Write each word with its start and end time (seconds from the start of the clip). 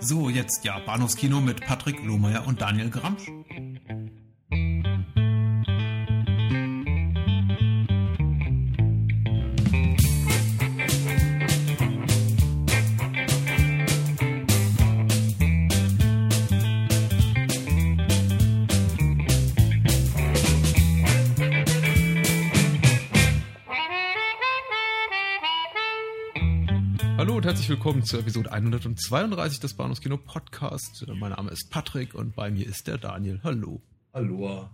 So, 0.00 0.28
jetzt 0.30 0.64
ja, 0.64 0.78
Bahnhofskino 0.78 1.40
mit 1.40 1.60
Patrick 1.64 2.02
Lohmeier 2.04 2.46
und 2.46 2.60
Daniel 2.60 2.88
Gramsch. 2.88 3.30
Willkommen 27.88 28.04
zur 28.04 28.20
Episode 28.20 28.52
132 28.52 29.60
des 29.60 29.72
Bahnhofskino 29.72 30.18
Podcast. 30.18 31.06
Mein 31.06 31.30
Name 31.30 31.50
ist 31.50 31.70
Patrick 31.70 32.14
und 32.14 32.36
bei 32.36 32.50
mir 32.50 32.66
ist 32.66 32.86
der 32.86 32.98
Daniel. 32.98 33.40
Hallo. 33.42 33.80
Hallo. 34.12 34.68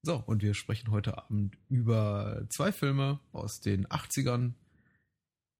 So, 0.00 0.22
und 0.24 0.42
wir 0.42 0.54
sprechen 0.54 0.90
heute 0.90 1.18
Abend 1.18 1.58
über 1.68 2.46
zwei 2.48 2.72
Filme 2.72 3.20
aus 3.32 3.60
den 3.60 3.86
80ern. 3.88 4.54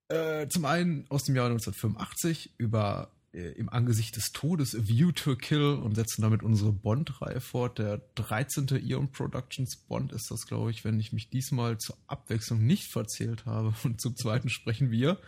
Äh, 0.07 0.47
zum 0.47 0.65
einen 0.65 1.05
aus 1.09 1.23
dem 1.23 1.35
Jahr 1.35 1.51
1985 1.51 2.55
über 2.57 3.11
äh, 3.31 3.51
Im 3.51 3.69
Angesicht 3.69 4.15
des 4.15 4.31
Todes, 4.31 4.73
A 4.73 4.79
View 4.87 5.11
to 5.11 5.35
Kill 5.35 5.75
und 5.75 5.93
setzen 5.93 6.23
damit 6.23 6.41
unsere 6.41 6.73
Bond-Reihe 6.73 7.41
fort. 7.41 7.77
Der 7.77 7.99
13. 8.15 8.69
Eon 8.89 9.11
Productions 9.11 9.75
Bond 9.87 10.13
ist 10.13 10.31
das, 10.31 10.47
glaube 10.47 10.71
ich, 10.71 10.83
wenn 10.83 10.99
ich 10.99 11.13
mich 11.13 11.29
diesmal 11.29 11.77
zur 11.77 11.95
Abwechslung 12.07 12.65
nicht 12.65 12.91
verzählt 12.91 13.45
habe. 13.45 13.71
Und 13.83 14.01
zum 14.01 14.15
zweiten 14.15 14.49
sprechen 14.49 14.89
wir 14.89 15.19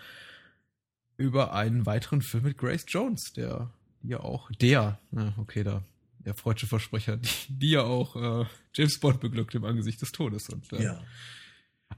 über 1.18 1.54
einen 1.54 1.86
weiteren 1.86 2.22
Film 2.22 2.44
mit 2.44 2.58
Grace 2.58 2.86
Jones, 2.88 3.34
der 3.36 3.70
ja 4.04 4.20
auch, 4.20 4.52
der, 4.60 5.00
na, 5.12 5.34
okay, 5.38 5.64
da, 5.64 5.84
der 6.26 6.34
freudsche 6.34 6.68
Versprecher, 6.68 7.18
die, 7.18 7.30
die 7.50 7.70
ja 7.72 7.84
auch 7.84 8.16
äh, 8.16 8.46
James 8.74 9.00
Bond 9.00 9.20
beglückt 9.20 9.56
im 9.56 9.64
Angesicht 9.66 10.02
des 10.02 10.12
Todes 10.12 10.50
und 10.50 10.72
äh, 10.74 10.84
Ja. 10.84 11.04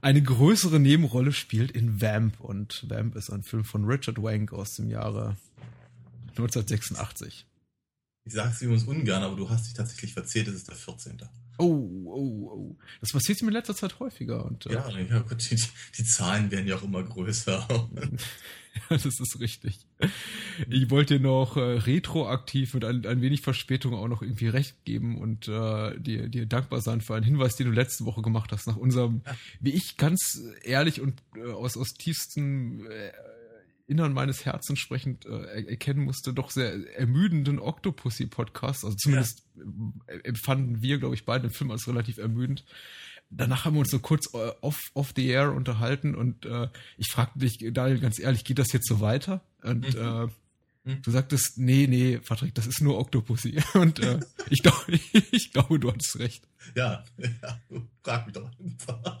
eine 0.02 0.22
größere 0.22 0.78
Nebenrolle 0.78 1.32
spielt 1.32 1.70
in 1.72 2.00
Vamp 2.00 2.40
und 2.40 2.84
Vamp 2.88 3.16
ist 3.16 3.30
ein 3.30 3.42
Film 3.42 3.64
von 3.64 3.84
Richard 3.84 4.22
Wank 4.22 4.52
aus 4.52 4.74
dem 4.74 4.90
Jahre 4.90 5.36
1986. 6.38 7.46
Ich 8.24 8.32
sag's 8.32 8.60
übrigens 8.60 8.84
ungern, 8.84 9.22
aber 9.22 9.36
du 9.36 9.48
hast 9.48 9.66
dich 9.66 9.74
tatsächlich 9.74 10.12
verzählt, 10.12 10.48
es 10.48 10.54
ist 10.56 10.68
der 10.68 10.76
14. 10.76 11.18
Oh, 11.58 11.88
oh, 12.06 12.50
oh. 12.52 12.76
Das 13.00 13.12
passiert 13.12 13.40
mir 13.42 13.48
in 13.48 13.54
letzter 13.54 13.74
Zeit 13.74 13.98
häufiger 14.00 14.44
und 14.44 14.66
äh, 14.66 14.74
Ja, 14.74 14.88
ja 14.90 15.20
Gott, 15.20 15.48
die, 15.50 15.56
die 15.96 16.04
Zahlen 16.04 16.50
werden 16.50 16.66
ja 16.66 16.76
auch 16.76 16.82
immer 16.82 17.02
größer. 17.02 17.66
Ja, 18.90 18.98
das 18.98 19.06
ist 19.06 19.40
richtig. 19.40 19.86
Ich 20.68 20.90
wollte 20.90 21.14
dir 21.16 21.20
noch 21.24 21.56
äh, 21.56 21.60
retroaktiv 21.60 22.74
mit 22.74 22.84
ein, 22.84 23.06
ein 23.06 23.22
wenig 23.22 23.40
Verspätung 23.40 23.94
auch 23.94 24.06
noch 24.06 24.20
irgendwie 24.20 24.48
recht 24.48 24.84
geben 24.84 25.16
und 25.16 25.48
äh, 25.48 25.98
dir, 25.98 26.28
dir 26.28 26.44
dankbar 26.44 26.82
sein 26.82 27.00
für 27.00 27.14
einen 27.14 27.24
Hinweis, 27.24 27.56
den 27.56 27.68
du 27.68 27.72
letzte 27.72 28.04
Woche 28.04 28.20
gemacht 28.20 28.52
hast, 28.52 28.66
nach 28.66 28.76
unserem, 28.76 29.22
Ja. 29.24 29.34
wie 29.60 29.70
ich 29.70 29.96
ganz 29.96 30.42
ehrlich 30.62 31.00
und 31.00 31.22
äh, 31.36 31.50
aus, 31.52 31.78
aus 31.78 31.94
tiefstem 31.94 32.84
äh, 32.90 33.12
Innern 33.86 34.12
meines 34.12 34.44
Herzens 34.44 34.78
sprechend 34.80 35.26
äh, 35.26 35.30
er- 35.30 35.68
erkennen 35.68 36.00
musste, 36.04 36.32
doch 36.32 36.50
sehr 36.50 36.72
ermüdenden 36.98 37.58
Octopussy-Podcast. 37.60 38.84
Also 38.84 38.96
zumindest 38.96 39.44
äh, 40.08 40.18
empfanden 40.24 40.82
wir, 40.82 40.98
glaube 40.98 41.14
ich, 41.14 41.24
beide 41.24 41.48
den 41.48 41.54
Film 41.54 41.70
als 41.70 41.86
relativ 41.88 42.18
ermüdend. 42.18 42.64
Danach 43.30 43.64
haben 43.64 43.74
wir 43.74 43.80
uns 43.80 43.90
so 43.90 43.98
kurz 43.98 44.32
äh, 44.34 44.52
off, 44.60 44.78
off 44.94 45.12
the 45.16 45.26
air 45.28 45.52
unterhalten 45.52 46.14
und 46.14 46.46
äh, 46.46 46.68
ich 46.96 47.08
fragte 47.10 47.38
dich, 47.40 47.58
Daniel, 47.72 47.98
ganz 48.00 48.18
ehrlich, 48.20 48.44
geht 48.44 48.58
das 48.58 48.72
jetzt 48.72 48.88
so 48.88 49.00
weiter? 49.00 49.40
Und 49.62 49.94
Mhm. 49.94 50.00
äh, 50.00 50.26
Mhm. 50.88 51.02
du 51.02 51.10
sagtest, 51.10 51.58
nee, 51.58 51.88
nee, 51.88 52.18
Patrick, 52.18 52.54
das 52.54 52.68
ist 52.68 52.80
nur 52.80 52.96
Octopussy. 52.98 53.60
Und 53.74 53.98
äh, 53.98 54.20
ich, 54.50 54.62
glaub, 54.62 54.86
ich 55.32 55.50
glaube, 55.52 55.80
du 55.80 55.90
hattest 55.90 56.16
recht. 56.20 56.46
ja, 56.76 57.02
ja, 57.42 57.60
frag 58.04 58.26
mich 58.26 58.34
doch 58.34 58.48
einfach. 58.60 59.20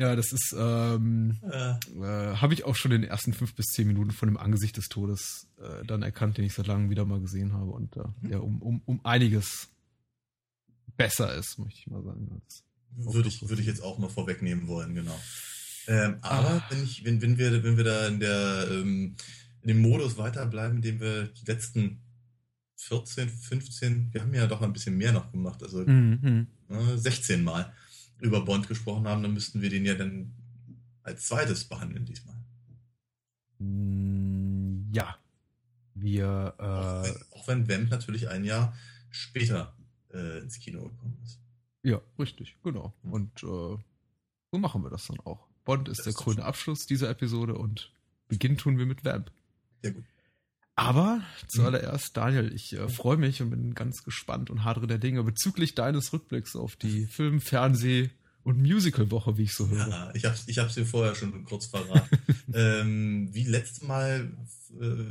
Ja, 0.00 0.16
das 0.16 0.32
ist, 0.32 0.54
ähm, 0.58 1.38
Äh, 1.42 1.72
äh, 1.72 2.36
habe 2.36 2.54
ich 2.54 2.64
auch 2.64 2.74
schon 2.74 2.90
in 2.92 3.02
den 3.02 3.10
ersten 3.10 3.34
fünf 3.34 3.54
bis 3.54 3.66
zehn 3.66 3.86
Minuten 3.86 4.12
von 4.12 4.28
dem 4.28 4.38
Angesicht 4.38 4.76
des 4.78 4.88
Todes 4.88 5.46
äh, 5.58 5.84
dann 5.84 6.02
erkannt, 6.02 6.38
den 6.38 6.44
ich 6.46 6.54
seit 6.54 6.66
langem 6.66 6.88
wieder 6.88 7.04
mal 7.04 7.20
gesehen 7.20 7.52
habe 7.52 7.70
und 7.70 7.96
äh, 7.96 8.00
Mhm. 8.22 8.28
der 8.28 8.42
um, 8.42 8.62
um, 8.62 8.80
um 8.86 9.04
einiges 9.04 9.68
besser 10.96 11.34
ist, 11.34 11.58
möchte 11.58 11.80
ich 11.80 11.86
mal 11.86 12.02
sagen. 12.02 12.40
Würde 12.96 13.28
ich, 13.28 13.46
würde 13.48 13.60
ich 13.60 13.68
jetzt 13.68 13.82
auch 13.82 13.98
mal 13.98 14.08
vorwegnehmen 14.08 14.66
wollen, 14.68 14.94
genau. 14.94 15.18
Ähm, 15.86 16.16
aber 16.22 16.48
Ah. 16.48 16.62
wenn, 16.70 16.82
ich, 16.82 17.04
wenn, 17.04 17.20
wenn, 17.22 17.36
wir, 17.38 17.62
wenn 17.62 17.76
wir 17.76 17.84
da 17.84 18.06
in, 18.08 18.20
der, 18.20 18.68
ähm, 18.70 19.16
in 19.62 19.68
dem 19.68 19.80
Modus 19.82 20.16
weiterbleiben, 20.16 20.76
in 20.76 20.82
dem 20.82 21.00
wir 21.00 21.24
die 21.28 21.44
letzten 21.44 22.00
14, 22.76 23.28
15, 23.28 24.08
wir 24.12 24.22
haben 24.22 24.32
ja 24.34 24.46
doch 24.46 24.62
ein 24.62 24.72
bisschen 24.72 24.96
mehr 24.96 25.12
noch 25.12 25.30
gemacht, 25.30 25.62
also 25.62 25.80
Mhm. 25.80 26.46
äh, 26.70 26.96
16 26.96 27.44
Mal 27.44 27.72
über 28.20 28.44
Bond 28.44 28.68
gesprochen 28.68 29.06
haben, 29.08 29.22
dann 29.22 29.34
müssten 29.34 29.60
wir 29.62 29.70
den 29.70 29.84
ja 29.84 29.94
dann 29.94 30.32
als 31.02 31.26
zweites 31.26 31.64
behandeln 31.64 32.04
diesmal. 32.04 32.36
Mm, 33.58 34.90
Ja. 34.92 35.16
Wir, 35.94 36.54
Auch, 36.58 37.04
äh, 37.04 37.08
wenn, 37.08 37.22
auch 37.32 37.48
wenn 37.48 37.68
Vamp 37.68 37.90
natürlich 37.90 38.28
ein 38.28 38.44
Jahr 38.44 38.74
später 39.10 39.74
äh, 40.14 40.38
ins 40.38 40.58
Kino 40.58 40.84
gekommen 40.88 41.18
ist. 41.24 41.40
ja, 41.82 42.00
richtig, 42.18 42.56
genau. 42.62 42.94
Und 43.02 43.42
äh, 43.42 43.76
so 44.52 44.58
machen 44.58 44.82
wir 44.82 44.90
das 44.90 45.06
dann 45.08 45.20
auch. 45.20 45.46
Bond 45.64 45.88
ist 45.88 45.98
Das 45.98 46.04
der 46.04 46.10
ist 46.12 46.16
grüne. 46.18 46.44
Abschluss 46.44 46.86
dieser 46.86 47.10
Episode 47.10 47.54
und 47.54 47.92
Beginn 48.28 48.56
tun 48.56 48.78
wir 48.78 48.86
mit 48.86 49.04
Vamp. 49.04 49.30
Sehr 49.82 49.92
gut. 49.92 50.04
Aber 50.80 51.16
Mhm. 51.16 51.48
zuallererst, 51.48 52.16
Daniel, 52.16 52.52
ich 52.54 52.72
äh, 52.72 52.88
freue 52.88 53.18
mich 53.18 53.42
und 53.42 53.50
bin 53.50 53.74
ganz 53.74 54.02
gespannt 54.02 54.48
und 54.48 54.64
hadere 54.64 54.86
der 54.86 54.96
Dinge 54.98 55.22
bezüglich 55.22 55.74
deines 55.74 56.12
Rückblicks 56.14 56.56
auf 56.56 56.76
die 56.76 57.06
Film-, 57.06 57.40
Fernseh- 57.40 58.08
und 58.44 58.58
Musical-Woche, 58.58 59.36
wie 59.36 59.42
ich 59.42 59.52
so 59.52 59.68
höre. 59.68 59.88
Ja, 59.88 60.10
ich 60.14 60.24
hab's, 60.24 60.44
ich 60.46 60.58
hab's 60.58 60.74
dir 60.74 60.86
vorher 60.86 61.14
schon 61.14 61.44
kurz 61.44 61.66
verraten. 61.66 62.18
ähm, 62.54 63.28
wie 63.32 63.44
letztes 63.44 63.82
Mal 63.82 64.30
äh, 64.80 65.04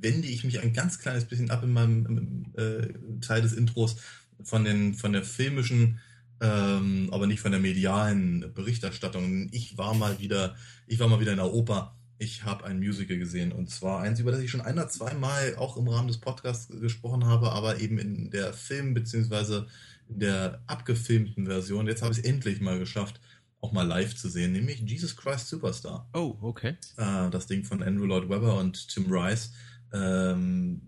wende 0.00 0.26
ich 0.26 0.42
mich 0.42 0.60
ein 0.60 0.72
ganz 0.72 0.98
kleines 0.98 1.24
bisschen 1.26 1.50
ab 1.50 1.62
in 1.62 1.72
meinem 1.72 2.46
äh, 2.56 2.88
Teil 3.20 3.42
des 3.42 3.52
Intros 3.52 3.96
von, 4.42 4.64
den, 4.64 4.94
von 4.94 5.12
der 5.12 5.22
filmischen, 5.22 6.00
ähm, 6.40 7.08
aber 7.12 7.28
nicht 7.28 7.40
von 7.40 7.52
der 7.52 7.60
medialen 7.60 8.52
Berichterstattung. 8.52 9.48
Ich 9.52 9.78
war 9.78 9.94
mal 9.94 10.18
wieder, 10.18 10.56
ich 10.88 10.98
war 10.98 11.06
mal 11.06 11.20
wieder 11.20 11.30
in 11.30 11.38
der 11.38 11.52
Oper. 11.52 11.96
Ich 12.18 12.44
habe 12.44 12.64
ein 12.64 12.78
Musical 12.78 13.18
gesehen 13.18 13.52
und 13.52 13.68
zwar 13.68 14.00
eins, 14.00 14.20
über 14.20 14.32
das 14.32 14.40
ich 14.40 14.50
schon 14.50 14.62
ein 14.62 14.74
oder 14.74 14.88
zweimal 14.88 15.56
auch 15.56 15.76
im 15.76 15.88
Rahmen 15.88 16.08
des 16.08 16.18
Podcasts 16.18 16.68
gesprochen 16.68 17.26
habe, 17.26 17.52
aber 17.52 17.78
eben 17.80 17.98
in 17.98 18.30
der 18.30 18.52
Film- 18.52 18.94
beziehungsweise 18.94 19.66
in 20.08 20.20
der 20.20 20.62
abgefilmten 20.66 21.46
Version. 21.46 21.86
Jetzt 21.86 22.02
habe 22.02 22.12
ich 22.12 22.18
es 22.18 22.24
endlich 22.24 22.60
mal 22.60 22.78
geschafft, 22.78 23.20
auch 23.60 23.72
mal 23.72 23.86
live 23.86 24.14
zu 24.14 24.28
sehen, 24.28 24.52
nämlich 24.52 24.80
Jesus 24.80 25.16
Christ 25.16 25.48
Superstar. 25.48 26.08
Oh, 26.14 26.36
okay. 26.40 26.76
Äh, 26.96 27.30
das 27.30 27.46
Ding 27.46 27.64
von 27.64 27.82
Andrew 27.82 28.06
Lloyd 28.06 28.28
Webber 28.28 28.58
und 28.58 28.88
Tim 28.88 29.06
Rice, 29.10 29.52
ähm, 29.92 30.80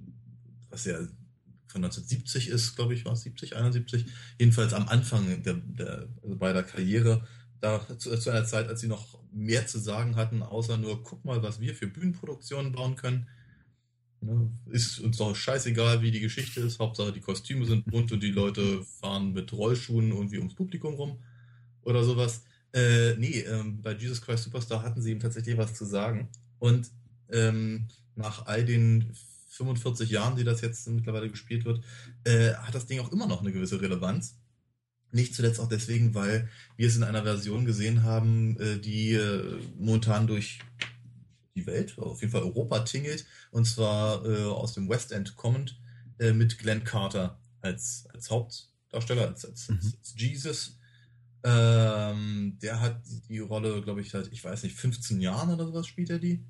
was 0.71 0.85
ja 0.85 0.99
von 1.67 1.85
1970 1.85 2.49
ist, 2.49 2.77
glaube 2.77 2.95
ich, 2.95 3.05
war 3.05 3.13
es 3.13 3.23
70, 3.23 3.57
71. 3.57 4.07
Jedenfalls 4.39 4.73
am 4.73 4.89
Anfang 4.89 5.43
der, 5.43 5.55
der, 5.55 6.09
also 6.23 6.37
bei 6.37 6.53
der 6.53 6.63
Karriere, 6.63 7.27
da 7.61 7.81
zu, 7.99 8.17
zu 8.19 8.31
einer 8.31 8.45
Zeit, 8.45 8.69
als 8.69 8.81
sie 8.81 8.89
noch 8.89 9.19
mehr 9.33 9.67
zu 9.67 9.79
sagen 9.79 10.17
hatten, 10.17 10.43
außer 10.43 10.77
nur, 10.77 11.03
guck 11.03 11.25
mal, 11.25 11.43
was 11.43 11.61
wir 11.61 11.75
für 11.75 11.87
Bühnenproduktionen 11.87 12.73
bauen 12.73 12.97
können. 12.97 13.29
Ne, 14.21 14.51
ist 14.67 14.99
uns 14.99 15.17
doch 15.19 15.35
scheißegal, 15.35 16.03
wie 16.03 16.11
die 16.11 16.21
Geschichte 16.21 16.61
ist. 16.61 16.81
Hauptsache, 16.81 17.13
die 17.13 17.21
Kostüme 17.21 17.67
sind 17.67 17.87
bunt 17.87 18.11
und 18.11 18.23
die 18.23 18.33
Leute 18.33 18.83
fahren 19.01 19.33
mit 19.33 19.53
Rollschuhen 19.53 20.11
irgendwie 20.11 20.39
ums 20.39 20.55
Publikum 20.55 20.95
rum 20.95 21.19
oder 21.83 22.03
sowas. 22.03 22.43
Äh, 22.73 23.15
nee, 23.17 23.41
ähm, 23.41 23.81
bei 23.81 23.95
Jesus 23.95 24.21
Christ 24.21 24.45
Superstar 24.45 24.83
hatten 24.83 25.01
sie 25.01 25.13
ihm 25.13 25.21
tatsächlich 25.21 25.57
was 25.57 25.75
zu 25.75 25.85
sagen. 25.85 26.29
Und 26.59 26.91
ähm, 27.31 27.89
nach 28.17 28.47
all 28.47 28.65
den 28.65 29.15
45 29.49 30.11
Jahren, 30.11 30.37
die 30.37 30.45
das 30.45 30.61
jetzt 30.61 30.89
mittlerweile 30.89 31.31
gespielt 31.31 31.65
wird, 31.65 31.83
äh, 32.25 32.55
hat 32.55 32.75
das 32.75 32.87
Ding 32.87 33.01
auch 33.01 33.13
immer 33.13 33.27
noch 33.27 33.41
eine 33.41 33.53
gewisse 33.53 33.81
Relevanz. 33.81 34.38
Nicht 35.11 35.35
zuletzt 35.35 35.61
auch 35.61 35.69
deswegen, 35.69 36.15
weil 36.15 36.49
wir 36.77 36.87
es 36.87 36.97
in 36.97 37.03
einer 37.03 37.23
Version 37.23 37.65
gesehen 37.65 38.03
haben, 38.03 38.59
äh, 38.61 38.79
die 38.79 39.15
äh, 39.15 39.59
momentan 39.79 40.27
durch 40.27 40.59
die 41.55 41.67
Welt, 41.67 41.99
auf 41.99 42.21
jeden 42.21 42.33
Fall 42.33 42.43
Europa 42.43 42.81
tingelt, 42.81 43.27
und 43.51 43.65
zwar 43.65 44.25
äh, 44.25 44.45
aus 44.45 44.75
dem 44.75 44.89
West 44.89 45.13
End 45.13 45.37
kommend, 45.37 45.81
mit 46.35 46.59
Glenn 46.59 46.83
Carter 46.83 47.39
als, 47.61 48.09
als 48.13 48.29
Hauptdarsteller, 48.29 49.29
als, 49.29 49.45
als, 49.45 49.69
Mhm. 49.69 49.79
als 50.01 50.15
Jesus. 50.17 50.79
Ähm, 51.45 52.59
der 52.61 52.81
hat 52.81 53.01
die 53.29 53.39
Rolle, 53.39 53.81
glaube 53.83 54.01
ich, 54.01 54.11
seit, 54.11 54.27
ich 54.33 54.43
weiß 54.43 54.65
nicht, 54.65 54.75
15 54.75 55.21
Jahren 55.21 55.51
oder 55.51 55.67
sowas 55.67 55.87
spielt 55.87 56.11
er 56.11 56.19
die. 56.19 56.45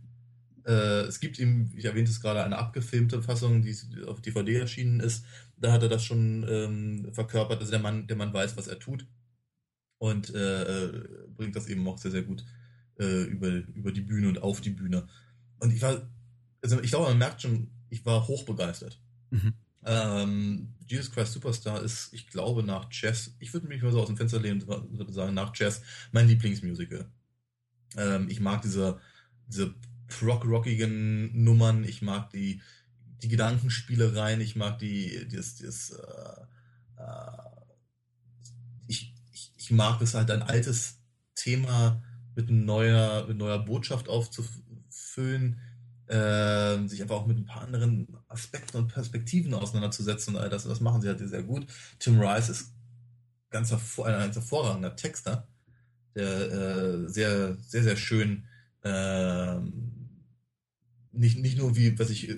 Äh, 0.64 1.02
es 1.02 1.20
gibt 1.20 1.38
ihm, 1.38 1.70
ich 1.76 1.84
erwähnte 1.84 2.10
es 2.10 2.20
gerade, 2.20 2.42
eine 2.42 2.56
abgefilmte 2.58 3.22
Fassung, 3.22 3.62
die 3.62 3.76
auf 4.06 4.20
DVD 4.22 4.56
erschienen 4.56 5.00
ist. 5.00 5.24
Da 5.60 5.72
hat 5.72 5.82
er 5.82 5.88
das 5.88 6.04
schon 6.04 6.46
ähm, 6.48 7.08
verkörpert. 7.12 7.60
Also 7.60 7.70
der 7.70 7.80
Mann, 7.80 8.06
der 8.06 8.16
Mann 8.16 8.32
weiß, 8.32 8.56
was 8.56 8.68
er 8.68 8.78
tut. 8.78 9.06
Und 9.98 10.32
äh, 10.34 10.86
äh, 10.86 11.28
bringt 11.28 11.56
das 11.56 11.66
eben 11.66 11.86
auch 11.88 11.98
sehr, 11.98 12.12
sehr 12.12 12.22
gut 12.22 12.44
äh, 13.00 13.24
über, 13.24 13.48
über 13.48 13.90
die 13.90 14.00
Bühne 14.00 14.28
und 14.28 14.42
auf 14.42 14.60
die 14.60 14.70
Bühne. 14.70 15.08
Und 15.58 15.72
ich 15.72 15.82
war, 15.82 16.08
also 16.62 16.80
ich 16.80 16.90
glaube, 16.90 17.08
man 17.08 17.18
merkt 17.18 17.42
schon 17.42 17.70
ich 17.90 18.04
war 18.04 18.26
hochbegeistert. 18.26 19.00
Mhm. 19.30 19.54
Ähm, 19.84 20.74
Jesus 20.86 21.10
Christ 21.10 21.32
Superstar 21.32 21.82
ist, 21.82 22.12
ich 22.12 22.28
glaube, 22.28 22.62
nach 22.62 22.88
Jazz, 22.90 23.34
ich 23.38 23.52
würde 23.52 23.68
mich 23.68 23.82
mal 23.82 23.92
so 23.92 24.00
aus 24.00 24.08
dem 24.08 24.16
Fenster 24.16 24.40
lehnen 24.40 24.62
und 24.62 25.12
sagen, 25.12 25.34
nach 25.34 25.52
Jazz 25.54 25.82
mein 26.12 26.28
Lieblingsmusical. 26.28 27.10
Ähm, 27.96 28.28
ich 28.28 28.40
mag 28.40 28.62
diese, 28.62 29.00
diese 29.46 29.74
prog-rockigen 30.08 31.44
Nummern, 31.44 31.84
ich 31.84 32.02
mag 32.02 32.30
die, 32.30 32.60
die 33.22 33.28
Gedankenspielereien, 33.28 34.40
ich 34.40 34.56
mag 34.56 34.78
die, 34.78 35.26
das, 35.28 35.56
das, 35.56 35.90
äh, 35.90 37.02
äh, 37.02 37.60
ich, 38.86 39.14
ich, 39.32 39.52
ich 39.56 39.70
mag 39.70 40.00
es 40.00 40.14
halt 40.14 40.30
ein 40.30 40.42
altes 40.42 40.98
Thema 41.34 42.02
mit 42.34 42.50
neuer, 42.50 43.26
mit 43.26 43.36
neuer 43.36 43.58
Botschaft 43.58 44.08
aufzufüllen, 44.08 45.60
äh, 46.06 46.86
sich 46.86 47.02
einfach 47.02 47.16
auch 47.16 47.26
mit 47.26 47.38
ein 47.38 47.44
paar 47.44 47.62
anderen 47.62 48.16
Aspekten 48.28 48.78
und 48.78 48.88
Perspektiven 48.88 49.54
auseinanderzusetzen 49.54 50.36
und 50.36 50.40
all 50.40 50.48
das, 50.48 50.64
das 50.64 50.80
machen 50.80 51.02
sie 51.02 51.08
halt 51.08 51.18
sehr 51.18 51.42
gut. 51.42 51.66
Tim 51.98 52.20
Rice 52.20 52.48
ist 52.48 52.72
ganz 53.50 53.72
ein 53.72 53.78
ganz 54.04 54.36
hervorragender 54.36 54.94
Texter, 54.96 55.48
der 56.14 56.52
äh, 56.52 57.08
sehr, 57.08 57.56
sehr, 57.56 57.82
sehr 57.82 57.96
schön 57.96 58.46
äh, 58.82 59.56
nicht, 61.12 61.38
nicht 61.38 61.58
nur 61.58 61.76
wie, 61.76 61.98
was 61.98 62.10
ich, 62.10 62.28
äh, 62.28 62.36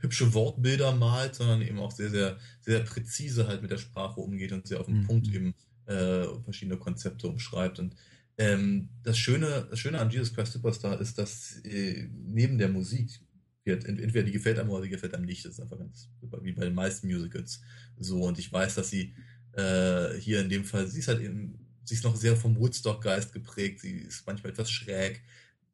hübsche 0.00 0.34
Wortbilder 0.34 0.94
malt, 0.94 1.34
sondern 1.34 1.62
eben 1.62 1.78
auch 1.78 1.90
sehr, 1.90 2.10
sehr, 2.10 2.38
sehr 2.60 2.80
präzise 2.80 3.46
halt 3.46 3.62
mit 3.62 3.70
der 3.70 3.78
Sprache 3.78 4.20
umgeht 4.20 4.52
und 4.52 4.66
sehr 4.66 4.80
auf 4.80 4.86
den 4.86 5.00
mhm. 5.00 5.06
Punkt 5.06 5.28
eben 5.28 5.54
äh, 5.86 6.24
verschiedene 6.44 6.78
Konzepte 6.78 7.28
umschreibt. 7.28 7.78
Und 7.78 7.96
ähm, 8.38 8.88
das, 9.02 9.18
Schöne, 9.18 9.66
das 9.70 9.78
Schöne 9.78 9.98
an 9.98 10.10
Jesus 10.10 10.34
Christ 10.34 10.52
Superstar 10.52 11.00
ist, 11.00 11.18
dass 11.18 11.58
äh, 11.64 12.08
neben 12.12 12.58
der 12.58 12.68
Musik 12.68 13.20
wird, 13.64 13.84
entweder 13.84 14.24
die 14.24 14.32
gefällt 14.32 14.58
einem 14.58 14.70
oder 14.70 14.82
die 14.82 14.90
gefällt 14.90 15.14
einem 15.14 15.26
nicht. 15.26 15.44
Das 15.44 15.52
ist 15.52 15.60
einfach 15.60 15.78
ganz 15.78 16.08
wie 16.42 16.52
bei 16.52 16.64
den 16.64 16.74
meisten 16.74 17.06
Musicals 17.06 17.60
so. 17.98 18.22
Und 18.22 18.38
ich 18.38 18.52
weiß, 18.52 18.74
dass 18.74 18.90
sie 18.90 19.14
äh, 19.52 20.14
hier 20.18 20.40
in 20.40 20.48
dem 20.48 20.64
Fall, 20.64 20.86
sie 20.86 21.00
ist 21.00 21.08
halt 21.08 21.20
eben, 21.20 21.58
sie 21.84 21.94
ist 21.94 22.04
noch 22.04 22.16
sehr 22.16 22.36
vom 22.36 22.56
Woodstock-Geist 22.56 23.32
geprägt, 23.32 23.80
sie 23.80 23.92
ist 23.92 24.26
manchmal 24.26 24.52
etwas 24.52 24.70
schräg. 24.70 25.22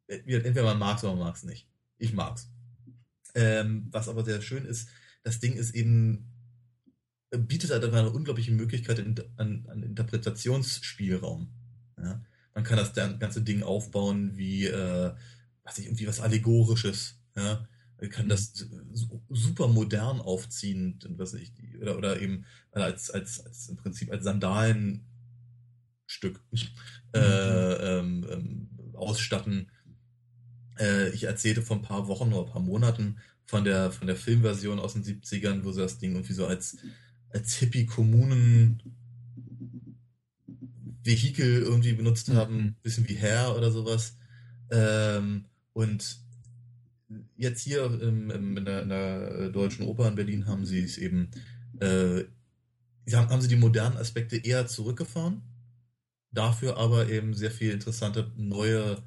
Äh, 0.07 0.17
entweder 0.25 0.63
man 0.63 0.79
mag 0.79 0.97
es 0.97 1.03
oder 1.03 1.15
man 1.15 1.25
mag 1.25 1.35
es 1.35 1.43
nicht. 1.43 1.68
Ich 1.99 2.13
mag's. 2.13 2.49
Ähm, 3.35 3.87
was 3.91 4.09
aber 4.09 4.25
sehr 4.25 4.41
schön 4.41 4.65
ist, 4.65 4.89
das 5.21 5.39
Ding 5.39 5.53
ist 5.53 5.75
eben, 5.75 6.25
äh, 7.29 7.37
bietet 7.37 7.69
halt 7.69 7.83
eine 7.83 8.09
unglaubliche 8.09 8.51
Möglichkeit 8.51 8.99
an, 9.37 9.67
an 9.67 9.83
Interpretationsspielraum. 9.83 11.49
Ja? 11.97 12.23
Man 12.55 12.63
kann 12.63 12.77
das 12.77 12.93
ganze 12.93 13.41
Ding 13.41 13.61
aufbauen 13.61 14.35
wie, 14.35 14.65
äh, 14.65 15.13
was 15.63 15.77
ich, 15.77 15.85
irgendwie 15.85 16.07
was 16.07 16.21
Allegorisches. 16.21 17.19
Ja? 17.35 17.67
Man 17.99 18.09
kann 18.09 18.29
das 18.29 18.65
super 19.29 19.67
modern 19.67 20.21
aufziehen, 20.21 20.99
was 21.17 21.33
ich, 21.33 21.51
oder, 21.81 21.97
oder 21.97 22.21
eben 22.21 22.45
als, 22.71 23.11
als, 23.11 23.45
als 23.45 23.67
im 23.67 23.75
Prinzip 23.77 24.09
als 24.11 24.23
Sandalenstück 24.23 25.03
äh, 27.13 27.19
ähm, 27.19 28.25
ähm, 28.29 28.69
ausstatten. 28.93 29.69
Äh, 30.79 31.09
ich 31.09 31.25
erzählte 31.25 31.61
vor 31.61 31.77
ein 31.77 31.81
paar 31.83 32.07
Wochen 32.07 32.33
oder 32.33 32.47
ein 32.47 32.51
paar 32.51 32.61
Monaten 32.61 33.17
von 33.45 33.63
der, 33.63 33.91
von 33.91 34.07
der 34.07 34.15
Filmversion 34.15 34.79
aus 34.79 34.93
den 34.93 35.03
70ern, 35.03 35.63
wo 35.63 35.71
sie 35.71 35.81
das 35.81 35.97
Ding 35.97 36.13
irgendwie 36.13 36.33
so 36.33 36.45
als, 36.45 36.77
als 37.29 37.55
Hippie-Kommunen 37.55 38.81
Vehikel 41.03 41.63
irgendwie 41.63 41.93
benutzt 41.93 42.29
mhm. 42.29 42.35
haben, 42.35 42.75
bisschen 42.83 43.07
wie 43.09 43.17
Hair 43.17 43.55
oder 43.57 43.71
sowas. 43.71 44.17
Ähm, 44.69 45.45
und 45.73 46.19
jetzt 47.35 47.61
hier 47.61 47.85
im, 47.85 48.29
im, 48.29 48.57
in, 48.57 48.65
der, 48.65 48.83
in, 48.83 48.89
der, 48.89 49.49
Deutschen 49.49 49.85
Oper 49.85 50.07
in 50.07 50.15
Berlin 50.15 50.45
haben 50.45 50.65
sie 50.65 50.83
es 50.83 50.97
eben, 50.97 51.31
äh, 51.79 52.23
haben, 53.13 53.29
haben 53.29 53.41
sie 53.41 53.47
die 53.47 53.55
modernen 53.55 53.97
Aspekte 53.97 54.37
eher 54.37 54.67
zurückgefahren, 54.67 55.41
dafür 56.31 56.77
aber 56.77 57.09
eben 57.09 57.33
sehr 57.33 57.51
viel 57.51 57.71
interessante 57.71 58.31
neue 58.35 59.01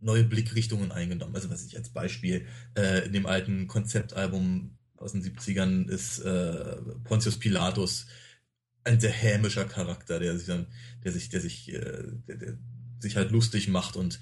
neue 0.00 0.24
Blickrichtungen 0.24 0.92
eingenommen. 0.92 1.34
Also 1.34 1.50
was 1.50 1.64
ich 1.64 1.76
als 1.76 1.90
Beispiel 1.90 2.46
äh, 2.76 3.06
in 3.06 3.12
dem 3.12 3.26
alten 3.26 3.66
Konzeptalbum 3.66 4.76
aus 4.96 5.12
den 5.12 5.22
70ern 5.22 5.88
ist 5.88 6.20
äh, 6.20 6.76
Pontius 7.04 7.38
Pilatus 7.38 8.06
ein 8.84 9.00
sehr 9.00 9.10
hämischer 9.10 9.64
Charakter, 9.64 10.18
der 10.18 10.36
sich 10.36 10.46
dann, 10.46 10.66
der 11.04 11.12
sich, 11.12 11.28
der 11.28 11.40
sich, 11.40 11.72
äh, 11.72 12.04
der, 12.26 12.36
der 12.36 12.58
sich 13.00 13.16
halt 13.16 13.30
lustig 13.30 13.68
macht 13.68 13.96
und 13.96 14.18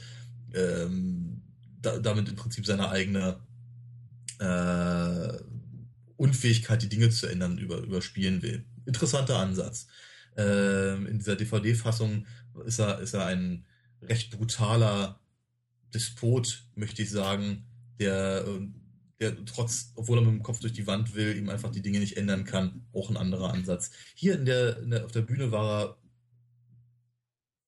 ähm, 0.54 1.42
da, 1.80 1.98
damit 1.98 2.28
im 2.28 2.36
Prinzip 2.36 2.66
seine 2.66 2.88
eigene 2.90 3.40
äh, 4.38 5.38
Unfähigkeit, 6.16 6.82
die 6.82 6.88
Dinge 6.88 7.10
zu 7.10 7.26
ändern, 7.26 7.58
über, 7.58 7.78
überspielen 7.78 8.42
will. 8.42 8.64
Interessanter 8.86 9.38
Ansatz. 9.38 9.86
Ähm, 10.36 11.06
in 11.06 11.18
dieser 11.18 11.36
DVD-Fassung 11.36 12.26
ist 12.64 12.80
er, 12.80 13.00
ist 13.00 13.14
er 13.14 13.26
ein 13.26 13.66
recht 14.02 14.30
brutaler 14.30 15.20
Despot, 15.94 16.64
möchte 16.74 17.02
ich 17.02 17.10
sagen, 17.10 17.64
der 17.98 18.44
äh, 18.46 18.68
der 19.20 19.44
trotz, 19.44 19.92
obwohl 19.94 20.18
er 20.18 20.22
mit 20.22 20.30
dem 20.30 20.42
Kopf 20.42 20.60
durch 20.60 20.74
die 20.74 20.86
Wand 20.86 21.14
will, 21.14 21.36
ihm 21.36 21.48
einfach 21.48 21.70
die 21.70 21.82
Dinge 21.82 22.00
nicht 22.00 22.16
ändern 22.16 22.44
kann, 22.44 22.86
auch 22.92 23.08
ein 23.08 23.16
anderer 23.16 23.52
Ansatz. 23.52 23.90
Hier 24.14 24.34
in 24.34 24.44
der, 24.44 24.78
in 24.82 24.90
der 24.90 25.04
auf 25.04 25.12
der 25.12 25.22
Bühne 25.22 25.52
war 25.52 25.82
er 25.82 25.98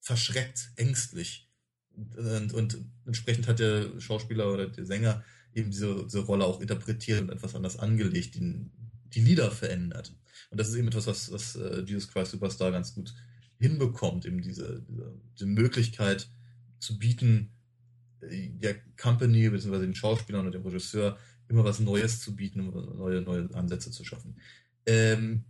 verschreckt, 0.01 0.71
ängstlich. 0.75 1.49
Und, 1.91 2.53
und, 2.53 2.77
entsprechend 3.05 3.47
hat 3.47 3.59
der 3.59 3.99
Schauspieler 3.99 4.53
oder 4.53 4.67
der 4.67 4.85
Sänger 4.85 5.23
eben 5.53 5.71
diese, 5.71 6.05
diese 6.05 6.19
Rolle 6.19 6.45
auch 6.45 6.61
interpretiert 6.61 7.21
und 7.21 7.29
etwas 7.29 7.55
anders 7.55 7.77
angelegt, 7.79 8.35
die, 8.35 8.69
die 9.13 9.21
Lieder 9.21 9.51
verändert. 9.51 10.15
Und 10.51 10.59
das 10.59 10.69
ist 10.69 10.75
eben 10.75 10.87
etwas, 10.87 11.07
was, 11.07 11.31
was 11.31 11.55
uh, 11.55 11.81
Jesus 11.81 12.07
Christ 12.07 12.31
Superstar 12.31 12.71
ganz 12.71 12.93
gut 12.93 13.13
hinbekommt, 13.57 14.25
eben 14.25 14.41
diese, 14.41 14.83
diese, 14.87 15.19
diese 15.33 15.47
Möglichkeit 15.47 16.29
zu 16.79 16.97
bieten, 16.97 17.49
äh, 17.49 17.58
der 18.21 18.75
Company 18.97 19.49
bzw. 19.49 19.79
den 19.79 19.95
Schauspielern 19.95 20.45
und 20.45 20.53
dem 20.53 20.63
Regisseur 20.63 21.17
immer 21.47 21.63
was 21.63 21.79
Neues 21.79 22.21
zu 22.21 22.35
bieten, 22.35 22.71
neue, 22.97 23.21
neue 23.21 23.49
Ansätze 23.53 23.91
zu 23.91 24.03
schaffen. 24.03 24.35
Ähm, 24.85 25.45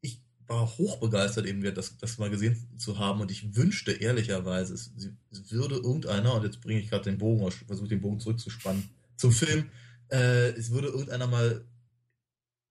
ich 0.00 0.22
war 0.46 0.66
hochbegeistert, 0.78 1.46
eben 1.46 1.62
das, 1.74 1.96
das 1.96 2.18
mal 2.18 2.30
gesehen 2.30 2.56
zu 2.76 2.98
haben 2.98 3.20
und 3.20 3.30
ich 3.30 3.56
wünschte 3.56 3.92
ehrlicherweise, 3.92 4.74
es, 4.74 4.92
es 5.30 5.52
würde 5.52 5.76
irgendeiner, 5.76 6.34
und 6.34 6.44
jetzt 6.44 6.60
bringe 6.60 6.80
ich 6.80 6.90
gerade 6.90 7.04
den 7.04 7.18
Bogen, 7.18 7.50
versuche 7.50 7.88
den 7.88 8.00
Bogen 8.00 8.20
zurückzuspannen 8.20 8.88
zum 9.16 9.32
Film, 9.32 9.70
äh, 10.10 10.50
es 10.50 10.70
würde 10.70 10.88
irgendeiner 10.88 11.26
mal 11.26 11.64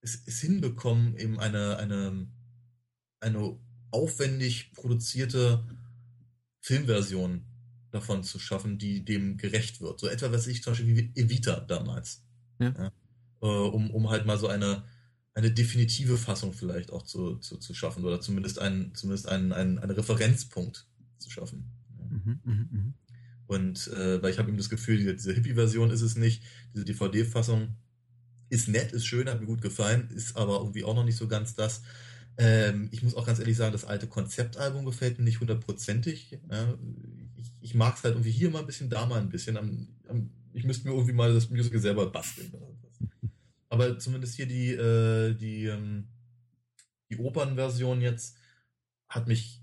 es, 0.04 0.22
es 0.26 0.40
hinbekommen, 0.40 1.16
eben 1.16 1.40
eine, 1.40 1.78
eine, 1.78 2.28
eine 3.20 3.58
aufwendig 3.90 4.72
produzierte 4.74 5.64
Filmversion 6.60 7.44
davon 7.94 8.24
zu 8.24 8.38
schaffen, 8.38 8.78
die 8.78 9.04
dem 9.04 9.36
gerecht 9.36 9.80
wird. 9.80 10.00
So 10.00 10.08
etwa, 10.08 10.32
was 10.32 10.46
ich 10.46 10.62
zum 10.62 10.72
Beispiel 10.72 10.96
wie 10.96 11.20
Evita 11.20 11.60
damals. 11.60 12.24
Ja. 12.58 12.74
Ja, 12.76 12.92
äh, 13.40 13.46
um, 13.46 13.90
um 13.90 14.10
halt 14.10 14.26
mal 14.26 14.38
so 14.38 14.48
eine, 14.48 14.84
eine 15.34 15.50
definitive 15.50 16.16
Fassung 16.16 16.52
vielleicht 16.52 16.92
auch 16.92 17.02
zu, 17.02 17.36
zu, 17.36 17.58
zu 17.58 17.74
schaffen 17.74 18.04
oder 18.04 18.20
zumindest 18.20 18.58
einen, 18.58 18.94
zumindest 18.94 19.28
einen, 19.28 19.52
einen, 19.52 19.78
einen 19.78 19.92
Referenzpunkt 19.92 20.86
zu 21.18 21.30
schaffen. 21.30 21.70
Mhm, 22.10 22.40
mh, 22.44 22.66
mh. 22.70 22.92
Und 23.46 23.88
äh, 23.88 24.22
weil 24.22 24.32
ich 24.32 24.38
habe 24.38 24.48
eben 24.48 24.58
das 24.58 24.70
Gefühl, 24.70 24.96
diese, 24.98 25.14
diese 25.14 25.32
Hippie-Version 25.32 25.90
ist 25.90 26.00
es 26.00 26.16
nicht, 26.16 26.42
diese 26.74 26.84
DVD-Fassung 26.84 27.76
ist 28.48 28.68
nett, 28.68 28.92
ist 28.92 29.06
schön, 29.06 29.28
hat 29.28 29.40
mir 29.40 29.46
gut 29.46 29.62
gefallen, 29.62 30.10
ist 30.14 30.36
aber 30.36 30.58
irgendwie 30.58 30.84
auch 30.84 30.94
noch 30.94 31.04
nicht 31.04 31.16
so 31.16 31.28
ganz 31.28 31.54
das. 31.54 31.82
Ähm, 32.36 32.88
ich 32.90 33.02
muss 33.02 33.14
auch 33.14 33.26
ganz 33.26 33.38
ehrlich 33.38 33.56
sagen, 33.56 33.72
das 33.72 33.84
alte 33.84 34.06
Konzeptalbum 34.06 34.84
gefällt 34.84 35.18
mir 35.18 35.24
nicht 35.24 35.40
hundertprozentig. 35.40 36.38
Ja, 36.50 36.74
ich, 37.44 37.52
ich 37.60 37.74
mag 37.74 37.96
es 37.96 38.04
halt 38.04 38.14
irgendwie 38.14 38.30
hier 38.30 38.50
mal 38.50 38.60
ein 38.60 38.66
bisschen, 38.66 38.90
da 38.90 39.06
mal 39.06 39.20
ein 39.20 39.28
bisschen. 39.28 39.56
Am, 39.56 39.88
am 40.08 40.30
ich 40.52 40.64
müsste 40.64 40.88
mir 40.88 40.94
irgendwie 40.94 41.12
mal 41.12 41.32
das 41.34 41.50
Musical 41.50 41.80
selber 41.80 42.10
basteln. 42.10 42.52
Aber 43.68 43.98
zumindest 43.98 44.36
hier 44.36 44.46
die, 44.46 44.70
äh, 44.70 45.34
die, 45.34 45.66
ähm, 45.66 46.08
die 47.10 47.18
Opernversion 47.18 48.00
jetzt 48.00 48.36
hat 49.08 49.26
mich 49.26 49.60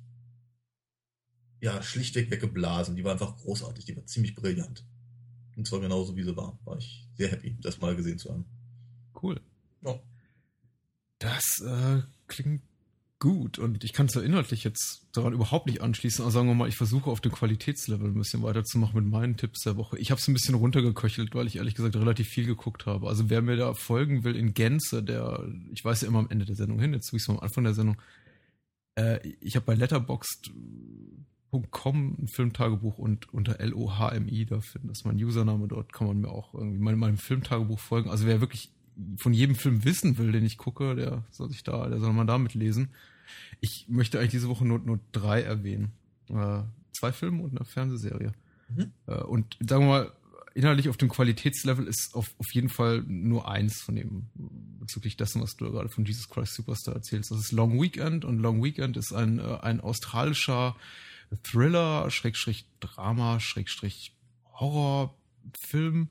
ja 1.61 1.81
schlichtweg 1.81 2.29
weggeblasen. 2.29 2.95
Die 2.95 3.03
war 3.03 3.13
einfach 3.13 3.37
großartig, 3.37 3.85
die 3.85 3.95
war 3.95 4.05
ziemlich 4.05 4.35
brillant. 4.35 4.85
Und 5.55 5.67
zwar 5.67 5.79
genauso 5.79 6.15
wie 6.15 6.23
sie 6.23 6.35
war. 6.35 6.59
War 6.65 6.77
ich 6.77 7.07
sehr 7.15 7.29
happy, 7.29 7.57
das 7.61 7.79
mal 7.79 7.95
gesehen 7.95 8.17
zu 8.17 8.31
haben. 8.31 8.45
Cool. 9.21 9.39
Ja. 9.83 9.99
Das 11.19 11.61
äh, 11.61 12.01
klingt 12.27 12.63
gut 13.21 13.57
und 13.59 13.85
ich 13.85 13.93
kann 13.93 14.07
es 14.07 14.15
ja 14.15 14.21
inhaltlich 14.21 14.65
jetzt 14.65 15.03
daran 15.13 15.31
überhaupt 15.31 15.67
nicht 15.67 15.81
anschließen. 15.81 16.25
Also 16.25 16.39
sagen 16.39 16.47
wir 16.47 16.55
mal, 16.55 16.67
ich 16.67 16.75
versuche 16.75 17.09
auf 17.09 17.21
dem 17.21 17.31
Qualitätslevel 17.31 18.09
ein 18.09 18.15
bisschen 18.15 18.41
weiterzumachen 18.41 19.01
mit 19.01 19.09
meinen 19.09 19.37
Tipps 19.37 19.61
der 19.61 19.77
Woche. 19.77 19.97
Ich 19.99 20.09
habe 20.09 20.19
es 20.19 20.27
ein 20.27 20.33
bisschen 20.33 20.55
runtergeköchelt, 20.55 21.35
weil 21.35 21.45
ich 21.45 21.57
ehrlich 21.57 21.75
gesagt 21.75 21.95
relativ 21.95 22.27
viel 22.27 22.47
geguckt 22.47 22.87
habe. 22.87 23.07
Also 23.07 23.29
wer 23.29 23.43
mir 23.43 23.55
da 23.55 23.75
folgen 23.75 24.23
will 24.23 24.35
in 24.35 24.55
Gänze, 24.55 25.03
der, 25.03 25.47
ich 25.71 25.85
weiß 25.85 26.01
ja 26.01 26.07
immer 26.07 26.17
am 26.19 26.31
Ende 26.31 26.45
der 26.45 26.55
Sendung 26.55 26.79
hin, 26.79 26.93
jetzt 26.93 27.09
tue 27.09 27.17
ich 27.17 27.23
es 27.23 27.27
mal 27.27 27.35
am 27.35 27.41
Anfang 27.41 27.63
der 27.63 27.75
Sendung. 27.75 28.01
Äh, 28.95 29.19
ich 29.39 29.55
habe 29.55 29.67
bei 29.67 29.75
letterboxd.com 29.75 32.17
ein 32.19 32.27
Filmtagebuch 32.27 32.97
und 32.97 33.31
unter 33.31 33.63
LOHMI, 33.63 34.47
da 34.47 34.61
finden 34.61 34.87
das 34.87 35.05
mein 35.05 35.23
Username, 35.23 35.67
dort 35.67 35.93
kann 35.93 36.07
man 36.07 36.21
mir 36.21 36.29
auch 36.29 36.55
irgendwie 36.55 36.79
meinem, 36.79 36.97
meinem 36.97 37.19
Filmtagebuch 37.19 37.79
folgen. 37.79 38.09
Also 38.09 38.25
wer 38.25 38.41
wirklich 38.41 38.71
von 39.17 39.33
jedem 39.33 39.55
Film 39.55 39.85
wissen 39.85 40.17
will, 40.17 40.31
den 40.31 40.43
ich 40.43 40.57
gucke, 40.57 40.95
der 40.95 41.23
soll 41.29 41.49
sich 41.49 41.61
da, 41.63 41.87
der 41.87 41.99
soll 41.99 42.13
mal 42.13 42.25
da 42.25 42.39
mitlesen. 42.39 42.89
Ich 43.59 43.85
möchte 43.87 44.19
eigentlich 44.19 44.31
diese 44.31 44.49
Woche 44.49 44.65
nur, 44.65 44.79
nur 44.79 44.99
drei 45.11 45.41
erwähnen. 45.41 45.91
Äh, 46.29 46.63
zwei 46.91 47.11
Filme 47.11 47.43
und 47.43 47.55
eine 47.55 47.65
Fernsehserie. 47.65 48.33
Mhm. 48.69 48.91
Äh, 49.07 49.21
und 49.23 49.57
sagen 49.59 49.85
wir 49.85 49.89
mal, 49.89 50.11
inhaltlich 50.53 50.89
auf 50.89 50.97
dem 50.97 51.09
Qualitätslevel 51.09 51.87
ist 51.87 52.13
auf, 52.13 52.35
auf 52.37 52.53
jeden 52.53 52.69
Fall 52.69 53.03
nur 53.07 53.49
eins 53.49 53.81
von 53.81 53.95
dem, 53.95 54.27
bezüglich 54.79 55.17
dessen, 55.17 55.41
was 55.41 55.55
du 55.55 55.71
gerade 55.71 55.89
von 55.89 56.05
Jesus 56.05 56.29
Christ 56.29 56.55
Superstar 56.55 56.95
erzählst. 56.95 57.31
Das 57.31 57.39
ist 57.39 57.51
Long 57.51 57.81
Weekend 57.81 58.25
und 58.25 58.39
Long 58.39 58.63
Weekend 58.63 58.97
ist 58.97 59.13
ein, 59.13 59.39
äh, 59.39 59.59
ein 59.61 59.79
australischer 59.79 60.75
Thriller, 61.43 62.09
Schrägstrich 62.11 62.65
Drama, 62.79 63.39
Schrägstrich 63.39 64.13
Horrorfilm 64.53 66.09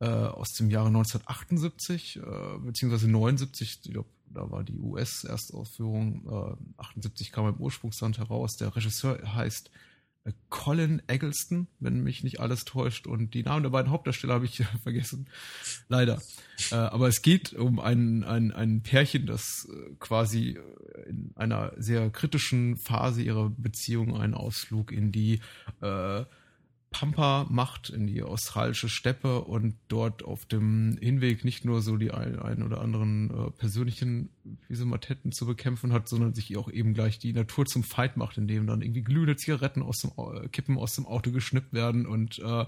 äh, 0.00 0.06
aus 0.06 0.52
dem 0.52 0.70
Jahre 0.70 0.88
1978, 0.88 2.16
äh, 2.16 2.20
beziehungsweise 2.58 3.08
79, 3.08 3.80
ich 3.84 3.92
glaube, 3.92 4.08
da 4.34 4.50
war 4.50 4.64
die 4.64 4.78
US-Erstausführung, 4.78 6.56
äh, 6.78 6.82
78 6.82 7.32
kam 7.32 7.48
im 7.48 7.56
Ursprungsland 7.56 8.18
heraus. 8.18 8.56
Der 8.56 8.74
Regisseur 8.74 9.34
heißt 9.34 9.70
Colin 10.50 11.02
Eggleston, 11.08 11.66
wenn 11.80 12.02
mich 12.02 12.22
nicht 12.22 12.38
alles 12.38 12.64
täuscht. 12.64 13.06
Und 13.06 13.34
die 13.34 13.42
Namen 13.42 13.64
der 13.64 13.70
beiden 13.70 13.90
Hauptdarsteller 13.90 14.34
habe 14.34 14.44
ich 14.44 14.64
vergessen. 14.82 15.28
Leider. 15.88 16.20
Äh, 16.70 16.76
aber 16.76 17.08
es 17.08 17.22
geht 17.22 17.52
um 17.54 17.80
ein, 17.80 18.22
ein, 18.22 18.52
ein 18.52 18.82
Pärchen, 18.82 19.26
das 19.26 19.68
äh, 19.70 19.94
quasi 19.98 20.50
äh, 20.50 21.08
in 21.08 21.32
einer 21.34 21.72
sehr 21.76 22.10
kritischen 22.10 22.76
Phase 22.76 23.22
ihrer 23.22 23.50
Beziehung 23.50 24.16
einen 24.16 24.34
Ausflug 24.34 24.92
in 24.92 25.10
die 25.10 25.40
äh, 25.80 26.24
Pampa 26.92 27.46
macht, 27.48 27.90
in 27.90 28.06
die 28.06 28.22
australische 28.22 28.88
Steppe 28.88 29.40
und 29.40 29.74
dort 29.88 30.22
auf 30.22 30.44
dem 30.44 30.96
Hinweg 31.00 31.44
nicht 31.44 31.64
nur 31.64 31.82
so 31.82 31.96
die 31.96 32.12
ein, 32.12 32.38
ein 32.38 32.62
oder 32.62 32.80
anderen 32.80 33.30
äh, 33.30 33.50
persönlichen 33.50 34.28
Visematetten 34.68 35.32
zu 35.32 35.46
bekämpfen 35.46 35.92
hat, 35.92 36.08
sondern 36.08 36.34
sich 36.34 36.56
auch 36.56 36.70
eben 36.70 36.94
gleich 36.94 37.18
die 37.18 37.32
Natur 37.32 37.66
zum 37.66 37.82
Feind 37.82 38.16
macht, 38.16 38.38
indem 38.38 38.66
dann 38.66 38.82
irgendwie 38.82 39.02
glühende 39.02 39.36
Zigaretten 39.36 39.82
aus 39.82 39.98
dem 39.98 40.12
äh, 40.16 40.48
Kippen 40.48 40.78
aus 40.78 40.94
dem 40.94 41.06
Auto 41.06 41.32
geschnippt 41.32 41.72
werden 41.72 42.06
und 42.06 42.38
äh, 42.38 42.66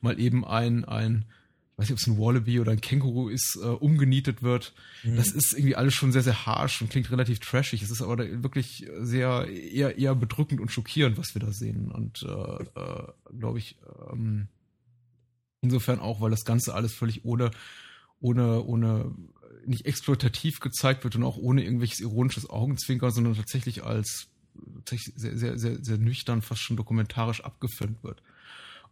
mal 0.00 0.18
eben 0.18 0.44
ein, 0.44 0.84
ein 0.84 1.26
ich 1.74 1.78
weiß 1.78 1.88
nicht, 1.88 1.92
ob 1.92 1.98
es 1.98 2.06
ein 2.06 2.18
Wallaby 2.18 2.60
oder 2.60 2.70
ein 2.70 2.80
Känguru 2.80 3.28
ist, 3.28 3.58
äh, 3.60 3.66
umgenietet 3.66 4.44
wird. 4.44 4.72
Mhm. 5.02 5.16
Das 5.16 5.32
ist 5.32 5.54
irgendwie 5.54 5.74
alles 5.74 5.94
schon 5.94 6.12
sehr, 6.12 6.22
sehr 6.22 6.46
harsh 6.46 6.80
und 6.80 6.88
klingt 6.88 7.10
relativ 7.10 7.40
trashig. 7.40 7.82
Es 7.82 7.90
ist 7.90 8.00
aber 8.00 8.16
wirklich 8.44 8.86
sehr, 9.00 9.48
eher, 9.48 9.98
eher 9.98 10.14
bedrückend 10.14 10.60
und 10.60 10.70
schockierend, 10.70 11.18
was 11.18 11.34
wir 11.34 11.40
da 11.40 11.50
sehen. 11.50 11.90
Und 11.90 12.22
äh, 12.22 12.28
äh, 12.28 13.36
glaube 13.36 13.58
ich, 13.58 13.76
ähm, 14.12 14.46
insofern 15.62 15.98
auch, 15.98 16.20
weil 16.20 16.30
das 16.30 16.44
Ganze 16.44 16.74
alles 16.74 16.94
völlig 16.94 17.24
ohne, 17.24 17.50
ohne, 18.20 18.62
ohne 18.62 19.12
nicht 19.66 19.84
exploitativ 19.84 20.60
gezeigt 20.60 21.02
wird 21.02 21.16
und 21.16 21.24
auch 21.24 21.38
ohne 21.38 21.64
irgendwelches 21.64 21.98
ironisches 21.98 22.48
Augenzwinkern, 22.48 23.10
sondern 23.10 23.34
tatsächlich 23.34 23.82
als 23.82 24.28
tatsächlich 24.84 25.14
sehr, 25.16 25.36
sehr, 25.36 25.58
sehr, 25.58 25.82
sehr 25.82 25.98
nüchtern, 25.98 26.40
fast 26.40 26.60
schon 26.60 26.76
dokumentarisch 26.76 27.42
abgefilmt 27.42 28.04
wird. 28.04 28.22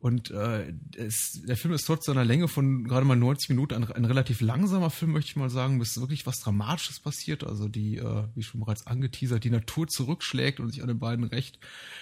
Und 0.03 0.33
äh, 0.33 0.75
es, 0.97 1.43
der 1.47 1.57
Film 1.57 1.73
ist 1.73 1.87
trotz 1.87 2.07
seiner 2.07 2.25
Länge 2.25 2.49
von 2.49 2.83
gerade 2.89 3.07
mal 3.07 3.15
90 3.15 3.51
Minuten 3.51 3.75
ein, 3.75 3.93
ein, 3.93 4.05
relativ 4.05 4.41
langsamer 4.41 4.91
Film, 4.91 5.13
möchte 5.13 5.31
ich 5.31 5.37
mal 5.37 5.49
sagen, 5.49 5.79
bis 5.79 5.97
wirklich 6.01 6.27
was 6.27 6.41
Dramatisches 6.41 6.99
passiert. 6.99 7.45
Also 7.45 7.69
die, 7.69 7.99
äh, 7.99 8.25
wie 8.35 8.43
schon 8.43 8.59
bereits 8.59 8.85
angeteasert, 8.89 9.45
die 9.45 9.51
Natur 9.51 9.87
zurückschlägt 9.87 10.59
und 10.59 10.71
sich 10.71 10.83
an 10.83 10.89
den 10.89 10.99
beiden 10.99 11.25
recht. 11.25 11.61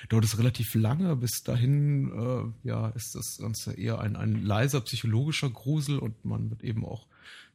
Dauert 0.09 0.25
es 0.25 0.39
relativ 0.39 0.75
lange. 0.75 1.15
Bis 1.15 1.43
dahin 1.43 2.11
äh, 2.11 2.67
ja, 2.67 2.89
ist 2.89 3.15
das 3.15 3.37
Ganze 3.39 3.75
eher 3.75 4.01
ein, 4.01 4.17
ein 4.17 4.47
leiser 4.47 4.81
psychologischer 4.81 5.51
Grusel 5.51 5.99
und 5.99 6.25
man 6.25 6.49
wird 6.49 6.65
eben 6.65 6.87
auch 6.87 7.07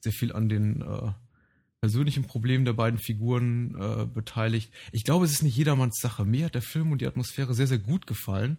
sehr 0.02 0.14
viel 0.14 0.32
an 0.32 0.48
den 0.48 0.84
äh, 0.84 1.12
persönlichen 1.82 2.26
Problemen 2.26 2.66
der 2.66 2.74
beiden 2.74 3.00
Figuren 3.00 3.76
äh, 3.82 4.06
beteiligt. 4.06 4.72
Ich 4.92 5.06
glaube, 5.06 5.26
es 5.26 5.32
ist 5.32 5.42
nicht 5.42 5.58
jedermanns 5.58 6.00
Sache. 6.00 6.24
Mir 6.24 6.46
hat 6.46 6.54
der 6.54 6.62
Film 6.62 6.92
und 6.92 7.02
die 7.02 7.08
Atmosphäre 7.08 7.56
sehr, 7.56 7.66
sehr 7.66 7.80
gut 7.80 8.06
gefallen 8.06 8.58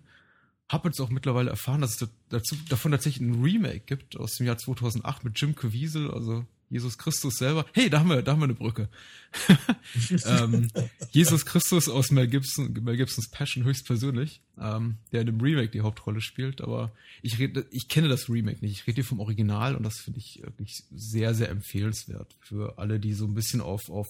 habe 0.68 0.88
jetzt 0.88 1.00
auch 1.00 1.10
mittlerweile 1.10 1.50
erfahren, 1.50 1.80
dass 1.80 2.00
es 2.00 2.08
dazu, 2.28 2.56
davon 2.68 2.92
tatsächlich 2.92 3.26
ein 3.26 3.42
Remake 3.42 3.80
gibt 3.86 4.16
aus 4.16 4.36
dem 4.36 4.46
Jahr 4.46 4.58
2008 4.58 5.24
mit 5.24 5.40
Jim 5.40 5.54
Caviezel, 5.54 6.10
also 6.10 6.44
Jesus 6.68 6.98
Christus 6.98 7.36
selber. 7.36 7.64
Hey, 7.72 7.88
da 7.88 8.00
haben 8.00 8.08
wir, 8.08 8.22
da 8.22 8.32
haben 8.32 8.40
wir 8.40 8.44
eine 8.44 8.54
Brücke. 8.54 8.88
ähm, 10.24 10.68
Jesus 11.12 11.46
Christus 11.46 11.88
aus 11.88 12.10
Mel, 12.10 12.26
Gibson, 12.26 12.72
Mel 12.82 12.96
Gibsons 12.96 13.28
Passion 13.30 13.64
höchstpersönlich, 13.64 14.40
ähm, 14.60 14.96
der 15.12 15.20
in 15.20 15.26
dem 15.26 15.40
Remake 15.40 15.70
die 15.70 15.82
Hauptrolle 15.82 16.20
spielt. 16.20 16.60
Aber 16.60 16.90
ich 17.22 17.38
rede, 17.38 17.66
ich 17.70 17.88
kenne 17.88 18.08
das 18.08 18.28
Remake 18.28 18.64
nicht. 18.64 18.72
Ich 18.72 18.86
rede 18.86 18.96
hier 18.96 19.04
vom 19.04 19.20
Original 19.20 19.76
und 19.76 19.84
das 19.84 19.98
finde 19.98 20.18
ich 20.18 20.42
wirklich 20.42 20.82
sehr, 20.92 21.34
sehr 21.34 21.50
empfehlenswert 21.50 22.34
für 22.40 22.78
alle, 22.78 22.98
die 22.98 23.12
so 23.12 23.26
ein 23.26 23.34
bisschen 23.34 23.60
auf, 23.60 23.88
auf 23.88 24.08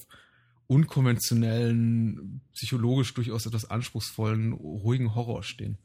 unkonventionellen, 0.67 2.41
psychologisch 2.55 3.13
durchaus 3.13 3.45
etwas 3.45 3.69
anspruchsvollen, 3.69 4.53
ruhigen 4.53 5.15
Horror 5.15 5.43
stehen. 5.43 5.77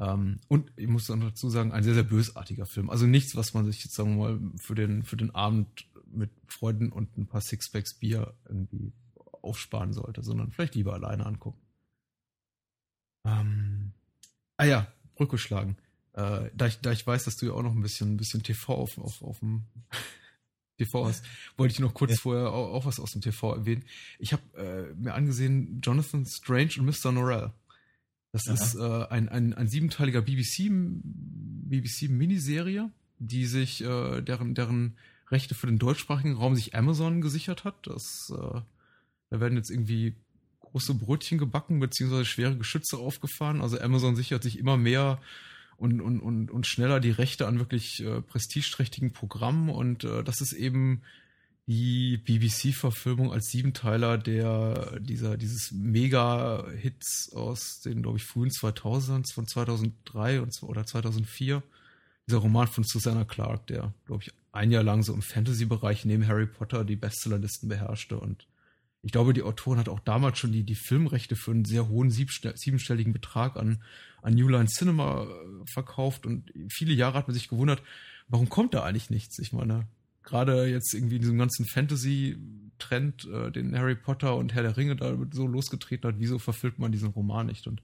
Ähm, 0.00 0.40
und 0.48 0.72
ich 0.76 0.88
muss 0.88 1.06
dann 1.06 1.20
dazu 1.20 1.50
sagen, 1.50 1.72
ein 1.72 1.84
sehr, 1.84 1.94
sehr 1.94 2.04
bösartiger 2.04 2.64
Film. 2.64 2.88
Also 2.88 3.06
nichts, 3.06 3.36
was 3.36 3.52
man 3.52 3.66
sich 3.66 3.84
jetzt, 3.84 3.94
sagen 3.94 4.16
wir 4.16 4.30
mal, 4.30 4.40
für 4.56 4.74
den, 4.74 5.04
für 5.04 5.16
den 5.16 5.34
Abend 5.34 5.86
mit 6.06 6.30
Freunden 6.46 6.90
und 6.90 7.16
ein 7.18 7.26
paar 7.26 7.42
Sixpacks 7.42 7.94
Bier 7.94 8.34
irgendwie 8.48 8.92
aufsparen 9.42 9.92
sollte, 9.92 10.22
sondern 10.22 10.50
vielleicht 10.50 10.74
lieber 10.74 10.94
alleine 10.94 11.26
angucken. 11.26 11.60
Ähm, 13.26 13.92
ah 14.56 14.64
ja, 14.64 14.92
Brücke 15.14 15.36
schlagen. 15.36 15.76
Äh, 16.14 16.50
da, 16.54 16.66
ich, 16.66 16.80
da 16.80 16.92
ich 16.92 17.06
weiß, 17.06 17.24
dass 17.24 17.36
du 17.36 17.46
ja 17.46 17.52
auch 17.52 17.62
noch 17.62 17.72
ein 17.72 17.82
bisschen, 17.82 18.14
ein 18.14 18.16
bisschen 18.16 18.42
TV 18.42 18.74
auf, 18.74 18.96
auf, 18.96 19.22
auf 19.22 19.38
dem 19.40 19.64
TV 20.78 21.06
hast, 21.06 21.26
wollte 21.58 21.72
ich 21.72 21.78
noch 21.78 21.92
kurz 21.92 22.12
ja. 22.12 22.16
vorher 22.16 22.52
auch, 22.52 22.72
auch, 22.72 22.86
was 22.86 22.98
aus 22.98 23.12
dem 23.12 23.20
TV 23.20 23.54
erwähnen. 23.54 23.84
Ich 24.18 24.32
habe 24.32 24.42
äh, 24.56 24.94
mir 24.94 25.12
angesehen 25.12 25.82
Jonathan 25.82 26.24
Strange 26.24 26.72
und 26.78 26.86
Mr. 26.86 27.12
Norrell. 27.12 27.52
Das 28.32 28.46
Aha. 28.46 28.54
ist 28.54 28.74
äh, 28.76 29.06
ein, 29.10 29.28
ein, 29.28 29.54
ein 29.54 29.68
siebenteiliger 29.68 30.22
BBC, 30.22 30.70
BBC-Miniserie, 30.70 32.90
die 33.18 33.46
sich, 33.46 33.82
äh, 33.82 34.22
deren, 34.22 34.54
deren 34.54 34.96
Rechte 35.30 35.54
für 35.54 35.66
den 35.66 35.78
deutschsprachigen 35.78 36.36
Raum 36.36 36.54
sich 36.54 36.74
Amazon 36.74 37.20
gesichert 37.20 37.64
hat. 37.64 37.86
Das, 37.86 38.32
äh, 38.32 38.60
da 39.30 39.40
werden 39.40 39.56
jetzt 39.56 39.70
irgendwie 39.70 40.14
große 40.60 40.94
Brötchen 40.94 41.38
gebacken, 41.38 41.80
beziehungsweise 41.80 42.24
schwere 42.24 42.56
Geschütze 42.56 42.98
aufgefahren. 42.98 43.60
Also 43.60 43.80
Amazon 43.80 44.16
sichert 44.16 44.42
sich 44.42 44.58
immer 44.58 44.76
mehr 44.76 45.20
und, 45.76 46.00
und, 46.00 46.20
und, 46.20 46.50
und 46.50 46.66
schneller 46.66 47.00
die 47.00 47.10
Rechte 47.10 47.46
an 47.46 47.58
wirklich 47.58 48.04
äh, 48.04 48.22
prestigeträchtigen 48.22 49.12
Programmen. 49.12 49.70
Und 49.70 50.04
äh, 50.04 50.22
das 50.22 50.40
ist 50.40 50.52
eben 50.52 51.02
die 51.70 52.18
BBC-Verfilmung 52.18 53.32
als 53.32 53.50
Siebenteiler 53.50 54.18
der, 54.18 54.98
dieser, 54.98 55.36
dieses 55.36 55.70
Mega-Hits 55.70 57.32
aus 57.32 57.80
den, 57.80 58.02
glaube 58.02 58.18
ich, 58.18 58.24
frühen 58.24 58.50
2000s, 58.50 59.32
von 59.32 59.46
2003 59.46 60.40
und, 60.40 60.60
oder 60.64 60.84
2004. 60.84 61.62
Dieser 62.26 62.38
Roman 62.38 62.66
von 62.66 62.82
Susanna 62.82 63.24
Clark, 63.24 63.68
der, 63.68 63.94
glaube 64.04 64.24
ich, 64.24 64.32
ein 64.50 64.72
Jahr 64.72 64.82
lang 64.82 65.04
so 65.04 65.14
im 65.14 65.22
Fantasy-Bereich 65.22 66.04
neben 66.04 66.26
Harry 66.26 66.46
Potter 66.46 66.84
die 66.84 66.96
Bestsellerlisten 66.96 67.68
beherrschte. 67.68 68.18
Und 68.18 68.48
ich 69.02 69.12
glaube, 69.12 69.32
die 69.32 69.44
Autorin 69.44 69.78
hat 69.78 69.88
auch 69.88 70.00
damals 70.00 70.40
schon 70.40 70.50
die, 70.50 70.64
die 70.64 70.74
Filmrechte 70.74 71.36
für 71.36 71.52
einen 71.52 71.64
sehr 71.64 71.88
hohen 71.88 72.10
siebenstelligen 72.10 73.12
Betrag 73.12 73.56
an, 73.56 73.80
an 74.22 74.34
New 74.34 74.48
Line 74.48 74.66
Cinema 74.66 75.22
äh, 75.22 75.70
verkauft. 75.72 76.26
Und 76.26 76.52
viele 76.68 76.94
Jahre 76.94 77.16
hat 77.16 77.28
man 77.28 77.34
sich 77.34 77.48
gewundert, 77.48 77.80
warum 78.26 78.48
kommt 78.48 78.74
da 78.74 78.82
eigentlich 78.82 79.08
nichts? 79.08 79.38
Ich 79.38 79.52
meine, 79.52 79.86
gerade 80.22 80.66
jetzt 80.66 80.94
irgendwie 80.94 81.16
in 81.16 81.22
diesem 81.22 81.38
ganzen 81.38 81.66
Fantasy-Trend, 81.66 83.26
äh, 83.26 83.50
den 83.50 83.76
Harry 83.76 83.94
Potter 83.94 84.36
und 84.36 84.54
Herr 84.54 84.62
der 84.62 84.76
Ringe 84.76 84.96
da 84.96 85.16
so 85.32 85.46
losgetreten 85.46 86.08
hat, 86.08 86.18
wieso 86.18 86.38
verfilmt 86.38 86.78
man 86.78 86.92
diesen 86.92 87.08
Roman 87.08 87.46
nicht? 87.46 87.66
Und 87.66 87.82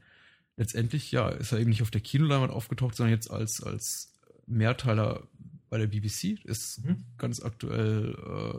letztendlich, 0.57 1.11
ja, 1.13 1.29
ist 1.29 1.53
er 1.53 1.61
eben 1.61 1.71
nicht 1.71 1.83
auf 1.83 1.91
der 1.91 2.01
Kinoleinwand 2.01 2.53
aufgetaucht, 2.53 2.97
sondern 2.97 3.15
jetzt 3.15 3.31
als, 3.31 3.63
als 3.63 4.13
Mehrteiler 4.47 5.27
bei 5.69 5.79
der 5.79 5.87
BBC. 5.87 6.39
Ist 6.45 6.85
mhm. 6.85 7.05
ganz 7.19 7.43
aktuell 7.43 8.15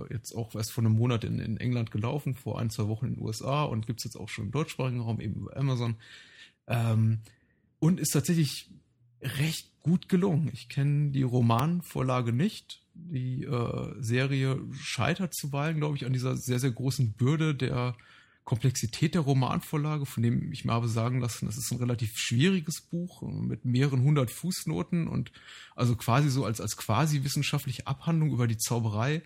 äh, 0.10 0.14
jetzt 0.14 0.34
auch 0.34 0.54
erst 0.56 0.72
vor 0.72 0.84
einem 0.84 0.94
Monat 0.94 1.24
in, 1.24 1.40
in 1.40 1.58
England 1.58 1.92
gelaufen, 1.92 2.36
vor 2.36 2.60
ein, 2.60 2.70
zwei 2.70 2.88
Wochen 2.88 3.08
in 3.08 3.16
den 3.16 3.24
USA 3.24 3.64
und 3.64 3.88
gibt 3.88 4.00
es 4.00 4.06
jetzt 4.06 4.18
auch 4.18 4.30
schon 4.30 4.46
im 4.46 4.52
deutschsprachigen 4.52 5.02
Raum, 5.02 5.20
eben 5.20 5.36
über 5.36 5.56
Amazon. 5.56 5.96
Ähm, 6.68 7.20
und 7.80 8.00
ist 8.00 8.12
tatsächlich 8.12 8.70
recht 9.22 9.72
gut 9.82 10.10
gelungen. 10.10 10.50
Ich 10.54 10.70
kenne 10.70 11.12
die 11.12 11.24
Romanvorlage 11.24 12.34
nicht, 12.34 12.82
die 12.94 13.44
äh, 13.44 13.96
Serie 14.00 14.60
scheitert 14.74 15.34
zuweilen, 15.34 15.78
glaube 15.78 15.98
ich, 15.98 16.06
an 16.06 16.14
dieser 16.14 16.36
sehr, 16.36 16.60
sehr 16.60 16.72
großen 16.72 17.14
Bürde 17.14 17.56
der 17.56 17.96
Komplexität 18.44 19.14
der 19.14 19.22
Romanvorlage, 19.22 20.06
von 20.06 20.24
dem 20.24 20.54
ich 20.54 20.64
mir 20.64 20.72
habe 20.72 20.88
sagen 20.88 21.20
lassen, 21.20 21.48
das 21.48 21.58
ist 21.58 21.70
ein 21.72 21.80
relativ 21.80 22.18
schwieriges 22.18 22.80
Buch 22.80 23.22
mit 23.22 23.66
mehreren 23.66 24.04
hundert 24.04 24.32
Fußnoten 24.32 25.08
und 25.08 25.34
also 25.76 25.98
quasi 25.98 26.30
so 26.30 26.46
als, 26.46 26.62
als 26.62 26.78
quasi 26.78 27.26
wissenschaftliche 27.26 27.86
Abhandlung 27.88 28.32
über 28.32 28.48
die 28.48 28.58
Zauberei 28.58 29.22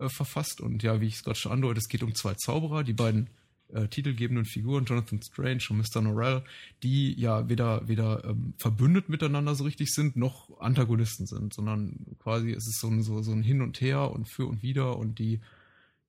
äh, 0.00 0.08
verfasst. 0.08 0.60
Und 0.60 0.82
ja, 0.82 1.00
wie 1.00 1.06
ich 1.06 1.14
es 1.14 1.22
gerade 1.22 1.38
schon 1.38 1.52
andeute, 1.52 1.78
es 1.78 1.88
geht 1.88 2.02
um 2.02 2.16
zwei 2.16 2.34
Zauberer, 2.34 2.82
die 2.82 2.94
beiden 2.94 3.30
äh, 3.72 3.88
titelgebenden 3.88 4.44
Figuren, 4.44 4.84
Jonathan 4.84 5.22
Strange 5.22 5.64
und 5.70 5.78
Mr. 5.78 6.02
Norrell, 6.02 6.42
die 6.82 7.18
ja 7.18 7.48
weder, 7.48 7.86
weder 7.88 8.24
ähm, 8.24 8.54
verbündet 8.58 9.08
miteinander 9.08 9.54
so 9.54 9.64
richtig 9.64 9.92
sind, 9.92 10.16
noch 10.16 10.60
Antagonisten 10.60 11.26
sind, 11.26 11.54
sondern 11.54 12.16
quasi 12.18 12.52
es 12.52 12.66
ist 12.66 12.80
so 12.80 12.88
ein, 12.88 13.02
so, 13.02 13.22
so 13.22 13.32
ein 13.32 13.42
Hin 13.42 13.62
und 13.62 13.80
Her 13.80 14.10
und 14.10 14.28
für 14.28 14.46
und 14.46 14.62
wider 14.62 14.96
und 14.96 15.18
die, 15.18 15.40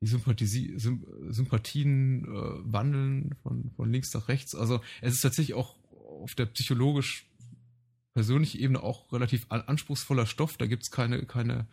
die 0.02 0.08
Sympathie, 0.08 0.76
Sympathien 0.78 2.26
äh, 2.26 2.72
wandeln 2.72 3.36
von, 3.42 3.72
von 3.76 3.92
links 3.92 4.14
nach 4.14 4.28
rechts. 4.28 4.54
Also 4.56 4.82
es 5.02 5.14
ist 5.14 5.22
tatsächlich 5.22 5.56
auch 5.56 5.76
auf 6.22 6.36
der 6.36 6.46
psychologisch 6.48 7.26
persönlichen 8.14 8.62
Ebene 8.62 8.82
auch 8.82 9.12
relativ 9.12 9.46
anspruchsvoller 9.50 10.26
Stoff. 10.26 10.58
Da 10.58 10.66
gibt 10.66 10.84
es 10.84 10.92
keine, 10.92 11.26
keine 11.26 11.68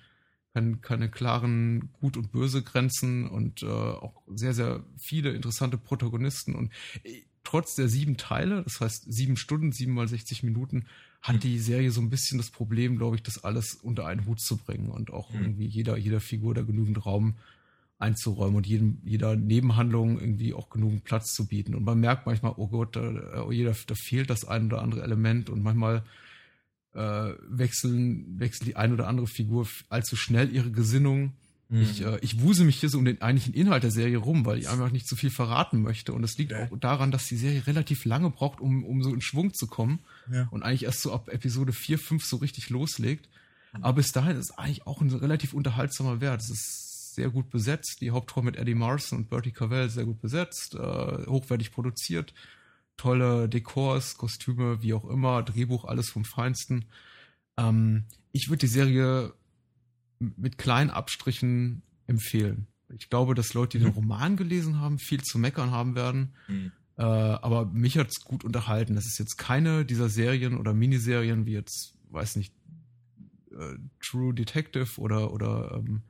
keine, 0.54 0.76
keine 0.76 1.10
klaren 1.10 1.90
Gut- 2.00 2.16
und 2.16 2.32
Böse-Grenzen 2.32 3.28
und 3.28 3.62
äh, 3.62 3.66
auch 3.66 4.22
sehr, 4.34 4.54
sehr 4.54 4.84
viele 4.98 5.30
interessante 5.30 5.78
Protagonisten. 5.78 6.54
Und 6.54 6.72
äh, 7.04 7.22
trotz 7.44 7.74
der 7.74 7.88
sieben 7.88 8.16
Teile, 8.16 8.62
das 8.62 8.80
heißt 8.80 9.12
sieben 9.12 9.36
Stunden, 9.36 9.72
sieben 9.72 9.94
mal 9.94 10.08
60 10.08 10.42
Minuten, 10.42 10.86
hat 11.22 11.36
mhm. 11.36 11.40
die 11.40 11.58
Serie 11.58 11.90
so 11.90 12.00
ein 12.00 12.10
bisschen 12.10 12.38
das 12.38 12.50
Problem, 12.50 12.98
glaube 12.98 13.16
ich, 13.16 13.22
das 13.22 13.44
alles 13.44 13.74
unter 13.74 14.06
einen 14.06 14.26
Hut 14.26 14.40
zu 14.40 14.56
bringen 14.56 14.90
und 14.90 15.12
auch 15.12 15.32
mhm. 15.32 15.42
irgendwie 15.42 15.66
jeder, 15.66 15.96
jeder 15.96 16.20
Figur 16.20 16.54
da 16.54 16.62
genügend 16.62 17.04
Raum 17.06 17.34
einzuräumen 17.98 18.56
und 18.56 18.66
jedem, 18.66 18.98
jeder 19.04 19.36
Nebenhandlung 19.36 20.18
irgendwie 20.18 20.54
auch 20.54 20.68
genügend 20.68 21.04
Platz 21.04 21.32
zu 21.32 21.46
bieten. 21.46 21.74
Und 21.74 21.84
man 21.84 22.00
merkt 22.00 22.26
manchmal, 22.26 22.54
oh 22.56 22.66
Gott, 22.66 22.96
da, 22.96 23.44
oh 23.46 23.52
jeder, 23.52 23.74
da 23.86 23.94
fehlt 23.94 24.28
das 24.28 24.44
ein 24.44 24.66
oder 24.66 24.82
andere 24.82 25.02
Element 25.02 25.48
und 25.48 25.62
manchmal 25.62 26.02
äh, 26.94 27.32
wechseln, 27.48 28.38
wechseln 28.38 28.66
die 28.66 28.76
ein 28.76 28.92
oder 28.92 29.08
andere 29.08 29.26
Figur 29.26 29.66
allzu 29.88 30.16
schnell 30.16 30.54
ihre 30.54 30.70
Gesinnung. 30.70 31.32
Mhm. 31.68 31.82
Ich, 31.82 32.02
äh, 32.04 32.18
ich 32.20 32.40
wuse 32.42 32.64
mich 32.64 32.78
hier 32.80 32.90
so 32.90 32.98
um 32.98 33.04
den 33.04 33.22
eigentlichen 33.22 33.54
Inhalt 33.54 33.82
der 33.82 33.90
Serie 33.90 34.18
rum, 34.18 34.44
weil 34.44 34.58
ich 34.58 34.68
einfach 34.68 34.90
nicht 34.90 35.08
zu 35.08 35.16
viel 35.16 35.30
verraten 35.30 35.80
möchte. 35.80 36.12
Und 36.12 36.22
es 36.22 36.36
liegt 36.36 36.52
auch 36.52 36.76
daran, 36.78 37.10
dass 37.10 37.26
die 37.26 37.36
Serie 37.36 37.66
relativ 37.66 38.04
lange 38.04 38.30
braucht, 38.30 38.60
um, 38.60 38.84
um 38.84 39.02
so 39.02 39.12
in 39.12 39.22
Schwung 39.22 39.54
zu 39.54 39.66
kommen. 39.66 40.00
Ja. 40.30 40.48
Und 40.50 40.62
eigentlich 40.62 40.84
erst 40.84 41.02
so 41.02 41.12
ab 41.12 41.28
Episode 41.30 41.72
4, 41.72 41.98
5 41.98 42.24
so 42.24 42.36
richtig 42.36 42.68
loslegt. 42.68 43.28
Mhm. 43.72 43.84
Aber 43.84 43.96
bis 43.96 44.12
dahin 44.12 44.36
ist 44.36 44.50
es 44.50 44.58
eigentlich 44.58 44.86
auch 44.86 45.00
ein 45.00 45.10
relativ 45.10 45.54
unterhaltsamer 45.54 46.20
Wert. 46.20 46.42
Es 46.42 46.50
ist 46.50 47.14
sehr 47.14 47.30
gut 47.30 47.50
besetzt. 47.50 48.02
Die 48.02 48.10
Hauptrolle 48.10 48.46
mit 48.46 48.56
Eddie 48.56 48.74
Marson 48.74 49.20
und 49.20 49.30
Bertie 49.30 49.52
Cavell 49.52 49.88
sehr 49.88 50.04
gut 50.04 50.20
besetzt, 50.20 50.74
äh, 50.74 50.78
hochwertig 50.78 51.72
produziert 51.72 52.34
tolle 52.96 53.48
Dekors, 53.48 54.16
Kostüme, 54.16 54.82
wie 54.82 54.94
auch 54.94 55.04
immer, 55.04 55.42
Drehbuch, 55.42 55.84
alles 55.84 56.10
vom 56.10 56.24
Feinsten. 56.24 56.86
Ähm, 57.56 58.04
ich 58.32 58.48
würde 58.48 58.60
die 58.60 58.66
Serie 58.66 59.32
mit 60.18 60.58
kleinen 60.58 60.90
Abstrichen 60.90 61.82
empfehlen. 62.06 62.66
Ich 62.96 63.08
glaube, 63.08 63.34
dass 63.34 63.54
Leute, 63.54 63.78
die 63.78 63.84
mhm. 63.84 63.88
den 63.88 63.94
Roman 63.94 64.36
gelesen 64.36 64.80
haben, 64.80 64.98
viel 64.98 65.22
zu 65.22 65.38
meckern 65.38 65.70
haben 65.70 65.94
werden. 65.94 66.34
Mhm. 66.48 66.72
Äh, 66.96 67.02
aber 67.02 67.66
mich 67.66 67.96
hat 67.98 68.08
es 68.08 68.22
gut 68.22 68.44
unterhalten. 68.44 68.94
Das 68.94 69.06
ist 69.06 69.18
jetzt 69.18 69.36
keine 69.36 69.84
dieser 69.84 70.08
Serien 70.08 70.56
oder 70.56 70.74
Miniserien 70.74 71.46
wie 71.46 71.52
jetzt, 71.52 71.96
weiß 72.10 72.36
nicht, 72.36 72.54
äh, 73.52 73.76
True 74.00 74.34
Detective 74.34 75.00
oder, 75.00 75.32
oder 75.32 75.74
ähm, 75.76 76.02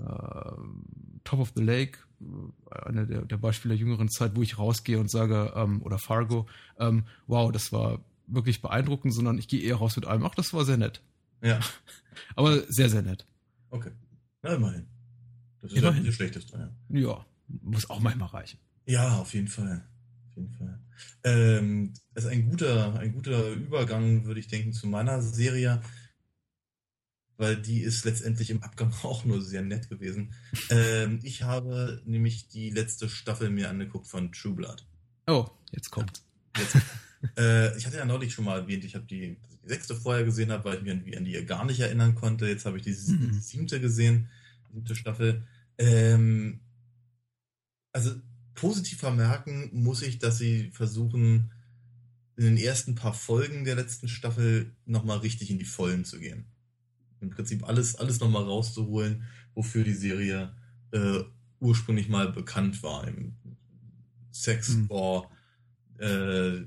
äh, 0.00 0.52
Top 1.24 1.40
of 1.40 1.52
the 1.54 1.62
Lake, 1.62 1.98
äh, 2.20 2.88
eine 2.88 3.06
der, 3.06 3.22
der, 3.22 3.36
Beispiele 3.36 3.74
der 3.74 3.80
jüngeren 3.80 4.08
Zeit, 4.08 4.36
wo 4.36 4.42
ich 4.42 4.58
rausgehe 4.58 4.98
und 4.98 5.10
sage, 5.10 5.52
ähm, 5.54 5.82
oder 5.82 5.98
Fargo, 5.98 6.46
ähm, 6.78 7.04
wow, 7.26 7.52
das 7.52 7.72
war 7.72 8.00
wirklich 8.26 8.62
beeindruckend, 8.62 9.14
sondern 9.14 9.38
ich 9.38 9.48
gehe 9.48 9.60
eher 9.60 9.76
raus 9.76 9.96
mit 9.96 10.06
einem, 10.06 10.24
ach, 10.24 10.34
das 10.34 10.52
war 10.54 10.64
sehr 10.64 10.76
nett. 10.76 11.02
Ja. 11.42 11.60
Aber 12.36 12.60
sehr, 12.68 12.88
sehr 12.88 13.02
nett. 13.02 13.26
Okay. 13.70 13.90
Na, 14.42 14.54
immerhin. 14.54 14.86
Das 15.60 15.72
ist 15.72 15.78
immerhin. 15.78 15.96
ja 15.96 16.00
nicht 16.00 16.08
das 16.08 16.14
Schlechteste, 16.16 16.72
ja. 16.88 17.00
Ja, 17.00 17.26
muss 17.62 17.90
auch 17.90 18.00
manchmal 18.00 18.28
reichen. 18.28 18.58
Ja, 18.86 19.18
auf 19.18 19.34
jeden 19.34 19.48
Fall. 19.48 19.84
Auf 20.28 20.36
jeden 20.36 20.50
Fall. 20.50 20.78
Ähm, 21.24 21.92
das 22.14 22.24
ist 22.24 22.30
ein 22.30 22.48
guter, 22.48 22.98
ein 22.98 23.12
guter 23.12 23.50
Übergang, 23.52 24.24
würde 24.24 24.40
ich 24.40 24.48
denken, 24.48 24.72
zu 24.72 24.86
meiner 24.86 25.22
Serie 25.22 25.82
weil 27.40 27.56
die 27.56 27.80
ist 27.80 28.04
letztendlich 28.04 28.50
im 28.50 28.62
Abgang 28.62 28.92
auch 29.02 29.24
nur 29.24 29.42
sehr 29.42 29.62
nett 29.62 29.88
gewesen. 29.88 30.34
Ähm, 30.68 31.18
ich 31.22 31.42
habe 31.42 32.02
nämlich 32.04 32.48
die 32.48 32.70
letzte 32.70 33.08
Staffel 33.08 33.50
mir 33.50 33.70
angeguckt 33.70 34.06
von 34.06 34.30
True 34.30 34.54
Blood. 34.54 34.86
Oh, 35.26 35.48
jetzt 35.72 35.90
kommt. 35.90 36.22
Jetzt. 36.56 36.76
äh, 37.38 37.76
ich 37.78 37.86
hatte 37.86 37.96
ja 37.96 38.04
neulich 38.04 38.34
schon 38.34 38.44
mal 38.44 38.60
erwähnt, 38.60 38.84
ich 38.84 38.94
habe 38.94 39.06
die, 39.06 39.38
die, 39.38 39.68
sechste 39.68 39.94
vorher 39.94 40.24
gesehen 40.24 40.50
habe, 40.52 40.64
weil 40.64 40.76
ich 40.76 40.82
mich 40.82 41.16
an, 41.16 41.18
an 41.18 41.24
die 41.24 41.44
gar 41.46 41.64
nicht 41.64 41.80
erinnern 41.80 42.14
konnte. 42.14 42.46
Jetzt 42.46 42.66
habe 42.66 42.76
ich 42.76 42.82
die, 42.82 42.90
mhm. 42.90 43.32
die, 43.32 43.38
siebte 43.38 43.80
gesehen, 43.80 44.28
die 44.68 44.74
siebte 44.74 44.94
Staffel. 44.94 45.46
Ähm, 45.78 46.60
also 47.92 48.12
positiv 48.54 48.98
vermerken 48.98 49.70
muss 49.72 50.02
ich, 50.02 50.18
dass 50.18 50.38
sie 50.38 50.70
versuchen, 50.72 51.52
in 52.36 52.44
den 52.44 52.56
ersten 52.56 52.94
paar 52.94 53.14
Folgen 53.14 53.64
der 53.64 53.76
letzten 53.76 54.08
Staffel 54.08 54.74
nochmal 54.86 55.18
richtig 55.18 55.50
in 55.50 55.58
die 55.58 55.64
Vollen 55.64 56.04
zu 56.04 56.18
gehen 56.18 56.46
im 57.20 57.30
Prinzip 57.30 57.68
alles, 57.68 57.96
alles 57.96 58.20
nochmal 58.20 58.44
rauszuholen, 58.44 59.24
wofür 59.54 59.84
die 59.84 59.94
Serie 59.94 60.54
äh, 60.92 61.20
ursprünglich 61.60 62.08
mal 62.08 62.32
bekannt 62.32 62.82
war. 62.82 63.06
Im 63.06 63.34
Sex, 64.30 64.68
hm. 64.68 64.88
War, 64.88 65.30
äh, 65.98 66.64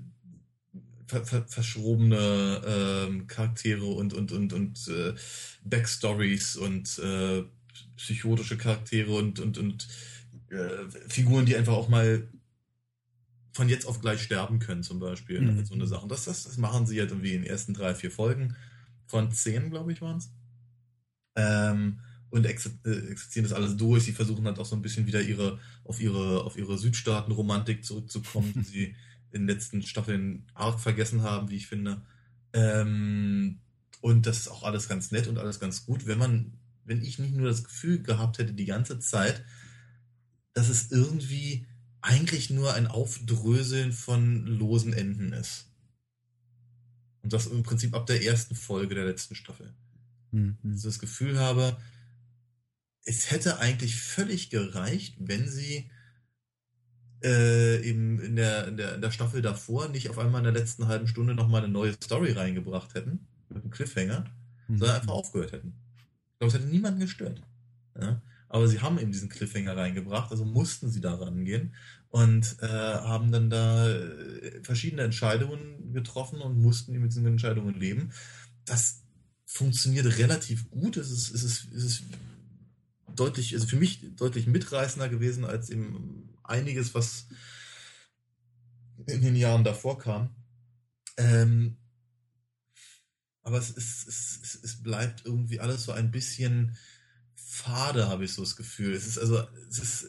ver 1.07 1.25
ver 1.25 1.47
verschrobene 1.47 2.15
äh, 2.15 3.25
Charaktere 3.25 3.85
und, 3.85 4.13
und, 4.13 4.31
und, 4.31 4.53
und 4.53 4.87
äh, 4.87 5.13
Backstories 5.63 6.55
und 6.55 6.99
äh, 6.99 7.43
psychotische 7.97 8.57
Charaktere 8.57 9.11
und, 9.11 9.39
und, 9.39 9.57
und 9.57 9.87
äh, 10.49 10.89
Figuren, 11.07 11.45
die 11.45 11.55
einfach 11.55 11.73
auch 11.73 11.89
mal 11.89 12.27
von 13.53 13.69
jetzt 13.69 13.85
auf 13.85 14.01
gleich 14.01 14.21
sterben 14.21 14.59
können, 14.59 14.83
zum 14.83 14.99
Beispiel. 14.99 15.41
Mhm. 15.41 15.65
So 15.65 15.75
eine 15.75 15.87
Sache. 15.87 16.07
Das, 16.07 16.25
das, 16.25 16.43
das 16.43 16.57
machen 16.57 16.87
sie 16.87 16.95
jetzt 16.95 17.11
irgendwie 17.11 17.33
in 17.33 17.43
den 17.43 17.49
ersten 17.49 17.73
drei, 17.73 17.93
vier 17.93 18.11
Folgen. 18.11 18.55
Von 19.05 19.31
zehn, 19.31 19.69
glaube 19.69 19.91
ich, 19.91 20.01
waren 20.01 20.17
es 20.17 20.31
ähm, 21.35 21.99
und 22.29 22.45
äh, 22.45 22.49
exerzieren 22.49 23.43
das 23.43 23.53
alles 23.53 23.77
durch. 23.77 24.03
Sie 24.03 24.11
versuchen 24.11 24.45
halt 24.45 24.57
auch 24.57 24.65
so 24.65 24.75
ein 24.75 24.81
bisschen 24.81 25.05
wieder 25.05 25.21
ihre 25.21 25.59
auf 25.83 26.01
ihre 26.01 26.43
auf 26.43 26.57
ihre 26.57 26.77
Südstaaten-Romantik 26.77 27.85
zurückzukommen, 27.85 28.53
die 28.55 28.63
sie 28.63 28.95
in 29.31 29.41
den 29.41 29.47
letzten 29.47 29.83
Staffeln 29.83 30.47
arg 30.53 30.79
vergessen 30.79 31.21
haben, 31.21 31.49
wie 31.49 31.57
ich 31.57 31.67
finde. 31.67 32.01
Ähm, 32.53 33.59
und 34.01 34.25
das 34.25 34.39
ist 34.39 34.47
auch 34.47 34.63
alles 34.63 34.87
ganz 34.89 35.11
nett 35.11 35.27
und 35.27 35.37
alles 35.37 35.59
ganz 35.59 35.85
gut, 35.85 36.07
wenn 36.07 36.17
man, 36.17 36.53
wenn 36.85 37.01
ich 37.01 37.19
nicht 37.19 37.35
nur 37.35 37.47
das 37.47 37.63
Gefühl 37.63 38.01
gehabt 38.01 38.37
hätte 38.37 38.53
die 38.53 38.65
ganze 38.65 38.99
Zeit, 38.99 39.43
dass 40.53 40.69
es 40.69 40.91
irgendwie 40.91 41.65
eigentlich 42.01 42.49
nur 42.49 42.73
ein 42.73 42.87
Aufdröseln 42.87 43.91
von 43.91 44.45
losen 44.45 44.93
Enden 44.93 45.33
ist. 45.33 45.69
Und 47.21 47.31
das 47.31 47.47
im 47.47 47.63
Prinzip 47.63 47.93
ab 47.95 48.05
der 48.05 48.23
ersten 48.23 48.55
Folge 48.55 48.95
der 48.95 49.05
letzten 49.05 49.35
Staffel. 49.35 49.73
Mhm. 50.33 50.57
Das 50.63 50.99
Gefühl 50.99 51.39
habe, 51.39 51.77
es 53.05 53.31
hätte 53.31 53.59
eigentlich 53.59 53.95
völlig 53.95 54.49
gereicht, 54.49 55.15
wenn 55.19 55.47
sie 55.47 55.89
äh, 57.23 57.81
eben 57.87 58.19
in 58.19 58.35
der, 58.35 58.67
in, 58.67 58.77
der, 58.77 58.95
in 58.95 59.01
der 59.01 59.11
Staffel 59.11 59.41
davor 59.41 59.87
nicht 59.89 60.09
auf 60.09 60.17
einmal 60.17 60.39
in 60.39 60.53
der 60.53 60.61
letzten 60.61 60.87
halben 60.87 61.07
Stunde 61.07 61.35
nochmal 61.35 61.63
eine 61.63 61.71
neue 61.71 61.93
Story 61.93 62.31
reingebracht 62.31 62.95
hätten, 62.95 63.27
mit 63.49 63.63
einem 63.63 63.71
Cliffhanger, 63.71 64.25
mhm. 64.67 64.77
sondern 64.77 64.97
einfach 64.97 65.13
aufgehört 65.13 65.53
hätten. 65.53 65.73
Ich 66.33 66.39
glaube, 66.39 66.53
es 66.53 66.61
hätte 66.61 66.71
niemanden 66.71 66.99
gestört. 66.99 67.41
Ja? 67.99 68.21
Aber 68.49 68.67
sie 68.67 68.81
haben 68.81 68.99
eben 68.99 69.11
diesen 69.11 69.29
Cliffhanger 69.29 69.77
reingebracht, 69.77 70.31
also 70.31 70.45
mussten 70.45 70.89
sie 70.89 71.01
da 71.01 71.15
rangehen 71.15 71.73
und 72.09 72.57
äh, 72.61 72.67
haben 72.67 73.31
dann 73.31 73.49
da 73.49 73.89
äh, 73.89 74.61
verschiedene 74.63 75.03
Entscheidungen 75.03 75.93
getroffen 75.93 76.41
und 76.41 76.61
mussten 76.61 76.93
mit 76.93 77.11
diesen 77.11 77.25
Entscheidungen 77.25 77.79
leben. 77.79 78.11
Das 78.65 79.02
funktioniert 79.53 80.17
relativ 80.17 80.69
gut. 80.71 80.97
Es 80.97 81.11
ist, 81.11 81.29
es 81.29 81.43
ist, 81.43 81.71
es 81.73 81.83
ist 81.83 82.03
deutlich, 83.15 83.53
also 83.53 83.67
für 83.67 83.75
mich 83.75 84.01
deutlich 84.15 84.47
mitreißender 84.47 85.09
gewesen 85.09 85.45
als 85.45 85.69
eben 85.69 86.35
einiges, 86.43 86.95
was 86.95 87.27
in 89.05 89.21
den 89.21 89.35
Jahren 89.35 89.63
davor 89.63 89.99
kam. 89.99 90.35
Ähm, 91.17 91.77
aber 93.43 93.59
es, 93.59 93.69
ist, 93.69 94.07
es, 94.07 94.59
es, 94.63 94.81
bleibt 94.81 95.23
irgendwie 95.25 95.59
alles 95.59 95.83
so 95.83 95.91
ein 95.91 96.09
bisschen 96.09 96.75
fade, 97.35 98.07
habe 98.07 98.25
ich 98.25 98.33
so 98.33 98.41
das 98.41 98.55
Gefühl. 98.55 98.95
Es 98.95 99.05
ist 99.05 99.19
also, 99.19 99.47
es 99.69 99.77
ist, 99.77 100.07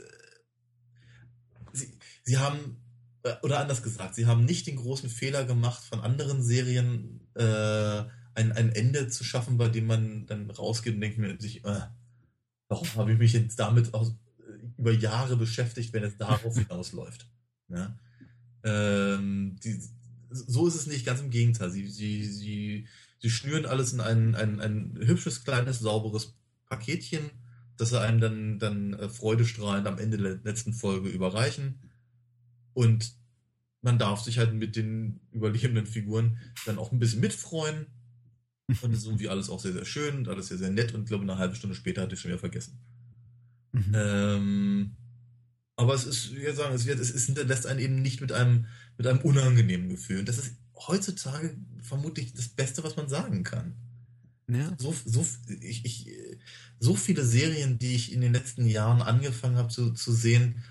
sie, 1.75 1.99
sie 2.23 2.39
haben, 2.39 2.79
äh, 3.25 3.35
oder 3.43 3.61
anders 3.61 3.83
gesagt, 3.83 4.15
sie 4.15 4.25
haben 4.25 4.47
nicht 4.47 4.67
den 4.67 4.77
großen 4.77 5.11
Fehler 5.11 5.45
gemacht 5.45 5.85
von 5.85 6.01
anderen 6.01 6.43
Serien, 6.43 7.29
äh, 7.35 8.05
ein, 8.35 8.53
ein 8.53 8.71
Ende 8.71 9.09
zu 9.09 9.25
schaffen, 9.25 9.59
bei 9.59 9.69
dem 9.69 9.87
man 9.87 10.27
dann 10.27 10.51
rausgeht 10.51 10.95
und 10.95 11.01
denkt 11.01 11.19
mir 11.19 11.39
sich, 11.41 11.65
äh, 11.65 11.81
warum 12.69 12.95
habe 12.97 13.13
ich 13.13 13.19
mich 13.19 13.33
jetzt 13.33 13.59
damit 13.59 13.95
auch 13.95 14.11
über 14.79 14.93
Jahre 14.93 15.37
beschäftigt, 15.37 15.93
wenn 15.93 16.05
es 16.05 16.17
darauf 16.17 16.55
hinausläuft. 16.59 17.27
Ja? 17.69 17.97
Ähm, 18.65 19.57
die, 19.63 19.81
so 20.31 20.67
ist 20.67 20.75
es 20.75 20.87
nicht, 20.87 21.07
ganz 21.07 21.21
im 21.21 21.31
Gegenteil. 21.31 21.71
Sie, 21.71 21.87
sie, 21.89 22.25
sie, 22.25 22.87
sie 23.19 23.31
schnüren 23.31 23.67
alles 23.67 23.93
in 23.93 24.01
ein, 24.01 24.35
ein, 24.35 24.61
ein 24.61 24.99
hübsches, 25.01 25.45
kleines, 25.45 25.79
sauberes 25.79 26.35
Paketchen, 26.67 27.31
das 27.77 27.91
sie 27.91 28.01
einem 28.01 28.21
dann, 28.21 28.59
dann 28.59 28.95
äh, 28.95 29.09
freudestrahlend 29.09 29.87
am 29.87 29.99
Ende 29.99 30.19
der 30.19 30.39
letzten 30.43 30.73
Folge 30.73 31.09
überreichen. 31.09 31.79
Und 32.73 33.13
man 33.83 33.99
darf 33.99 34.21
sich 34.23 34.39
halt 34.39 34.55
mit 34.55 34.77
den 34.77 35.21
überlebenden 35.31 35.87
Figuren 35.87 36.39
dann 36.67 36.79
auch 36.79 36.91
ein 36.91 36.99
bisschen 36.99 37.21
mitfreuen. 37.21 37.87
Und 38.69 38.93
es 38.93 39.01
ist 39.01 39.07
irgendwie 39.07 39.29
alles 39.29 39.51
auch 39.51 39.61
sehr, 39.61 39.73
sehr 39.73 39.85
schön 39.85 40.17
und 40.17 40.29
alles 40.29 40.49
sehr, 40.49 40.59
sehr 40.59 40.71
nett. 40.71 40.95
Und 40.95 41.03
ich 41.03 41.09
glaube, 41.09 41.25
eine 41.25 41.39
halbe 41.39 41.55
Stunde 41.55 41.77
später 41.77 42.03
hatte 42.03 42.15
ich 42.15 42.21
schon 42.21 42.31
wieder 42.31 42.39
vergessen. 42.39 42.79
Mhm. 43.73 43.93
Ähm, 43.95 44.97
aber 45.77 45.95
es 45.95 46.05
ist, 46.05 46.35
wie 46.35 46.51
sagen, 46.53 46.75
es, 46.75 46.87
wird, 46.87 47.01
es, 47.01 47.13
es 47.13 47.27
hinterlässt 47.27 47.67
einen 47.67 47.81
eben 47.81 48.01
nicht 48.01 48.21
mit 48.21 48.33
einem, 48.33 48.67
mit 48.97 49.07
einem 49.07 49.21
unangenehmen 49.21 49.89
Gefühl. 49.89 50.21
Und 50.21 50.29
das 50.29 50.39
ist 50.39 50.57
heutzutage 50.77 51.57
vermutlich 51.83 52.33
das 52.33 52.49
Beste, 52.49 52.83
was 52.85 52.97
man 52.97 53.09
sagen 53.09 53.43
kann. 53.43 53.75
Ja. 54.49 54.75
So, 54.79 54.95
so, 55.05 55.27
ich, 55.61 55.85
ich, 55.85 56.13
so 56.79 56.95
viele 56.95 57.25
Serien, 57.25 57.79
die 57.79 57.95
ich 57.95 58.13
in 58.13 58.21
den 58.21 58.33
letzten 58.33 58.67
Jahren 58.67 59.03
angefangen 59.03 59.57
habe 59.57 59.69
zu, 59.69 59.93
zu 59.93 60.13
sehen, 60.13 60.63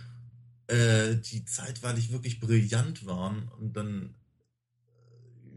äh, 0.68 1.16
die 1.16 1.46
zeitweilig 1.46 2.12
wirklich 2.12 2.40
brillant 2.40 3.06
waren 3.06 3.50
und 3.60 3.76
dann 3.76 4.16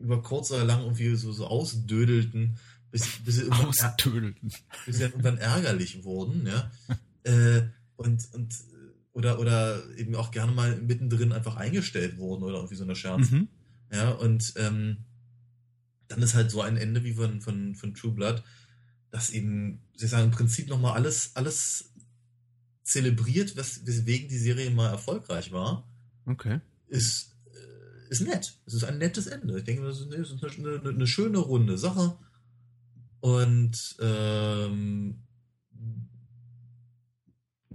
über 0.07 0.23
kurz 0.23 0.53
oder 0.53 0.65
lang 0.65 0.83
irgendwie 0.83 1.15
so, 1.17 1.33
so 1.33 1.47
ausdödelten, 1.47 2.59
bis, 2.91 3.19
bis, 3.25 3.37
sie 3.37 3.43
irgendwann, 3.43 3.67
ausdödelten. 3.69 4.53
bis 4.87 4.97
sie 4.97 5.03
irgendwann 5.03 5.39
ärgerlich 5.39 6.05
wurden, 6.05 6.47
ja. 6.47 6.71
äh, 7.25 7.63
und, 7.97 8.33
und 8.33 8.55
oder, 9.13 9.41
oder 9.41 9.83
eben 9.97 10.15
auch 10.15 10.31
gerne 10.31 10.53
mal 10.53 10.77
mittendrin 10.77 11.33
einfach 11.33 11.57
eingestellt 11.57 12.19
wurden 12.19 12.45
oder 12.45 12.57
irgendwie 12.57 12.77
so 12.77 12.85
eine 12.85 12.95
Scherz. 12.95 13.31
Mhm. 13.31 13.49
Ja, 13.91 14.11
und 14.11 14.53
ähm, 14.57 14.99
dann 16.09 16.23
ist 16.23 16.35
halt 16.35 16.51
so 16.51 16.61
ein 16.61 16.77
Ende 16.77 17.03
wie 17.03 17.15
von, 17.15 17.41
von, 17.41 17.75
von 17.75 17.95
True 17.95 18.13
Blood, 18.13 18.45
das 19.11 19.31
eben, 19.31 19.81
sie 19.97 20.07
sagen, 20.07 20.27
im 20.27 20.31
Prinzip 20.31 20.69
nochmal 20.69 20.95
alles, 20.95 21.35
alles 21.35 21.93
zelebriert, 22.83 23.57
wes, 23.57 23.85
weswegen 23.85 24.29
die 24.29 24.39
Serie 24.39 24.71
mal 24.71 24.91
erfolgreich 24.91 25.51
war. 25.51 25.89
Okay. 26.27 26.61
Ist, 26.87 27.36
ist 28.07 28.23
nett. 28.23 28.59
Es 28.67 28.75
ist 28.75 28.85
ein 28.85 28.99
nettes 28.99 29.27
Ende. 29.27 29.59
Ich 29.59 29.65
denke, 29.65 29.85
das 29.85 30.01
ist, 30.01 30.13
eine, 30.13 30.81
eine, 30.81 30.89
eine, 30.89 31.07
schöne, 31.07 31.39
runde 31.39 31.79
Sache. 31.79 32.19
Und 33.21 33.97
ähm, 34.01 35.23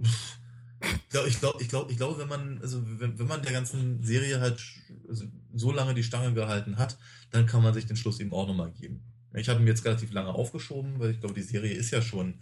ich 0.00 1.38
glaube, 1.38 1.60
ich 1.60 1.68
glaube, 1.68 1.92
ich 1.92 1.96
glaube, 1.96 2.18
wenn 2.18 2.28
man, 2.28 2.58
also 2.62 2.82
wenn, 3.00 3.18
wenn 3.18 3.26
man 3.26 3.42
der 3.42 3.52
ganzen 3.52 4.02
Serie 4.02 4.40
halt 4.40 4.62
also 5.08 5.26
so 5.54 5.72
lange 5.72 5.94
die 5.94 6.04
Stange 6.04 6.32
gehalten 6.34 6.78
hat, 6.78 6.98
dann 7.30 7.46
kann 7.46 7.62
man 7.62 7.74
sich 7.74 7.86
den 7.86 7.96
Schluss 7.96 8.20
eben 8.20 8.32
auch 8.32 8.46
nochmal 8.46 8.72
geben. 8.72 9.02
Ich 9.34 9.48
habe 9.48 9.60
ihn 9.60 9.66
jetzt 9.66 9.84
relativ 9.84 10.12
lange 10.12 10.30
aufgeschoben, 10.30 10.98
weil 10.98 11.10
ich 11.10 11.20
glaube, 11.20 11.34
die 11.34 11.42
Serie 11.42 11.72
ist 11.72 11.90
ja 11.90 12.02
schon 12.02 12.40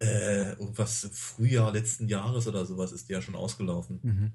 äh, 0.00 0.52
irgendwas 0.52 1.08
Frühjahr 1.12 1.72
letzten 1.72 2.08
Jahres 2.08 2.46
oder 2.46 2.64
sowas 2.66 2.92
ist 2.92 3.08
die 3.08 3.12
ja 3.12 3.22
schon 3.22 3.34
ausgelaufen. 3.34 4.00
Mhm. 4.02 4.32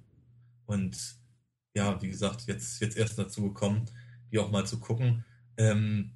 Und 0.65 1.22
ja, 1.73 2.01
wie 2.01 2.09
gesagt, 2.09 2.45
jetzt, 2.47 2.79
jetzt 2.81 2.97
erst 2.97 3.17
dazu 3.17 3.43
gekommen, 3.43 3.85
die 4.31 4.39
auch 4.39 4.51
mal 4.51 4.65
zu 4.65 4.79
gucken. 4.79 5.25
Ähm, 5.57 6.11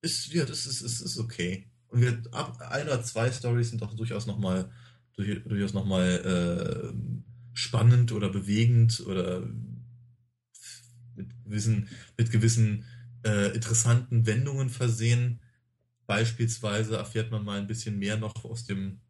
ist, 0.00 0.32
ja, 0.32 0.44
das 0.44 0.66
ist, 0.66 0.82
ist, 0.82 1.00
ist 1.00 1.18
okay. 1.18 1.70
Und 1.88 2.00
wir, 2.00 2.22
ab 2.32 2.60
ein 2.70 2.86
oder 2.86 3.02
zwei 3.02 3.30
Stories 3.30 3.70
sind 3.70 3.82
auch 3.82 3.94
durchaus 3.94 4.26
nochmal 4.26 4.70
durch, 5.14 5.42
durchaus 5.44 5.72
nochmal 5.72 6.92
äh, 6.92 6.92
spannend 7.52 8.12
oder 8.12 8.30
bewegend 8.30 9.00
oder 9.06 9.46
mit 11.14 11.44
gewissen, 11.44 11.88
mit 12.16 12.30
gewissen 12.30 12.84
äh, 13.24 13.54
interessanten 13.54 14.26
Wendungen 14.26 14.70
versehen. 14.70 15.40
Beispielsweise 16.06 16.96
erfährt 16.96 17.30
man 17.30 17.44
mal 17.44 17.58
ein 17.58 17.66
bisschen 17.66 17.98
mehr 17.98 18.16
noch 18.16 18.44
aus 18.44 18.64
dem, 18.64 19.00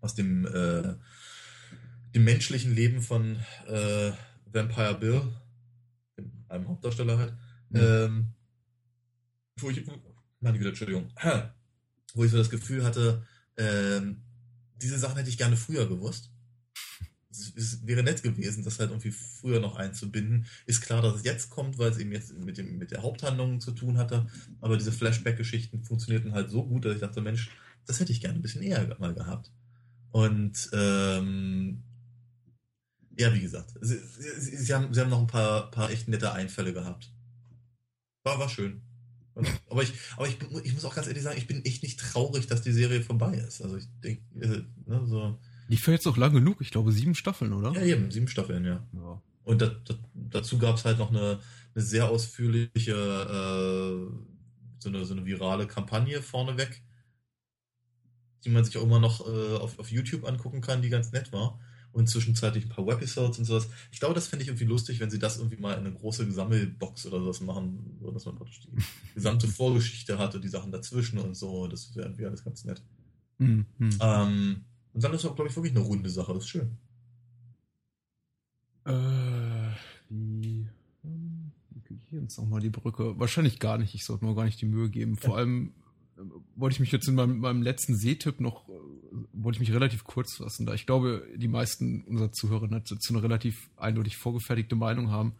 aus 0.00 0.14
dem, 0.14 0.46
äh, 0.46 0.94
dem 2.14 2.24
menschlichen 2.24 2.74
Leben 2.74 3.02
von 3.02 3.36
äh, 3.66 4.12
Vampire 4.52 4.94
Bill, 4.94 5.22
einem 6.48 6.68
Hauptdarsteller 6.68 7.18
halt. 7.18 7.32
Mhm. 7.70 7.80
Ähm, 7.80 8.34
wo 9.58 9.70
ich, 9.70 9.84
meine 10.40 10.58
Güte, 10.58 10.70
Entschuldigung, 10.70 11.08
wo 12.14 12.24
ich 12.24 12.30
so 12.30 12.38
das 12.38 12.50
Gefühl 12.50 12.84
hatte, 12.84 13.26
ähm, 13.56 14.22
diese 14.76 14.98
Sachen 14.98 15.16
hätte 15.16 15.30
ich 15.30 15.38
gerne 15.38 15.56
früher 15.56 15.88
gewusst. 15.88 16.30
Es, 17.30 17.52
es, 17.56 17.86
wäre 17.86 18.02
nett 18.02 18.22
gewesen, 18.22 18.64
das 18.64 18.78
halt 18.78 18.90
irgendwie 18.90 19.10
früher 19.10 19.60
noch 19.60 19.76
einzubinden. 19.76 20.46
Ist 20.66 20.82
klar, 20.82 21.00
dass 21.00 21.16
es 21.16 21.24
jetzt 21.24 21.48
kommt, 21.48 21.78
weil 21.78 21.90
es 21.90 21.98
eben 21.98 22.12
jetzt 22.12 22.36
mit, 22.36 22.58
dem, 22.58 22.76
mit 22.76 22.90
der 22.90 23.02
Haupthandlung 23.02 23.60
zu 23.60 23.72
tun 23.72 23.96
hatte. 23.96 24.26
Aber 24.60 24.76
diese 24.76 24.92
Flashback-Geschichten 24.92 25.82
funktionierten 25.82 26.32
halt 26.32 26.50
so 26.50 26.66
gut, 26.66 26.84
dass 26.84 26.94
ich 26.94 27.00
dachte, 27.00 27.22
Mensch, 27.22 27.50
das 27.86 28.00
hätte 28.00 28.12
ich 28.12 28.20
gerne 28.20 28.38
ein 28.38 28.42
bisschen 28.42 28.62
eher 28.62 28.96
mal 28.98 29.14
gehabt. 29.14 29.50
Und 30.10 30.68
ähm, 30.74 31.82
ja, 33.18 33.32
wie 33.34 33.40
gesagt, 33.40 33.74
sie, 33.80 33.98
sie, 33.98 34.56
sie, 34.56 34.74
haben, 34.74 34.92
sie 34.92 35.00
haben 35.00 35.10
noch 35.10 35.20
ein 35.20 35.26
paar, 35.26 35.70
paar 35.70 35.90
echt 35.90 36.08
nette 36.08 36.32
Einfälle 36.32 36.72
gehabt. 36.72 37.10
War, 38.24 38.38
war 38.38 38.48
schön. 38.48 38.82
Aber 39.68 39.82
ich, 39.82 39.94
aber 40.16 40.28
ich, 40.28 40.36
ich 40.64 40.74
muss 40.74 40.84
auch 40.84 40.94
ganz 40.94 41.06
ehrlich 41.06 41.22
sagen, 41.22 41.38
ich 41.38 41.46
bin 41.46 41.64
echt 41.64 41.82
nicht 41.82 41.98
traurig, 41.98 42.46
dass 42.46 42.62
die 42.62 42.72
Serie 42.72 43.00
vorbei 43.02 43.34
ist. 43.34 43.62
Also 43.62 43.76
ich 43.76 43.86
denke, 44.02 44.22
äh, 44.40 44.62
ne, 44.86 45.06
so. 45.06 45.38
Die 45.68 45.76
fällt 45.78 46.00
jetzt 46.00 46.06
auch 46.06 46.18
lang 46.18 46.34
genug, 46.34 46.60
ich 46.60 46.70
glaube 46.70 46.92
sieben 46.92 47.14
Staffeln, 47.14 47.52
oder? 47.52 47.72
Ja, 47.72 47.82
eben, 47.82 48.10
sieben 48.10 48.28
Staffeln, 48.28 48.64
ja. 48.64 48.86
ja. 48.92 49.22
Und 49.44 49.62
da, 49.62 49.68
da, 49.68 49.94
dazu 50.14 50.58
gab 50.58 50.76
es 50.76 50.84
halt 50.84 50.98
noch 50.98 51.10
eine, 51.10 51.40
eine 51.74 51.84
sehr 51.84 52.10
ausführliche, 52.10 52.92
äh, 52.92 54.12
so, 54.78 54.88
eine, 54.88 55.04
so 55.04 55.14
eine 55.14 55.24
virale 55.24 55.66
Kampagne 55.66 56.20
vorneweg, 56.20 56.82
die 58.44 58.50
man 58.50 58.64
sich 58.64 58.76
auch 58.76 58.82
immer 58.82 59.00
noch 59.00 59.26
äh, 59.26 59.56
auf, 59.56 59.78
auf 59.78 59.90
YouTube 59.90 60.24
angucken 60.24 60.60
kann, 60.60 60.82
die 60.82 60.90
ganz 60.90 61.12
nett 61.12 61.32
war 61.32 61.58
und 61.92 62.08
zwischenzeitlich 62.08 62.64
ein 62.64 62.68
paar 62.70 62.86
Webisodes 62.86 63.38
und 63.38 63.44
sowas. 63.44 63.68
Ich 63.90 64.00
glaube, 64.00 64.14
das 64.14 64.26
fände 64.26 64.42
ich 64.42 64.48
irgendwie 64.48 64.64
lustig, 64.64 65.00
wenn 65.00 65.10
sie 65.10 65.18
das 65.18 65.38
irgendwie 65.38 65.56
mal 65.56 65.74
in 65.74 65.86
eine 65.86 65.92
große 65.92 66.30
Sammelbox 66.30 67.06
oder 67.06 67.20
sowas 67.20 67.40
machen, 67.40 67.98
so 68.00 68.10
dass 68.10 68.24
man 68.24 68.36
praktisch 68.36 68.60
die 68.60 68.70
gesamte 69.14 69.48
Vorgeschichte 69.48 70.18
hatte, 70.18 70.40
die 70.40 70.48
Sachen 70.48 70.72
dazwischen 70.72 71.18
und 71.18 71.36
so. 71.36 71.66
Das 71.66 71.94
wäre 71.94 72.06
irgendwie 72.06 72.26
alles 72.26 72.44
ganz 72.44 72.64
nett. 72.64 72.82
Mhm. 73.38 73.66
Ähm, 73.78 74.64
und 74.92 75.04
dann 75.04 75.14
ist 75.14 75.24
auch, 75.24 75.34
glaube 75.34 75.50
ich, 75.50 75.56
wirklich 75.56 75.74
eine 75.74 75.84
runde 75.84 76.10
Sache. 76.10 76.34
Das 76.34 76.44
ist 76.44 76.50
schön. 76.50 76.76
Äh, 78.84 78.92
wie, 80.08 80.66
ich 81.90 82.12
jetzt 82.12 82.38
nochmal 82.38 82.60
die 82.60 82.70
Brücke? 82.70 83.18
Wahrscheinlich 83.18 83.58
gar 83.58 83.78
nicht. 83.78 83.94
Ich 83.94 84.04
sollte 84.04 84.24
mir 84.24 84.34
gar 84.34 84.44
nicht 84.44 84.60
die 84.60 84.66
Mühe 84.66 84.90
geben. 84.90 85.16
Vor 85.16 85.32
ja. 85.32 85.36
allem 85.36 85.72
wollte 86.56 86.74
ich 86.74 86.80
mich 86.80 86.92
jetzt 86.92 87.08
in 87.08 87.14
meinem, 87.14 87.38
meinem 87.38 87.62
letzten 87.62 87.94
Sehtipp 87.94 88.40
noch, 88.40 88.68
äh, 88.68 88.72
wollte 89.32 89.56
ich 89.56 89.68
mich 89.68 89.72
relativ 89.72 90.04
kurz 90.04 90.36
fassen, 90.36 90.66
da 90.66 90.74
ich 90.74 90.86
glaube, 90.86 91.26
die 91.36 91.48
meisten 91.48 92.02
unserer 92.04 92.32
Zuhörer 92.32 92.68
dazu 92.68 92.96
eine 93.10 93.22
relativ 93.22 93.68
eindeutig 93.76 94.16
vorgefertigte 94.16 94.76
Meinung 94.76 95.10
haben 95.10 95.32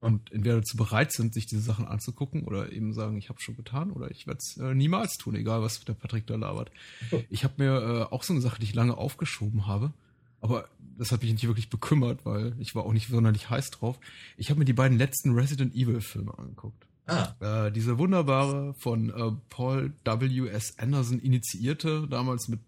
und 0.00 0.32
entweder 0.32 0.56
dazu 0.56 0.76
bereit 0.76 1.12
sind, 1.12 1.34
sich 1.34 1.46
diese 1.46 1.62
Sachen 1.62 1.86
anzugucken 1.86 2.44
oder 2.44 2.72
eben 2.72 2.94
sagen, 2.94 3.18
ich 3.18 3.28
habe 3.28 3.40
schon 3.40 3.56
getan 3.56 3.90
oder 3.90 4.10
ich 4.10 4.26
werde 4.26 4.38
es 4.38 4.56
äh, 4.56 4.74
niemals 4.74 5.16
tun, 5.16 5.34
egal 5.34 5.62
was 5.62 5.80
der 5.80 5.94
Patrick 5.94 6.26
da 6.26 6.36
labert. 6.36 6.70
Ich 7.30 7.44
habe 7.44 7.54
mir 7.58 8.08
äh, 8.10 8.14
auch 8.14 8.22
so 8.22 8.32
eine 8.32 8.42
Sache, 8.42 8.58
die 8.60 8.64
ich 8.64 8.74
lange 8.74 8.96
aufgeschoben 8.96 9.66
habe, 9.66 9.92
aber 10.40 10.68
das 10.96 11.12
hat 11.12 11.22
mich 11.22 11.32
nicht 11.32 11.46
wirklich 11.46 11.70
bekümmert, 11.70 12.24
weil 12.24 12.54
ich 12.58 12.74
war 12.74 12.84
auch 12.84 12.92
nicht 12.92 13.08
sonderlich 13.08 13.50
heiß 13.50 13.70
drauf. 13.70 13.98
Ich 14.36 14.50
habe 14.50 14.58
mir 14.58 14.64
die 14.64 14.72
beiden 14.72 14.98
letzten 14.98 15.32
Resident 15.32 15.74
Evil 15.74 16.00
Filme 16.00 16.36
angeguckt. 16.36 16.86
Ah. 17.06 17.66
Äh, 17.66 17.72
diese 17.72 17.98
wunderbare 17.98 18.74
von 18.74 19.10
äh, 19.10 19.32
Paul 19.48 19.92
W. 20.04 20.48
S. 20.48 20.78
Anderson 20.78 21.18
initiierte, 21.18 22.06
damals 22.08 22.48
mit 22.48 22.60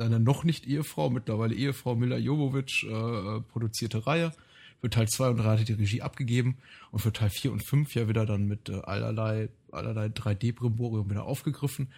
seiner 0.00 0.18
noch 0.18 0.44
nicht 0.44 0.66
Ehefrau, 0.66 1.10
mittlerweile 1.10 1.54
Ehefrau 1.54 1.94
Mila 1.94 2.16
Jovovich 2.16 2.86
äh, 2.88 2.92
äh 2.92 3.40
produzierte 3.40 4.06
Reihe. 4.06 4.32
Für 4.80 4.88
Teil 4.88 5.08
2 5.08 5.28
und 5.28 5.36
3 5.36 5.44
hatte 5.44 5.64
die 5.64 5.74
Regie 5.74 6.00
abgegeben 6.00 6.56
und 6.90 7.00
für 7.00 7.12
Teil 7.12 7.28
4 7.28 7.52
und 7.52 7.62
5 7.62 7.94
ja 7.94 8.08
wieder 8.08 8.24
dann 8.24 8.46
mit 8.46 8.70
äh, 8.70 8.80
allerlei, 8.80 9.50
allerlei 9.70 10.06
3D-Brimborium 10.06 11.10
wieder 11.10 11.24
aufgegriffen. 11.24 11.88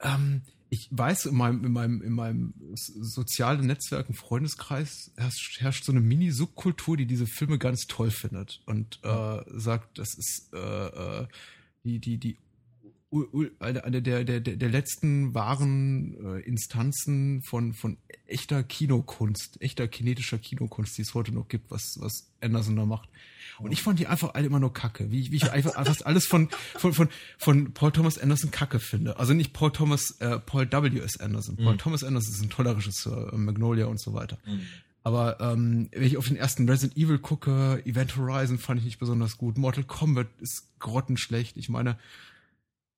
Ähm, 0.00 0.42
ich 0.70 0.88
weiß, 0.92 1.26
in 1.26 1.34
meinem, 1.34 1.64
in 1.64 1.72
meinem, 1.72 2.00
in 2.00 2.12
meinem 2.12 2.54
sozialen 2.76 3.66
Netzwerk, 3.66 4.08
im 4.08 4.14
Freundeskreis 4.14 5.10
herrscht, 5.16 5.60
herrscht 5.60 5.84
so 5.84 5.90
eine 5.90 6.00
Mini-Subkultur, 6.00 6.96
die 6.96 7.06
diese 7.06 7.26
Filme 7.26 7.58
ganz 7.58 7.88
toll 7.88 8.12
findet 8.12 8.62
und 8.66 9.00
äh, 9.02 9.42
sagt, 9.48 9.98
das 9.98 10.14
ist 10.14 10.50
äh, 10.54 10.58
äh 10.58 11.26
die, 11.84 11.98
die, 11.98 12.16
die 12.16 12.36
eine 13.58 14.00
der, 14.00 14.24
der, 14.24 14.40
der, 14.40 14.68
letzten 14.70 15.34
wahren 15.34 16.16
äh, 16.24 16.40
Instanzen 16.40 17.42
von, 17.42 17.74
von 17.74 17.98
echter 18.26 18.62
Kinokunst, 18.62 19.60
echter 19.60 19.86
kinetischer 19.86 20.38
Kinokunst, 20.38 20.96
die 20.96 21.02
es 21.02 21.12
heute 21.12 21.32
noch 21.32 21.48
gibt, 21.48 21.70
was, 21.70 21.96
was 22.00 22.30
Anderson 22.40 22.76
da 22.76 22.86
macht. 22.86 23.10
Und 23.58 23.72
ich 23.72 23.82
fand 23.82 23.98
die 23.98 24.06
einfach 24.06 24.34
alle 24.34 24.46
immer 24.46 24.60
nur 24.60 24.72
kacke, 24.72 25.10
wie, 25.10 25.30
wie 25.30 25.36
ich 25.36 25.50
einfach 25.50 25.74
fast 25.74 26.06
alles 26.06 26.26
von, 26.26 26.48
von, 26.76 26.94
von, 26.94 27.08
von 27.36 27.72
Paul 27.72 27.92
Thomas 27.92 28.18
Anderson 28.18 28.50
kacke 28.50 28.80
finde. 28.80 29.18
Also 29.18 29.34
nicht 29.34 29.52
Paul 29.52 29.72
Thomas, 29.72 30.16
äh, 30.20 30.38
Paul 30.38 30.70
W. 30.70 30.98
S. 31.00 31.20
Anderson. 31.20 31.56
Mhm. 31.58 31.64
Paul 31.64 31.76
Thomas 31.76 32.02
Anderson 32.02 32.32
ist 32.32 32.42
ein 32.42 32.50
toller 32.50 32.76
Regisseur, 32.76 33.32
äh, 33.32 33.36
Magnolia 33.36 33.86
und 33.86 34.00
so 34.00 34.14
weiter. 34.14 34.38
Mhm. 34.46 34.62
Aber 35.04 35.40
ähm, 35.40 35.88
wenn 35.92 36.04
ich 36.04 36.16
auf 36.16 36.28
den 36.28 36.36
ersten 36.36 36.68
Resident 36.68 36.96
Evil 36.96 37.18
gucke, 37.18 37.82
Event 37.84 38.16
Horizon 38.16 38.58
fand 38.58 38.78
ich 38.78 38.84
nicht 38.84 38.98
besonders 38.98 39.36
gut. 39.36 39.58
Mortal 39.58 39.84
Kombat 39.84 40.28
ist 40.40 40.68
grottenschlecht. 40.78 41.56
Ich 41.56 41.68
meine, 41.68 41.98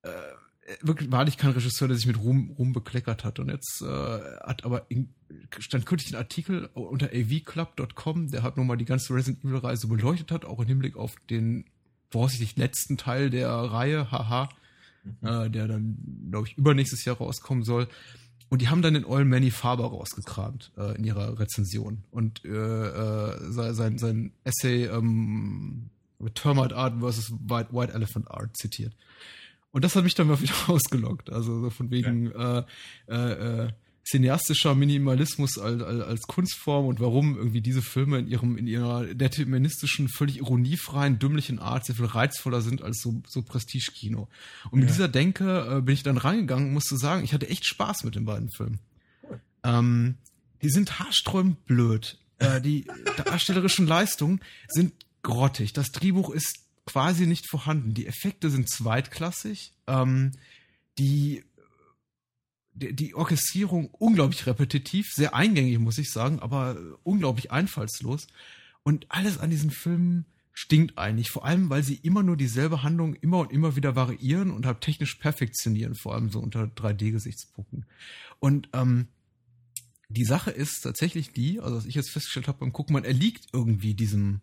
äh, 0.05 0.77
wirklich 0.81 1.11
wahrlich 1.11 1.37
kein 1.37 1.51
Regisseur, 1.51 1.87
der 1.87 1.97
sich 1.97 2.07
mit 2.07 2.19
Ruhm, 2.19 2.51
Ruhm 2.57 2.73
bekleckert 2.73 3.23
hat. 3.23 3.39
Und 3.39 3.49
jetzt 3.49 3.81
äh, 3.81 3.85
hat 3.85 4.65
aber 4.65 4.85
in, 4.89 5.13
stand 5.59 5.85
kürzlich 5.85 6.13
ein 6.13 6.17
Artikel 6.17 6.69
unter 6.73 7.07
avclub.com, 7.07 8.29
der 8.31 8.43
hat 8.43 8.57
nochmal 8.57 8.77
die 8.77 8.85
ganze 8.85 9.13
Resident 9.13 9.43
Evil 9.43 9.57
Reise 9.57 9.87
beleuchtet 9.87 10.31
hat, 10.31 10.45
auch 10.45 10.59
im 10.59 10.67
Hinblick 10.67 10.95
auf 10.95 11.15
den 11.29 11.65
voraussichtlich 12.09 12.57
letzten 12.57 12.97
Teil 12.97 13.29
der 13.29 13.49
Reihe, 13.49 14.11
haha, 14.11 14.49
mhm. 15.03 15.27
äh, 15.27 15.49
der 15.49 15.67
dann, 15.67 15.97
glaube 16.31 16.47
ich, 16.47 16.57
übernächstes 16.57 17.05
Jahr 17.05 17.17
rauskommen 17.17 17.63
soll. 17.63 17.87
Und 18.49 18.61
die 18.61 18.69
haben 18.69 18.81
dann 18.81 18.93
den 18.93 19.05
Oil 19.05 19.25
Manny 19.25 19.51
Faber 19.51 19.85
rausgekramt 19.85 20.71
äh, 20.77 20.95
in 20.97 21.03
ihrer 21.03 21.39
Rezension 21.39 22.03
und 22.11 22.45
äh, 22.45 22.49
äh, 22.49 23.51
sein, 23.51 23.97
sein 23.97 24.31
Essay 24.43 24.85
ähm, 24.85 25.89
Termite 26.35 26.75
Art 26.75 26.99
versus 26.99 27.31
White, 27.31 27.73
White 27.73 27.93
Elephant 27.93 28.29
Art 28.31 28.55
zitiert. 28.55 28.93
Und 29.75 29.83
das 29.83 29.93
hat 29.97 30.05
mich 30.05 30.15
dann 30.15 30.27
mal 30.29 30.39
wieder 30.39 30.53
ausgelockt. 30.67 31.29
Also 31.29 31.59
so 31.59 31.69
von 31.69 31.91
wegen 31.91 32.31
ja. 32.31 32.59
äh, 32.59 32.63
äh, 33.09 33.63
äh, 33.65 33.69
cineastischer 34.05 34.73
Minimalismus 34.73 35.57
als, 35.57 35.81
als, 35.81 36.01
als 36.01 36.21
Kunstform 36.21 36.85
und 36.85 37.01
warum 37.01 37.35
irgendwie 37.35 37.59
diese 37.59 37.81
Filme 37.81 38.19
in 38.19 38.27
ihrem 38.29 38.57
in 38.57 38.67
ihrer 38.67 39.05
deterministischen, 39.13 40.07
völlig 40.07 40.37
ironiefreien, 40.37 41.19
dümmlichen 41.19 41.59
Art 41.59 41.85
sehr 41.85 41.95
viel 41.95 42.05
reizvoller 42.05 42.61
sind 42.61 42.83
als 42.83 43.01
so, 43.01 43.21
so 43.27 43.41
Prestige-Kino. 43.41 44.29
Und 44.71 44.79
mit 44.79 44.87
ja. 44.87 44.93
dieser 44.95 45.07
Denke 45.09 45.67
äh, 45.69 45.81
bin 45.81 45.93
ich 45.93 46.03
dann 46.03 46.17
reingegangen 46.17 46.67
und 46.67 46.73
musste 46.73 46.95
sagen, 46.95 47.25
ich 47.25 47.33
hatte 47.33 47.49
echt 47.49 47.65
Spaß 47.65 48.05
mit 48.05 48.15
den 48.15 48.23
beiden 48.23 48.49
Filmen. 48.51 48.79
Ähm, 49.63 50.15
die 50.61 50.69
sind 50.69 50.99
haarsträubend 50.99 51.65
blöd. 51.65 52.17
Äh, 52.37 52.61
die 52.61 52.87
darstellerischen 53.25 53.87
Leistungen 53.87 54.39
sind 54.69 54.93
grottig. 55.21 55.73
Das 55.73 55.91
Drehbuch 55.91 56.29
ist 56.29 56.64
quasi 56.85 57.27
nicht 57.27 57.49
vorhanden. 57.49 57.93
Die 57.93 58.07
Effekte 58.07 58.49
sind 58.49 58.69
zweitklassig. 58.69 59.73
Ähm, 59.87 60.31
die, 60.97 61.43
die, 62.73 62.95
die 62.95 63.15
Orchestrierung 63.15 63.89
unglaublich 63.91 64.45
repetitiv, 64.45 65.11
sehr 65.13 65.35
eingängig, 65.35 65.79
muss 65.79 65.97
ich 65.97 66.11
sagen, 66.11 66.39
aber 66.39 66.77
unglaublich 67.03 67.51
einfallslos. 67.51 68.27
Und 68.83 69.07
alles 69.09 69.39
an 69.39 69.49
diesen 69.49 69.71
Filmen 69.71 70.25
stinkt 70.53 70.97
eigentlich, 70.97 71.31
vor 71.31 71.43
allem, 71.43 71.69
weil 71.69 71.83
sie 71.83 71.95
immer 71.95 72.23
nur 72.23 72.37
dieselbe 72.37 72.81
Handlung 72.81 73.15
immer 73.15 73.39
und 73.39 73.51
immer 73.51 73.75
wieder 73.75 73.95
variieren 73.95 74.51
und 74.51 74.65
halt 74.65 74.81
technisch 74.81 75.15
perfektionieren, 75.15 75.95
vor 75.95 76.13
allem 76.13 76.29
so 76.29 76.39
unter 76.39 76.63
3D-Gesichtspunkten. 76.63 77.85
Und 78.39 78.69
ähm, 78.71 79.09
die 80.07 80.23
Sache 80.23 80.51
ist 80.51 80.81
tatsächlich 80.81 81.33
die, 81.33 81.59
also 81.59 81.75
was 81.75 81.85
ich 81.85 81.95
jetzt 81.95 82.11
festgestellt 82.11 82.47
habe 82.47 82.59
beim 82.59 82.71
Gucken, 82.71 82.93
man 82.93 83.03
erliegt 83.03 83.47
irgendwie 83.51 83.95
diesem 83.95 84.39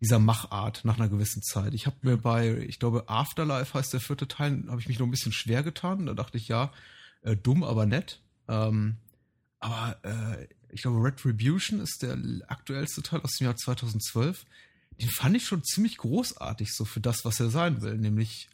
dieser 0.00 0.18
Machart 0.18 0.84
nach 0.84 0.98
einer 0.98 1.08
gewissen 1.08 1.42
Zeit. 1.42 1.74
Ich 1.74 1.86
habe 1.86 1.96
mir 2.02 2.16
bei, 2.16 2.58
ich 2.58 2.78
glaube, 2.78 3.08
Afterlife 3.08 3.74
heißt 3.74 3.92
der 3.92 4.00
vierte 4.00 4.28
Teil, 4.28 4.64
habe 4.68 4.80
ich 4.80 4.88
mich 4.88 4.98
noch 4.98 5.06
ein 5.06 5.10
bisschen 5.10 5.32
schwer 5.32 5.62
getan. 5.62 6.06
Da 6.06 6.14
dachte 6.14 6.38
ich, 6.38 6.48
ja, 6.48 6.72
äh, 7.22 7.36
dumm, 7.36 7.64
aber 7.64 7.86
nett. 7.86 8.20
Ähm, 8.46 8.96
aber 9.58 9.98
äh, 10.04 10.46
ich 10.68 10.82
glaube, 10.82 11.02
Retribution 11.02 11.80
ist 11.80 12.02
der 12.02 12.16
aktuellste 12.46 13.02
Teil 13.02 13.20
aus 13.20 13.36
dem 13.38 13.46
Jahr 13.46 13.56
2012. 13.56 14.44
Den 15.00 15.08
fand 15.10 15.36
ich 15.36 15.46
schon 15.46 15.64
ziemlich 15.64 15.96
großartig, 15.96 16.72
so 16.72 16.84
für 16.84 17.00
das, 17.00 17.24
was 17.24 17.40
er 17.40 17.50
sein 17.50 17.82
will, 17.82 17.98
nämlich 17.98 18.48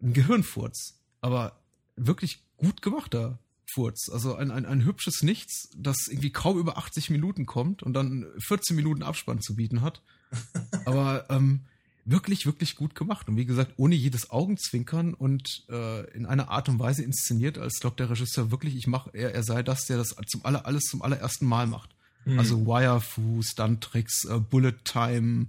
ein 0.00 0.12
Gehirnfurz. 0.12 0.98
Aber 1.20 1.60
wirklich 1.96 2.42
gut 2.56 2.82
gemachter 2.82 3.38
Furz. 3.72 4.08
Also 4.10 4.34
ein, 4.34 4.50
ein, 4.50 4.66
ein 4.66 4.84
hübsches 4.84 5.22
Nichts, 5.22 5.70
das 5.76 6.08
irgendwie 6.08 6.30
kaum 6.30 6.58
über 6.58 6.76
80 6.78 7.10
Minuten 7.10 7.46
kommt 7.46 7.82
und 7.82 7.94
dann 7.94 8.26
14 8.38 8.76
Minuten 8.76 9.02
Abspann 9.02 9.40
zu 9.40 9.54
bieten 9.56 9.82
hat. 9.82 10.02
Aber 10.84 11.26
ähm, 11.30 11.60
wirklich, 12.04 12.46
wirklich 12.46 12.76
gut 12.76 12.94
gemacht. 12.94 13.28
Und 13.28 13.36
wie 13.36 13.46
gesagt, 13.46 13.74
ohne 13.76 13.94
jedes 13.94 14.30
Augenzwinkern 14.30 15.14
und 15.14 15.64
äh, 15.68 16.10
in 16.12 16.26
einer 16.26 16.50
Art 16.50 16.68
und 16.68 16.78
Weise 16.78 17.02
inszeniert, 17.02 17.58
als 17.58 17.80
glaubt 17.80 18.00
der 18.00 18.10
Regisseur 18.10 18.50
wirklich, 18.50 18.76
ich 18.76 18.86
mach, 18.86 19.08
er, 19.12 19.34
er 19.34 19.42
sei 19.42 19.62
das, 19.62 19.86
der 19.86 19.98
das 19.98 20.16
zum 20.26 20.44
aller, 20.44 20.66
alles 20.66 20.84
zum 20.84 21.02
allerersten 21.02 21.46
Mal 21.46 21.66
macht. 21.66 21.90
Mhm. 22.24 22.38
Also 22.38 22.66
Wirefu, 22.66 23.42
Stunt-Tricks, 23.42 24.24
äh, 24.24 24.38
Bullet 24.38 24.74
Time, 24.84 25.46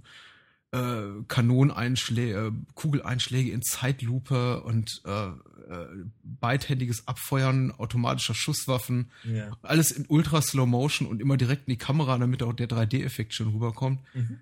äh, 0.72 1.22
Kanoneinschläge, 1.28 2.46
äh, 2.46 2.52
Kugeleinschläge 2.74 3.50
in 3.50 3.62
Zeitlupe 3.62 4.62
und 4.62 5.02
äh, 5.04 5.28
äh, 5.68 5.86
beidhändiges 6.22 7.06
Abfeuern 7.08 7.72
automatischer 7.72 8.34
Schusswaffen. 8.34 9.10
Ja. 9.24 9.56
Alles 9.62 9.90
in 9.90 10.06
ultra 10.08 10.42
Slow 10.42 10.66
Motion 10.66 11.08
und 11.08 11.20
immer 11.20 11.36
direkt 11.36 11.68
in 11.68 11.72
die 11.72 11.78
Kamera, 11.78 12.18
damit 12.18 12.42
auch 12.42 12.52
der 12.52 12.68
3D-Effekt 12.68 13.34
schon 13.34 13.48
rüberkommt. 13.48 14.00
Mhm. 14.14 14.40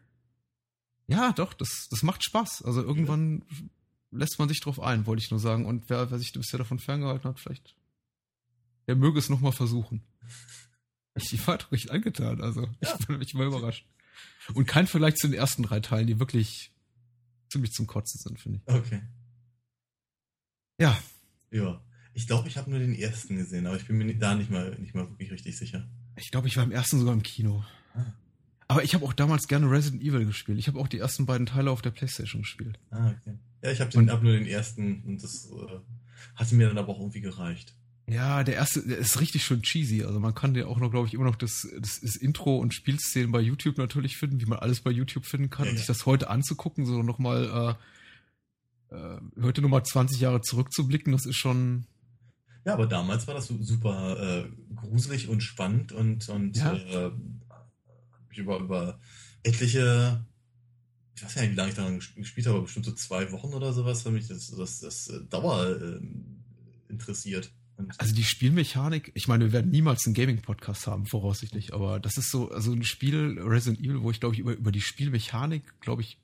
Ja, 1.07 1.33
doch, 1.33 1.53
das, 1.53 1.89
das 1.91 2.03
macht 2.03 2.25
Spaß. 2.25 2.63
Also 2.63 2.83
irgendwann 2.83 3.45
ja. 3.51 3.57
lässt 4.19 4.39
man 4.39 4.49
sich 4.49 4.61
drauf 4.61 4.81
ein, 4.81 5.07
wollte 5.07 5.23
ich 5.23 5.31
nur 5.31 5.41
sagen. 5.41 5.67
Und 5.67 5.89
wer, 5.89 6.11
wer 6.11 6.19
sich 6.19 6.33
bisher 6.33 6.59
davon 6.59 6.79
ferngehalten 6.79 7.29
hat, 7.29 7.41
vielleicht, 7.41 7.75
der 8.87 8.97
möge 8.97 9.19
es 9.19 9.29
nochmal 9.29 9.53
versuchen. 9.53 10.03
Ich 11.15 11.47
war 11.47 11.59
doch 11.59 11.71
richtig 11.71 11.93
angetan, 11.93 12.41
also 12.41 12.69
ja. 12.81 12.97
ich 12.99 13.07
bin 13.07 13.19
mich 13.19 13.35
mal 13.35 13.47
überrascht. 13.47 13.87
Und 14.55 14.67
kein 14.67 14.87
Vergleich 14.87 15.17
zu 15.17 15.29
den 15.29 15.35
ersten 15.35 15.63
drei 15.63 15.81
Teilen, 15.81 16.07
die 16.07 16.19
wirklich 16.19 16.73
ziemlich 17.51 17.73
zum 17.73 17.87
Kotzen 17.87 18.19
sind, 18.19 18.41
finde 18.41 18.61
ich. 18.65 18.75
Okay. 18.75 19.03
Ja. 20.79 20.99
Ja. 21.53 21.81
Ich 22.15 22.27
glaube, 22.27 22.49
ich 22.49 22.57
habe 22.57 22.71
nur 22.71 22.79
den 22.79 22.95
ersten 22.95 23.37
gesehen, 23.37 23.67
aber 23.67 23.77
ich 23.77 23.87
bin 23.87 23.97
mir 23.97 24.15
da 24.15 24.35
nicht 24.35 24.51
mal, 24.51 24.77
nicht 24.79 24.95
mal 24.95 25.09
wirklich 25.11 25.31
richtig 25.31 25.57
sicher. 25.57 25.89
Ich 26.17 26.31
glaube, 26.31 26.49
ich 26.49 26.57
war 26.57 26.65
im 26.65 26.73
ersten 26.73 26.99
sogar 26.99 27.15
im 27.15 27.23
Kino. 27.23 27.65
Ah. 27.95 28.05
Aber 28.69 28.85
ich 28.85 28.95
habe 28.95 29.05
auch 29.05 29.13
damals 29.13 29.49
gerne 29.49 29.71
Resident 29.71 30.03
Evil 30.03 30.25
gespielt. 30.25 30.59
Ich 30.59 30.69
habe 30.69 30.79
auch 30.79 30.89
die 30.89 30.99
ersten 30.99 31.27
beiden 31.27 31.47
Teile 31.47 31.71
auf 31.71 31.83
der 31.83 31.91
Playstation 31.91 32.43
gespielt. 32.43 32.79
Ah, 32.91 33.11
okay. 33.11 33.35
Ja, 33.63 33.71
ich 33.71 33.81
habe 33.81 34.11
hab 34.11 34.23
nur 34.23 34.33
den 34.33 34.47
ersten 34.47 35.03
und 35.05 35.23
das 35.23 35.51
äh, 35.51 35.79
hatte 36.35 36.55
mir 36.55 36.69
dann 36.69 36.79
aber 36.79 36.91
auch 36.91 37.01
irgendwie 37.01 37.21
gereicht. 37.21 37.75
Ja, 38.09 38.43
der 38.45 38.57
erste 38.57 38.87
der 38.87 38.99
ist 38.99 39.21
richtig 39.21 39.45
schön 39.45 39.63
cheesy. 39.63 40.03
Also 40.05 40.21
man 40.21 40.35
kann 40.35 40.55
ja 40.55 40.67
auch 40.67 40.79
noch, 40.79 40.91
glaube 40.91 41.07
ich, 41.07 41.15
immer 41.15 41.25
noch 41.25 41.37
das, 41.37 41.69
das, 41.79 42.01
das, 42.01 42.17
Intro 42.17 42.57
und 42.57 42.75
Spielszenen 42.75 43.31
bei 43.31 43.41
YouTube 43.41 43.79
natürlich 43.79 44.17
finden, 44.17 44.41
wie 44.41 44.47
man 44.47 44.59
alles 44.59 44.81
bei 44.81 44.91
YouTube 44.91 45.25
finden 45.25 45.51
kann. 45.51 45.67
Ja, 45.67 45.71
und 45.71 45.77
sich 45.77 45.87
das 45.87 46.05
heute 46.05 46.29
anzugucken, 46.29 46.85
so 46.85 47.03
nochmal 47.03 47.45
äh, 47.45 47.85
heute 49.41 49.63
nochmal 49.63 49.85
20 49.85 50.21
Jahre 50.21 50.41
zurückzublicken, 50.41 51.13
das 51.13 51.27
ist 51.27 51.37
schon. 51.37 51.87
Ja, 52.65 52.75
aber 52.75 52.87
damals 52.87 53.27
war 53.27 53.35
das 53.35 53.49
super 53.49 54.45
äh, 54.45 54.49
gruselig 54.75 55.29
und 55.29 55.43
spannend 55.43 55.93
und, 55.93 56.29
und 56.29 56.57
ja. 56.57 56.75
äh, 56.75 57.11
über, 58.37 58.59
über 58.59 59.01
etliche, 59.43 60.25
ich 61.17 61.25
weiß 61.25 61.35
ja 61.35 61.43
nicht, 61.43 61.53
wie 61.53 61.57
lange 61.57 61.71
ich 61.71 61.77
daran 61.77 62.01
gespielt 62.17 62.47
habe, 62.47 62.63
bestimmt 62.63 62.87
so 62.87 62.93
zwei 62.93 63.31
Wochen 63.33 63.53
oder 63.53 63.73
sowas, 63.73 64.05
weil 64.05 64.13
mich 64.13 64.29
das, 64.29 64.51
das, 64.51 64.79
das 64.81 65.09
äh, 65.09 65.25
Dauer 65.29 65.77
äh, 65.81 66.01
interessiert. 66.89 67.51
Also 67.99 68.15
die 68.15 68.25
Spielmechanik, 68.25 69.13
ich 69.15 69.29
meine, 69.29 69.45
wir 69.45 69.53
werden 69.53 69.71
niemals 69.71 70.07
einen 70.07 70.15
Gaming-Podcast 70.15 70.87
haben, 70.87 71.07
voraussichtlich, 71.07 71.75
aber 71.75 72.01
das 72.01 72.19
ist 72.19 72.31
so, 72.31 72.51
also 72.51 72.73
ein 72.73 72.85
Spiel, 72.85 73.39
Resident 73.41 73.81
Evil, 73.81 74.03
wo 74.03 74.11
ich 74.11 74.21
glaube 74.21 74.35
ich 74.35 74.41
über, 74.41 74.53
über 74.53 74.73
die 74.73 74.81
Spielmechanik, 74.81 75.81
glaube 75.81 76.03
ich, 76.03 76.19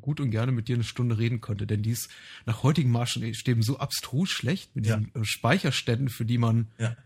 gut 0.00 0.20
und 0.20 0.30
gerne 0.30 0.52
mit 0.52 0.68
dir 0.68 0.76
eine 0.76 0.84
Stunde 0.84 1.18
reden 1.18 1.40
könnte, 1.40 1.66
denn 1.66 1.82
die 1.82 1.90
ist 1.90 2.08
nach 2.46 2.62
heutigen 2.62 2.90
Maßstäben 2.90 3.62
so 3.62 3.78
abstrus 3.78 4.30
schlecht 4.30 4.74
mit 4.76 4.86
ja. 4.86 4.96
diesen 4.96 5.14
äh, 5.14 5.24
Speicherständen, 5.24 6.08
für 6.08 6.24
die 6.24 6.38
man, 6.38 6.68
ja. 6.78 6.96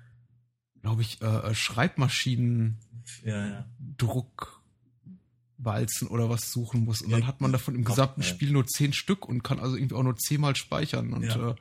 glaube 0.83 1.03
ich, 1.03 1.21
äh, 1.23 1.27
äh, 1.27 1.55
Schreibmaschinen, 1.55 2.79
ja, 3.25 3.67
Druckwalzen 3.99 6.09
oder 6.09 6.29
was 6.29 6.51
suchen 6.51 6.85
muss. 6.85 7.03
Und 7.03 7.11
dann 7.11 7.27
hat 7.27 7.41
man 7.41 7.53
davon 7.53 7.75
im 7.75 7.85
gesamten 7.85 8.23
Spiel 8.23 8.51
nur 8.51 8.67
zehn 8.67 8.93
Stück 8.93 9.29
und 9.29 9.43
kann 9.43 9.61
also 9.61 9.77
irgendwie 9.77 9.95
auch 9.95 10.03
nur 10.03 10.17
zehnmal 10.17 10.57
speichern. 10.57 11.13
Und 11.13 11.25
äh, 11.25 11.55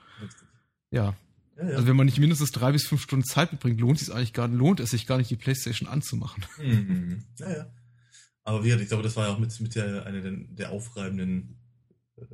ja, 0.92 1.16
ja, 1.58 1.64
ja. 1.64 1.76
Also 1.76 1.88
wenn 1.88 1.96
man 1.96 2.06
nicht 2.06 2.20
mindestens 2.20 2.52
drei 2.52 2.72
bis 2.72 2.86
fünf 2.86 3.02
Stunden 3.02 3.26
Zeit 3.26 3.52
mitbringt, 3.52 3.80
lohnt 3.80 4.02
es 4.02 4.10
eigentlich 4.10 4.34
gar, 4.34 4.48
lohnt 4.48 4.80
es 4.80 4.92
sich 4.92 5.08
gar 5.08 5.18
nicht, 5.18 5.30
die 5.30 5.38
Playstation 5.38 5.90
anzumachen. 5.90 6.46
Mhm. 6.58 7.24
Ja, 7.40 7.50
ja. 7.50 7.72
Aber 8.44 8.64
wie 8.64 8.68
gesagt, 8.68 8.84
ich 8.84 8.90
glaube, 8.90 9.04
das 9.04 9.16
war 9.16 9.28
ja 9.28 9.34
auch 9.34 9.40
mit, 9.40 9.60
mit 9.60 9.76
der, 9.76 10.06
einer 10.06 10.22
der, 10.22 10.32
der 10.32 10.72
aufreibenden 10.72 11.58
äh, 12.18 12.26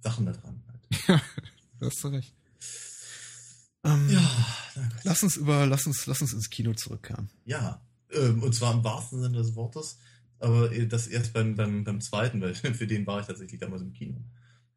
Sachen 0.00 0.26
da 0.26 0.32
dran. 0.32 0.62
Halt. 0.66 0.80
Ja, 1.08 1.22
du 1.78 1.86
hast 1.86 2.04
du 2.04 2.08
recht. 2.08 2.34
Ähm, 3.84 4.10
ja, 4.10 4.46
lass 5.04 5.22
uns 5.22 5.36
über, 5.36 5.66
lass 5.66 5.86
uns, 5.86 6.06
lass 6.06 6.20
uns 6.20 6.34
ins 6.34 6.50
Kino 6.50 6.74
zurückkehren. 6.74 7.30
Ja, 7.46 7.80
ähm, 8.12 8.42
und 8.42 8.54
zwar 8.54 8.74
im 8.74 8.84
wahrsten 8.84 9.22
Sinne 9.22 9.38
des 9.38 9.54
Wortes, 9.54 9.98
aber 10.38 10.68
das 10.68 11.06
erst 11.06 11.32
beim, 11.32 11.54
beim, 11.54 11.84
beim 11.84 12.00
zweiten, 12.00 12.40
weil 12.40 12.54
für 12.54 12.86
den 12.86 13.06
war 13.06 13.20
ich 13.20 13.26
tatsächlich 13.26 13.60
damals 13.60 13.82
im 13.82 13.92
Kino. 13.92 14.22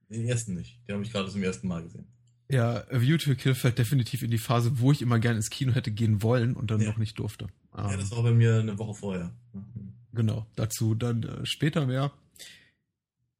Den 0.10 0.26
ersten 0.26 0.54
nicht. 0.54 0.80
Den 0.88 0.94
habe 0.94 1.04
ich 1.04 1.12
gerade 1.12 1.30
zum 1.30 1.44
ersten 1.44 1.68
Mal 1.68 1.84
gesehen. 1.84 2.08
Ja, 2.54 2.84
A 2.92 3.02
View 3.02 3.18
to 3.18 3.32
a 3.32 3.34
Kill 3.34 3.56
fällt 3.56 3.80
definitiv 3.80 4.22
in 4.22 4.30
die 4.30 4.38
Phase, 4.38 4.80
wo 4.80 4.92
ich 4.92 5.02
immer 5.02 5.18
gerne 5.18 5.38
ins 5.38 5.50
Kino 5.50 5.74
hätte 5.74 5.89
gehen 5.89 6.22
wollen 6.22 6.56
und 6.56 6.70
dann 6.70 6.82
ja. 6.82 6.89
noch 6.89 6.98
nicht 6.98 7.18
durfte. 7.18 7.48
Ja, 7.76 7.92
ähm, 7.92 8.00
das 8.00 8.12
war 8.12 8.22
bei 8.22 8.32
mir 8.32 8.60
eine 8.60 8.78
Woche 8.78 8.94
vorher. 8.94 9.32
Mhm. 9.54 9.94
Genau, 10.13 10.46
dazu 10.56 10.94
dann 10.94 11.24
äh, 11.24 11.46
später 11.48 11.88
mehr. 11.88 12.12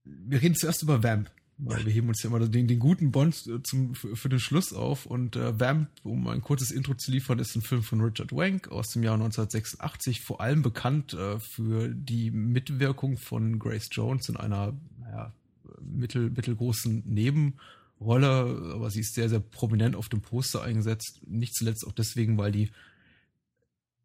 Wir 0.04 0.42
reden 0.42 0.56
zuerst 0.56 0.82
über 0.82 1.04
Vamp. 1.04 1.30
Ja. 1.60 1.86
Wir 1.86 1.94
heben 1.94 2.08
uns 2.08 2.24
ja 2.24 2.30
immer 2.32 2.40
den, 2.40 2.68
den 2.68 2.80
guten 2.80 3.12
Bond 3.12 3.46
äh, 3.46 3.62
zum, 3.62 3.94
für, 3.94 4.16
für, 4.16 4.30
den 4.30 4.40
Schluss 4.40 4.74
auf. 4.74 5.06
Und 5.06 5.36
äh, 5.36 5.60
Vamp, 5.60 5.90
um 6.02 6.28
ein 6.28 6.42
kurzes 6.42 6.72
Intro 6.72 6.96
zu 6.96 7.12
liefern, 7.12 7.38
ist 7.38 7.56
ein 7.56 7.62
Film 7.62 7.84
von 7.84 8.02
Richard 8.02 8.32
Wank 8.32 8.70
aus 8.70 8.90
dem 8.90 9.04
Jahr 9.04 9.14
1986. 9.14 10.22
Vor 10.22 10.42
allem 10.42 10.64
bekannt 10.64 11.14
äh, 11.14 11.40
für 11.40 11.90
die 11.90 12.32
Mitwirkung 12.32 13.18
von 13.18 13.60
Grace 13.60 13.90
Jones 13.92 14.28
in 14.28 14.38
einer 14.38 14.74
naja, 15.00 15.32
mittel, 15.80 16.32
mittelgroßen 16.32 17.04
Neben- 17.06 17.60
Rolle, 18.00 18.74
aber 18.74 18.90
sie 18.90 19.02
ist 19.02 19.14
sehr, 19.14 19.30
sehr 19.30 19.40
prominent 19.40 19.96
auf 19.96 20.10
dem 20.10 20.22
Poster 20.22 20.62
eingesetzt. 20.62 21.22
Nicht 21.26 21.56
zuletzt 21.56 21.86
auch 21.88 21.94
deswegen, 21.94 22.38
weil 22.38 22.52
die 22.52 22.70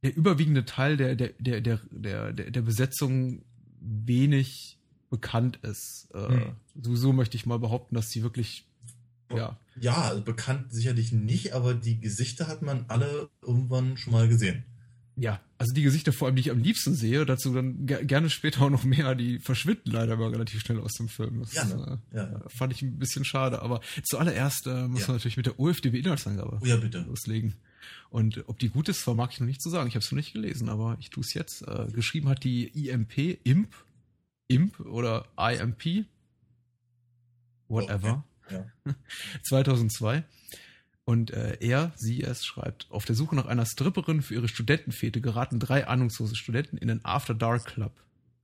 der 0.03 0.17
überwiegende 0.17 0.65
Teil 0.65 0.97
der, 0.97 1.17
der, 1.17 1.33
der, 1.41 1.61
der, 1.61 1.81
der, 1.91 2.33
der 2.33 2.63
Besetzung 2.63 3.43
wenig 3.81 4.79
bekannt 5.11 5.57
ist. 5.63 6.09
Äh, 6.15 6.29
hm. 6.29 6.57
Sowieso 6.81 7.13
möchte 7.13 7.37
ich 7.37 7.47
mal 7.47 7.59
behaupten, 7.59 7.95
dass 7.95 8.11
sie 8.11 8.23
wirklich 8.23 8.69
ja. 9.35 9.59
Ja, 9.81 10.03
also 10.03 10.23
bekannt 10.23 10.73
sicherlich 10.73 11.13
nicht, 11.13 11.53
aber 11.53 11.75
die 11.75 12.01
Gesichter 12.01 12.49
hat 12.49 12.63
man 12.63 12.87
alle 12.89 13.29
irgendwann 13.43 13.97
schon 13.97 14.13
mal 14.13 14.29
gesehen. 14.29 14.65
Ja, 15.17 15.41
also 15.59 15.75
die 15.75 15.83
Gesichter 15.83 16.13
vor 16.13 16.29
allem, 16.29 16.37
die 16.37 16.43
ich 16.43 16.51
am 16.53 16.63
liebsten 16.63 16.95
sehe, 16.95 17.27
dazu 17.27 17.53
dann 17.53 17.85
gerne 17.87 18.31
später 18.31 18.63
auch 18.63 18.71
noch 18.71 18.85
mehr, 18.85 19.17
die 19.17 19.41
verschwinden 19.41 19.91
leider 19.91 20.15
immer 20.15 20.31
relativ 20.31 20.61
schnell 20.61 20.79
aus 20.79 20.95
dem 20.95 21.09
Film. 21.09 21.41
Das 21.41 21.53
ja, 21.53 21.65
ne? 21.65 22.01
äh, 22.13 22.17
ja. 22.17 22.43
fand 22.49 22.73
ich 22.73 22.83
ein 22.83 22.99
bisschen 22.99 23.25
schade. 23.25 23.61
Aber 23.61 23.81
zuallererst 24.05 24.69
äh, 24.69 24.87
muss 24.87 25.01
ja. 25.03 25.09
man 25.09 25.17
natürlich 25.17 25.37
mit 25.37 25.47
der 25.47 25.59
OFDB-Inhaltsangabe 25.59 26.61
oh, 26.63 26.65
ja, 26.65 26.77
loslegen. 26.77 27.55
Und 28.09 28.45
ob 28.49 28.59
die 28.61 28.69
gut 28.69 28.89
ist, 28.89 29.01
vermag 29.01 29.31
ich 29.33 29.41
noch 29.41 29.49
nicht 29.49 29.61
zu 29.61 29.69
sagen. 29.69 29.89
Ich 29.89 29.95
habe 29.95 30.05
es 30.05 30.13
noch 30.13 30.17
nicht 30.17 30.33
gelesen, 30.33 30.69
aber 30.69 30.97
ich 31.01 31.11
tue 31.11 31.23
es 31.23 31.35
jetzt. 31.35 31.63
Äh, 31.67 31.89
geschrieben 31.93 32.29
hat 32.29 32.45
die 32.45 32.69
IMP, 32.89 33.41
IMP, 33.43 33.75
IMP 34.47 34.79
oder 34.81 35.27
IMP, 35.37 36.07
whatever. 37.67 38.25
Okay. 38.47 38.63
Ja. 38.87 38.95
2002. 39.43 40.23
Und 41.09 41.31
äh, 41.31 41.57
er, 41.61 41.93
sie 41.97 42.23
es 42.23 42.45
schreibt, 42.45 42.87
auf 42.91 43.07
der 43.07 43.15
Suche 43.15 43.35
nach 43.35 43.47
einer 43.47 43.65
Stripperin 43.65 44.21
für 44.21 44.35
ihre 44.35 44.47
Studentenfete 44.47 45.23
geraten 45.23 45.59
drei 45.59 45.87
ahnungslose 45.87 46.37
Studenten 46.37 46.77
in 46.77 46.89
den 46.89 47.03
After 47.03 47.33
Dark 47.33 47.65
Club. 47.65 47.93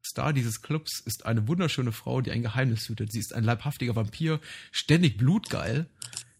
Star 0.03 0.33
dieses 0.33 0.63
Clubs 0.63 1.03
ist 1.05 1.27
eine 1.27 1.47
wunderschöne 1.47 1.93
Frau, 1.93 2.23
die 2.23 2.31
ein 2.31 2.41
Geheimnis 2.41 2.89
hütet. 2.89 3.13
Sie 3.13 3.19
ist 3.19 3.35
ein 3.35 3.45
leibhaftiger 3.45 3.97
Vampir, 3.97 4.41
ständig 4.73 5.19
blutgeil, 5.19 5.85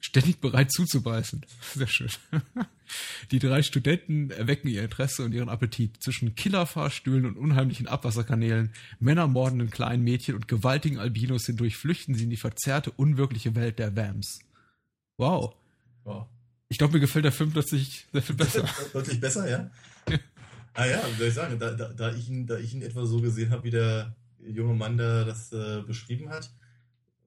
ständig 0.01 0.39
bereit 0.41 0.73
zuzubeißen. 0.73 1.45
Sehr 1.75 1.89
schön. 1.89 2.09
Die 3.31 3.39
drei 3.39 3.61
Studenten 3.63 4.31
erwecken 4.31 4.69
ihr 4.69 4.83
Interesse 4.83 5.27
und 5.27 5.35
ihren 5.35 5.51
Appetit. 5.51 6.03
Zwischen 6.03 6.35
Killerfahrstühlen 6.35 7.27
und 7.27 7.37
unheimlichen 7.37 7.87
Abwasserkanälen, 7.87 8.73
männermordenden 8.99 9.69
kleinen 9.69 10.03
Mädchen 10.03 10.37
und 10.37 10.49
gewaltigen 10.49 10.99
Albinos 10.99 11.45
hindurch 11.45 11.77
flüchten 11.77 12.15
sie 12.15 12.25
in 12.25 12.31
die 12.31 12.39
verzerrte, 12.39 12.93
unwirkliche 12.93 13.55
Welt 13.55 13.79
der 13.79 13.95
Vamps. 13.95 14.39
Wow. 15.19 15.55
Wow. 16.05 16.27
Ich 16.69 16.79
glaube, 16.79 16.95
mir 16.95 17.01
gefällt 17.01 17.25
der 17.25 17.33
Film 17.33 17.53
plötzlich 17.53 18.07
sehr 18.13 18.23
viel 18.23 18.37
besser. 18.37 18.69
Deutlich 18.93 19.21
besser, 19.21 19.49
ja? 19.49 19.71
ah 20.75 20.87
ja, 20.87 21.03
wie 21.11 21.19
soll 21.19 21.29
ich 21.29 21.35
sagen, 21.35 21.59
da, 21.59 21.73
da, 21.73 21.89
da, 21.89 22.15
ich 22.15 22.29
ihn, 22.29 22.47
da 22.47 22.59
ich 22.59 22.75
ihn 22.75 22.83
etwa 22.83 23.07
so 23.07 23.21
gesehen 23.21 23.51
habe, 23.51 23.65
wie 23.65 23.71
der 23.71 24.15
junge 24.47 24.75
Mann, 24.75 24.97
der 24.97 25.25
das 25.25 25.53
äh, 25.53 25.83
beschrieben 25.87 26.31
hat, 26.31 26.51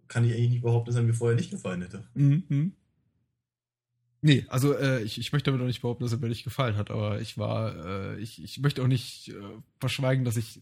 kann 0.08 0.26
ich 0.26 0.34
eigentlich 0.34 0.52
nicht 0.52 0.62
behaupten, 0.62 0.88
dass 0.88 0.96
er 0.96 1.04
mir 1.04 1.14
vorher 1.14 1.36
nicht 1.36 1.52
gefallen 1.52 1.82
hätte. 1.82 2.04
Mhm. 2.14 2.74
Nee, 4.22 4.46
also 4.50 4.74
äh, 4.74 5.02
ich, 5.04 5.20
ich 5.20 5.32
möchte 5.32 5.52
damit 5.52 5.62
auch 5.62 5.68
nicht 5.68 5.82
behaupten, 5.82 6.04
dass 6.04 6.12
er 6.12 6.20
mir 6.20 6.30
nicht 6.30 6.44
gefallen 6.44 6.76
hat, 6.76 6.90
aber 6.90 7.22
ich 7.22 7.38
war, 7.38 7.76
äh, 7.86 8.20
ich, 8.20 8.44
ich 8.44 8.60
möchte 8.60 8.82
auch 8.82 8.88
nicht 8.88 9.30
äh, 9.30 9.34
verschweigen, 9.80 10.26
dass 10.26 10.38
ich 10.38 10.62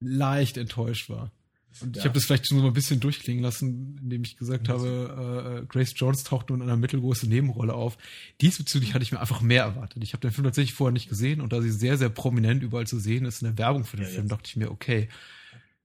leicht 0.00 0.56
enttäuscht 0.56 1.08
war. 1.08 1.32
Und 1.80 1.96
ja. 1.96 2.00
ich 2.00 2.04
habe 2.04 2.14
das 2.14 2.24
vielleicht 2.24 2.48
schon 2.48 2.60
so 2.60 2.66
ein 2.66 2.72
bisschen 2.72 3.00
durchklingen 3.00 3.42
lassen, 3.42 3.98
indem 4.02 4.22
ich 4.22 4.36
gesagt 4.36 4.68
habe, 4.68 5.62
äh, 5.62 5.66
Grace 5.66 5.92
Jones 5.96 6.24
taucht 6.24 6.50
nun 6.50 6.60
in 6.60 6.68
einer 6.68 6.76
mittelgroßen 6.76 7.28
Nebenrolle 7.28 7.74
auf. 7.74 7.98
Diesbezüglich 8.40 8.94
hatte 8.94 9.02
ich 9.02 9.12
mir 9.12 9.20
einfach 9.20 9.40
mehr 9.40 9.64
erwartet. 9.64 10.02
Ich 10.02 10.12
habe 10.12 10.22
den 10.22 10.32
Film 10.32 10.44
tatsächlich 10.44 10.74
vorher 10.74 10.92
nicht 10.92 11.08
gesehen 11.08 11.40
und 11.40 11.52
da 11.52 11.60
sie 11.60 11.70
sehr, 11.70 11.98
sehr 11.98 12.08
prominent 12.08 12.62
überall 12.62 12.86
zu 12.86 12.98
sehen 12.98 13.24
ist 13.24 13.42
in 13.42 13.48
der 13.48 13.58
Werbung 13.58 13.84
für 13.84 13.96
den 13.96 14.06
ja, 14.06 14.12
Film, 14.12 14.22
jetzt. 14.22 14.32
dachte 14.32 14.48
ich 14.48 14.56
mir, 14.56 14.70
okay, 14.70 15.08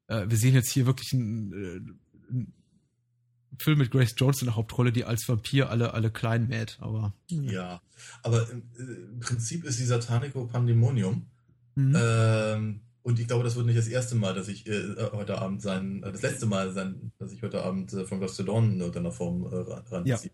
äh, 0.08 0.26
wir 0.28 0.38
sehen 0.38 0.54
jetzt 0.54 0.72
hier 0.72 0.86
wirklich 0.86 1.14
einen, 1.14 1.54
äh, 1.54 2.32
einen 2.32 2.54
Film 3.58 3.80
mit 3.80 3.92
Grace 3.92 4.14
Jones 4.18 4.42
in 4.42 4.48
der 4.48 4.56
Hauptrolle, 4.56 4.92
die 4.92 5.04
als 5.04 5.28
Vampir 5.28 5.70
alle, 5.70 5.94
alle 5.94 6.10
klein 6.10 6.48
mäht, 6.48 6.78
aber. 6.80 7.14
Ja, 7.28 7.82
aber 8.24 8.50
im, 8.50 8.64
im 8.78 9.20
Prinzip 9.20 9.64
ist 9.66 9.80
die 9.80 9.86
Satanico 9.86 10.46
Pandemonium. 10.46 11.26
Mhm. 11.76 11.98
Ähm, 11.98 12.82
und 13.04 13.20
ich 13.20 13.28
glaube, 13.28 13.44
das 13.44 13.56
wird 13.56 13.66
nicht 13.66 13.78
das 13.78 13.88
erste 13.88 14.16
Mal, 14.16 14.34
dass 14.34 14.48
ich 14.48 14.68
äh, 14.68 14.96
heute 15.12 15.40
Abend 15.40 15.62
sein, 15.62 16.04
äh, 16.04 16.12
das 16.12 16.22
letzte 16.22 16.46
Mal 16.46 16.72
sein, 16.72 17.12
dass 17.18 17.32
ich 17.32 17.42
heute 17.42 17.64
Abend 17.64 17.92
äh, 17.94 18.06
von 18.06 18.20
Ghost 18.20 18.38
to 18.38 18.44
Dawn 18.44 18.74
in 18.74 18.80
irgendeiner 18.80 19.12
Form 19.12 19.46
äh, 19.46 19.94
ranziehe. 19.94 20.32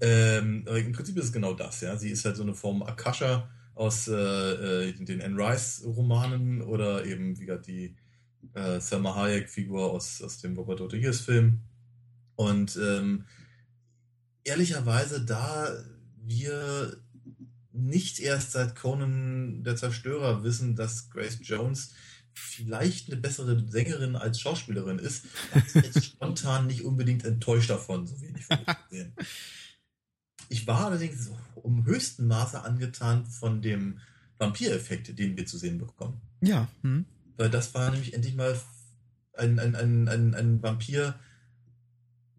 Ja. 0.00 0.38
Ähm, 0.38 0.66
Im 0.66 0.92
Prinzip 0.92 1.16
ist 1.16 1.24
es 1.26 1.32
genau 1.32 1.54
das, 1.54 1.80
ja. 1.80 1.96
Sie 1.96 2.10
ist 2.10 2.24
halt 2.24 2.36
so 2.36 2.42
eine 2.42 2.54
Form 2.54 2.82
Akasha 2.82 3.48
aus 3.74 4.06
äh, 4.06 4.14
äh 4.14 4.92
den 4.92 5.20
Anne 5.20 5.36
Rice-Romanen 5.36 6.62
oder 6.62 7.04
eben, 7.04 7.38
wie 7.38 7.46
gesagt, 7.46 7.66
die 7.66 7.96
äh, 8.52 8.80
Selma 8.80 9.14
Hayek-Figur 9.16 9.90
aus, 9.90 10.22
aus 10.22 10.38
dem 10.38 10.56
Robert 10.56 10.80
Rodriguez-Film. 10.80 11.60
Und 12.36 12.76
ähm, 12.76 13.24
ehrlicherweise, 14.44 15.24
da 15.24 15.72
wir 16.22 17.03
nicht 17.74 18.20
erst 18.20 18.52
seit 18.52 18.76
Conan 18.76 19.64
der 19.64 19.76
Zerstörer 19.76 20.44
wissen, 20.44 20.76
dass 20.76 21.10
Grace 21.10 21.38
Jones 21.42 21.92
vielleicht 22.32 23.10
eine 23.10 23.20
bessere 23.20 23.64
Sängerin 23.68 24.16
als 24.16 24.40
Schauspielerin 24.40 24.98
ist, 24.98 25.26
ist 25.54 25.74
jetzt 25.74 26.04
spontan 26.04 26.66
nicht 26.66 26.82
unbedingt 26.82 27.24
enttäuscht 27.24 27.70
davon, 27.70 28.06
so 28.06 28.20
wenig 28.20 28.44
von 28.44 28.58
gesehen. 28.88 29.12
Ich 30.48 30.66
war 30.66 30.86
allerdings 30.86 31.30
um 31.54 31.84
höchsten 31.84 32.26
Maße 32.26 32.62
angetan 32.62 33.26
von 33.26 33.62
dem 33.62 34.00
Vampireffekt, 34.38 35.18
den 35.18 35.36
wir 35.36 35.46
zu 35.46 35.58
sehen 35.58 35.78
bekommen. 35.78 36.20
Ja. 36.40 36.68
Hm. 36.82 37.06
Weil 37.36 37.50
das 37.50 37.74
war 37.74 37.90
nämlich 37.90 38.14
endlich 38.14 38.34
mal 38.34 38.58
ein, 39.32 39.58
ein, 39.58 39.74
ein, 39.74 40.08
ein, 40.08 40.34
ein 40.34 40.62
Vampir, 40.62 41.18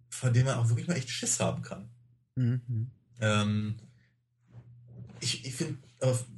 von 0.09 0.33
dem 0.33 0.45
man 0.45 0.55
auch 0.55 0.69
wirklich 0.69 0.87
mal 0.87 0.95
echt 0.95 1.09
Schiss 1.09 1.39
haben 1.39 1.61
kann. 1.61 1.89
Mhm. 2.35 2.91
Ähm, 3.19 3.75
ich, 5.19 5.45
ich 5.45 5.55
finde, 5.55 5.77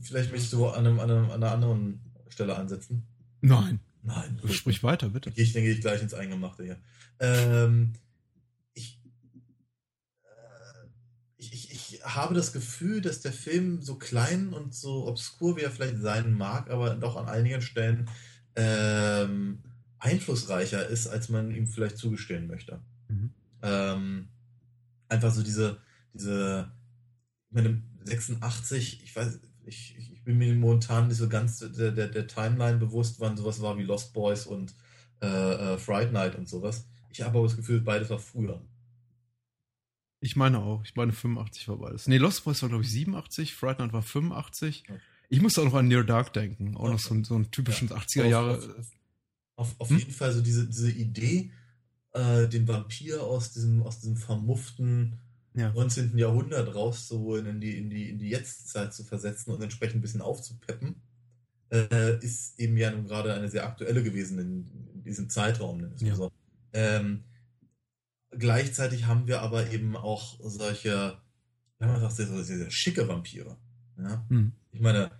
vielleicht 0.01 0.31
möchtest 0.31 0.53
du 0.53 0.67
an, 0.67 0.85
einem, 0.85 0.99
an, 0.99 1.11
einem, 1.11 1.25
an 1.25 1.43
einer 1.43 1.51
anderen 1.51 2.01
Stelle 2.29 2.55
ansetzen. 2.55 3.07
Nein. 3.41 3.79
Nein. 4.03 4.39
Sprich 4.49 4.83
weiter, 4.83 5.09
bitte. 5.09 5.33
Ich 5.35 5.51
denke 5.51 5.69
ich 5.69 5.81
gleich 5.81 6.01
ins 6.01 6.13
Eingemachte 6.13 6.63
hier. 6.63 6.79
Ähm, 7.19 7.93
ich, 8.73 9.01
äh, 10.23 10.87
ich, 11.35 11.53
ich, 11.53 11.71
ich 11.71 12.05
habe 12.05 12.33
das 12.33 12.53
Gefühl, 12.53 13.01
dass 13.01 13.19
der 13.19 13.33
Film 13.33 13.81
so 13.81 13.95
klein 13.95 14.53
und 14.53 14.73
so 14.73 15.07
obskur, 15.07 15.57
wie 15.57 15.61
er 15.61 15.71
vielleicht 15.71 15.97
sein 15.97 16.31
mag, 16.31 16.69
aber 16.69 16.95
doch 16.95 17.17
an 17.17 17.27
einigen 17.27 17.61
Stellen 17.61 18.09
ähm, 18.55 19.61
einflussreicher 19.99 20.87
ist, 20.87 21.07
als 21.07 21.27
man 21.27 21.51
ihm 21.51 21.67
vielleicht 21.67 21.97
zugestehen 21.97 22.47
möchte. 22.47 22.79
Mhm. 23.09 23.33
Ähm, 23.61 24.29
einfach 25.09 25.33
so 25.33 25.43
diese, 25.43 25.81
diese, 26.13 26.71
ich 27.49 27.55
meine, 27.55 27.83
86, 28.07 29.03
ich 29.03 29.15
weiß, 29.15 29.39
ich, 29.65 29.95
ich 29.97 30.23
bin 30.23 30.37
mir 30.37 30.53
momentan 30.55 31.07
nicht 31.07 31.17
so 31.17 31.29
ganz 31.29 31.59
der, 31.59 31.91
der, 31.91 32.07
der 32.07 32.27
Timeline 32.27 32.77
bewusst, 32.77 33.19
wann 33.19 33.37
sowas 33.37 33.61
war 33.61 33.77
wie 33.77 33.83
Lost 33.83 34.13
Boys 34.13 34.45
und 34.45 34.73
äh, 35.21 35.27
äh, 35.27 35.77
Fright 35.77 36.11
Night 36.11 36.35
und 36.35 36.47
sowas. 36.47 36.87
Ich 37.11 37.21
habe 37.21 37.37
aber 37.37 37.47
das 37.47 37.57
Gefühl, 37.57 37.81
beides 37.81 38.09
war 38.09 38.19
früher. 38.19 38.61
Ich 40.19 40.35
meine 40.35 40.59
auch. 40.59 40.83
Ich 40.83 40.95
meine 40.95 41.11
85 41.11 41.67
war 41.67 41.77
beides. 41.77 42.07
Nee, 42.07 42.17
Lost 42.17 42.43
Boys 42.43 42.61
war 42.61 42.69
glaube 42.69 42.83
ich 42.83 42.91
87, 42.91 43.53
Fright 43.53 43.79
Night 43.79 43.93
war 43.93 44.01
85. 44.01 44.83
Okay. 44.87 44.99
Ich 45.29 45.41
musste 45.41 45.61
auch 45.61 45.65
noch 45.65 45.73
an 45.75 45.87
Near 45.87 46.03
Dark 46.03 46.33
denken. 46.33 46.75
Auch 46.75 46.83
okay. 46.83 46.91
noch 46.91 46.99
so, 46.99 47.23
so 47.23 47.35
einen 47.35 47.51
typischen 47.51 47.89
ja. 47.89 47.97
80er 47.97 48.25
Jahre. 48.25 48.57
Auf, 48.57 48.91
auf, 49.55 49.75
auf 49.79 49.89
hm? 49.89 49.97
jeden 49.97 50.11
Fall 50.11 50.31
so 50.31 50.41
diese, 50.41 50.67
diese 50.67 50.91
Idee, 50.91 51.51
äh, 52.13 52.47
den 52.47 52.67
Vampir 52.67 53.23
aus 53.23 53.51
diesem, 53.51 53.83
aus 53.83 53.99
diesem 53.99 54.17
vermufften 54.17 55.19
ja. 55.57 55.73
19. 55.73 56.17
Jahrhundert 56.17 56.73
rauszuholen, 56.73 57.47
in 57.47 57.59
die, 57.59 57.77
in 57.77 57.89
die, 57.89 58.09
in 58.09 58.19
die 58.19 58.29
Jetztzeit 58.29 58.93
zu 58.93 59.03
versetzen 59.03 59.51
und 59.51 59.61
entsprechend 59.61 59.97
ein 59.97 60.01
bisschen 60.01 60.21
aufzupeppen, 60.21 61.01
äh, 61.71 62.17
ist 62.23 62.59
eben 62.59 62.77
ja 62.77 62.91
nun 62.91 63.07
gerade 63.07 63.33
eine 63.33 63.49
sehr 63.49 63.65
aktuelle 63.65 64.03
gewesen 64.03 64.39
in, 64.39 64.93
in 64.93 65.03
diesem 65.03 65.29
Zeitraum. 65.29 65.91
Ja. 65.97 66.15
So. 66.15 66.31
Ähm, 66.73 67.23
gleichzeitig 68.29 69.05
haben 69.05 69.27
wir 69.27 69.41
aber 69.41 69.71
eben 69.71 69.97
auch 69.97 70.37
solche, 70.41 70.89
ja, 70.89 71.87
man 71.87 71.99
sagt, 71.99 72.15
sehr, 72.15 72.27
sehr, 72.27 72.43
sehr 72.43 72.69
schicke 72.69 73.07
Vampire. 73.07 73.57
Ja? 73.97 74.25
Mhm. 74.29 74.53
Ich 74.71 74.79
meine, 74.79 75.11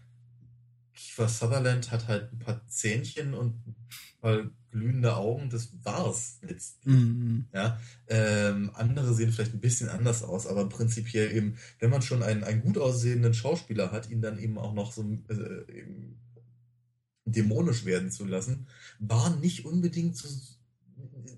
Kiefer 0.94 1.28
Sutherland 1.28 1.92
hat 1.92 2.08
halt 2.08 2.32
ein 2.32 2.40
paar 2.40 2.66
Zähnchen 2.68 3.34
und 3.34 3.56
paar 4.28 4.50
glühende 4.72 5.16
Augen, 5.16 5.50
das 5.50 5.70
war's 5.84 6.40
letztlich. 6.42 6.94
Mhm. 6.94 7.46
Ja, 7.54 7.80
ähm, 8.08 8.72
andere 8.74 9.14
sehen 9.14 9.32
vielleicht 9.32 9.54
ein 9.54 9.62
bisschen 9.62 9.90
anders 9.90 10.24
aus, 10.24 10.48
aber 10.48 10.68
prinzipiell 10.68 11.32
eben, 11.36 11.58
wenn 11.80 11.90
man 11.90 12.02
schon 12.02 12.24
einen, 12.24 12.44
einen 12.44 12.62
gut 12.62 12.78
aussehenden 12.78 13.34
Schauspieler 13.34 13.92
hat, 13.92 14.10
ihn 14.10 14.22
dann 14.22 14.38
eben 14.38 14.58
auch 14.58 14.74
noch 14.74 14.92
so 14.92 15.04
äh, 15.30 15.86
dämonisch 17.26 17.86
werden 17.86 18.12
zu 18.12 18.26
lassen, 18.26 18.68
war 19.00 19.36
nicht 19.38 19.66
unbedingt 19.66 20.18
so, 20.18 20.28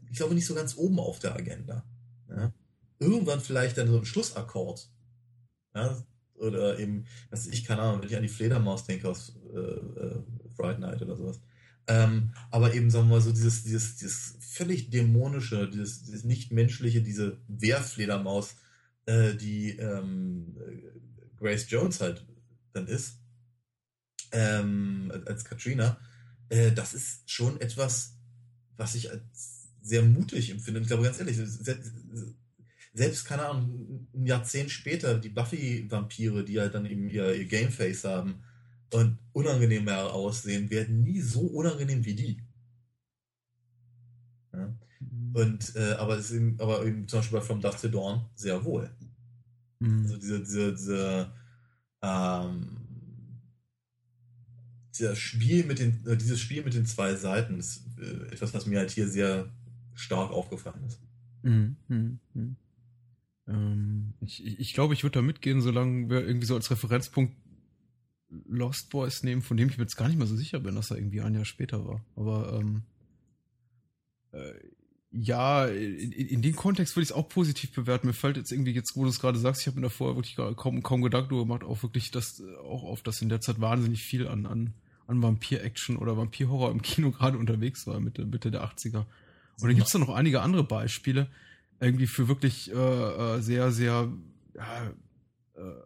ich 0.10 0.18
glaube 0.18 0.36
nicht 0.36 0.46
so 0.46 0.56
ganz 0.56 0.76
oben 0.76 1.00
auf 1.00 1.20
der 1.20 1.36
Agenda. 1.36 1.86
Ja? 2.30 2.52
Irgendwann 3.00 3.42
vielleicht 3.42 3.78
dann 3.78 3.88
so 3.88 3.98
ein 3.98 4.06
Schlussakkord. 4.06 4.90
Ja? 5.76 6.04
Oder 6.36 6.80
eben, 6.80 7.06
was 7.30 7.48
ich, 7.48 7.64
keine 7.64 7.82
Ahnung, 7.82 8.02
wenn 8.02 8.10
ich 8.10 8.16
an 8.16 8.24
die 8.24 8.30
Fledermaus 8.30 8.86
denke 8.86 9.10
aus 9.10 9.34
äh, 9.54 9.58
äh, 9.58 10.24
Fright 10.56 10.80
Night 10.80 11.02
oder 11.02 11.16
sowas 11.16 11.40
Ähm, 11.90 12.34
aber 12.52 12.76
eben, 12.76 12.92
sagen 12.92 13.08
wir 13.08 13.16
mal, 13.16 13.22
so 13.22 13.32
dieses, 13.32 13.64
dieses, 13.64 13.96
dieses 13.96 14.36
völlig 14.40 14.92
dämonische, 14.92 15.68
dieses, 15.68 16.04
dieses 16.04 16.24
nichtmenschliche, 16.24 17.02
diese 17.02 17.40
Wehrfledermaus, 17.48 18.56
äh, 19.08 19.34
die 19.34 19.72
ähm, 19.72 20.56
Grace 21.38 21.66
Jones 21.68 22.00
halt 22.00 22.24
dann 22.74 22.86
ist, 22.86 23.18
ähm, 24.32 25.12
als 25.26 25.44
Katrina, 25.44 26.00
äh, 26.50 26.72
das 26.72 26.94
ist 26.94 27.28
schon 27.28 27.60
etwas, 27.60 28.14
was 28.78 28.94
ich 28.94 29.10
als 29.10 29.70
sehr 29.82 30.04
mutig 30.04 30.52
empfinde. 30.52 30.82
Ich 30.82 30.88
glaube, 30.88 31.04
ganz 31.04 31.20
ehrlich, 31.20 31.38
selbst, 32.94 33.26
keine 33.26 33.48
Ahnung, 33.48 34.08
ein 34.14 34.28
Jahrzehnt 34.28 34.70
später, 34.70 35.18
die 35.18 35.30
Buffy-Vampire, 35.30 36.46
die 36.46 36.60
halt 36.60 36.76
dann 36.76 36.86
eben 36.86 37.10
ihr, 37.10 37.34
ihr 37.34 37.46
Gameface 37.46 38.04
haben 38.04 38.44
und 38.94 39.18
unangenehmer 39.34 40.14
aussehen, 40.14 40.70
werden 40.70 41.04
nie 41.04 41.22
so 41.22 41.42
unangenehm 41.42 42.04
wie 42.06 42.16
die. 42.16 42.44
Ja? 44.54 44.74
Mhm. 45.00 45.36
Und, 45.36 45.76
äh, 45.76 45.94
aber, 45.94 46.18
es 46.18 46.32
eben, 46.32 46.60
aber 46.60 46.86
eben 46.86 47.08
zum 47.08 47.20
Beispiel 47.20 47.40
bei 47.40 47.46
From 47.46 47.62
Dusk 47.62 47.82
to 47.82 47.88
Dawn 47.88 48.26
sehr 48.36 48.64
wohl. 48.64 48.90
Mhm. 49.80 50.02
Also 50.04 50.18
diese, 50.18 50.40
diese, 50.40 50.72
diese 50.74 51.34
ähm, 52.02 52.78
dieser 54.98 55.16
Spiel 55.16 55.66
mit 55.66 55.80
den, 55.80 56.06
äh, 56.06 56.18
dieses 56.18 56.40
Spiel 56.40 56.64
mit 56.64 56.74
den 56.74 56.86
zwei 56.86 57.16
Seiten 57.16 57.58
ist 57.58 57.84
äh, 58.00 58.34
etwas, 58.34 58.54
was 58.54 58.66
mir 58.66 58.80
halt 58.80 58.92
hier 58.92 59.08
sehr 59.08 59.50
stark 59.94 60.32
aufgefallen 60.32 60.84
ist. 60.86 61.02
Mhm. 61.44 61.76
Mhm. 61.88 62.20
mhm. 62.34 62.56
Ähm, 63.48 64.14
ich 64.22 64.46
ich, 64.46 64.60
ich 64.60 64.74
glaube, 64.74 64.94
ich 64.94 65.04
würde 65.04 65.20
da 65.20 65.22
mitgehen, 65.22 65.62
solange 65.62 66.10
wir 66.10 66.26
irgendwie 66.26 66.46
so 66.46 66.56
als 66.56 66.70
Referenzpunkt 66.70 67.36
Lost 68.48 68.90
Boys 68.90 69.24
nehmen, 69.24 69.42
von 69.42 69.58
dem 69.58 69.70
ich 69.70 69.78
mir 69.78 69.84
jetzt 69.84 69.96
gar 69.96 70.08
nicht 70.08 70.18
mehr 70.18 70.28
so 70.28 70.36
sicher 70.36 70.60
bin, 70.60 70.76
dass 70.76 70.92
er 70.92 70.98
irgendwie 70.98 71.22
ein 71.22 71.34
Jahr 71.34 71.46
später 71.46 71.86
war. 71.86 72.02
Aber 72.16 72.60
ähm, 72.60 72.84
äh, 74.32 74.54
ja, 75.12 75.66
in, 75.66 76.12
in 76.12 76.42
dem 76.42 76.56
Kontext 76.56 76.96
würde 76.96 77.04
ich 77.04 77.10
es 77.10 77.16
auch 77.16 77.28
positiv 77.28 77.72
bewerten. 77.72 78.08
Mir 78.08 78.14
fällt 78.14 78.38
jetzt 78.38 78.52
irgendwie, 78.52 78.72
jetzt 78.72 78.96
wo 78.96 79.04
du 79.04 79.10
es 79.10 79.20
gerade 79.20 79.40
sagst, 79.40 79.62
ich 79.62 79.68
habe 79.68 79.78
mir 79.78 79.84
davor 79.84 80.16
wirklich 80.16 80.36
kaum, 80.36 80.84
kaum 80.84 81.02
Gedanken 81.02 81.38
gemacht, 81.38 81.64
auch 81.64 81.82
wirklich 81.82 82.12
das, 82.12 82.44
auch 82.64 82.84
auf 82.84 83.02
das 83.02 83.22
in 83.22 83.30
der 83.30 83.42
Zeit 83.42 83.60
wahnsinnig 83.60 84.04
viel 84.04 84.28
an, 84.28 84.46
an, 84.46 84.74
an 85.08 85.24
Vampir-Action 85.24 85.98
oder 85.98 86.16
Vampir-Horror 86.16 86.72
im 86.72 86.84
Kino 86.84 87.10
gerade 87.12 87.40
unterwegs 87.40 87.88
war, 87.88 88.00
Mitte, 88.00 88.26
Mitte 88.26 88.52
der 88.52 88.64
80er. 88.64 89.06
Und 89.62 89.68
dann 89.68 89.76
gibt 89.76 89.88
es 89.88 89.94
da 89.94 90.00
noch 90.00 90.10
einige 90.10 90.42
andere 90.42 90.64
Beispiele, 90.64 91.28
irgendwie 91.80 92.08
für 92.08 92.28
wirklich 92.28 92.72
äh, 92.72 92.76
äh, 92.76 93.42
sehr, 93.42 93.72
sehr 93.72 94.12
ja, 94.56 94.86
äh, 94.86 94.92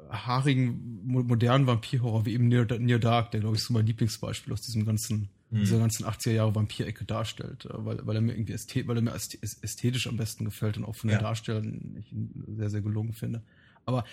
haarigen, 0.09 1.01
modernen 1.03 1.67
Vampir-Horror, 1.67 2.26
wie 2.26 2.34
eben 2.34 2.47
Near, 2.47 2.65
Near 2.80 2.99
Dark, 2.99 3.32
der, 3.32 3.39
glaube 3.39 3.55
ich, 3.55 3.63
so 3.63 3.74
mein 3.74 3.86
Lieblingsbeispiel 3.86 4.53
aus 4.53 4.61
diesem 4.61 4.86
ganzen 4.86 5.30
mhm. 5.53 5.59
dieser 5.59 5.80
ganzen 5.80 6.05
80er 6.05 6.32
Jahre 6.32 6.55
Vampirecke 6.55 7.05
darstellt, 7.05 7.65
äh, 7.65 7.69
weil, 7.74 8.05
weil 8.05 8.15
er 8.15 8.21
mir 8.21 8.34
irgendwie 8.34 8.53
ästhet, 8.53 8.88
weil 8.88 8.97
er 8.97 9.01
mir 9.01 9.13
ästhetisch 9.13 10.07
am 10.07 10.17
besten 10.17 10.45
gefällt 10.45 10.78
und 10.78 10.86
auch 10.86 10.95
von 10.95 11.09
der 11.09 11.19
ja. 11.19 11.24
Darstellung 11.24 11.95
ich 11.97 12.11
ihn 12.11 12.43
sehr, 12.57 12.69
sehr 12.69 12.82
gelungen 12.82 13.13
finde. 13.13 13.43
Aber 13.86 14.05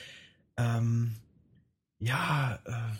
ähm, 0.57 1.13
ja, 1.99 2.61
äh, 2.65 2.97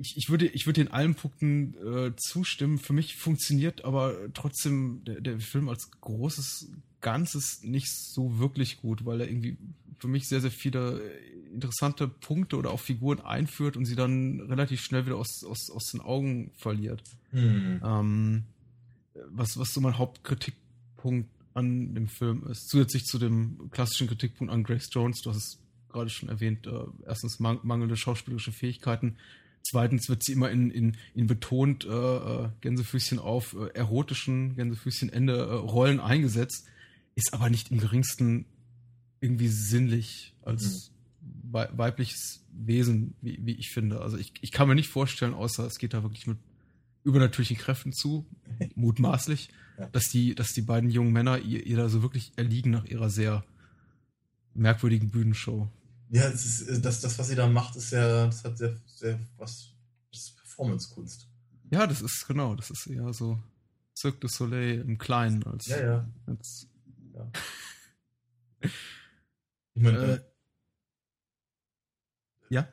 ich, 0.00 0.16
ich, 0.16 0.30
würde, 0.30 0.46
ich 0.46 0.66
würde 0.66 0.80
in 0.80 0.88
allen 0.88 1.14
Punkten 1.14 1.74
äh, 1.74 2.16
zustimmen. 2.16 2.78
Für 2.78 2.92
mich 2.92 3.16
funktioniert 3.16 3.84
aber 3.84 4.14
trotzdem 4.32 5.02
der, 5.04 5.20
der 5.20 5.40
Film 5.40 5.68
als 5.68 5.90
großes 5.90 6.70
Ganzes 7.00 7.62
nicht 7.62 7.88
so 7.90 8.38
wirklich 8.38 8.80
gut, 8.80 9.04
weil 9.04 9.20
er 9.20 9.28
irgendwie 9.28 9.56
für 9.98 10.08
mich 10.08 10.28
sehr, 10.28 10.40
sehr 10.40 10.50
viele 10.50 11.00
interessante 11.52 12.08
Punkte 12.08 12.56
oder 12.56 12.70
auch 12.70 12.80
Figuren 12.80 13.20
einführt 13.20 13.76
und 13.76 13.84
sie 13.84 13.96
dann 13.96 14.40
relativ 14.40 14.80
schnell 14.80 15.06
wieder 15.06 15.16
aus, 15.16 15.44
aus, 15.44 15.70
aus 15.70 15.86
den 15.86 16.00
Augen 16.00 16.50
verliert. 16.56 17.02
Mhm. 17.32 17.80
Ähm, 17.84 18.44
was, 19.30 19.58
was 19.58 19.72
so 19.72 19.80
mein 19.80 19.98
Hauptkritikpunkt 19.98 21.28
an 21.54 21.94
dem 21.94 22.08
Film 22.08 22.46
ist. 22.48 22.68
Zusätzlich 22.68 23.04
zu 23.04 23.18
dem 23.18 23.70
klassischen 23.70 24.06
Kritikpunkt 24.06 24.52
an 24.52 24.62
Grace 24.62 24.88
Jones, 24.92 25.20
du 25.22 25.30
hast 25.30 25.36
es 25.36 25.58
gerade 25.88 26.10
schon 26.10 26.28
erwähnt, 26.28 26.66
äh, 26.66 26.84
erstens 27.06 27.40
man 27.40 27.58
mangelnde 27.62 27.96
schauspielerische 27.96 28.52
Fähigkeiten. 28.52 29.16
Zweitens 29.62 30.08
wird 30.08 30.22
sie 30.22 30.32
immer 30.32 30.50
in, 30.50 30.70
in, 30.70 30.96
in 31.14 31.26
betont 31.26 31.84
äh, 31.84 31.88
äh 31.88 32.48
Gänsefüßchen 32.60 33.18
auf 33.18 33.54
äh, 33.54 33.68
erotischen 33.74 34.54
Gänsefüßchen 34.54 35.12
Ende 35.12 35.34
äh, 35.34 35.54
Rollen 35.54 36.00
eingesetzt, 36.00 36.66
ist 37.18 37.34
aber 37.34 37.50
nicht 37.50 37.70
im 37.70 37.78
geringsten 37.78 38.46
irgendwie 39.20 39.48
sinnlich 39.48 40.34
als 40.42 40.90
mhm 40.90 40.98
weibliches 41.50 42.44
Wesen, 42.52 43.14
wie, 43.20 43.38
wie 43.42 43.54
ich 43.54 43.70
finde. 43.70 44.00
Also 44.00 44.16
ich, 44.16 44.32
ich 44.40 44.52
kann 44.52 44.68
mir 44.68 44.74
nicht 44.74 44.88
vorstellen, 44.88 45.34
außer 45.34 45.64
es 45.66 45.78
geht 45.78 45.94
da 45.94 46.02
wirklich 46.02 46.26
mit 46.26 46.38
übernatürlichen 47.04 47.56
Kräften 47.56 47.92
zu, 47.92 48.26
mutmaßlich, 48.74 49.48
ja. 49.78 49.86
dass 49.88 50.08
die, 50.10 50.34
dass 50.34 50.52
die 50.52 50.62
beiden 50.62 50.90
jungen 50.90 51.12
Männer 51.12 51.38
ihr, 51.38 51.64
ihr 51.66 51.76
da 51.76 51.88
so 51.88 52.02
wirklich 52.02 52.32
erliegen 52.36 52.70
nach 52.70 52.84
ihrer 52.84 53.10
sehr 53.10 53.44
merkwürdigen 54.54 55.10
Bühnenshow. 55.10 55.68
Ja, 56.10 56.30
das, 56.30 56.44
ist, 56.44 56.84
das, 56.84 57.00
das 57.00 57.18
was 57.18 57.28
sie 57.28 57.34
da 57.34 57.46
macht, 57.46 57.76
ist 57.76 57.92
ja, 57.92 58.26
das 58.26 58.44
hat 58.44 58.58
sehr, 58.58 58.76
sehr 58.86 59.18
was, 59.36 59.74
das 60.10 60.20
ist 60.20 60.36
Performance-Kunst. 60.36 61.28
Ja, 61.70 61.86
das 61.86 62.00
ist 62.00 62.26
genau, 62.26 62.54
das 62.54 62.70
ist 62.70 62.86
eher 62.86 63.12
so 63.12 63.38
Cirque 63.94 64.20
du 64.20 64.28
Soleil 64.28 64.80
im 64.80 64.96
Kleinen 64.96 65.42
als. 65.44 65.66
Ja, 65.66 65.80
ja. 65.82 66.08
Als, 66.26 66.66
ja. 67.18 67.30
ich 69.74 69.82
meine, 69.82 69.98
äh, 69.98 70.20
ja. 72.50 72.72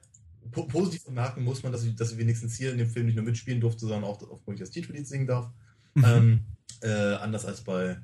Positiv 0.52 1.04
vermerken 1.04 1.44
muss 1.44 1.64
man, 1.64 1.72
dass 1.72 1.82
sie, 1.82 1.96
dass 1.96 2.18
wenigstens 2.18 2.56
hier 2.56 2.72
in 2.72 2.78
dem 2.78 2.90
Film 2.90 3.08
nicht 3.08 3.16
nur 3.16 3.26
mitspielen 3.26 3.60
durfte, 3.60 3.82
sondern 3.82 4.06
auch 4.06 4.22
aufgrund 4.30 4.60
des 4.60 4.72
Titellieds 4.72 5.10
singen 5.10 5.28
darf. 5.28 5.52
Mhm. 5.96 6.06
Ähm, 6.06 6.46
äh, 6.82 7.16
anders 7.16 7.46
als 7.46 7.62
bei 7.62 7.98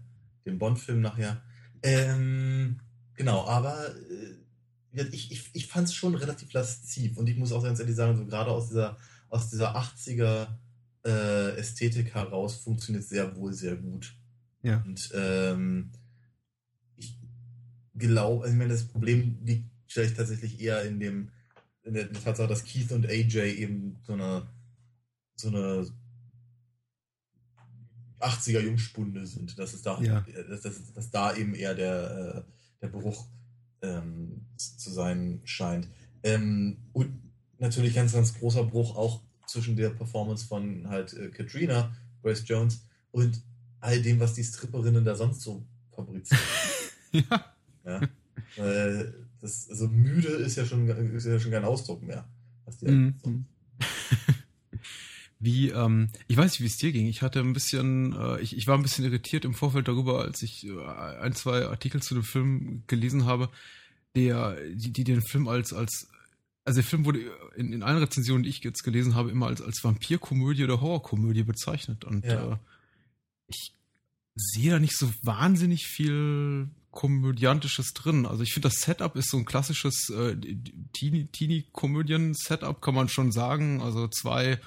dem 0.45 0.57
Bond-Film 0.57 1.01
nachher. 1.01 1.41
Ähm, 1.83 2.79
genau, 3.15 3.45
aber 3.47 3.95
äh, 3.95 5.03
ich, 5.11 5.31
ich, 5.31 5.49
ich 5.53 5.67
fand 5.67 5.87
es 5.87 5.93
schon 5.93 6.15
relativ 6.15 6.51
lasziv 6.53 7.17
und 7.17 7.27
ich 7.27 7.37
muss 7.37 7.51
auch 7.51 7.63
ganz 7.63 7.79
ehrlich 7.79 7.95
sagen, 7.95 8.17
so 8.17 8.25
gerade 8.25 8.51
aus 8.51 8.67
dieser, 8.67 8.97
aus 9.29 9.49
dieser 9.49 9.75
80er 9.77 10.47
äh, 11.05 11.55
Ästhetik 11.57 12.13
heraus 12.13 12.55
funktioniert 12.55 13.05
sehr 13.05 13.35
wohl 13.35 13.53
sehr 13.53 13.75
gut. 13.75 14.15
Ja. 14.63 14.83
Und 14.85 15.09
ähm, 15.15 15.91
ich 15.93 16.00
glaube, 17.93 18.43
also 18.43 18.53
ich 18.53 18.59
meine, 18.59 18.73
das 18.73 18.87
Problem 18.87 19.37
liegt 19.43 19.65
vielleicht 19.87 20.17
tatsächlich 20.17 20.59
eher 20.61 20.83
in 20.83 20.99
dem, 20.99 21.29
in 21.83 21.93
der, 21.93 22.11
Tatsache, 22.11 22.47
dass 22.47 22.63
Keith 22.63 22.91
und 22.91 23.07
AJ 23.07 23.37
eben 23.57 23.97
so 24.03 24.13
eine 24.13 24.47
so 25.35 25.47
eine 25.49 25.87
80er 28.19 28.59
Jungspunde 28.59 29.25
sind, 29.25 29.57
dass 29.57 29.73
es 29.73 29.81
da, 29.81 29.99
ja. 30.01 30.23
dass, 30.47 30.61
dass, 30.61 30.93
dass, 30.93 31.09
da 31.09 31.35
eben 31.35 31.55
eher 31.55 31.73
der, 31.73 32.45
äh, 32.45 32.51
der 32.81 32.87
Bruch 32.89 33.25
ähm, 33.81 34.45
zu 34.57 34.91
sein 34.91 35.41
scheint. 35.43 35.87
Ähm, 36.23 36.77
und 36.93 37.19
natürlich 37.57 37.95
ganz, 37.95 38.13
ganz 38.13 38.33
großer 38.35 38.63
Bruch 38.63 38.95
auch 38.95 39.21
zwischen 39.47 39.75
der 39.75 39.89
Performance 39.89 40.45
von 40.45 40.87
halt 40.87 41.13
äh, 41.13 41.29
Katrina, 41.29 41.95
Grace 42.21 42.43
Jones 42.45 42.85
und 43.11 43.41
all 43.79 44.01
dem, 44.01 44.19
was 44.19 44.33
die 44.33 44.43
Stripperinnen 44.43 45.03
da 45.03 45.15
sonst 45.15 45.41
so 45.41 45.65
fabrizieren. 45.91 46.43
ja. 47.11 47.45
Ja. 47.85 48.01
Äh, 48.57 49.05
das, 49.39 49.67
also 49.69 49.87
müde 49.87 50.29
ist 50.29 50.57
ja 50.57 50.65
schon, 50.65 50.87
ist 50.87 51.25
ja 51.25 51.39
schon 51.39 51.51
kein 51.51 51.63
Ausdruck 51.63 52.01
mehr. 52.01 52.27
So. 52.79 52.87
wie, 55.39 55.69
ähm, 55.69 56.09
ich 56.27 56.37
weiß 56.37 56.51
nicht, 56.51 56.61
wie 56.61 56.67
es 56.67 56.77
dir 56.77 56.91
ging. 56.91 57.07
Ich 57.07 57.21
hatte 57.21 57.39
ein 57.39 57.53
bisschen, 57.53 58.13
äh, 58.13 58.41
ich, 58.41 58.55
ich 58.55 58.67
war 58.67 58.77
ein 58.77 58.83
bisschen 58.83 59.05
irritiert 59.05 59.45
im 59.45 59.53
Vorfeld 59.53 59.87
darüber, 59.87 60.21
als 60.21 60.41
ich 60.41 60.67
äh, 60.67 60.85
ein, 61.19 61.33
zwei 61.33 61.65
Artikel 61.65 62.01
zu 62.01 62.13
dem 62.13 62.23
Film 62.23 62.83
gelesen 62.87 63.25
habe, 63.25 63.49
der, 64.15 64.57
die, 64.73 64.91
die 64.91 65.03
den 65.03 65.21
Film 65.21 65.47
als, 65.47 65.73
als, 65.73 66.09
also 66.63 66.81
der 66.81 66.87
Film 66.87 67.05
wurde 67.05 67.19
in, 67.55 67.73
in 67.73 67.83
allen 67.83 67.97
Rezensionen, 67.97 68.43
die 68.43 68.49
ich 68.49 68.63
jetzt 68.63 68.83
gelesen 68.83 69.15
habe, 69.15 69.31
immer 69.31 69.47
als, 69.47 69.61
als 69.61 69.83
Vampirkomödie 69.83 70.63
oder 70.63 70.81
Horrorkomödie 70.81 71.43
bezeichnet. 71.43 72.05
Und 72.05 72.25
ja. 72.25 72.53
äh, 72.53 72.57
ich 73.47 73.73
sehe 74.35 74.71
da 74.71 74.79
nicht 74.79 74.95
so 74.95 75.11
wahnsinnig 75.23 75.87
viel 75.87 76.69
Komödiantisches 76.91 77.93
drin. 77.93 78.25
Also 78.25 78.43
ich 78.43 78.53
finde, 78.53 78.69
das 78.69 78.81
Setup 78.81 79.15
ist 79.15 79.29
so 79.29 79.37
ein 79.37 79.45
klassisches 79.45 80.09
äh, 80.09 80.35
Teenie-Komödien-Setup, 80.93 82.81
kann 82.81 82.95
man 82.95 83.09
schon 83.09 83.31
sagen. 83.31 83.81
Also 83.81 84.07
zwei, 84.09 84.59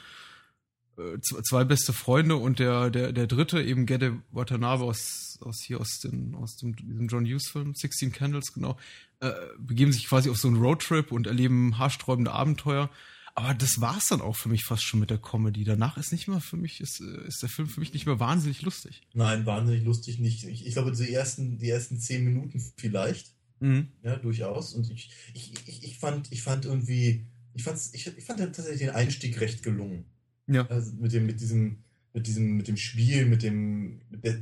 äh, 0.97 1.21
zwei 1.21 1.65
beste 1.65 1.93
Freunde 1.93 2.37
und 2.37 2.59
der, 2.59 2.91
der, 2.91 3.13
der 3.13 3.27
dritte, 3.27 3.63
eben 3.63 3.85
Gede 3.85 4.23
Watanabe 4.33 4.85
aus, 4.85 5.39
aus 5.43 5.63
hier 5.67 5.81
aus, 5.81 5.99
den, 5.99 6.35
aus 6.35 6.57
dem, 6.57 6.75
diesem 6.77 7.09
John 7.09 7.27
Hughes-Film, 7.27 7.75
16 7.75 8.13
Candles, 8.13 8.55
genau, 8.55 8.79
äh, 9.21 9.33
begeben 9.59 9.93
sich 9.93 10.09
quasi 10.09 10.31
auf 10.31 10.39
so 10.39 10.49
einen 10.49 10.57
Roadtrip 10.57 11.13
und 11.13 11.27
erleben 11.27 11.79
haarsträubende 11.79 12.33
Abenteuer. 12.33 12.89
Aber 13.37 13.53
das 13.53 13.81
war's 13.81 14.07
dann 14.09 14.21
auch 14.21 14.37
für 14.37 14.49
mich 14.49 14.65
fast 14.65 14.85
schon 14.85 15.01
mit 15.01 15.11
der 15.11 15.19
Comedy. 15.19 15.65
Danach 15.65 15.97
ist 15.97 16.13
nicht 16.13 16.29
mehr 16.29 16.41
für 16.41 16.57
mich, 16.57 16.81
ist, 16.81 17.01
äh, 17.01 17.27
ist 17.27 17.43
der 17.43 17.49
Film 17.49 17.69
für 17.69 17.81
mich 17.81 17.93
nicht 17.93 18.07
mehr 18.07 18.21
wahnsinnig 18.21 18.63
lustig. 18.63 19.03
Nein, 19.13 19.45
wahnsinnig 19.45 19.83
lustig 19.83 20.21
nicht. 20.21 20.45
Ich, 20.45 20.65
ich 20.65 20.75
glaube, 20.75 20.93
die 20.93 21.13
ersten, 21.13 21.59
die 21.59 21.69
ersten 21.69 21.99
zehn 21.99 22.25
Minuten 22.25 22.63
vielleicht. 22.77 23.35
Mhm. 23.59 23.89
Ja, 24.03 24.17
durchaus. 24.17 24.73
Und 24.75 24.89
ich, 24.91 25.11
ich, 25.35 25.53
ich, 25.67 25.83
ich, 25.83 25.99
fand, 25.99 26.31
ich 26.31 26.43
fand 26.43 26.65
irgendwie, 26.65 27.27
ich, 27.55 27.65
fand's, 27.65 27.91
ich, 27.93 28.07
ich 28.07 28.25
fand 28.25 28.39
tatsächlich 28.39 28.79
den 28.79 28.91
Einstieg 28.91 29.41
recht 29.41 29.65
gelungen. 29.65 30.05
Ja. 30.47 30.67
Also 30.69 30.93
mit 30.93 31.13
dem, 31.13 31.27
mit 31.27 31.41
diesem, 31.41 31.83
mit 32.13 32.29
diesem, 32.29 32.57
mit 32.57 32.69
dem 32.69 32.77
Spiel, 32.77 33.27
mit 33.27 33.43
dem, 33.43 34.01
mit 34.11 34.25
der, 34.25 34.39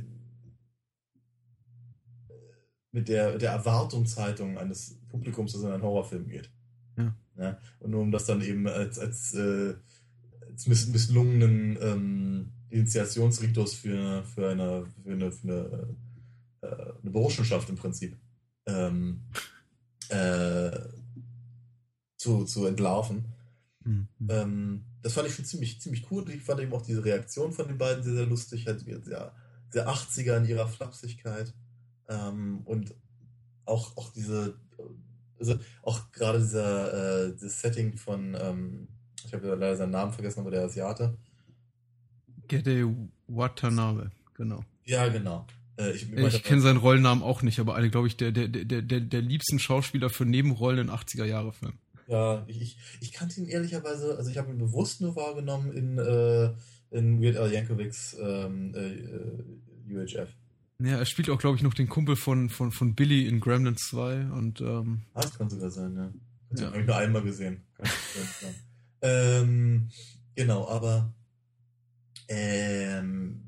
mit 2.91 3.07
der, 3.07 3.39
der 3.39 3.51
Erwartungshaltung 3.51 4.59
eines 4.59 4.99
Publikums, 5.09 5.53
das 5.53 5.63
in 5.63 5.71
einen 5.71 5.81
Horrorfilm 5.81 6.27
geht. 6.27 6.51
Ja. 6.97 7.15
ja. 7.37 7.57
Und 7.79 7.91
nur 7.91 8.01
um 8.01 8.11
das 8.11 8.25
dann 8.25 8.41
eben 8.41 8.67
als, 8.67 8.99
als, 8.99 9.33
äh, 9.33 9.75
als 10.49 10.67
miss 10.67 10.87
misslungenen 10.87 11.77
ähm, 11.81 12.51
Initiationsritus 12.69 13.75
für, 13.75 14.23
für 14.23 14.49
eine, 14.49 14.85
für 14.85 15.11
eine, 15.11 15.31
für 15.31 15.43
eine, 15.43 15.95
äh, 16.61 16.93
eine 17.01 17.11
Burschenschaft 17.11 17.69
im 17.69 17.75
Prinzip 17.75 18.17
ähm, 18.65 19.21
äh, 20.09 20.71
zu, 22.17 22.45
zu 22.45 22.65
entlarven. 22.65 23.25
Mhm. 23.83 24.07
Ähm, 24.29 24.85
das 25.01 25.13
fand 25.13 25.27
ich 25.27 25.35
schon 25.35 25.45
ziemlich, 25.45 25.81
ziemlich 25.81 26.09
cool. 26.09 26.27
Ich 26.29 26.43
fand 26.43 26.61
eben 26.61 26.73
auch 26.73 26.85
diese 26.85 27.03
Reaktion 27.03 27.51
von 27.51 27.67
den 27.67 27.77
beiden 27.77 28.03
sehr, 28.03 28.13
sehr 28.13 28.25
lustig. 28.25 28.65
Halt 28.65 28.79
sehr, 28.81 29.33
sehr 29.69 29.87
80er 29.89 30.37
in 30.37 30.45
ihrer 30.45 30.67
Flapsigkeit. 30.67 31.53
Ähm, 32.07 32.61
und 32.65 32.95
auch, 33.65 33.97
auch 33.97 34.11
diese, 34.11 34.57
also 35.39 35.55
auch 35.81 36.11
gerade 36.11 36.39
dieser 36.39 37.27
äh, 37.27 37.35
das 37.39 37.61
Setting 37.61 37.97
von, 37.97 38.35
ähm, 38.39 38.87
ich 39.25 39.33
habe 39.33 39.47
leider 39.47 39.75
seinen 39.75 39.91
Namen 39.91 40.13
vergessen, 40.13 40.41
aber 40.41 40.51
der 40.51 40.63
Asiate. 40.63 41.17
Gede 42.47 42.93
Watanabe, 43.27 44.11
genau. 44.33 44.63
Ja, 44.85 45.07
genau. 45.07 45.47
Äh, 45.77 45.91
ich 45.91 46.11
ich 46.11 46.43
kenne 46.43 46.61
seinen 46.61 46.77
Rollennamen 46.77 47.23
auch 47.23 47.41
nicht, 47.41 47.59
aber 47.59 47.75
eine, 47.75 47.89
glaube 47.89 48.07
ich, 48.07 48.17
der, 48.17 48.31
der, 48.31 48.47
der, 48.47 48.81
der, 48.81 48.99
der 48.99 49.21
liebsten 49.21 49.59
Schauspieler 49.59 50.09
für 50.09 50.25
Nebenrollen 50.25 50.87
in 50.87 50.93
80er-Jahre-Filmen. 50.93 51.79
Ja, 52.07 52.43
ich, 52.47 52.77
ich 52.99 53.13
kannte 53.13 53.39
ihn 53.39 53.47
ehrlicherweise, 53.47 54.17
also 54.17 54.29
ich 54.29 54.37
habe 54.37 54.51
ihn 54.51 54.57
bewusst 54.57 55.01
nur 55.01 55.15
wahrgenommen 55.15 55.71
in, 55.71 55.97
äh, 55.97 56.53
in 56.91 57.21
Weird 57.21 57.37
Al 57.37 57.51
Yankovic's 57.51 58.15
ähm, 58.19 58.73
äh, 58.75 59.93
UHF. 59.93 60.29
Ja, 60.79 60.97
er 60.97 61.05
spielt 61.05 61.29
auch, 61.29 61.39
glaube 61.39 61.55
ich, 61.57 61.63
noch 61.63 61.73
den 61.73 61.87
Kumpel 61.87 62.15
von, 62.15 62.49
von, 62.49 62.71
von 62.71 62.95
Billy 62.95 63.27
in 63.27 63.39
Gremlins 63.39 63.87
2 63.89 64.25
und 64.31 64.59
ähm, 64.61 65.03
Ah, 65.13 65.21
das 65.21 65.37
kann 65.37 65.49
sogar 65.49 65.69
sein, 65.71 65.95
ja. 65.95 66.11
Das 66.49 66.61
Ja. 66.61 66.67
habe 66.67 66.81
ich 66.81 66.85
nur 66.87 66.95
einmal 66.97 67.21
gesehen. 67.23 67.61
Ähm, 69.01 69.89
genau, 70.35 70.67
aber 70.69 71.13
ähm, 72.27 73.43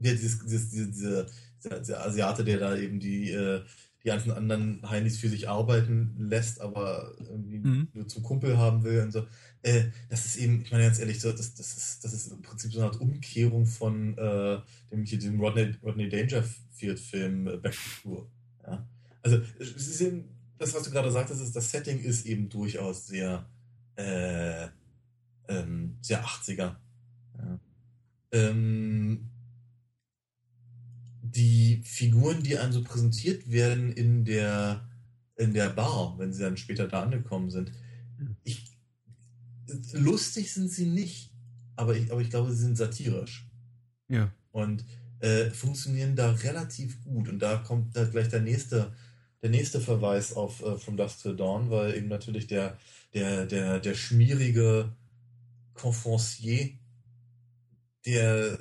ja, 0.00 0.12
dieses, 0.12 0.44
dieses, 0.44 0.70
diese, 0.70 0.86
diese, 0.88 1.26
dieser, 1.64 1.78
dieser 1.80 2.04
Asiate, 2.06 2.44
der 2.44 2.58
da 2.58 2.76
eben 2.76 3.00
die, 3.00 3.30
äh, 3.30 3.62
die 4.06 4.10
ganzen 4.10 4.30
anderen 4.30 4.88
Heinis 4.88 5.18
für 5.18 5.28
sich 5.28 5.48
arbeiten 5.48 6.14
lässt, 6.16 6.60
aber 6.60 7.12
irgendwie 7.18 7.58
Mhm. 7.58 7.88
nur 7.92 8.06
zum 8.06 8.22
Kumpel 8.22 8.56
haben 8.56 8.84
will 8.84 9.00
und 9.00 9.10
so. 9.10 9.26
Äh, 9.62 9.86
das 10.08 10.26
ist 10.26 10.36
eben, 10.36 10.62
ich 10.62 10.70
meine 10.70 10.84
ganz 10.84 11.00
ehrlich, 11.00 11.20
so, 11.20 11.32
das, 11.32 11.54
das, 11.54 11.76
ist, 11.76 12.04
das 12.04 12.12
ist 12.12 12.30
im 12.30 12.40
Prinzip 12.40 12.72
so 12.72 12.78
eine 12.78 12.86
Art 12.86 13.00
Umkehrung 13.00 13.66
von 13.66 14.16
äh, 14.16 14.60
dem, 14.92 15.04
hier, 15.04 15.18
dem 15.18 15.40
Rodney, 15.40 15.74
Rodney 15.82 16.08
Dangerfield-Film 16.08 17.48
äh, 17.48 17.56
Back 17.56 17.72
to 17.72 17.78
School. 17.80 18.26
Ja? 18.64 18.86
Also, 19.22 19.40
es 19.58 19.72
ist 19.88 20.00
eben, 20.00 20.28
das, 20.58 20.72
was 20.72 20.84
du 20.84 20.92
gerade 20.92 21.10
sagtest, 21.10 21.42
ist, 21.42 21.56
das 21.56 21.72
Setting 21.72 21.98
ist 21.98 22.26
eben 22.26 22.48
durchaus 22.48 23.08
sehr, 23.08 23.44
äh, 23.96 24.68
ähm, 25.48 25.96
sehr 26.00 26.24
80er. 26.24 26.76
Ja. 27.38 27.60
Ähm, 28.30 29.30
die 31.30 31.82
Figuren, 31.84 32.42
die 32.42 32.58
einem 32.58 32.72
so 32.72 32.82
präsentiert 32.82 33.50
werden 33.50 33.92
in 33.92 34.24
der, 34.24 34.88
in 35.36 35.54
der 35.54 35.70
Bar, 35.70 36.18
wenn 36.18 36.32
sie 36.32 36.42
dann 36.42 36.56
später 36.56 36.88
da 36.88 37.02
angekommen 37.02 37.50
sind, 37.50 37.72
ich, 38.44 38.64
lustig 39.92 40.52
sind 40.52 40.70
sie 40.70 40.86
nicht, 40.86 41.32
aber 41.76 41.96
ich, 41.96 42.10
aber 42.10 42.20
ich 42.20 42.30
glaube, 42.30 42.52
sie 42.52 42.62
sind 42.62 42.76
satirisch 42.76 43.48
ja. 44.08 44.32
und 44.52 44.84
äh, 45.20 45.50
funktionieren 45.50 46.16
da 46.16 46.30
relativ 46.32 47.02
gut. 47.04 47.28
Und 47.28 47.40
da 47.40 47.56
kommt 47.56 47.96
da 47.96 48.04
gleich 48.04 48.28
der 48.28 48.40
nächste, 48.40 48.94
der 49.42 49.50
nächste 49.50 49.80
Verweis 49.80 50.32
auf 50.32 50.62
äh, 50.62 50.76
From 50.78 50.96
Dusk 50.96 51.22
Till 51.22 51.36
Dawn, 51.36 51.70
weil 51.70 51.94
eben 51.94 52.08
natürlich 52.08 52.46
der, 52.46 52.78
der, 53.14 53.46
der, 53.46 53.80
der 53.80 53.94
schmierige 53.94 54.92
Confoncier, 55.74 56.70
der 58.04 58.58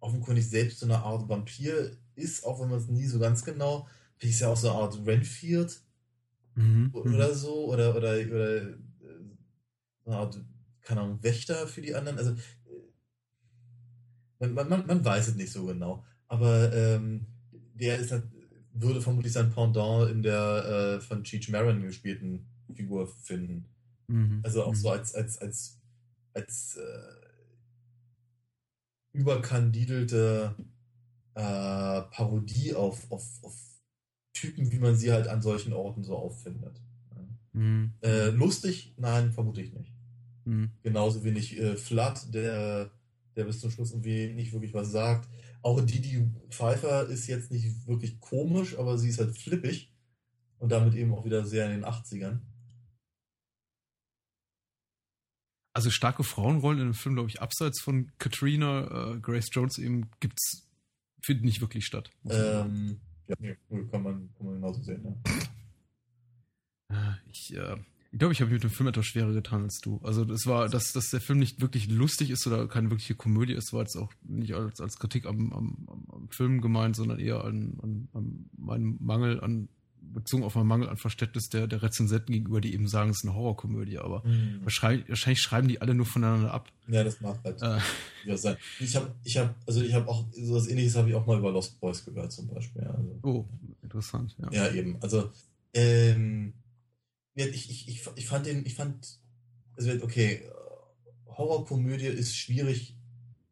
offenkundig 0.00 0.48
selbst 0.48 0.80
so 0.80 0.86
eine 0.86 0.98
Art 0.98 1.28
Vampir 1.28 1.96
ist, 2.14 2.44
auch 2.44 2.60
wenn 2.60 2.70
man 2.70 2.78
es 2.78 2.88
nie 2.88 3.06
so 3.06 3.18
ganz 3.18 3.44
genau, 3.44 3.88
wie 4.18 4.28
ist 4.28 4.40
ja 4.40 4.48
auch 4.48 4.56
so 4.56 4.70
eine 4.70 4.78
Art 4.78 5.06
Renfield 5.06 5.80
Mhm. 6.56 6.90
oder 6.92 7.34
so, 7.34 7.66
oder, 7.72 7.94
oder, 7.96 8.10
oder 8.10 8.56
äh, 8.62 8.74
so 10.04 10.10
eine 10.10 10.16
Art, 10.20 10.40
keine 10.82 11.02
Ahnung, 11.02 11.22
Wächter 11.22 11.66
für 11.68 11.80
die 11.80 11.94
anderen. 11.94 12.18
Also 12.18 12.32
äh, 12.32 12.36
man, 14.40 14.54
man, 14.54 14.68
man, 14.68 14.86
man 14.86 15.04
weiß 15.04 15.28
es 15.28 15.34
nicht 15.36 15.52
so 15.52 15.66
genau. 15.66 16.04
Aber 16.28 16.72
ähm, 16.72 17.26
der 17.74 17.98
ist 17.98 18.12
halt, 18.12 18.24
würde 18.72 19.00
vermutlich 19.00 19.32
sein 19.32 19.50
Pendant 19.50 20.10
in 20.10 20.22
der 20.22 20.96
äh, 20.98 21.00
von 21.00 21.24
Cheech 21.24 21.48
Marin 21.50 21.82
gespielten 21.82 22.46
Figur 22.74 23.06
finden. 23.08 23.66
Mhm. 24.08 24.40
Also 24.42 24.64
auch 24.64 24.72
Mhm. 24.72 24.76
so 24.76 24.90
als, 24.90 25.14
als, 25.14 25.38
als, 25.38 25.78
als 26.34 26.76
äh, 26.76 27.19
überkandidelte 29.12 30.54
äh, 31.34 32.02
Parodie 32.10 32.74
auf, 32.74 33.10
auf, 33.10 33.24
auf 33.42 33.56
Typen, 34.32 34.70
wie 34.72 34.78
man 34.78 34.96
sie 34.96 35.12
halt 35.12 35.28
an 35.28 35.42
solchen 35.42 35.72
Orten 35.72 36.04
so 36.04 36.16
auffindet. 36.16 36.80
Mhm. 37.52 37.92
Äh, 38.02 38.30
lustig? 38.30 38.94
Nein, 38.96 39.32
vermute 39.32 39.60
ich 39.60 39.72
nicht. 39.72 39.92
Mhm. 40.44 40.70
Genauso 40.82 41.24
wenig 41.24 41.58
äh, 41.58 41.76
Flood, 41.76 42.32
der, 42.32 42.90
der 43.36 43.44
bis 43.44 43.60
zum 43.60 43.70
Schluss 43.70 43.90
irgendwie 43.92 44.32
nicht 44.32 44.52
wirklich 44.52 44.74
was 44.74 44.90
sagt. 44.90 45.28
Auch 45.62 45.80
Didi 45.80 46.26
Pfeiffer 46.48 47.06
ist 47.08 47.26
jetzt 47.26 47.50
nicht 47.50 47.86
wirklich 47.86 48.20
komisch, 48.20 48.78
aber 48.78 48.96
sie 48.96 49.08
ist 49.08 49.18
halt 49.18 49.36
flippig 49.36 49.92
und 50.58 50.72
damit 50.72 50.94
eben 50.94 51.12
auch 51.12 51.24
wieder 51.24 51.44
sehr 51.44 51.66
in 51.66 51.72
den 51.72 51.84
80ern. 51.84 52.38
Also 55.80 55.88
starke 55.88 56.24
Frauenrollen 56.24 56.78
in 56.78 56.88
dem 56.88 56.94
Film, 56.94 57.14
glaube 57.14 57.30
ich, 57.30 57.40
abseits 57.40 57.80
von 57.80 58.12
Katrina, 58.18 59.14
äh, 59.14 59.18
Grace 59.18 59.48
Jones 59.50 59.78
eben 59.78 60.10
gibt's, 60.20 60.68
finden 61.22 61.46
nicht 61.46 61.62
wirklich 61.62 61.86
statt. 61.86 62.10
Ähm, 62.28 63.00
ja, 63.26 63.34
kann 63.90 64.02
man, 64.02 64.28
kann 64.36 64.44
man 64.46 64.54
genauso 64.56 64.82
sehen. 64.82 65.16
Ja. 66.90 67.16
Ich, 67.32 67.56
äh, 67.56 67.76
ich 68.12 68.18
glaube, 68.18 68.34
ich 68.34 68.42
habe 68.42 68.50
mir 68.50 68.56
mit 68.56 68.64
dem 68.64 68.70
Film 68.70 68.90
etwas 68.90 69.06
schwerer 69.06 69.32
getan 69.32 69.62
als 69.62 69.80
du. 69.80 70.02
Also 70.02 70.26
das 70.26 70.44
war, 70.44 70.68
dass, 70.68 70.92
dass 70.92 71.08
der 71.08 71.22
Film 71.22 71.38
nicht 71.38 71.62
wirklich 71.62 71.88
lustig 71.88 72.28
ist 72.28 72.46
oder 72.46 72.68
keine 72.68 72.90
wirkliche 72.90 73.14
Komödie 73.14 73.54
ist, 73.54 73.72
war 73.72 73.80
jetzt 73.80 73.96
auch 73.96 74.12
nicht 74.22 74.52
als, 74.52 74.82
als 74.82 74.98
Kritik 74.98 75.24
am, 75.24 75.50
am, 75.50 75.88
am, 75.88 76.06
am 76.12 76.28
Film 76.28 76.60
gemeint, 76.60 76.94
sondern 76.94 77.20
eher 77.20 77.42
an, 77.42 77.78
an, 77.82 78.08
an 78.12 78.50
meinem 78.58 78.98
Mangel 79.00 79.40
an, 79.40 79.70
bezogen 80.02 80.42
auf 80.42 80.54
meinen 80.54 80.66
Mangel 80.66 80.88
an 80.88 80.96
Verständnis 80.96 81.48
der, 81.48 81.66
der 81.66 81.82
Rezensenten 81.82 82.32
gegenüber, 82.32 82.60
die 82.60 82.74
eben 82.74 82.88
sagen, 82.88 83.10
es 83.10 83.18
ist 83.18 83.24
eine 83.24 83.34
Horrorkomödie, 83.34 83.98
aber 83.98 84.22
wahrscheinlich, 84.62 85.08
wahrscheinlich 85.08 85.40
schreiben 85.40 85.68
die 85.68 85.80
alle 85.80 85.94
nur 85.94 86.06
voneinander 86.06 86.52
ab. 86.52 86.68
Ja, 86.88 87.04
das 87.04 87.20
mag 87.20 87.38
halt 87.44 87.62
Äh, 87.62 88.36
sein. 88.36 88.56
Ich 88.80 88.96
habe, 88.96 89.14
ich 89.24 89.36
habe, 89.36 89.54
also 89.66 89.82
ich 89.82 89.94
habe 89.94 90.08
auch 90.08 90.24
sowas 90.32 90.68
ähnliches 90.68 90.96
habe 90.96 91.08
ich 91.08 91.14
auch 91.14 91.26
mal 91.26 91.38
über 91.38 91.52
Lost 91.52 91.80
Boys 91.80 92.04
gehört 92.04 92.32
zum 92.32 92.48
Beispiel. 92.48 92.82
Also, 92.82 93.18
oh, 93.22 93.44
interessant, 93.82 94.36
ja. 94.38 94.50
ja, 94.50 94.72
eben. 94.72 94.96
Also 95.00 95.30
ähm, 95.74 96.54
ich, 97.34 97.70
ich, 97.70 97.88
ich, 97.88 98.08
ich 98.16 98.26
fand 98.26 98.46
den, 98.46 98.66
ich 98.66 98.74
fand, 98.74 99.18
also 99.76 99.90
okay, 100.02 100.42
Horrorkomödie 101.26 102.06
ist 102.06 102.36
schwierig, 102.36 102.96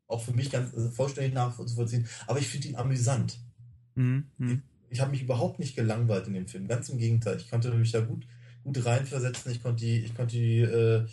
auch 0.07 0.23
für 0.23 0.33
mich 0.33 0.51
ganz 0.51 0.75
also 0.75 0.91
vollständig 0.91 1.35
nachzuvollziehen, 1.35 2.07
aber 2.27 2.39
ich 2.39 2.49
finde 2.49 2.69
ihn 2.69 2.77
amüsant. 2.77 3.39
Mhm, 3.95 4.25
mhm. 4.39 4.63
Ich 4.91 5.01
habe 5.01 5.11
mich 5.11 5.23
überhaupt 5.23 5.59
nicht 5.59 5.77
gelangweilt 5.77 6.27
in 6.27 6.35
dem 6.35 6.47
Film, 6.49 6.67
ganz 6.69 6.89
im 6.89 6.99
Gegenteil. 6.99 7.37
Ich 7.37 7.51
konnte 7.51 7.73
mich 7.75 7.93
da 7.93 8.01
gut, 8.01 8.27
gut 8.65 8.85
reinversetzen. 8.85 9.53
Ich 9.53 9.63
konnte 9.63 9.85
die, 9.85 9.99
ich 9.99 10.15
konnte 10.15 10.37
die, 10.37 10.61
äh, 10.61 11.05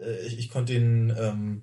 äh, 0.00 0.26
ich, 0.26 0.38
ich 0.38 0.50
konnte 0.50 0.74
den 0.74 1.12
ähm, 1.18 1.62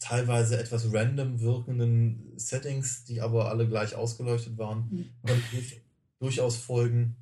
teilweise 0.00 0.58
etwas 0.58 0.92
random 0.92 1.40
wirkenden 1.40 2.32
Settings, 2.36 3.04
die 3.04 3.20
aber 3.20 3.50
alle 3.50 3.66
gleich 3.68 3.94
ausgeleuchtet 3.94 4.56
waren, 4.58 4.88
Mhm. 4.90 5.04
konnte 5.22 5.42
ich 5.58 5.80
durchaus 6.18 6.56
folgen. 6.56 7.16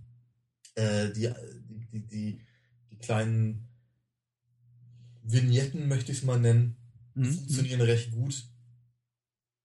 Äh, 0.74 1.11
die, 1.12 1.31
die, 1.68 1.87
die, 1.93 2.07
die, 2.07 2.41
die 2.91 2.97
kleinen 2.99 3.66
Vignetten, 5.22 5.89
möchte 5.89 6.12
ich 6.12 6.18
es 6.18 6.24
mal 6.24 6.39
nennen, 6.39 6.77
Mhm. 7.14 7.33
funktionieren 7.33 7.81
recht 7.81 8.12
gut. 8.12 8.45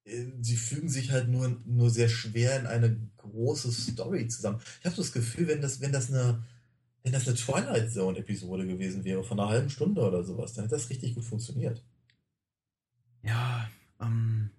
Äh, 0.05 0.25
Sie 0.41 0.57
fügen 0.57 0.89
sich 0.89 1.11
halt 1.11 1.29
nur, 1.29 1.61
nur 1.65 1.89
sehr 1.89 2.09
schwer 2.09 2.59
in 2.59 2.67
eine 2.67 2.95
große 3.17 3.71
Story 3.71 4.27
zusammen. 4.27 4.59
Ich 4.79 4.85
habe 4.85 4.95
so 4.95 5.01
das 5.01 5.11
Gefühl, 5.11 5.47
wenn 5.47 5.61
das, 5.61 5.81
wenn 5.81 5.91
das 5.91 6.09
eine, 6.09 6.43
wenn 7.03 7.13
das 7.13 7.27
eine 7.27 7.37
Twilight 7.37 7.91
Zone 7.91 8.19
Episode 8.19 8.65
gewesen 8.67 9.03
wäre, 9.03 9.23
von 9.23 9.39
einer 9.39 9.49
halben 9.49 9.69
Stunde 9.69 10.01
oder 10.01 10.23
sowas, 10.23 10.53
dann 10.53 10.65
hätte 10.65 10.75
das 10.75 10.89
richtig 10.89 11.15
gut 11.15 11.25
funktioniert. 11.25 11.83
Ja, 13.23 13.69
ähm, 13.99 14.51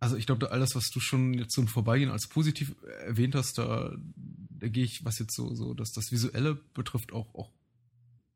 also 0.00 0.16
ich 0.16 0.26
glaube, 0.26 0.50
alles, 0.50 0.74
was 0.74 0.90
du 0.90 0.98
schon 0.98 1.34
jetzt 1.34 1.54
so 1.54 1.62
im 1.62 1.68
Vorbeigehen 1.68 2.10
als 2.10 2.26
positiv 2.26 2.74
erwähnt 3.06 3.36
hast, 3.36 3.58
da, 3.58 3.96
da 4.16 4.68
gehe 4.68 4.84
ich, 4.84 5.04
was 5.04 5.20
jetzt 5.20 5.34
so, 5.34 5.54
so, 5.54 5.74
dass 5.74 5.92
das 5.92 6.10
Visuelle 6.10 6.56
betrifft, 6.74 7.12
auch, 7.12 7.34
auch 7.34 7.52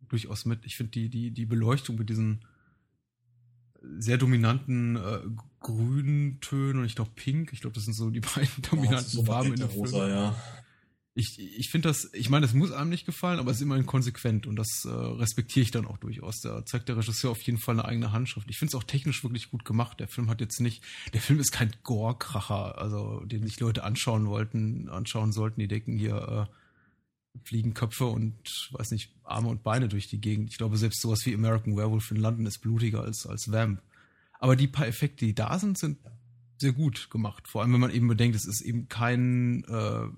durchaus 0.09 0.44
mit. 0.44 0.64
Ich 0.64 0.76
finde 0.76 0.92
die, 0.92 1.09
die, 1.09 1.30
die 1.32 1.47
Beleuchtung 1.47 1.97
mit 1.97 2.09
diesen 2.09 2.44
sehr 3.99 4.18
dominanten 4.18 4.97
äh, 4.97 5.20
grünen 5.66 6.40
Tönen 6.40 6.78
und 6.78 6.84
ich 6.84 6.94
glaube 6.94 7.10
pink. 7.16 7.52
Ich 7.52 7.60
glaube, 7.60 7.74
das 7.74 7.84
sind 7.84 7.94
so 7.94 8.10
die 8.10 8.20
beiden 8.34 8.62
dominanten 8.70 9.10
so 9.10 9.24
Farben 9.24 9.52
in 9.52 9.58
der 9.58 9.68
rosa, 9.68 10.08
ja. 10.08 10.36
Ich, 11.18 11.38
ich 11.38 11.70
finde 11.70 11.88
das, 11.88 12.10
ich 12.12 12.28
meine, 12.28 12.44
das 12.44 12.54
muss 12.54 12.72
einem 12.72 12.90
nicht 12.90 13.06
gefallen, 13.06 13.40
aber 13.40 13.50
es 13.50 13.56
ist 13.56 13.62
immerhin 13.62 13.86
konsequent 13.86 14.46
und 14.46 14.56
das 14.56 14.84
äh, 14.84 14.90
respektiere 14.90 15.64
ich 15.64 15.70
dann 15.70 15.86
auch 15.86 15.96
durchaus. 15.96 16.40
Da 16.40 16.64
zeigt 16.66 16.90
der 16.90 16.98
Regisseur 16.98 17.30
auf 17.30 17.40
jeden 17.40 17.58
Fall 17.58 17.74
eine 17.74 17.86
eigene 17.86 18.12
Handschrift. 18.12 18.48
Ich 18.50 18.58
finde 18.58 18.70
es 18.70 18.74
auch 18.74 18.84
technisch 18.84 19.24
wirklich 19.24 19.50
gut 19.50 19.64
gemacht. 19.64 19.98
Der 19.98 20.08
Film 20.08 20.28
hat 20.28 20.42
jetzt 20.42 20.60
nicht, 20.60 20.84
der 21.14 21.22
Film 21.22 21.40
ist 21.40 21.52
kein 21.52 21.72
Gore-Kracher, 21.84 22.78
also 22.78 23.20
den 23.24 23.44
sich 23.44 23.58
Leute 23.58 23.82
anschauen 23.82 24.26
wollten, 24.26 24.90
anschauen 24.90 25.32
sollten. 25.32 25.58
Die 25.58 25.68
denken 25.68 25.96
hier 25.96 26.48
äh, 26.48 27.38
fliegen 27.44 27.72
Köpfe 27.72 28.04
und 28.04 28.68
weiß 28.72 28.90
nicht 28.90 29.10
Arme 29.24 29.48
und 29.48 29.62
Beine 29.62 29.88
durch 29.88 30.08
die 30.08 30.20
Gegend. 30.20 30.50
Ich 30.50 30.58
glaube 30.58 30.76
selbst 30.76 31.00
sowas 31.00 31.24
wie 31.24 31.34
American 31.34 31.78
Werewolf 31.78 32.10
in 32.10 32.18
London 32.18 32.44
ist 32.44 32.60
blutiger 32.60 33.00
als 33.02 33.26
als 33.26 33.50
Vamp. 33.50 33.80
Aber 34.39 34.57
die 34.57 34.68
paar 34.68 34.87
Effekte, 34.87 35.24
die 35.26 35.34
da 35.34 35.59
sind, 35.59 35.78
sind 35.78 35.99
sehr 36.59 36.72
gut 36.72 37.11
gemacht. 37.11 37.49
Vor 37.49 37.62
allem, 37.62 37.72
wenn 37.72 37.80
man 37.80 37.91
eben 37.91 38.09
bedenkt, 38.09 38.37
es 38.37 38.47
ist 38.47 38.61
eben 38.62 38.89
kein 38.89 39.64
äh, 39.64 40.09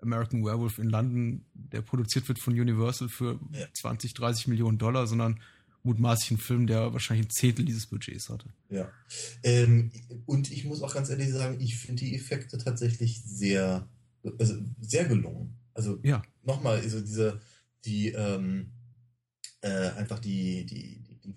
American 0.00 0.44
Werewolf 0.44 0.78
in 0.78 0.88
London, 0.90 1.44
der 1.54 1.82
produziert 1.82 2.28
wird 2.28 2.38
von 2.38 2.52
Universal 2.58 3.08
für 3.08 3.40
Ja. 3.52 3.66
20, 3.72 4.14
30 4.14 4.48
Millionen 4.48 4.78
Dollar, 4.78 5.06
sondern 5.06 5.40
mutmaßlich 5.82 6.32
ein 6.32 6.38
Film, 6.38 6.66
der 6.66 6.92
wahrscheinlich 6.92 7.26
ein 7.26 7.30
Zehntel 7.30 7.64
dieses 7.64 7.86
Budgets 7.86 8.28
hatte. 8.28 8.48
Ja. 8.68 8.90
Ähm, 9.42 9.90
und 10.26 10.50
ich 10.50 10.64
muss 10.64 10.82
auch 10.82 10.92
ganz 10.94 11.08
ehrlich 11.10 11.30
sagen, 11.30 11.60
ich 11.60 11.76
finde 11.76 12.04
die 12.04 12.14
Effekte 12.16 12.58
tatsächlich 12.58 13.22
sehr, 13.24 13.88
also 14.38 14.56
sehr 14.80 15.04
gelungen. 15.06 15.56
Also 15.74 15.98
Ja. 16.02 16.22
nochmal, 16.42 16.78
also 16.80 17.00
diese, 17.00 17.40
die, 17.84 18.08
ähm, 18.08 18.72
äh, 19.60 19.90
einfach 19.90 20.18
die, 20.18 20.66
die, 20.66 21.02
die, 21.02 21.20
die 21.20 21.32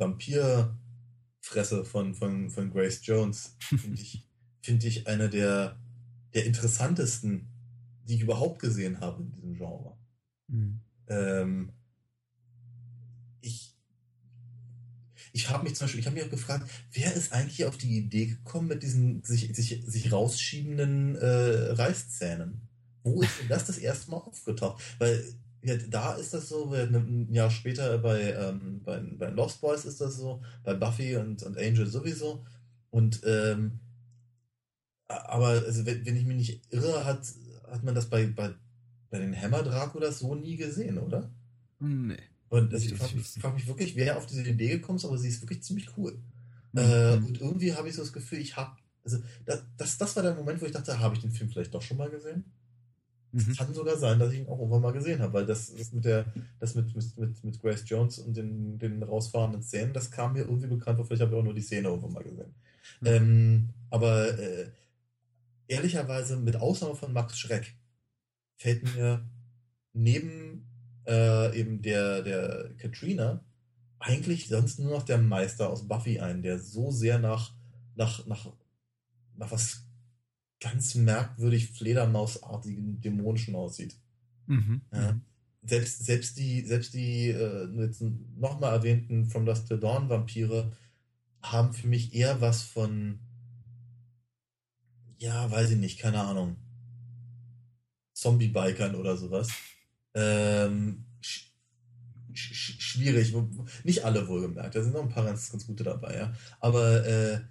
Vampirfresse 1.40 1.86
von, 1.86 2.14
von, 2.14 2.50
von 2.50 2.72
Grace 2.72 3.02
Jones, 3.04 3.56
finde 3.60 4.02
ich, 4.02 4.28
finde 4.62 4.88
ich 4.88 5.08
eine 5.08 5.30
der, 5.30 5.78
der 6.34 6.46
interessantesten, 6.46 7.48
die 8.08 8.16
ich 8.16 8.22
überhaupt 8.22 8.60
gesehen 8.60 9.00
habe 9.00 9.24
in 9.24 9.32
diesem 9.32 9.54
Genre. 9.56 9.98
Ähm, 11.08 11.72
ich 13.42 13.76
ich 15.32 15.50
habe 15.50 15.64
mich 15.64 15.76
zum 15.76 15.86
Beispiel, 15.86 16.00
ich 16.00 16.08
habe 16.08 16.16
mich 16.16 16.26
auch 16.26 16.32
gefragt, 16.32 16.70
wer 16.92 17.14
ist 17.14 17.32
eigentlich 17.34 17.66
auf 17.66 17.78
die 17.78 17.98
Idee 17.98 18.26
gekommen 18.26 18.68
mit 18.68 18.84
diesen 18.84 19.24
sich, 19.24 19.56
sich, 19.56 19.84
sich 19.86 20.12
rausschiebenden 20.12 21.16
äh, 21.16 21.72
Reißzähnen? 21.72 22.68
Wo 23.04 23.22
ist 23.22 23.40
denn 23.40 23.48
das 23.48 23.66
das 23.66 23.78
erste 23.78 24.12
Mal 24.12 24.18
aufgetaucht? 24.18 24.84
Weil 24.98 25.24
ja, 25.62 25.76
da 25.76 26.14
ist 26.14 26.34
das 26.34 26.50
so, 26.50 26.72
ein 26.72 27.34
Jahr 27.34 27.52
später 27.52 27.98
bei, 27.98 28.34
ähm, 28.34 28.82
bei, 28.84 29.00
bei 29.00 29.30
Lost 29.30 29.62
Boys 29.62 29.86
ist 29.86 30.00
das 30.00 30.18
so, 30.18 30.42
bei 30.64 30.74
Buffy 30.74 31.18
und, 31.18 31.44
und 31.44 31.58
Angel 31.58 31.86
sowieso. 31.86 32.46
Und 32.92 33.22
ähm, 33.26 33.80
aber 35.08 35.48
also 35.48 35.86
wenn, 35.86 36.06
wenn 36.06 36.16
ich 36.16 36.26
mich 36.26 36.38
nicht 36.38 36.74
irre, 36.74 37.04
hat, 37.04 37.22
hat 37.70 37.84
man 37.84 37.96
das 37.96 38.10
bei, 38.10 38.28
bei, 38.28 38.54
bei 39.10 39.20
den 39.20 39.40
Hammer 39.40 39.64
Draculas 39.64 40.20
so 40.20 40.36
nie 40.36 40.56
gesehen, 40.56 40.98
oder? 40.98 41.30
Nee. 41.80 42.18
Und 42.50 42.74
also 42.74 42.86
ich 42.86 42.94
frage 42.96 43.12
ich 43.12 43.16
mich, 43.16 43.28
frag 43.42 43.54
mich 43.54 43.68
wirklich, 43.68 43.96
wer 43.96 44.18
auf 44.18 44.26
diese 44.26 44.44
Idee 44.44 44.70
gekommen 44.70 44.98
ist, 44.98 45.06
aber 45.06 45.18
sie 45.18 45.30
ist 45.30 45.42
wirklich 45.42 45.64
ziemlich 45.64 45.98
cool. 45.98 46.20
Mhm. 46.72 46.80
Äh, 46.80 47.14
und 47.18 47.42
irgendwie 47.42 47.74
habe 47.74 47.90
ich 47.90 47.96
so 47.96 48.02
das 48.02 48.14
Gefühl, 48.14 48.40
ich 48.40 48.56
habe, 48.56 48.76
also 49.04 49.20
das, 49.46 49.64
das, 49.78 49.98
das 49.98 50.16
war 50.16 50.24
der 50.24 50.36
Moment, 50.36 50.62
wo 50.62 50.66
ich 50.66 50.72
dachte, 50.72 51.00
habe 51.00 51.16
ich 51.16 51.22
den 51.22 51.32
Film 51.32 51.50
vielleicht 51.50 51.74
doch 51.74 51.82
schon 51.82 51.98
mal 51.98 52.10
gesehen? 52.10 52.46
Mhm. 53.32 53.52
Es 53.52 53.58
kann 53.58 53.74
sogar 53.74 53.98
sein, 53.98 54.20
dass 54.20 54.34
ich 54.34 54.40
ihn 54.40 54.48
auch 54.48 54.60
irgendwann 54.60 54.82
mal 54.82 54.92
gesehen 54.92 55.22
habe, 55.22 55.34
weil 55.34 55.46
das 55.46 55.70
ist 55.70 55.94
mit 55.94 56.06
der, 56.06 56.26
das 56.60 56.76
mit, 56.76 56.96
mit, 56.96 57.18
mit, 57.18 57.44
mit 57.44 57.62
Grace 57.62 57.84
Jones 57.86 58.20
und 58.20 58.36
den, 58.36 58.80
den 58.80 59.04
rausfahrenden 59.04 59.62
Szenen, 59.62 59.94
das 59.94 60.10
kam 60.10 60.34
mir 60.34 60.42
irgendwie 60.42 60.68
bekannt 60.68 60.98
vor, 60.98 61.06
vielleicht 61.06 61.22
habe 61.22 61.34
ich 61.34 61.40
auch 61.40 61.44
nur 61.44 61.54
die 61.54 61.62
Szene 61.62 61.90
irgendwann 61.90 62.14
mal 62.14 62.24
gesehen. 62.24 62.54
Mhm. 63.02 63.08
Ähm, 63.08 63.70
aber 63.90 64.40
äh, 64.40 64.72
ehrlicherweise, 65.68 66.38
mit 66.38 66.56
Ausnahme 66.56 66.96
von 66.96 67.14
Max 67.14 67.38
Schreck, 67.40 67.76
fällt 68.58 68.84
mir 68.96 69.26
neben 69.94 70.66
äh, 71.08 71.58
eben 71.60 71.82
der, 71.82 72.22
der 72.22 72.72
Katrina 72.78 73.44
eigentlich 74.00 74.48
sonst 74.48 74.80
nur 74.80 74.92
noch 74.92 75.04
der 75.04 75.18
Meister 75.18 75.70
aus 75.70 75.88
Buffy 75.88 76.20
ein, 76.20 76.42
der 76.42 76.60
so 76.60 76.92
sehr 76.92 77.20
nach, 77.20 77.54
nach, 77.96 78.26
nach, 78.26 78.48
nach 79.36 79.52
was 79.52 79.86
ganz 80.60 80.96
merkwürdig 80.96 81.72
Fledermausartigen 81.72 83.02
Dämonischen 83.02 83.56
aussieht. 83.56 83.96
Mhm. 84.48 84.82
Ja. 84.94 85.14
Mhm. 85.14 85.22
Selbst, 85.62 86.06
selbst 86.06 86.38
die, 86.38 86.62
selbst 86.66 86.94
die 86.94 87.30
äh, 87.30 87.68
jetzt 87.82 88.02
nochmal 88.38 88.74
erwähnten 88.74 89.26
From 89.26 89.46
Dusk 89.46 89.68
Till 89.68 89.80
Dawn 89.80 90.10
Vampire 90.10 90.72
haben 91.42 91.74
für 91.74 91.88
mich 91.88 92.14
eher 92.14 92.42
was 92.42 92.64
von, 92.64 93.20
ja, 95.18 95.50
weiß 95.52 95.72
ich 95.72 95.78
nicht, 95.78 96.00
keine 96.00 96.22
Ahnung, 96.22 96.56
Zombie-Bikern 98.14 98.96
oder 98.96 99.18
sowas. 99.18 99.50
Ähm, 100.14 101.06
sch 101.22 101.52
sch 102.34 102.52
sch- 102.54 102.82
schwierig, 102.82 103.36
nicht 103.84 104.06
alle 104.06 104.28
wohlgemerkt, 104.28 104.76
da 104.76 104.84
sind 104.84 104.94
noch 104.94 105.04
ein 105.04 105.10
paar 105.10 105.26
ganz, 105.26 105.52
ganz 105.52 105.68
gute 105.68 105.84
dabei, 105.84 106.16
ja. 106.18 106.34
Aber 106.60 107.06
äh, 107.06 107.42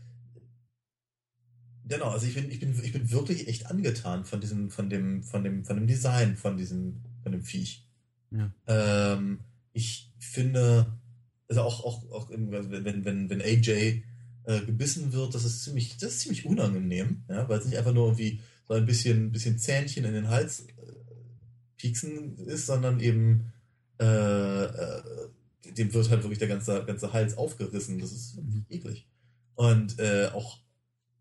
Genau, 1.89 2.11
also 2.11 2.26
ich 2.26 2.34
bin, 2.34 2.51
ich 2.51 2.61
bin, 2.61 2.78
ich 2.82 2.93
bin 2.93 3.11
wirklich 3.11 3.49
echt 3.49 3.66
angetan 3.66 4.24
von 4.24 4.41
diesem, 4.41 4.70
von 4.70 4.91
dem, 4.91 5.22
von 5.22 5.43
dem, 5.43 5.64
von 5.64 5.76
dem 5.76 5.86
Design 5.86 6.36
von 6.36 6.57
diesem, 6.57 7.01
von 7.22 7.32
dem 7.32 7.43
Viech. 7.43 7.86
Ja. 8.30 8.53
Ähm, 8.66 9.41
ich 9.72 10.12
finde, 10.18 10.99
also 11.49 11.62
auch, 11.62 11.84
auch, 11.84 12.11
auch 12.11 12.30
im, 12.30 12.51
wenn, 12.51 13.05
wenn, 13.05 13.30
wenn 13.30 13.43
AJ 13.43 14.03
äh, 14.45 14.61
gebissen 14.66 15.12
wird, 15.12 15.34
das 15.34 15.45
ist 15.45 15.64
ziemlich, 15.64 15.97
das 15.97 16.12
ist 16.12 16.20
ziemlich 16.20 16.45
unangenehm, 16.47 17.24
ja, 17.28 17.49
weil 17.49 17.59
es 17.59 17.64
nicht 17.64 17.78
einfach 17.78 17.95
nur 17.95 18.07
irgendwie 18.09 18.41
so 18.66 18.74
ein 18.74 18.86
bisschen, 18.86 19.32
bisschen 19.32 19.59
Zähnchen 19.59 20.05
in 20.05 20.12
den 20.12 20.28
Hals 20.28 20.61
äh, 20.61 20.72
pieksen 21.76 22.36
ist, 22.47 22.66
sondern 22.66 23.01
eben 23.01 23.53
äh, 23.99 24.64
äh, 24.64 25.03
dem 25.76 25.93
wird 25.93 26.11
halt 26.11 26.22
wirklich 26.22 26.39
der 26.39 26.49
ganze, 26.49 26.84
ganze 26.84 27.12
Hals 27.12 27.36
aufgerissen. 27.36 27.99
Das 27.99 28.12
ist 28.12 28.36
wirklich 28.36 28.55
Mhm. 28.55 28.66
eklig. 28.68 29.07
Und 29.55 29.99
äh, 29.99 30.28
auch 30.32 30.59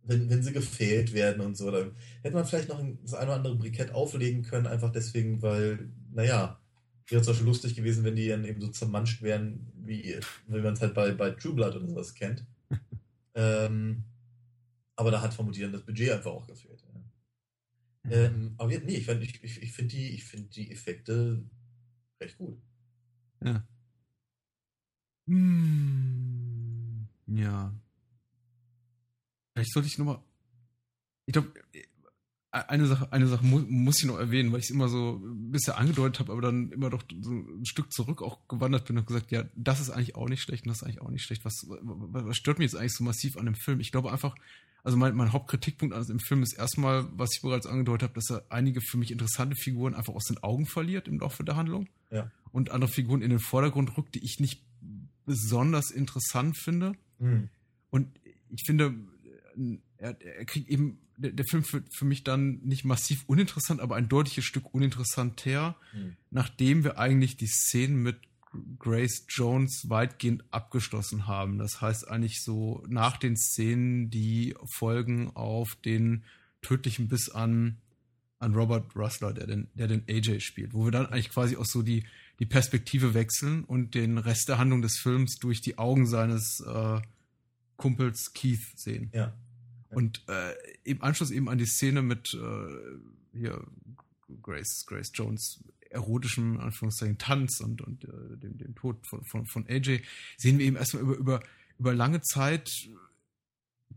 wenn, 0.08 0.30
wenn 0.30 0.44
sie 0.44 0.54
gefehlt 0.54 1.14
werden 1.14 1.42
und 1.42 1.56
so, 1.58 1.72
dann 1.72 1.96
hätte 2.24 2.36
man 2.36 2.46
vielleicht 2.46 2.70
noch 2.70 2.80
ein, 2.80 3.00
das 3.04 3.14
eine 3.14 3.28
oder 3.28 3.36
andere 3.38 3.56
Brikett 3.56 3.92
auflegen 3.94 4.44
können, 4.44 4.68
einfach 4.68 4.92
deswegen, 4.92 5.42
weil, 5.42 5.90
naja, 6.14 6.60
wäre 7.08 7.22
zum 7.22 7.32
Beispiel 7.34 7.48
lustig 7.48 7.76
gewesen, 7.76 8.04
wenn 8.04 8.16
die 8.16 8.28
dann 8.28 8.46
eben 8.46 8.62
so 8.62 8.68
zermanscht 8.70 9.22
wären, 9.22 9.72
wie, 9.86 10.20
wie 10.48 10.62
man 10.62 10.74
es 10.74 10.82
halt 10.82 10.94
bei, 10.94 11.12
bei 11.14 11.32
True 11.32 11.54
Blood 11.54 11.76
oder 11.76 11.88
sowas 11.88 12.14
kennt. 12.14 12.46
ähm, 13.36 14.04
aber 14.96 15.12
da 15.12 15.22
hat 15.22 15.34
vermutlich 15.34 15.64
dann 15.64 15.74
das 15.74 15.84
Budget 15.86 16.12
einfach 16.12 16.32
auch 16.32 16.48
gefehlt. 16.48 16.84
Ja. 18.06 18.12
Ähm, 18.12 18.56
aber 18.58 18.72
ja, 18.72 18.80
nee, 18.80 18.96
ich, 18.98 19.06
find- 19.06 19.24
ich, 19.24 19.44
ich, 19.44 19.62
ich 19.62 19.72
finde 19.74 19.96
die, 19.96 20.10
ich 20.16 20.24
find 20.24 20.56
die 20.56 20.72
Effekte 20.72 21.44
recht 22.22 22.38
gut. 22.38 22.58
Ja. 23.44 23.64
Hm, 25.28 27.08
ja. 27.28 27.74
Vielleicht 29.58 29.74
sollte 29.74 29.88
ich 29.88 29.98
nochmal. 29.98 30.20
Ich 31.26 31.34
glaube, 31.34 31.52
eine 32.52 32.88
Sache, 32.88 33.12
eine 33.12 33.28
Sache 33.28 33.46
mu 33.46 33.60
muss 33.60 34.00
ich 34.00 34.06
noch 34.06 34.18
erwähnen, 34.18 34.52
weil 34.52 34.60
ich 34.60 34.66
es 34.66 34.72
immer 34.72 34.88
so 34.88 35.22
bisher 35.22 35.78
angedeutet 35.78 36.20
habe, 36.20 36.32
aber 36.32 36.42
dann 36.42 36.72
immer 36.72 36.90
doch 36.90 37.04
so 37.22 37.32
ein 37.32 37.66
Stück 37.66 37.92
zurück 37.92 38.22
auch 38.22 38.48
gewandert 38.48 38.86
bin 38.86 38.98
und 38.98 39.06
gesagt, 39.06 39.32
ja, 39.32 39.44
das 39.56 39.80
ist 39.82 39.90
eigentlich 39.90 40.16
auch 40.16 40.30
nicht 40.30 40.42
schlecht 40.42 40.66
und 40.66 40.70
das 40.70 40.78
ist 40.78 40.84
eigentlich 40.84 41.02
auch 41.02 41.10
nicht 41.10 41.24
schlecht. 41.24 41.44
Was, 41.46 41.66
was, 41.68 42.26
was 42.26 42.38
stört 42.38 42.60
mich 42.60 42.72
jetzt 42.72 42.80
eigentlich 42.80 42.94
so 42.94 43.04
massiv 43.04 43.38
an 43.38 43.46
dem 43.46 43.56
Film? 43.56 43.80
Ich 43.80 43.92
glaube 43.92 44.12
einfach, 44.12 44.36
also 44.84 44.98
mein, 44.98 45.16
mein 45.16 45.34
Hauptkritikpunkt 45.34 45.94
an 45.94 46.06
dem 46.08 46.20
Film 46.20 46.42
ist 46.42 46.54
erstmal, 46.54 47.06
was 47.18 47.36
ich 47.36 47.42
bereits 47.42 47.68
angedeutet 47.68 48.04
habe, 48.04 48.14
dass 48.14 48.30
er 48.30 48.46
einige 48.50 48.80
für 48.82 48.98
mich 48.98 49.12
interessante 49.12 49.56
Figuren 49.56 49.94
einfach 49.94 50.14
aus 50.14 50.26
den 50.26 50.42
Augen 50.42 50.66
verliert 50.66 51.08
im 51.10 51.20
Laufe 51.20 51.44
der 51.44 51.58
Handlung 51.58 51.90
Ja. 52.10 52.32
und 52.52 52.72
andere 52.72 52.90
Figuren 52.90 53.22
in 53.22 53.30
den 53.30 53.40
Vordergrund 53.40 53.98
rückt, 53.98 54.16
die 54.16 54.24
ich 54.24 54.40
nicht 54.40 54.64
besonders 55.26 55.92
interessant 55.92 56.58
finde. 56.58 56.94
Hm. 57.20 57.50
Und 57.90 58.08
ich 58.50 58.64
finde, 58.66 58.96
er, 59.98 60.20
er 60.22 60.46
kriegt 60.46 60.70
eben, 60.70 61.00
der, 61.18 61.32
der 61.32 61.46
Film 61.46 61.64
wird 61.72 61.94
für 61.96 62.06
mich 62.06 62.24
dann 62.24 62.60
nicht 62.64 62.86
massiv 62.86 63.24
uninteressant, 63.28 63.82
aber 63.82 63.96
ein 63.96 64.10
deutliches 64.10 64.46
Stück 64.46 64.74
uninteressanter, 64.74 65.76
Hm. 65.92 66.16
nachdem 66.30 66.84
wir 66.84 67.00
eigentlich 67.00 67.38
die 67.38 67.48
Szenen 67.48 68.02
mit 68.02 68.18
Grace 68.80 69.26
Jones 69.30 69.90
weitgehend 69.90 70.44
abgeschlossen 70.52 71.28
haben. 71.28 71.58
Das 71.58 71.82
heißt 71.82 72.08
eigentlich 72.08 72.42
so 72.44 72.84
nach 72.88 73.18
den 73.18 73.36
Szenen, 73.36 74.10
die 74.10 74.56
folgen 74.66 75.32
auf 75.36 75.76
den 75.84 76.24
tödlichen 76.62 77.08
Biss 77.08 77.30
an, 77.30 77.78
an 78.40 78.54
Robert 78.56 78.96
Russler, 78.96 79.34
der 79.34 79.48
den, 79.48 79.68
der 79.74 79.88
den 79.88 80.04
AJ 80.10 80.40
spielt, 80.42 80.74
wo 80.74 80.86
wir 80.86 80.92
dann 80.92 81.08
eigentlich 81.08 81.30
quasi 81.30 81.58
auch 81.58 81.66
so 81.66 81.82
die, 81.82 82.06
die 82.40 82.46
Perspektive 82.46 83.14
wechseln 83.14 83.64
und 83.64 83.96
den 83.96 84.18
Rest 84.18 84.50
der 84.50 84.58
Handlung 84.58 84.82
des 84.82 84.98
Films 84.98 85.38
durch 85.40 85.62
die 85.62 85.78
Augen 85.78 86.08
seines 86.08 86.64
äh, 86.66 87.02
Kumpels 87.78 88.34
Keith 88.34 88.62
sehen. 88.76 89.12
Ja. 89.14 89.34
Und 89.90 90.24
äh, 90.28 90.54
im 90.84 91.02
Anschluss 91.02 91.32
eben 91.32 91.50
an 91.50 91.58
die 91.58 91.66
Szene 91.66 92.02
mit 92.02 92.34
äh, 92.34 93.38
hier 93.38 93.66
Grace, 94.42 94.86
Grace 94.86 95.12
Jones 95.14 95.64
erotischem 95.90 96.60
Anführungszeichen 96.60 97.18
Tanz 97.18 97.62
und, 97.62 97.82
und 97.82 98.04
äh, 98.04 98.38
dem, 98.38 98.58
dem 98.58 98.76
Tod 98.76 99.06
von, 99.08 99.24
von, 99.24 99.46
von 99.46 99.66
AJ, 99.68 100.02
sehen 100.38 100.60
wir 100.60 100.66
eben 100.66 100.76
erstmal 100.76 101.04
über, 101.04 101.16
über, 101.16 101.44
über 101.80 101.94
lange 101.94 102.22
Zeit 102.22 102.70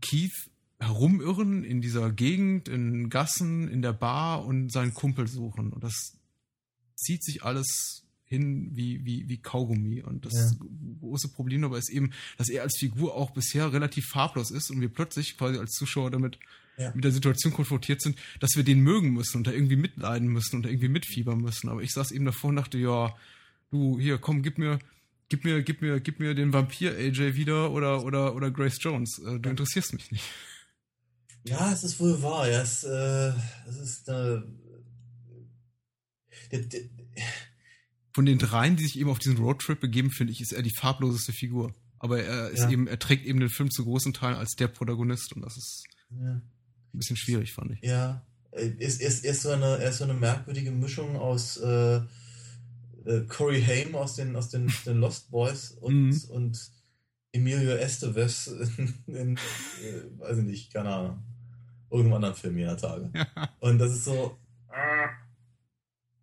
Keith 0.01 0.49
herumirren 0.79 1.63
in 1.63 1.81
dieser 1.81 2.11
Gegend, 2.11 2.67
in 2.67 3.09
Gassen, 3.09 3.67
in 3.67 3.81
der 3.81 3.93
Bar 3.93 4.45
und 4.45 4.71
seinen 4.71 4.93
Kumpel 4.93 5.27
suchen. 5.27 5.73
Und 5.73 5.83
das 5.83 6.17
zieht 6.95 7.23
sich 7.23 7.43
alles 7.43 8.07
hin 8.31 8.71
wie, 8.73 9.03
wie, 9.05 9.27
wie 9.27 9.37
Kaugummi. 9.37 10.01
Und 10.01 10.25
das 10.25 10.33
ja. 10.33 10.65
große 11.01 11.27
Problem 11.27 11.63
dabei 11.63 11.79
ist 11.79 11.89
eben, 11.89 12.11
dass 12.37 12.47
er 12.47 12.63
als 12.63 12.77
Figur 12.79 13.13
auch 13.13 13.31
bisher 13.31 13.73
relativ 13.73 14.05
farblos 14.07 14.51
ist 14.51 14.71
und 14.71 14.79
wir 14.79 14.87
plötzlich 14.87 15.37
quasi 15.37 15.59
als 15.59 15.71
Zuschauer 15.71 16.11
damit 16.11 16.39
ja. 16.77 16.91
mit 16.95 17.03
der 17.03 17.11
Situation 17.11 17.51
konfrontiert 17.51 18.01
sind, 18.01 18.17
dass 18.39 18.55
wir 18.55 18.63
den 18.63 18.79
mögen 18.79 19.11
müssen 19.11 19.37
und 19.37 19.47
da 19.47 19.51
irgendwie 19.51 19.75
mitleiden 19.75 20.29
müssen 20.29 20.55
und 20.55 20.63
da 20.63 20.69
irgendwie 20.69 20.87
mitfiebern 20.87 21.41
müssen. 21.41 21.69
Aber 21.69 21.83
ich 21.83 21.91
saß 21.91 22.11
eben 22.11 22.23
davor 22.23 22.51
und 22.51 22.55
dachte, 22.55 22.77
ja, 22.77 23.13
du, 23.69 23.99
hier, 23.99 24.17
komm, 24.17 24.43
gib 24.43 24.57
mir, 24.57 24.79
gib 25.27 25.43
mir, 25.43 25.61
gib 25.61 25.81
mir, 25.81 25.99
gib 25.99 26.21
mir 26.21 26.33
den 26.33 26.53
Vampir 26.53 26.91
AJ 26.95 27.35
wieder 27.35 27.71
oder, 27.71 28.05
oder, 28.05 28.33
oder 28.33 28.49
Grace 28.49 28.77
Jones. 28.79 29.19
Äh, 29.19 29.39
du 29.39 29.49
interessierst 29.49 29.91
mich 29.91 30.09
nicht. 30.09 30.23
Ja, 31.43 31.73
es 31.73 31.83
ist 31.83 31.99
wohl 31.99 32.21
wahr. 32.23 32.49
Ja, 32.49 32.61
es, 32.61 32.85
äh, 32.85 33.33
es 33.67 33.77
ist 33.77 34.07
äh, 34.07 34.39
der, 36.51 36.59
der, 36.59 36.81
Von 38.13 38.25
den 38.25 38.37
dreien, 38.37 38.75
die 38.75 38.83
sich 38.83 38.99
eben 38.99 39.09
auf 39.09 39.19
diesen 39.19 39.37
Roadtrip 39.37 39.79
begeben, 39.79 40.11
finde 40.11 40.33
ich, 40.33 40.41
ist 40.41 40.53
er 40.53 40.61
die 40.61 40.73
farbloseste 40.73 41.31
Figur. 41.31 41.73
Aber 41.99 42.21
er 42.21 42.49
ist 42.49 42.63
ja. 42.63 42.69
eben, 42.69 42.87
er 42.87 42.99
trägt 42.99 43.25
eben 43.25 43.39
den 43.39 43.49
Film 43.49 43.71
zu 43.71 43.83
großen 43.83 44.13
Teilen 44.13 44.35
als 44.35 44.55
der 44.55 44.67
Protagonist 44.67 45.33
und 45.33 45.43
das 45.43 45.55
ist 45.55 45.83
ja. 46.09 46.31
ein 46.31 46.41
bisschen 46.91 47.15
schwierig, 47.15 47.53
fand 47.53 47.71
ich. 47.71 47.81
Ja, 47.81 48.25
er 48.51 48.79
ist, 48.79 49.01
ist, 49.01 49.23
ist, 49.23 49.41
so, 49.43 49.49
eine, 49.49 49.75
ist 49.75 49.99
so 49.99 50.03
eine 50.03 50.13
merkwürdige 50.13 50.71
Mischung 50.71 51.15
aus 51.15 51.57
äh, 51.57 51.97
äh, 53.05 53.21
Corey 53.27 53.61
Haim 53.61 53.95
aus 53.95 54.15
den, 54.15 54.35
aus 54.35 54.49
den, 54.49 54.71
den 54.85 54.97
Lost 54.97 55.29
Boys 55.31 55.71
und, 55.81 56.09
mhm. 56.09 56.23
und 56.29 56.71
Emilio 57.31 57.75
Estevez 57.75 58.47
in, 58.47 58.93
in 59.07 59.37
äh, 59.37 60.19
weiß 60.19 60.39
ich 60.39 60.43
nicht, 60.43 60.73
keine 60.73 60.89
Ahnung 60.89 61.23
irgendeinem 61.91 62.15
anderen 62.15 62.35
Film 62.35 62.57
jener 62.57 62.77
Tage. 62.77 63.11
Und 63.59 63.77
das 63.77 63.91
ist 63.91 64.05
so, 64.05 64.37
äh, 64.69 65.07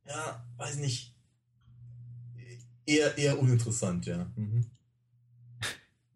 ja, 0.08 0.44
weiß 0.56 0.76
nicht, 0.76 1.14
eher, 2.88 3.18
eher 3.18 3.38
uninteressant, 3.38 4.06
ja. 4.06 4.30
Mhm. 4.36 4.64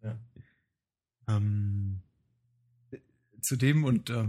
ja. 0.02 0.18
Ähm, 1.28 2.00
zudem 3.42 3.84
und 3.84 4.10
äh, 4.10 4.28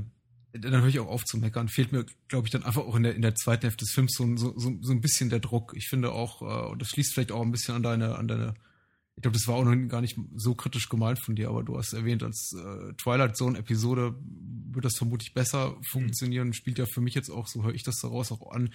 dann 0.53 0.81
höre 0.81 0.87
ich 0.87 0.99
auch 0.99 1.07
auf 1.07 1.25
zu 1.25 1.37
meckern, 1.37 1.67
fehlt 1.67 1.91
mir, 1.91 2.05
glaube 2.27 2.47
ich, 2.47 2.51
dann 2.51 2.63
einfach 2.63 2.83
auch 2.83 2.95
in 2.95 3.03
der, 3.03 3.15
in 3.15 3.21
der 3.23 3.35
zweiten 3.35 3.63
Hälfte 3.63 3.85
des 3.85 3.93
Films 3.93 4.13
so, 4.15 4.35
so, 4.37 4.57
so, 4.57 4.77
so 4.81 4.91
ein 4.91 5.01
bisschen 5.01 5.29
der 5.29 5.39
Druck. 5.39 5.73
Ich 5.75 5.87
finde 5.87 6.11
auch, 6.11 6.41
äh, 6.41 6.71
und 6.71 6.81
das 6.81 6.89
schließt 6.89 7.13
vielleicht 7.13 7.31
auch 7.31 7.41
ein 7.41 7.51
bisschen 7.51 7.75
an 7.75 7.83
deine, 7.83 8.15
an 8.17 8.27
deine 8.27 8.53
ich 9.15 9.21
glaube, 9.21 9.37
das 9.37 9.47
war 9.47 9.55
auch 9.55 9.63
noch 9.63 9.75
gar 9.89 10.01
nicht 10.01 10.17
so 10.35 10.55
kritisch 10.55 10.89
gemeint 10.89 11.23
von 11.23 11.35
dir, 11.35 11.49
aber 11.49 11.63
du 11.63 11.77
hast 11.77 11.93
erwähnt, 11.93 12.23
als 12.23 12.51
äh, 12.53 12.93
Twilight 12.93 13.37
Zone 13.37 13.59
Episode 13.59 14.15
wird 14.71 14.85
das 14.85 14.97
vermutlich 14.97 15.35
besser 15.35 15.77
funktionieren. 15.87 16.47
Mhm. 16.47 16.53
Spielt 16.53 16.79
ja 16.79 16.87
für 16.87 17.01
mich 17.01 17.13
jetzt 17.13 17.29
auch, 17.29 17.47
so 17.47 17.63
höre 17.63 17.75
ich 17.75 17.83
das 17.83 17.99
daraus 18.01 18.31
auch 18.31 18.51
an, 18.51 18.73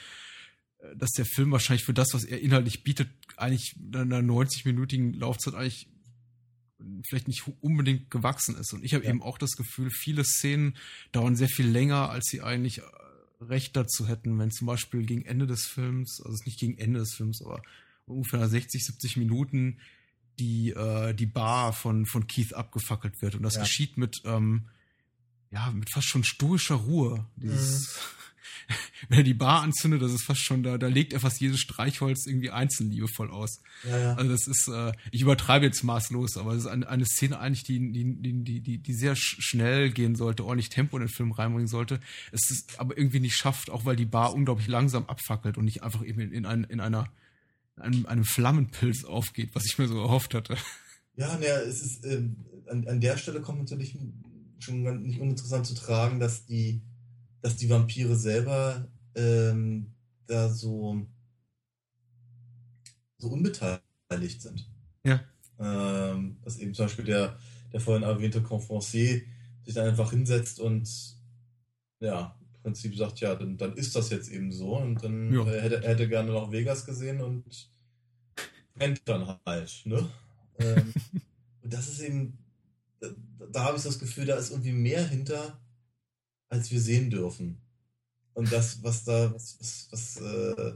dass 0.97 1.11
der 1.13 1.25
Film 1.25 1.51
wahrscheinlich 1.51 1.85
für 1.85 1.95
das, 1.95 2.15
was 2.15 2.25
er 2.25 2.41
inhaltlich 2.41 2.85
bietet, 2.85 3.09
eigentlich 3.37 3.77
in 3.77 3.95
einer 3.95 4.21
90-minütigen 4.21 5.19
Laufzeit 5.19 5.55
eigentlich 5.55 5.89
vielleicht 7.09 7.29
nicht 7.29 7.45
unbedingt 7.61 8.11
gewachsen 8.11 8.57
ist. 8.57 8.73
Und 8.73 8.85
ich 8.85 8.95
habe 8.95 9.05
ja. 9.05 9.11
eben 9.11 9.23
auch 9.23 9.39
das 9.39 9.57
Gefühl, 9.57 9.91
viele 9.91 10.25
Szenen 10.25 10.77
dauern 11.13 11.37
sehr 11.37 11.49
viel 11.49 11.67
länger, 11.67 12.11
als 12.11 12.27
sie 12.27 12.41
eigentlich 12.41 12.79
äh, 12.79 12.83
recht 13.41 13.77
dazu 13.77 14.07
hätten, 14.07 14.39
wenn 14.39 14.51
zum 14.51 14.67
Beispiel 14.67 15.05
gegen 15.05 15.25
Ende 15.25 15.47
des 15.47 15.67
Films, 15.67 16.23
also 16.25 16.43
nicht 16.45 16.61
gegen 16.61 16.79
Ende 16.79 17.01
des 17.01 17.15
Films, 17.15 17.43
aber 17.43 17.63
ungefähr 18.07 18.49
60, 18.49 18.85
70 18.85 19.17
Minuten 19.17 19.79
die, 20.39 20.71
äh, 20.71 21.15
die 21.15 21.27
Bar 21.27 21.73
von, 21.73 22.07
von 22.07 22.29
Keith 22.29 22.53
abgefackelt 22.53 23.21
wird. 23.23 23.35
Und 23.35 23.43
das 23.43 23.57
ja. 23.57 23.63
geschieht 23.63 23.97
mit, 23.97 24.23
ähm, 24.25 24.69
ja, 25.51 25.71
mit 25.73 25.91
fast 25.91 26.07
schon 26.07 26.23
stoischer 26.23 26.77
Ruhe. 26.77 27.27
Dieses, 27.37 27.97
mhm. 27.97 28.18
wenn 29.09 29.19
er 29.19 29.25
die 29.25 29.35
Bar 29.35 29.63
anzündet, 29.63 30.03
das 30.03 30.13
ist 30.13 30.25
fast 30.25 30.41
schon, 30.41 30.63
da, 30.63 30.79
da 30.79 30.87
legt 30.87 31.13
er 31.13 31.21
fast 31.21 31.41
jedes 31.41 31.61
Streichholz 31.61 32.27
irgendwie 32.27 32.51
einzeln 32.51 32.91
liebevoll 32.91 33.31
aus. 33.31 33.61
Ja, 33.89 33.99
ja. 33.99 34.15
Also 34.15 34.31
das 34.31 34.47
ist, 34.47 34.69
äh, 34.69 34.93
ich 35.11 35.23
übertreibe 35.23 35.67
jetzt 35.67 35.83
maßlos, 35.83 36.37
aber 36.37 36.53
es 36.53 36.61
ist 36.61 36.67
eine, 36.67 36.89
eine 36.89 37.07
Szene 37.07 37.39
eigentlich, 37.39 37.65
die, 37.65 37.93
die, 37.93 38.43
die, 38.43 38.61
die, 38.61 38.79
die 38.79 38.95
sehr 38.95 39.17
schnell 39.17 39.91
gehen 39.91 40.17
sollte, 40.17 40.45
ordentlich 40.45 40.69
Tempo 40.69 40.97
in 40.97 41.05
den 41.05 41.09
Film 41.09 41.33
reinbringen 41.33 41.69
sollte. 41.69 42.01
Es 42.33 42.51
ist 42.51 42.79
aber 42.79 42.97
irgendwie 42.97 43.21
nicht 43.21 43.37
schafft, 43.37 43.71
auch 43.71 43.85
weil 43.85 43.97
die 43.97 44.07
Bar 44.07 44.35
unglaublich 44.35 44.69
langsam 44.69 45.07
abfackelt 45.07 45.59
und 45.59 45.65
nicht 45.65 45.83
einfach 45.83 46.05
eben 46.05 46.21
in, 46.21 46.33
in, 46.33 46.47
ein, 46.47 46.65
in 46.65 46.81
einer 46.81 47.11
einem, 47.81 48.07
einem 48.07 48.25
Flammenpilz 48.25 49.05
aufgeht, 49.05 49.51
was 49.55 49.65
ich 49.65 49.79
mir 49.79 49.89
so 49.89 50.01
erhofft 50.01 50.35
hatte. 50.35 50.57
Ja, 51.17 51.37
naja, 51.37 51.59
es 51.61 51.81
ist, 51.81 52.05
äh, 52.05 52.23
an, 52.67 52.87
an 52.87 53.01
der 53.01 53.17
Stelle 53.17 53.41
kommt 53.41 53.59
natürlich 53.59 53.97
schon 54.61 55.03
nicht 55.03 55.21
uninteressant 55.21 55.67
zu 55.67 55.75
tragen, 55.75 56.21
dass 56.21 56.47
die, 56.47 56.81
dass 57.41 57.57
die 57.57 57.71
Vampire 57.71 58.17
selber 58.17 58.89
ähm, 59.15 59.95
da 60.27 60.49
so, 60.49 61.07
so 63.19 63.29
unbeteiligt 63.29 64.43
sind. 64.43 64.69
Ja. 65.05 65.21
Ähm, 65.59 66.39
dass 66.43 66.59
eben 66.59 66.75
zum 66.75 66.87
Beispiel 66.87 67.05
der, 67.05 67.39
der 67.73 67.81
vorhin 67.81 68.03
erwähnte 68.03 68.43
Confrancier 68.43 69.23
sich 69.65 69.75
dann 69.75 69.89
einfach 69.89 70.11
hinsetzt 70.11 70.61
und 70.61 70.89
ja, 72.01 72.39
Prinzip 72.69 72.97
sagt, 72.97 73.21
ja, 73.21 73.35
dann, 73.35 73.57
dann 73.57 73.73
ist 73.75 73.97
das 73.97 74.11
jetzt 74.11 74.31
eben 74.31 74.53
so 74.53 74.77
und 74.77 75.03
dann 75.03 75.33
ja. 75.33 75.43
äh, 75.47 75.61
hätte 75.61 75.83
er 75.83 75.91
hätte 75.91 76.09
gerne 76.09 76.31
noch 76.33 76.53
Vegas 76.53 76.85
gesehen 76.85 77.21
und 77.21 77.71
rennt 78.79 79.01
dann 79.07 79.39
halt, 79.47 79.83
ne? 79.85 80.07
ähm, 80.59 80.93
und 81.63 81.73
das 81.73 81.89
ist 81.89 82.01
eben, 82.01 82.37
da, 83.01 83.09
da 83.51 83.65
habe 83.65 83.79
ich 83.79 83.85
das 83.85 83.99
Gefühl, 83.99 84.27
da 84.27 84.37
ist 84.37 84.51
irgendwie 84.51 84.73
mehr 84.73 85.07
hinter, 85.07 85.59
als 86.49 86.71
wir 86.71 86.81
sehen 86.81 87.11
dürfen. 87.11 87.59
Und 88.35 88.53
das, 88.53 88.83
was 88.83 89.05
da, 89.05 89.33
was, 89.35 89.57
was, 89.61 89.89
was, 89.91 90.17
äh, 90.21 90.73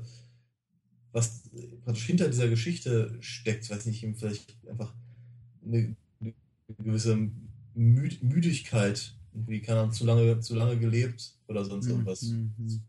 was 1.13 1.43
praktisch 1.85 2.07
hinter 2.07 2.29
dieser 2.29 2.49
Geschichte 2.49 3.17
steckt, 3.21 3.71
weiß 3.71 3.87
nicht, 3.87 4.05
vielleicht 4.17 4.57
einfach 4.69 4.93
eine, 5.65 5.95
eine 6.21 6.35
gewisse 6.79 7.31
Müdigkeit 7.75 9.15
irgendwie, 9.33 9.61
keine 9.61 9.81
Ahnung, 9.81 9.93
zu 9.93 10.05
lange, 10.05 10.41
zu 10.41 10.55
lange 10.55 10.79
gelebt 10.79 11.35
oder 11.49 11.65
sonst 11.65 11.87
mhm, 11.87 11.93
irgendwas. 11.93 12.23
Mhm. 12.23 12.83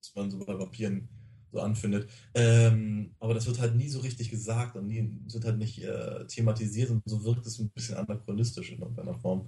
Was 0.00 0.14
man 0.14 0.30
so 0.30 0.38
bei 0.38 0.58
Vampiren 0.58 1.08
so 1.52 1.60
anfindet. 1.60 2.08
Ähm, 2.34 3.10
aber 3.18 3.34
das 3.34 3.46
wird 3.46 3.60
halt 3.60 3.76
nie 3.76 3.88
so 3.88 4.00
richtig 4.00 4.30
gesagt 4.30 4.76
und 4.76 4.86
nie, 4.86 5.10
wird 5.28 5.44
halt 5.44 5.58
nicht 5.58 5.82
äh, 5.82 6.26
thematisiert 6.26 6.90
und 6.90 7.02
so 7.06 7.24
wirkt 7.24 7.46
es 7.46 7.58
ein 7.58 7.70
bisschen 7.70 7.96
anachronistisch 7.96 8.72
in 8.72 8.80
irgendeiner 8.80 9.14
Form. 9.14 9.46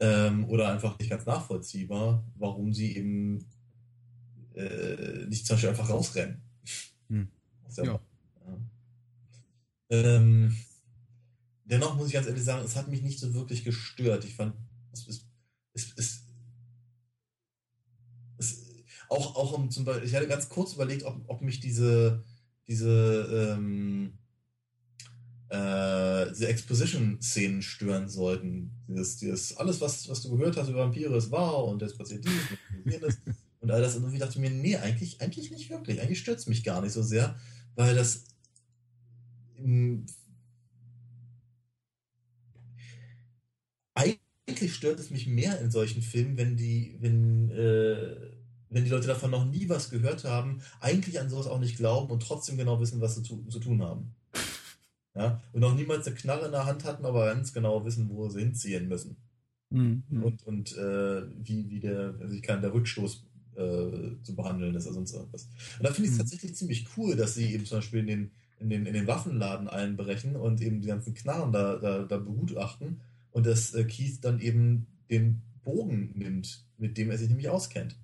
Ähm, 0.00 0.44
oder 0.48 0.70
einfach 0.70 0.98
nicht 0.98 1.10
ganz 1.10 1.26
nachvollziehbar, 1.26 2.24
warum 2.36 2.72
sie 2.72 2.96
eben 2.96 3.44
äh, 4.54 5.26
nicht 5.26 5.46
zum 5.46 5.54
Beispiel 5.54 5.70
einfach 5.70 5.90
rausrennen. 5.90 6.40
Hm. 7.08 7.28
Ja. 7.76 7.84
ja. 7.84 8.00
Ähm, 9.90 10.56
dennoch 11.64 11.96
muss 11.96 12.08
ich 12.08 12.12
ganz 12.12 12.26
ehrlich 12.26 12.44
sagen, 12.44 12.64
es 12.64 12.76
hat 12.76 12.88
mich 12.88 13.02
nicht 13.02 13.18
so 13.18 13.34
wirklich 13.34 13.64
gestört. 13.64 14.24
Ich 14.24 14.34
fand, 14.34 14.54
es, 14.92 15.06
es 15.08 15.28
es, 15.78 15.92
es, 15.96 16.24
es, 18.38 18.64
auch, 19.08 19.36
auch 19.36 19.52
um 19.52 19.70
zum 19.70 19.84
Beispiel, 19.84 20.06
ich 20.06 20.14
hatte 20.14 20.28
ganz 20.28 20.48
kurz 20.48 20.74
überlegt, 20.74 21.04
ob, 21.04 21.22
ob 21.28 21.40
mich 21.40 21.60
diese, 21.60 22.24
diese, 22.66 23.56
ähm, 23.56 24.18
äh, 25.50 26.30
diese 26.30 26.48
Exposition-Szenen 26.48 27.62
stören 27.62 28.08
sollten. 28.08 28.70
Dieses, 28.86 29.16
dieses, 29.16 29.56
alles, 29.56 29.80
was, 29.80 30.08
was 30.08 30.22
du 30.22 30.36
gehört 30.36 30.56
hast 30.56 30.68
über 30.68 30.80
Vampire, 30.80 31.16
ist 31.16 31.30
wahr 31.30 31.64
und 31.64 31.82
jetzt 31.82 31.96
passiert 31.96 32.24
dies 32.24 32.32
und 32.84 32.92
jenes 32.92 33.18
und 33.60 33.70
all 33.70 33.80
das. 33.80 33.96
Und 33.96 34.02
irgendwie 34.02 34.18
dachte 34.18 34.34
ich 34.34 34.38
mir, 34.38 34.50
nee, 34.50 34.76
eigentlich, 34.76 35.20
eigentlich 35.20 35.50
nicht 35.50 35.70
wirklich. 35.70 36.00
Eigentlich 36.00 36.20
stört 36.20 36.38
es 36.38 36.46
mich 36.46 36.64
gar 36.64 36.82
nicht 36.82 36.92
so 36.92 37.02
sehr, 37.02 37.38
weil 37.76 37.94
das 37.94 38.24
im, 39.56 40.06
eigentlich 43.94 44.74
stört 44.74 45.00
es 45.00 45.10
mich 45.10 45.26
mehr 45.26 45.60
in 45.60 45.70
solchen 45.70 46.02
Filmen, 46.02 46.36
wenn 46.36 46.56
die, 46.56 46.96
wenn, 47.00 47.50
äh, 47.50 48.16
wenn 48.70 48.84
die 48.84 48.90
Leute 48.90 49.08
davon 49.08 49.30
noch 49.30 49.44
nie 49.44 49.68
was 49.68 49.90
gehört 49.90 50.24
haben, 50.24 50.60
eigentlich 50.80 51.20
an 51.20 51.28
sowas 51.30 51.46
auch 51.46 51.58
nicht 51.60 51.76
glauben 51.76 52.10
und 52.10 52.22
trotzdem 52.22 52.56
genau 52.56 52.80
wissen, 52.80 53.00
was 53.00 53.16
sie 53.16 53.22
zu, 53.22 53.44
zu 53.48 53.60
tun 53.60 53.82
haben. 53.82 54.14
Ja? 55.18 55.42
Und 55.52 55.60
noch 55.60 55.74
niemals 55.74 56.06
eine 56.06 56.16
Knarre 56.16 56.46
in 56.46 56.52
der 56.52 56.66
Hand 56.66 56.84
hatten, 56.84 57.04
aber 57.04 57.26
ganz 57.26 57.52
genau 57.52 57.84
wissen, 57.84 58.08
wo 58.10 58.28
sie 58.28 58.40
hinziehen 58.40 58.88
müssen. 58.88 59.16
Mhm. 59.70 60.02
Und, 60.22 60.46
und 60.46 60.76
äh, 60.76 61.22
wie, 61.42 61.68
wie 61.68 61.80
der, 61.80 62.14
also 62.20 62.34
ich 62.34 62.42
kann, 62.42 62.62
der 62.62 62.72
Rückstoß 62.72 63.26
äh, 63.56 64.22
zu 64.22 64.34
behandeln 64.34 64.74
ist 64.74 64.86
oder 64.86 64.94
sonst 64.94 65.12
irgendwas. 65.12 65.48
Und 65.78 65.86
da 65.86 65.92
finde 65.92 66.06
ich 66.06 66.12
es 66.12 66.18
mhm. 66.18 66.22
tatsächlich 66.22 66.54
ziemlich 66.54 66.86
cool, 66.96 67.16
dass 67.16 67.34
sie 67.34 67.52
eben 67.52 67.66
zum 67.66 67.78
Beispiel 67.78 68.00
in 68.00 68.06
den, 68.06 68.30
in 68.60 68.70
den, 68.70 68.86
in 68.86 68.94
den 68.94 69.06
Waffenladen 69.06 69.68
einbrechen 69.68 70.36
und 70.36 70.60
eben 70.60 70.80
die 70.80 70.88
ganzen 70.88 71.14
Knarren 71.14 71.52
da, 71.52 71.76
da, 71.76 72.04
da 72.04 72.16
begutachten 72.16 73.00
und 73.30 73.46
dass 73.46 73.74
äh, 73.74 73.84
Keith 73.84 74.20
dann 74.22 74.40
eben 74.40 74.86
den 75.10 75.42
Bogen 75.64 76.12
nimmt, 76.14 76.64
mit 76.78 76.96
dem 76.96 77.10
er 77.10 77.18
sich 77.18 77.28
nämlich 77.28 77.48
auskennt. 77.48 77.96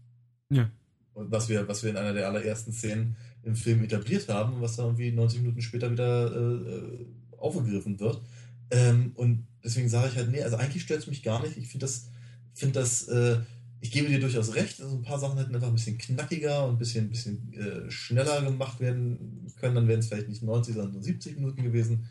Ja. 0.51 0.71
Und 1.15 1.31
was 1.31 1.49
wir, 1.49 1.67
was 1.69 1.83
wir 1.83 1.91
in 1.91 1.97
einer 1.97 2.13
der 2.13 2.27
allerersten 2.29 2.73
Szenen 2.73 3.17
im 3.45 3.57
Film 3.57 3.83
etabliert 3.85 4.29
haben 4.29 4.61
was 4.61 4.77
dann 4.77 4.87
irgendwie 4.87 5.13
90 5.13 5.41
Minuten 5.41 5.63
später 5.63 5.91
wieder 5.91 6.33
äh, 6.33 6.69
äh 6.71 7.07
aufgegriffen 7.39 8.01
wird. 8.01 8.23
Ähm, 8.71 9.13
und 9.17 9.47
deswegen 9.63 9.89
sage 9.89 10.09
ich 10.09 10.17
halt, 10.17 10.31
nee, 10.31 10.43
also 10.43 10.57
eigentlich 10.57 10.83
stört 10.83 11.01
es 11.01 11.07
mich 11.07 11.23
gar 11.23 11.43
nicht. 11.43 11.59
Ich 11.59 11.69
finde 11.69 11.85
das, 11.85 12.09
finde 12.55 12.81
das, 12.81 13.07
äh, 13.09 13.39
ich 13.81 13.91
gebe 13.91 14.09
dir 14.09 14.19
durchaus 14.19 14.55
recht, 14.55 14.81
also 14.81 14.97
ein 14.97 15.03
paar 15.03 15.19
Sachen 15.19 15.37
hätten 15.37 15.55
einfach 15.55 15.69
ein 15.69 15.75
bisschen 15.75 15.99
knackiger 15.99 16.65
und 16.65 16.77
ein 16.77 16.79
bisschen, 16.79 17.11
bisschen 17.11 17.53
äh, 17.53 17.91
schneller 17.91 18.41
gemacht 18.41 18.81
werden 18.81 19.53
können, 19.61 19.75
dann 19.75 19.89
wären 19.89 20.01
es 20.01 20.09
vielleicht 20.09 20.29
nicht 20.29 20.43
90, 20.43 20.75
sondern 20.75 21.03
70 21.03 21.37
Minuten 21.37 21.63
gewesen. 21.63 22.09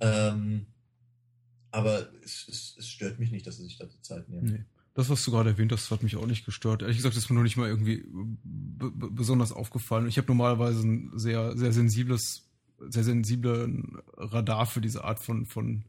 Ähm, 0.00 0.66
aber 1.70 2.08
es, 2.22 2.46
es, 2.48 2.76
es, 2.78 2.88
stört 2.88 3.18
mich 3.18 3.30
nicht, 3.30 3.46
dass 3.46 3.56
sie 3.56 3.64
sich 3.64 3.78
da 3.78 3.86
die 3.86 4.02
Zeit 4.02 4.28
nehmen. 4.28 4.52
Nee. 4.52 4.64
Das, 4.98 5.10
was 5.10 5.24
du 5.24 5.30
gerade 5.30 5.50
erwähnt 5.50 5.70
hast, 5.70 5.92
hat 5.92 6.02
mich 6.02 6.16
auch 6.16 6.26
nicht 6.26 6.44
gestört. 6.44 6.82
Ehrlich 6.82 6.96
gesagt, 6.96 7.16
ist 7.16 7.30
mir 7.30 7.36
noch 7.36 7.44
nicht 7.44 7.56
mal 7.56 7.68
irgendwie 7.68 8.04
besonders 8.10 9.52
aufgefallen. 9.52 10.08
Ich 10.08 10.18
habe 10.18 10.26
normalerweise 10.26 10.84
ein 10.84 11.16
sehr, 11.16 11.56
sehr 11.56 11.72
sensibles, 11.72 12.48
sehr 12.80 13.04
sensiblen 13.04 13.98
Radar 14.16 14.66
für 14.66 14.80
diese 14.80 15.04
Art 15.04 15.22
von, 15.22 15.46
von 15.46 15.84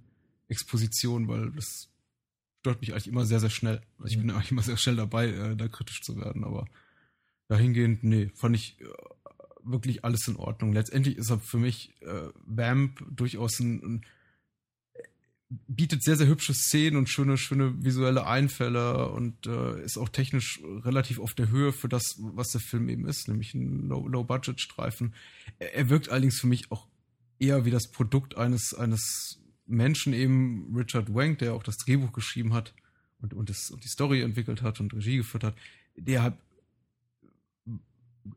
Exposition, 0.47 1.27
weil 1.27 1.49
das 1.53 1.89
stört 2.59 2.81
mich 2.81 2.91
eigentlich 2.91 3.07
immer 3.07 3.25
sehr, 3.25 3.39
sehr 3.39 3.49
schnell. 3.49 3.81
Also 3.97 4.11
ich 4.11 4.17
bin 4.19 4.27
mhm. 4.27 4.29
eigentlich 4.35 4.51
immer 4.51 4.61
sehr 4.61 4.77
schnell 4.77 4.97
dabei, 4.97 5.29
äh, 5.29 5.55
da 5.55 5.67
kritisch 5.67 6.03
zu 6.03 6.15
werden, 6.15 6.43
aber 6.43 6.67
dahingehend, 7.47 8.03
nee, 8.03 8.29
fand 8.35 8.55
ich 8.57 8.79
äh, 8.79 8.85
wirklich 9.63 10.05
alles 10.05 10.27
in 10.27 10.35
Ordnung. 10.35 10.71
Letztendlich 10.71 11.17
ist 11.17 11.31
er 11.31 11.39
für 11.39 11.57
mich 11.57 11.99
äh, 12.03 12.29
Vamp 12.45 13.03
durchaus 13.09 13.59
ein, 13.59 13.81
ein 13.83 14.05
bietet 15.49 16.03
sehr, 16.03 16.15
sehr 16.15 16.27
hübsche 16.27 16.53
Szenen 16.53 16.95
und 16.95 17.09
schöne, 17.09 17.37
schöne 17.37 17.83
visuelle 17.83 18.27
Einfälle 18.27 19.09
und 19.09 19.47
äh, 19.47 19.83
ist 19.83 19.97
auch 19.97 20.09
technisch 20.09 20.61
relativ 20.63 21.19
auf 21.19 21.33
der 21.33 21.49
Höhe 21.49 21.73
für 21.73 21.89
das, 21.89 22.17
was 22.19 22.49
der 22.49 22.61
Film 22.61 22.87
eben 22.87 23.07
ist, 23.07 23.27
nämlich 23.27 23.55
ein 23.55 23.87
Low-Budget-Streifen. 23.87 25.15
Er, 25.57 25.73
er, 25.73 25.89
wirkt 25.89 26.09
allerdings 26.09 26.39
für 26.39 26.47
mich 26.47 26.71
auch 26.71 26.87
eher 27.39 27.65
wie 27.65 27.71
das 27.71 27.87
Produkt 27.87 28.37
eines, 28.37 28.75
eines 28.75 29.39
Menschen, 29.65 30.13
eben 30.13 30.75
Richard 30.75 31.13
Wank, 31.13 31.39
der 31.39 31.53
auch 31.53 31.63
das 31.63 31.77
Drehbuch 31.77 32.13
geschrieben 32.13 32.53
hat 32.53 32.75
und, 33.19 33.33
und, 33.33 33.49
das, 33.49 33.71
und 33.71 33.83
die 33.83 33.89
Story 33.89 34.21
entwickelt 34.21 34.61
hat 34.61 34.79
und 34.79 34.93
Regie 34.93 35.17
geführt 35.17 35.43
hat, 35.43 35.55
der 35.95 36.21
halt 36.21 36.35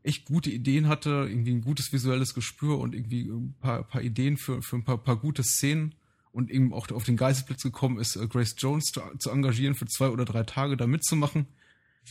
echt 0.01 0.25
gute 0.25 0.49
Ideen 0.49 0.87
hatte, 0.87 1.27
irgendwie 1.29 1.51
ein 1.51 1.61
gutes 1.61 1.93
visuelles 1.93 2.33
Gespür 2.33 2.79
und 2.79 2.95
irgendwie 2.95 3.29
ein 3.29 3.53
paar, 3.61 3.83
paar 3.83 4.01
Ideen 4.01 4.37
für, 4.37 4.63
für 4.63 4.77
ein 4.77 4.83
paar, 4.83 4.97
paar 4.97 5.17
gute 5.17 5.43
Szenen 5.43 5.93
und 6.33 6.49
eben 6.51 6.73
auch 6.73 6.89
auf 6.91 7.03
den 7.03 7.15
Geistesblitz 7.15 7.63
gekommen 7.63 7.99
ist, 7.99 8.15
äh, 8.15 8.27
Grace 8.27 8.55
Jones 8.57 8.85
zu, 8.85 9.01
zu 9.19 9.29
engagieren, 9.29 9.75
für 9.75 9.85
zwei 9.85 10.09
oder 10.09 10.25
drei 10.25 10.43
Tage 10.43 10.75
da 10.75 10.87
mitzumachen. 10.87 11.47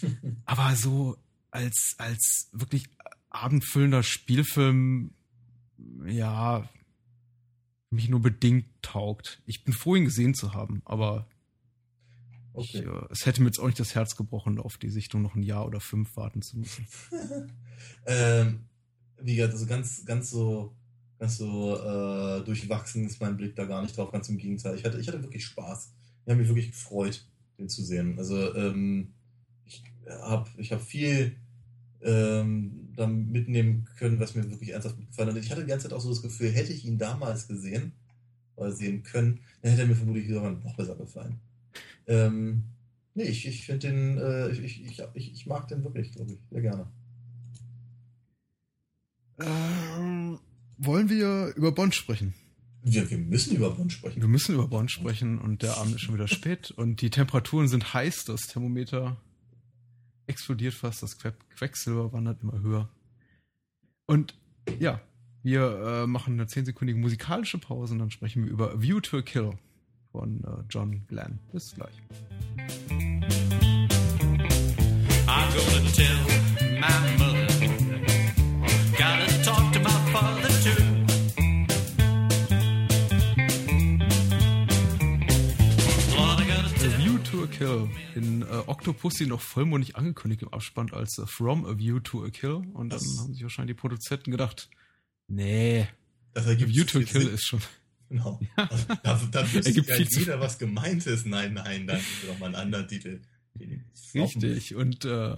Aber 0.47 0.75
so 0.77 1.19
als, 1.51 1.97
als 1.99 2.49
wirklich 2.53 2.89
abendfüllender 3.29 4.03
Spielfilm, 4.03 5.13
ja, 6.07 6.69
mich 7.91 8.09
nur 8.09 8.23
bedingt 8.23 8.67
taugt. 8.81 9.43
Ich 9.45 9.65
bin 9.65 9.75
froh, 9.75 9.97
ihn 9.97 10.05
gesehen 10.05 10.35
zu 10.35 10.55
haben, 10.55 10.81
aber 10.85 11.29
okay. 12.55 12.79
ich, 12.79 12.87
äh, 12.87 13.07
es 13.11 13.27
hätte 13.27 13.43
mir 13.43 13.49
jetzt 13.49 13.59
auch 13.59 13.67
nicht 13.67 13.81
das 13.81 13.95
Herz 13.95 14.17
gebrochen, 14.17 14.59
auf 14.59 14.79
die 14.79 14.89
Sichtung 14.89 15.21
noch 15.21 15.35
ein 15.35 15.43
Jahr 15.43 15.67
oder 15.67 15.81
fünf 15.81 16.17
warten 16.17 16.41
zu 16.41 16.59
müssen. 16.59 16.87
ähm, 18.07 18.61
wie 19.21 19.37
gesagt, 19.37 19.55
also 19.55 19.67
ganz, 19.67 20.05
ganz 20.07 20.31
so 20.31 20.75
so 21.29 21.77
äh, 21.77 22.45
durchwachsen 22.45 23.07
ist 23.07 23.21
mein 23.21 23.37
Blick 23.37 23.55
da 23.55 23.65
gar 23.65 23.83
nicht 23.83 23.97
drauf, 23.97 24.11
ganz 24.11 24.29
im 24.29 24.39
Gegenteil. 24.39 24.77
Ich 24.77 24.85
hatte, 24.85 24.99
ich 24.99 25.09
hatte 25.09 25.23
wirklich 25.23 25.45
Spaß. 25.45 25.93
Ich 26.25 26.31
habe 26.31 26.41
mich 26.41 26.49
wirklich 26.49 26.71
gefreut, 26.71 27.25
den 27.59 27.69
zu 27.69 27.83
sehen. 27.83 28.19
Also 28.19 28.55
ähm, 28.55 29.13
ich 29.65 29.83
habe 30.09 30.49
ich 30.57 30.73
hab 30.73 30.83
viel 30.83 31.37
ähm, 32.03 32.93
da 32.97 33.07
mitnehmen 33.07 33.89
können, 33.97 34.19
was 34.19 34.35
mir 34.35 34.51
wirklich 34.51 34.71
ernsthaft 34.71 34.97
gefallen 34.99 35.31
hat. 35.31 35.37
Ich 35.37 35.51
hatte 35.51 35.63
die 35.63 35.69
ganze 35.69 35.89
Zeit 35.89 35.97
auch 35.97 36.01
so 36.01 36.11
das 36.11 36.23
Gefühl, 36.23 36.51
hätte 36.51 36.73
ich 36.73 36.85
ihn 36.85 36.99
damals 36.99 37.49
gesehen 37.49 37.93
oder 38.57 38.73
sehen 38.73 39.03
können, 39.03 39.41
dann 39.61 39.71
hätte 39.71 39.83
er 39.83 39.89
mir 39.89 39.97
vermutlich 39.97 40.29
noch 40.29 40.77
besser 40.77 40.97
gefallen. 40.97 41.39
Ähm, 42.07 42.65
nee, 43.15 43.25
ich, 43.25 43.47
ich 43.47 43.65
finde 43.65 43.89
den, 43.89 44.19
äh, 44.19 44.51
ich, 44.51 44.85
ich, 44.85 45.03
ich, 45.15 45.33
ich 45.33 45.47
mag 45.47 45.69
den 45.69 45.85
wirklich, 45.85 46.13
glaube 46.13 46.33
ich, 46.33 46.39
sehr 46.51 46.61
gerne. 46.61 46.87
Ähm, 49.41 50.39
wollen 50.85 51.09
wir 51.09 51.53
über 51.57 51.73
Bond 51.73 51.95
sprechen? 51.95 52.35
Ja, 52.85 53.09
wir 53.09 53.19
müssen 53.19 53.57
über 53.57 53.71
Bond 53.71 53.93
sprechen. 53.93 54.21
Wir 54.21 54.29
müssen 54.29 54.55
über 54.55 54.67
Bond 54.67 54.91
sprechen 54.91 55.39
und 55.39 55.63
der 55.63 55.77
Abend 55.77 55.95
ist 55.95 56.01
schon 56.03 56.15
wieder 56.15 56.29
spät 56.29 56.73
und 56.73 57.01
die 57.01 57.11
Temperaturen 57.11 57.69
sind 57.69 57.95
heiß, 57.95 58.25
das 58.25 58.43
Thermometer 58.49 59.17
explodiert 60.27 60.75
fast, 60.75 61.03
das 61.03 61.17
Quecksilber 61.57 62.13
wandert 62.13 62.43
immer 62.43 62.61
höher. 62.61 62.89
Und 64.07 64.35
ja, 64.81 65.01
wir 65.43 66.03
äh, 66.03 66.07
machen 66.07 66.35
eine 66.35 66.47
zehnsekündige 66.47 66.99
musikalische 66.99 67.59
Pause 67.59 67.95
und 67.95 68.01
dann 68.01 68.11
sprechen 68.11 68.45
wir 68.45 68.51
über 68.51 68.83
View 68.83 69.01
to 69.01 69.19
a 69.19 69.23
Kill 69.23 69.53
von 70.11 70.43
äh, 70.45 70.65
John 70.69 71.07
Glenn. 71.07 71.39
Bis 71.53 71.75
gleich. 71.75 71.95
I'm 75.27 75.49
gonna 75.55 75.91
tell 75.93 76.12
Kill. 87.63 87.91
In 88.15 88.43
äh, 88.43 88.47
Octopussy 88.67 89.27
noch 89.27 89.41
vollmundig 89.41 89.97
angekündigt 89.97 90.43
im 90.43 90.49
Abspann 90.49 90.93
als 90.93 91.19
äh, 91.19 91.27
From 91.27 91.65
a 91.65 91.79
View 91.79 92.01
to 92.01 92.25
a 92.25 92.31
Kill. 92.31 92.63
Und 92.75 92.91
dann 92.91 92.99
das 92.99 93.19
haben 93.21 93.35
sich 93.35 93.43
wahrscheinlich 93.43 93.77
die 93.77 93.81
Produzenten 93.81 94.31
gedacht, 94.31 94.69
nee, 95.29 95.87
das 96.35 96.47
a 96.47 96.59
View 96.59 96.85
to 96.85 96.99
a 96.99 97.03
Kill 97.03 97.23
Sinn. 97.23 97.35
ist 97.35 97.47
schon. 97.47 97.61
Genau. 98.09 98.41
Ja. 98.57 98.69
Also, 99.05 99.27
da, 99.27 99.43
da 99.43 99.53
wüsste 99.53 99.81
ja 99.81 99.97
jeder, 99.97 100.41
was 100.41 100.59
gemeint 100.59 101.07
ist. 101.07 101.27
Nein, 101.27 101.55
nein, 101.55 101.87
dann 101.87 101.99
ist 101.99 102.07
doch 102.29 102.39
mal 102.39 102.47
einen 102.47 102.57
anderen 102.57 102.89
Titel. 102.89 103.21
Richtig. 104.15 104.75
Und 104.75 105.05
äh, 105.05 105.37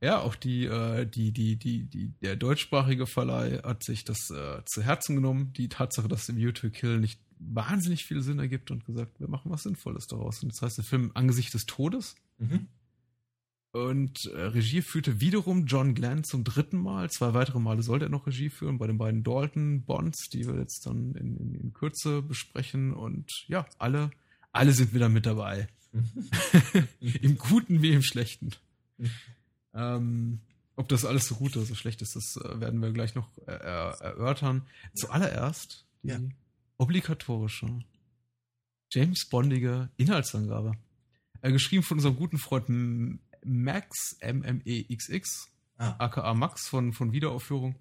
ja, 0.00 0.20
auch 0.20 0.34
die, 0.34 0.66
äh, 0.66 1.06
die, 1.06 1.32
die, 1.32 1.56
die, 1.56 1.84
die, 1.84 2.12
der 2.22 2.36
deutschsprachige 2.36 3.06
Verleih 3.06 3.62
hat 3.62 3.84
sich 3.84 4.04
das 4.04 4.30
äh, 4.30 4.62
zu 4.66 4.82
Herzen 4.82 5.16
genommen, 5.16 5.52
die 5.54 5.68
Tatsache, 5.68 6.08
dass 6.08 6.34
View 6.34 6.52
to 6.52 6.68
a 6.68 6.70
Kill 6.70 6.98
nicht 6.98 7.20
wahnsinnig 7.52 8.04
viel 8.04 8.22
Sinn 8.22 8.38
ergibt 8.38 8.70
und 8.70 8.84
gesagt, 8.84 9.20
wir 9.20 9.28
machen 9.28 9.50
was 9.50 9.64
Sinnvolles 9.64 10.06
daraus. 10.06 10.42
Und 10.42 10.52
das 10.52 10.62
heißt, 10.62 10.78
der 10.78 10.84
Film 10.84 11.10
Angesicht 11.14 11.52
des 11.54 11.66
Todes. 11.66 12.16
Mhm. 12.38 12.68
Und 13.72 14.26
äh, 14.26 14.40
Regie 14.40 14.82
führte 14.82 15.20
wiederum 15.20 15.66
John 15.66 15.94
Glenn 15.94 16.22
zum 16.22 16.44
dritten 16.44 16.78
Mal. 16.78 17.10
Zwei 17.10 17.34
weitere 17.34 17.58
Male 17.58 17.82
sollte 17.82 18.06
er 18.06 18.08
noch 18.08 18.26
Regie 18.26 18.48
führen 18.48 18.78
bei 18.78 18.86
den 18.86 18.98
beiden 18.98 19.24
Dalton 19.24 19.82
Bonds, 19.82 20.28
die 20.28 20.46
wir 20.46 20.56
jetzt 20.56 20.86
dann 20.86 21.14
in, 21.16 21.36
in, 21.36 21.54
in 21.54 21.72
Kürze 21.72 22.22
besprechen. 22.22 22.94
Und 22.94 23.28
ja, 23.48 23.66
alle, 23.78 24.10
alle 24.52 24.72
sind 24.72 24.94
wieder 24.94 25.08
mit 25.08 25.26
dabei. 25.26 25.68
Mhm. 25.92 26.28
Im 27.22 27.36
Guten 27.36 27.82
wie 27.82 27.92
im 27.92 28.02
Schlechten. 28.02 28.50
Mhm. 28.98 29.10
Ähm, 29.74 30.40
ob 30.76 30.88
das 30.88 31.04
alles 31.04 31.26
so 31.26 31.34
gut 31.34 31.56
oder 31.56 31.66
so 31.66 31.74
schlecht 31.74 32.00
ist, 32.02 32.14
das 32.14 32.36
äh, 32.44 32.60
werden 32.60 32.80
wir 32.80 32.92
gleich 32.92 33.14
noch 33.14 33.28
äh, 33.46 33.52
erörtern. 33.52 34.62
Zuallererst 34.94 35.84
die 36.02 36.08
ja 36.08 36.18
obligatorische, 36.78 37.80
James 38.90 39.28
Bondige 39.28 39.90
Inhaltsangabe. 39.96 40.72
Äh, 41.42 41.52
geschrieben 41.52 41.82
von 41.82 41.98
unserem 41.98 42.16
guten 42.16 42.38
Freund 42.38 43.20
Max, 43.44 44.16
M-M-E-X-X, 44.20 45.48
ah. 45.76 45.96
aka 45.98 46.32
Max 46.34 46.68
von, 46.68 46.92
von 46.92 47.12
Wiederaufführung, 47.12 47.74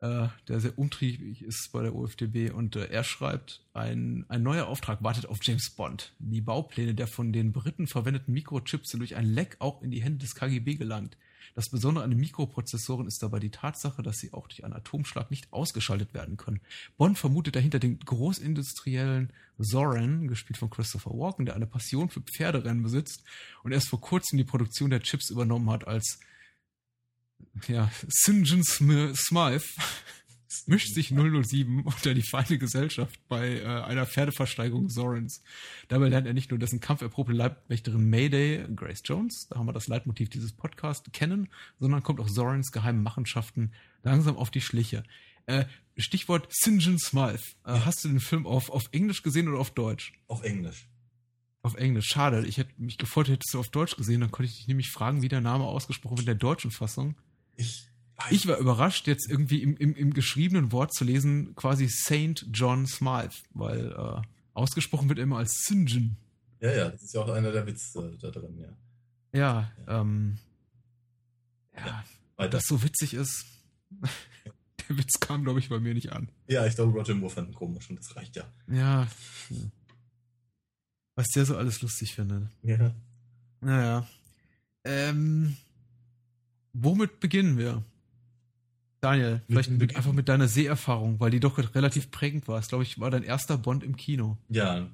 äh, 0.00 0.28
der 0.48 0.60
sehr 0.60 0.78
umtriebig 0.78 1.42
ist 1.42 1.70
bei 1.72 1.82
der 1.82 1.94
OFDB 1.94 2.50
und 2.50 2.76
äh, 2.76 2.86
er 2.86 3.04
schreibt, 3.04 3.62
ein, 3.74 4.24
ein 4.28 4.42
neuer 4.42 4.66
Auftrag 4.66 5.02
wartet 5.02 5.26
auf 5.26 5.38
James 5.42 5.70
Bond. 5.70 6.14
Die 6.18 6.40
Baupläne 6.40 6.94
der 6.94 7.06
von 7.06 7.32
den 7.32 7.52
Briten 7.52 7.86
verwendeten 7.86 8.32
Mikrochips 8.32 8.90
sind 8.90 9.00
durch 9.00 9.16
ein 9.16 9.26
Leck 9.26 9.56
auch 9.58 9.82
in 9.82 9.90
die 9.90 10.02
Hände 10.02 10.18
des 10.18 10.34
KGB 10.34 10.76
gelangt. 10.76 11.16
Das 11.54 11.68
Besondere 11.68 12.04
an 12.04 12.10
den 12.10 12.20
Mikroprozessoren 12.20 13.06
ist 13.06 13.22
dabei 13.22 13.38
die 13.38 13.50
Tatsache, 13.50 14.02
dass 14.02 14.18
sie 14.18 14.32
auch 14.32 14.48
durch 14.48 14.64
einen 14.64 14.74
Atomschlag 14.74 15.30
nicht 15.30 15.52
ausgeschaltet 15.52 16.14
werden 16.14 16.36
können. 16.36 16.60
Bond 16.96 17.18
vermutet 17.18 17.56
dahinter 17.56 17.78
den 17.78 17.98
großindustriellen 17.98 19.32
Zoran, 19.58 20.28
gespielt 20.28 20.58
von 20.58 20.70
Christopher 20.70 21.10
Walken, 21.10 21.46
der 21.46 21.56
eine 21.56 21.66
Passion 21.66 22.08
für 22.08 22.20
Pferderennen 22.20 22.82
besitzt 22.82 23.22
und 23.62 23.72
erst 23.72 23.88
vor 23.88 24.00
kurzem 24.00 24.38
die 24.38 24.44
Produktion 24.44 24.90
der 24.90 25.02
Chips 25.02 25.30
übernommen 25.30 25.70
hat 25.70 25.86
als 25.86 26.20
ja, 27.66 27.90
St. 28.10 28.42
John 28.44 28.62
Smythe 28.64 29.64
mischt 30.66 30.94
sich 30.94 31.10
007 31.10 31.82
unter 31.84 32.14
die 32.14 32.22
feine 32.22 32.58
Gesellschaft 32.58 33.20
bei 33.28 33.58
äh, 33.58 33.64
einer 33.64 34.06
Pferdeversteigerung 34.06 34.88
Zorans. 34.88 35.42
Dabei 35.88 36.08
lernt 36.08 36.26
er 36.26 36.34
nicht 36.34 36.50
nur 36.50 36.58
dessen 36.58 36.80
kampferprobte 36.80 37.32
Leibwächterin 37.32 38.08
Mayday, 38.08 38.66
Grace 38.74 39.02
Jones, 39.04 39.46
da 39.48 39.58
haben 39.58 39.66
wir 39.66 39.72
das 39.72 39.88
Leitmotiv 39.88 40.28
dieses 40.28 40.52
Podcasts, 40.52 41.10
kennen, 41.12 41.48
sondern 41.78 42.02
kommt 42.02 42.20
auch 42.20 42.28
Zorans 42.28 42.72
geheimen 42.72 43.02
Machenschaften 43.02 43.72
langsam 44.02 44.36
auf 44.36 44.50
die 44.50 44.60
Schliche. 44.60 45.04
Äh, 45.46 45.64
Stichwort 45.96 46.52
St. 46.52 46.78
John 46.78 46.98
Smythe. 46.98 47.42
Äh, 47.64 47.72
ja. 47.72 47.84
Hast 47.84 48.04
du 48.04 48.08
den 48.08 48.20
Film 48.20 48.46
auf, 48.46 48.70
auf 48.70 48.88
Englisch 48.92 49.22
gesehen 49.22 49.48
oder 49.48 49.58
auf 49.58 49.70
Deutsch? 49.70 50.12
Auf 50.26 50.42
Englisch. 50.42 50.88
Auf 51.62 51.74
Englisch, 51.74 52.06
schade. 52.06 52.46
Ich 52.46 52.56
hätte 52.56 52.72
mich 52.78 52.96
gefreut, 52.96 53.28
hättest 53.28 53.52
du 53.52 53.60
auf 53.60 53.68
Deutsch 53.68 53.96
gesehen, 53.96 54.20
dann 54.20 54.30
konnte 54.30 54.50
ich 54.50 54.56
dich 54.56 54.68
nämlich 54.68 54.90
fragen, 54.90 55.22
wie 55.22 55.28
der 55.28 55.42
Name 55.42 55.64
ausgesprochen 55.64 56.16
wird 56.16 56.20
in 56.20 56.26
der 56.26 56.34
deutschen 56.36 56.70
Fassung. 56.70 57.16
Ich 57.56 57.89
ich 58.30 58.46
war 58.46 58.58
überrascht, 58.58 59.06
jetzt 59.06 59.28
irgendwie 59.28 59.62
im, 59.62 59.76
im, 59.76 59.94
im 59.94 60.12
geschriebenen 60.12 60.72
Wort 60.72 60.92
zu 60.92 61.04
lesen, 61.04 61.54
quasi 61.54 61.88
Saint 61.88 62.46
John 62.52 62.86
Smythe, 62.86 63.36
weil 63.54 63.92
äh, 63.92 64.22
Ausgesprochen 64.52 65.08
wird 65.08 65.18
er 65.18 65.24
immer 65.24 65.38
als 65.38 65.64
Sinjin. 65.66 66.16
Ja, 66.60 66.70
ja, 66.72 66.88
das 66.90 67.02
ist 67.02 67.14
ja 67.14 67.22
auch 67.22 67.28
einer 67.30 67.52
der 67.52 67.66
Witze 67.66 68.18
da 68.20 68.30
drin, 68.30 68.58
ja. 68.58 68.76
Ja, 69.32 69.72
ähm. 69.88 70.38
Ja, 71.74 72.04
Ja, 72.38 72.48
das 72.48 72.64
so 72.66 72.82
witzig 72.82 73.14
ist. 73.14 73.46
Der 74.88 74.96
Witz 74.98 75.20
kam, 75.20 75.44
glaube 75.44 75.60
ich, 75.60 75.68
bei 75.68 75.78
mir 75.78 75.94
nicht 75.94 76.10
an. 76.10 76.30
Ja, 76.48 76.66
ich 76.66 76.74
glaube, 76.74 76.92
Roger 76.98 77.14
Moore 77.14 77.32
fand 77.32 77.48
ihn 77.48 77.54
komisch 77.54 77.88
und 77.90 77.98
das 78.00 78.16
reicht 78.16 78.34
ja. 78.34 78.44
Ja. 78.66 79.06
Was 81.14 81.28
der 81.28 81.44
so 81.44 81.56
alles 81.56 81.80
lustig 81.82 82.14
findet. 82.14 82.48
Ja. 82.62 82.92
Naja. 83.60 84.08
Ähm. 84.84 85.56
Womit 86.72 87.20
beginnen 87.20 87.58
wir? 87.58 87.84
Daniel, 89.00 89.42
vielleicht 89.48 89.70
mit, 89.70 89.78
Beginn. 89.78 89.96
einfach 89.96 90.12
mit 90.12 90.28
deiner 90.28 90.46
Seherfahrung, 90.48 91.20
weil 91.20 91.30
die 91.30 91.40
doch 91.40 91.56
relativ 91.74 92.10
prägend 92.10 92.46
war. 92.48 92.56
Das, 92.58 92.68
glaube 92.68 92.84
ich, 92.84 92.98
war 93.00 93.10
dein 93.10 93.22
erster 93.22 93.56
Bond 93.56 93.82
im 93.82 93.96
Kino. 93.96 94.36
Ja, 94.48 94.88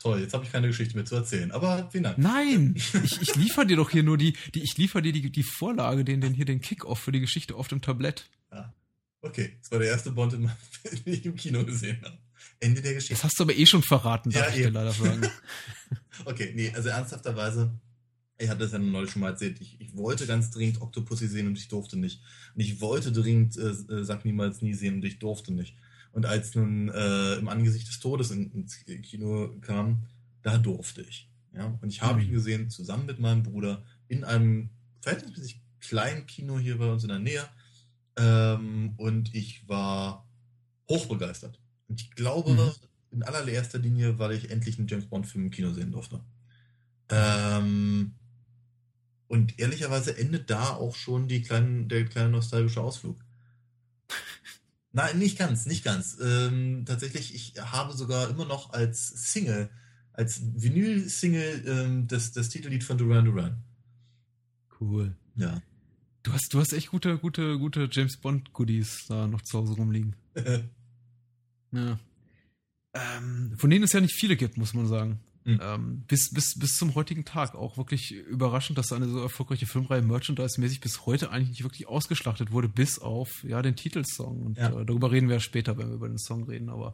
toll. 0.00 0.20
Jetzt 0.20 0.34
habe 0.34 0.44
ich 0.44 0.50
keine 0.50 0.66
Geschichte 0.66 0.96
mehr 0.96 1.04
zu 1.04 1.14
erzählen. 1.14 1.52
Aber 1.52 1.88
vielen 1.92 2.04
Dank. 2.04 2.18
Nein! 2.18 2.74
Ich, 3.04 3.20
ich 3.22 3.36
liefere 3.36 3.66
dir 3.66 3.76
doch 3.76 3.90
hier 3.90 4.02
nur 4.02 4.18
die, 4.18 4.34
die 4.54 4.62
ich 4.62 4.76
liefere 4.76 5.02
dir 5.02 5.12
die, 5.12 5.30
die 5.30 5.42
Vorlage, 5.44 6.04
den, 6.04 6.20
den 6.20 6.34
hier 6.34 6.44
den 6.44 6.60
Kick-Off 6.60 6.98
für 6.98 7.12
die 7.12 7.20
Geschichte 7.20 7.54
auf 7.54 7.68
dem 7.68 7.80
Tablett. 7.80 8.28
Okay, 9.24 9.56
das 9.60 9.70
war 9.70 9.78
der 9.78 9.86
erste 9.88 10.10
Bond, 10.10 10.32
den 10.32 10.50
ich 11.04 11.24
im 11.24 11.36
Kino 11.36 11.64
gesehen 11.64 11.98
habe. 12.02 12.18
Ende 12.58 12.82
der 12.82 12.94
Das 12.94 13.04
Geschichte. 13.04 13.22
hast 13.22 13.38
du 13.38 13.44
aber 13.44 13.54
eh 13.54 13.66
schon 13.66 13.82
verraten, 13.84 14.30
darf 14.30 14.42
Ja, 14.42 14.48
ich 14.48 14.54
dir 14.56 14.64
eben. 14.66 14.74
leider 14.74 14.90
sagen. 14.92 15.20
Okay, 16.24 16.52
nee, 16.54 16.72
also 16.74 16.88
ernsthafterweise, 16.90 17.72
ich 18.42 18.50
hatte 18.50 18.60
das 18.60 18.72
ja 18.72 18.78
neulich 18.78 19.10
schon 19.10 19.20
mal 19.22 19.30
erzählt, 19.30 19.60
ich, 19.60 19.80
ich 19.80 19.96
wollte 19.96 20.26
ganz 20.26 20.50
dringend 20.50 20.80
Octopussy 20.80 21.28
sehen 21.28 21.46
und 21.46 21.58
ich 21.58 21.68
durfte 21.68 21.98
nicht. 21.98 22.20
Und 22.54 22.60
ich 22.60 22.80
wollte 22.80 23.12
dringend 23.12 23.56
äh, 23.56 23.70
äh, 23.70 24.04
Sag 24.04 24.24
niemals 24.24 24.62
nie 24.62 24.74
sehen 24.74 24.94
und 24.96 25.04
ich 25.04 25.18
durfte 25.18 25.52
nicht. 25.52 25.76
Und 26.12 26.26
als 26.26 26.54
nun 26.54 26.88
äh, 26.90 27.34
im 27.36 27.48
Angesicht 27.48 27.88
des 27.88 28.00
Todes 28.00 28.30
in, 28.30 28.50
ins 28.52 28.84
Kino 29.02 29.54
kam, 29.60 30.04
da 30.42 30.58
durfte 30.58 31.02
ich. 31.02 31.28
Ja? 31.54 31.78
Und 31.80 31.88
ich 31.88 32.02
habe 32.02 32.20
Mhm. 32.20 32.26
ihn 32.26 32.32
gesehen, 32.32 32.70
zusammen 32.70 33.06
mit 33.06 33.18
meinem 33.18 33.42
Bruder, 33.42 33.84
in 34.08 34.24
einem 34.24 34.70
verhältnismäßig 35.00 35.60
kleinen 35.80 36.26
Kino 36.26 36.58
hier 36.58 36.78
bei 36.78 36.90
uns 36.90 37.02
in 37.02 37.08
der 37.08 37.18
Nähe. 37.18 37.44
Ähm, 38.16 38.94
und 38.98 39.34
ich 39.34 39.66
war 39.68 40.28
hochbegeistert. 40.88 41.58
Und 41.88 42.00
ich 42.00 42.10
glaube, 42.10 42.52
Mhm. 42.52 42.70
in 43.10 43.22
allererster 43.22 43.78
Linie, 43.78 44.18
weil 44.18 44.32
ich 44.32 44.50
endlich 44.50 44.78
einen 44.78 44.88
James 44.88 45.06
Bond-Film 45.06 45.44
im 45.46 45.50
Kino 45.50 45.72
sehen 45.72 45.92
durfte. 45.92 46.20
Ähm, 47.08 48.14
und 49.32 49.58
ehrlicherweise 49.58 50.18
endet 50.18 50.50
da 50.50 50.74
auch 50.74 50.94
schon 50.94 51.26
die 51.26 51.40
kleinen, 51.40 51.88
der 51.88 52.04
kleine 52.04 52.28
nostalgische 52.28 52.82
Ausflug. 52.82 53.16
Nein, 54.92 55.18
nicht 55.18 55.38
ganz, 55.38 55.64
nicht 55.64 55.82
ganz. 55.82 56.18
Ähm, 56.22 56.84
tatsächlich, 56.84 57.34
ich 57.34 57.54
habe 57.58 57.96
sogar 57.96 58.28
immer 58.28 58.44
noch 58.44 58.74
als 58.74 59.06
Single, 59.06 59.70
als 60.12 60.42
Vinyl-Single 60.54 61.64
ähm, 61.66 62.08
das, 62.08 62.32
das 62.32 62.50
Titellied 62.50 62.84
von 62.84 62.98
Duran 62.98 63.24
Duran. 63.24 63.64
Cool. 64.78 65.16
Ja. 65.36 65.62
Du 66.24 66.34
hast, 66.34 66.52
du 66.52 66.60
hast 66.60 66.74
echt 66.74 66.90
gute, 66.90 67.16
gute, 67.16 67.58
gute 67.58 67.88
James 67.90 68.18
Bond 68.18 68.52
Goodies 68.52 69.06
da 69.08 69.26
noch 69.26 69.40
zu 69.40 69.58
Hause 69.58 69.72
rumliegen. 69.74 70.14
Ja. 71.74 71.98
Ähm, 72.92 73.54
von 73.56 73.70
denen 73.70 73.84
es 73.84 73.94
ja 73.94 74.02
nicht 74.02 74.12
viele 74.12 74.36
gibt, 74.36 74.58
muss 74.58 74.74
man 74.74 74.86
sagen. 74.86 75.20
Mhm. 75.44 75.60
Ähm, 75.62 76.04
bis, 76.06 76.32
bis, 76.32 76.58
bis 76.58 76.76
zum 76.76 76.94
heutigen 76.94 77.24
Tag. 77.24 77.54
Auch 77.54 77.76
wirklich 77.76 78.12
überraschend, 78.12 78.78
dass 78.78 78.92
eine 78.92 79.08
so 79.08 79.20
erfolgreiche 79.20 79.66
Filmreihe 79.66 80.02
merchandise-mäßig 80.02 80.80
bis 80.80 81.06
heute 81.06 81.30
eigentlich 81.30 81.50
nicht 81.50 81.62
wirklich 81.64 81.88
ausgeschlachtet 81.88 82.52
wurde, 82.52 82.68
bis 82.68 82.98
auf 82.98 83.42
ja, 83.44 83.60
den 83.62 83.76
Titelsong. 83.76 84.42
Und 84.42 84.58
Ja. 84.58 84.68
äh, 84.68 84.84
darüber 84.84 85.10
reden 85.10 85.28
wir 85.28 85.36
ja 85.36 85.40
später, 85.40 85.76
wenn 85.78 85.88
wir 85.88 85.94
über 85.96 86.08
den 86.08 86.18
Song 86.18 86.44
reden. 86.44 86.68
Aber 86.68 86.92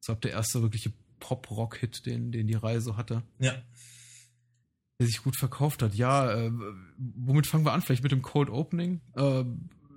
das 0.00 0.08
war 0.08 0.16
der 0.16 0.32
erste 0.32 0.62
wirkliche 0.62 0.92
Pop-Rock-Hit, 1.20 2.04
den, 2.06 2.32
den 2.32 2.46
die 2.46 2.54
Reihe 2.54 2.80
so 2.80 2.96
hatte, 2.96 3.22
ja. 3.38 3.54
der 5.00 5.06
sich 5.06 5.22
gut 5.22 5.36
verkauft 5.36 5.82
hat. 5.82 5.94
Ja, 5.94 6.30
äh, 6.32 6.52
womit 6.98 7.46
fangen 7.46 7.64
wir 7.64 7.72
an? 7.72 7.80
Vielleicht 7.80 8.02
mit 8.02 8.12
dem 8.12 8.22
Cold 8.22 8.50
Opening? 8.50 9.00
Äh, 9.14 9.44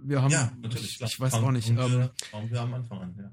wir 0.01 0.21
haben, 0.21 0.31
ja, 0.31 0.51
natürlich. 0.61 0.95
ich, 0.95 1.01
ich 1.01 1.19
weiß 1.19 1.33
auch 1.33 1.51
nicht. 1.51 1.67
fangen 1.67 2.09
Ähm, 2.31 2.49
wir 2.49 2.61
am 2.61 2.73
Anfang 2.73 2.99
an, 2.99 3.15
ja. 3.17 3.31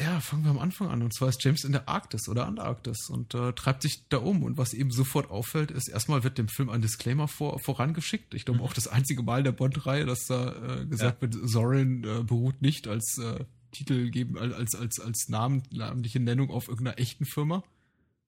Ja, 0.00 0.18
fangen 0.20 0.44
wir 0.44 0.50
am 0.50 0.58
Anfang 0.58 0.88
an. 0.88 1.02
Und 1.02 1.12
zwar 1.12 1.28
ist 1.28 1.44
James 1.44 1.62
in 1.62 1.72
der 1.72 1.86
Arktis 1.88 2.26
oder 2.28 2.46
Antarktis 2.46 3.10
und 3.10 3.34
äh, 3.34 3.52
treibt 3.52 3.82
sich 3.82 4.04
da 4.08 4.16
um. 4.16 4.42
Und 4.42 4.56
was 4.56 4.72
eben 4.72 4.90
sofort 4.90 5.30
auffällt, 5.30 5.70
ist, 5.70 5.88
erstmal 5.88 6.24
wird 6.24 6.38
dem 6.38 6.48
Film 6.48 6.70
ein 6.70 6.80
Disclaimer 6.80 7.28
vor, 7.28 7.58
vorangeschickt. 7.60 8.32
Ich 8.34 8.46
glaube 8.46 8.60
Mhm. 8.60 8.64
auch 8.64 8.72
das 8.72 8.88
einzige 8.88 9.22
Mal 9.22 9.42
der 9.42 9.52
Bond-Reihe, 9.52 10.06
dass 10.06 10.26
da 10.26 10.80
äh, 10.80 10.86
gesagt 10.86 11.20
wird, 11.20 11.34
Sorin 11.42 12.04
äh, 12.04 12.22
beruht 12.22 12.62
nicht 12.62 12.88
als 12.88 13.18
äh, 13.18 13.44
Titel 13.72 14.10
geben, 14.10 14.38
als, 14.38 14.74
als, 14.74 15.00
als 15.00 15.28
Namen, 15.28 15.62
namentliche 15.70 16.18
Nennung 16.18 16.50
auf 16.50 16.68
irgendeiner 16.68 16.98
echten 16.98 17.26
Firma. 17.26 17.62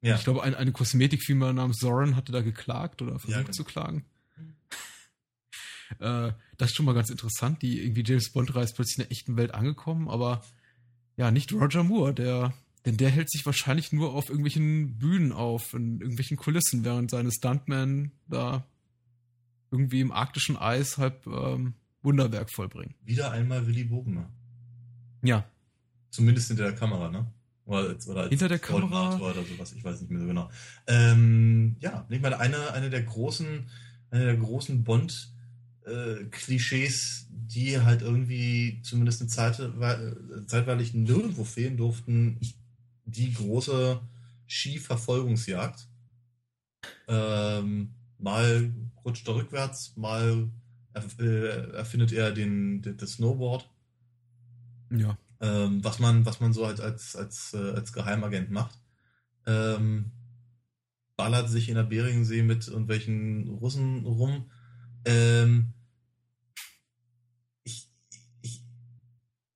Ja. 0.02 0.16
Ich 0.16 0.24
glaube, 0.24 0.42
ein, 0.42 0.54
eine 0.54 0.72
Kosmetikfirma 0.72 1.52
namens 1.52 1.78
Sorin 1.78 2.16
hatte 2.16 2.32
da 2.32 2.42
geklagt 2.42 3.00
oder 3.00 3.18
versucht 3.18 3.40
genau. 3.40 3.50
zu 3.52 3.64
klagen. 3.64 4.04
Äh, 5.98 6.32
das 6.56 6.70
ist 6.70 6.76
schon 6.76 6.86
mal 6.86 6.94
ganz 6.94 7.10
interessant. 7.10 7.60
Die 7.60 7.84
irgendwie 7.84 8.02
James 8.02 8.32
Bond-Reihe 8.32 8.64
ist 8.64 8.74
plötzlich 8.74 8.96
in 8.96 9.02
der 9.04 9.12
echten 9.12 9.36
Welt 9.36 9.52
angekommen, 9.52 10.08
aber 10.08 10.42
ja, 11.16 11.30
nicht 11.30 11.52
Roger 11.52 11.82
Moore, 11.84 12.14
der, 12.14 12.54
denn 12.86 12.96
der 12.96 13.10
hält 13.10 13.30
sich 13.30 13.44
wahrscheinlich 13.46 13.92
nur 13.92 14.14
auf 14.14 14.28
irgendwelchen 14.28 14.98
Bühnen 14.98 15.32
auf, 15.32 15.74
in 15.74 16.00
irgendwelchen 16.00 16.36
Kulissen, 16.36 16.84
während 16.84 17.10
seine 17.10 17.30
Stuntmen 17.30 18.12
da 18.28 18.66
irgendwie 19.70 20.00
im 20.00 20.12
arktischen 20.12 20.56
Eis 20.56 20.98
halb 20.98 21.26
ähm, 21.26 21.74
Wunderwerk 22.02 22.50
vollbringen. 22.50 22.94
Wieder 23.04 23.30
einmal 23.30 23.66
Willy 23.66 23.84
Bogner. 23.84 24.28
Ja, 25.22 25.46
Zumindest 26.12 26.48
hinter 26.48 26.64
der 26.64 26.74
Kamera, 26.74 27.08
ne? 27.08 27.26
Oder 27.64 27.88
als, 27.88 28.06
oder 28.06 28.28
Hinter 28.28 28.48
der 28.48 28.58
Kamera? 28.58 29.16
Koordinator 29.16 29.30
Oder 29.30 29.44
sowas, 29.44 29.72
ich 29.72 29.82
weiß 29.82 30.02
nicht 30.02 30.10
mehr 30.10 30.20
so 30.20 30.26
genau. 30.26 30.50
Ähm, 30.86 31.76
ja, 31.80 32.06
ich 32.10 32.20
meine, 32.20 32.38
eine, 32.38 32.72
eine 32.74 32.90
der 32.90 33.02
großen, 33.02 33.66
eine 34.10 34.24
der 34.26 34.36
großen 34.36 34.84
Bond-Klischees, 35.84 37.26
die 37.30 37.80
halt 37.80 38.02
irgendwie 38.02 38.80
zumindest 38.82 39.20
eine 39.20 39.30
Zeit, 39.30 39.58
äh, 39.58 40.46
zeitweilig 40.46 40.94
nirgendwo 40.94 41.44
fehlen 41.44 41.76
durften, 41.76 42.38
die 43.04 43.32
große 43.32 44.00
Skiverfolgungsjagd. 44.46 45.88
Ähm, 47.08 47.94
mal 48.18 48.72
rutscht 49.04 49.26
er 49.28 49.36
rückwärts, 49.36 49.96
mal 49.96 50.48
äh, 50.94 51.72
erfindet 51.72 52.12
er 52.12 52.32
den, 52.32 52.82
den, 52.82 52.96
das 52.96 53.14
Snowboard 53.14 53.68
ja. 54.90 55.16
ähm, 55.40 55.82
was 55.82 55.98
man, 55.98 56.26
was 56.26 56.40
man 56.40 56.52
so 56.52 56.66
halt 56.66 56.80
als, 56.80 57.16
als, 57.16 57.54
äh, 57.54 57.72
als 57.72 57.92
Geheimagent 57.92 58.50
macht. 58.50 58.78
Ähm, 59.46 60.12
ballert 61.16 61.48
sich 61.48 61.68
in 61.68 61.74
der 61.74 61.82
Beringsee 61.82 62.42
mit 62.42 62.68
irgendwelchen 62.68 63.48
Russen 63.48 64.04
rum. 64.04 64.50
Ähm, 65.04 65.72
ich, 67.64 67.88
ich, 68.42 68.62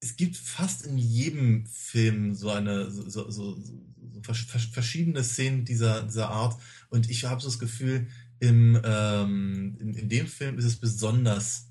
es 0.00 0.16
gibt 0.16 0.36
fast 0.36 0.84
in 0.86 0.98
jedem 0.98 1.66
Film 1.66 2.34
so 2.34 2.50
eine 2.50 2.90
so, 2.90 3.08
so, 3.08 3.30
so, 3.30 3.56
so 3.60 3.82
vers- 4.22 4.38
vers- 4.40 4.64
verschiedene 4.72 5.22
Szenen 5.24 5.64
dieser, 5.64 6.02
dieser 6.02 6.30
Art 6.30 6.60
und 6.90 7.10
ich 7.10 7.24
habe 7.24 7.40
so 7.40 7.48
das 7.48 7.58
Gefühl, 7.58 8.08
im, 8.38 8.78
ähm, 8.84 9.76
in, 9.80 9.94
in 9.94 10.08
dem 10.08 10.26
Film 10.26 10.58
ist 10.58 10.64
es 10.66 10.76
besonders 10.76 11.68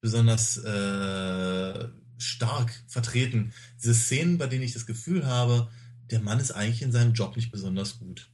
besonders 0.00 0.56
äh, 0.58 1.88
stark 2.18 2.84
vertreten. 2.86 3.52
Diese 3.82 3.94
Szenen, 3.94 4.38
bei 4.38 4.46
denen 4.46 4.62
ich 4.62 4.72
das 4.72 4.86
Gefühl 4.86 5.26
habe, 5.26 5.68
der 6.10 6.20
Mann 6.20 6.38
ist 6.38 6.52
eigentlich 6.52 6.82
in 6.82 6.92
seinem 6.92 7.12
Job 7.12 7.34
nicht 7.34 7.50
besonders 7.50 7.98
gut. 7.98 8.30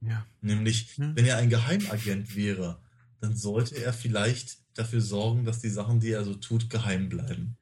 Ja. 0.00 0.24
Nämlich, 0.40 0.96
Hm. 0.96 1.16
wenn 1.16 1.24
er 1.24 1.36
ein 1.38 1.50
Geheimagent 1.50 2.36
wäre, 2.36 2.80
dann 3.20 3.36
sollte 3.36 3.76
er 3.76 3.92
vielleicht 3.92 4.58
dafür 4.74 5.00
sorgen, 5.00 5.44
dass 5.44 5.60
die 5.60 5.70
Sachen, 5.70 6.00
die 6.00 6.10
er 6.10 6.24
so 6.24 6.34
tut, 6.34 6.70
geheim 6.70 7.08
bleiben. 7.08 7.56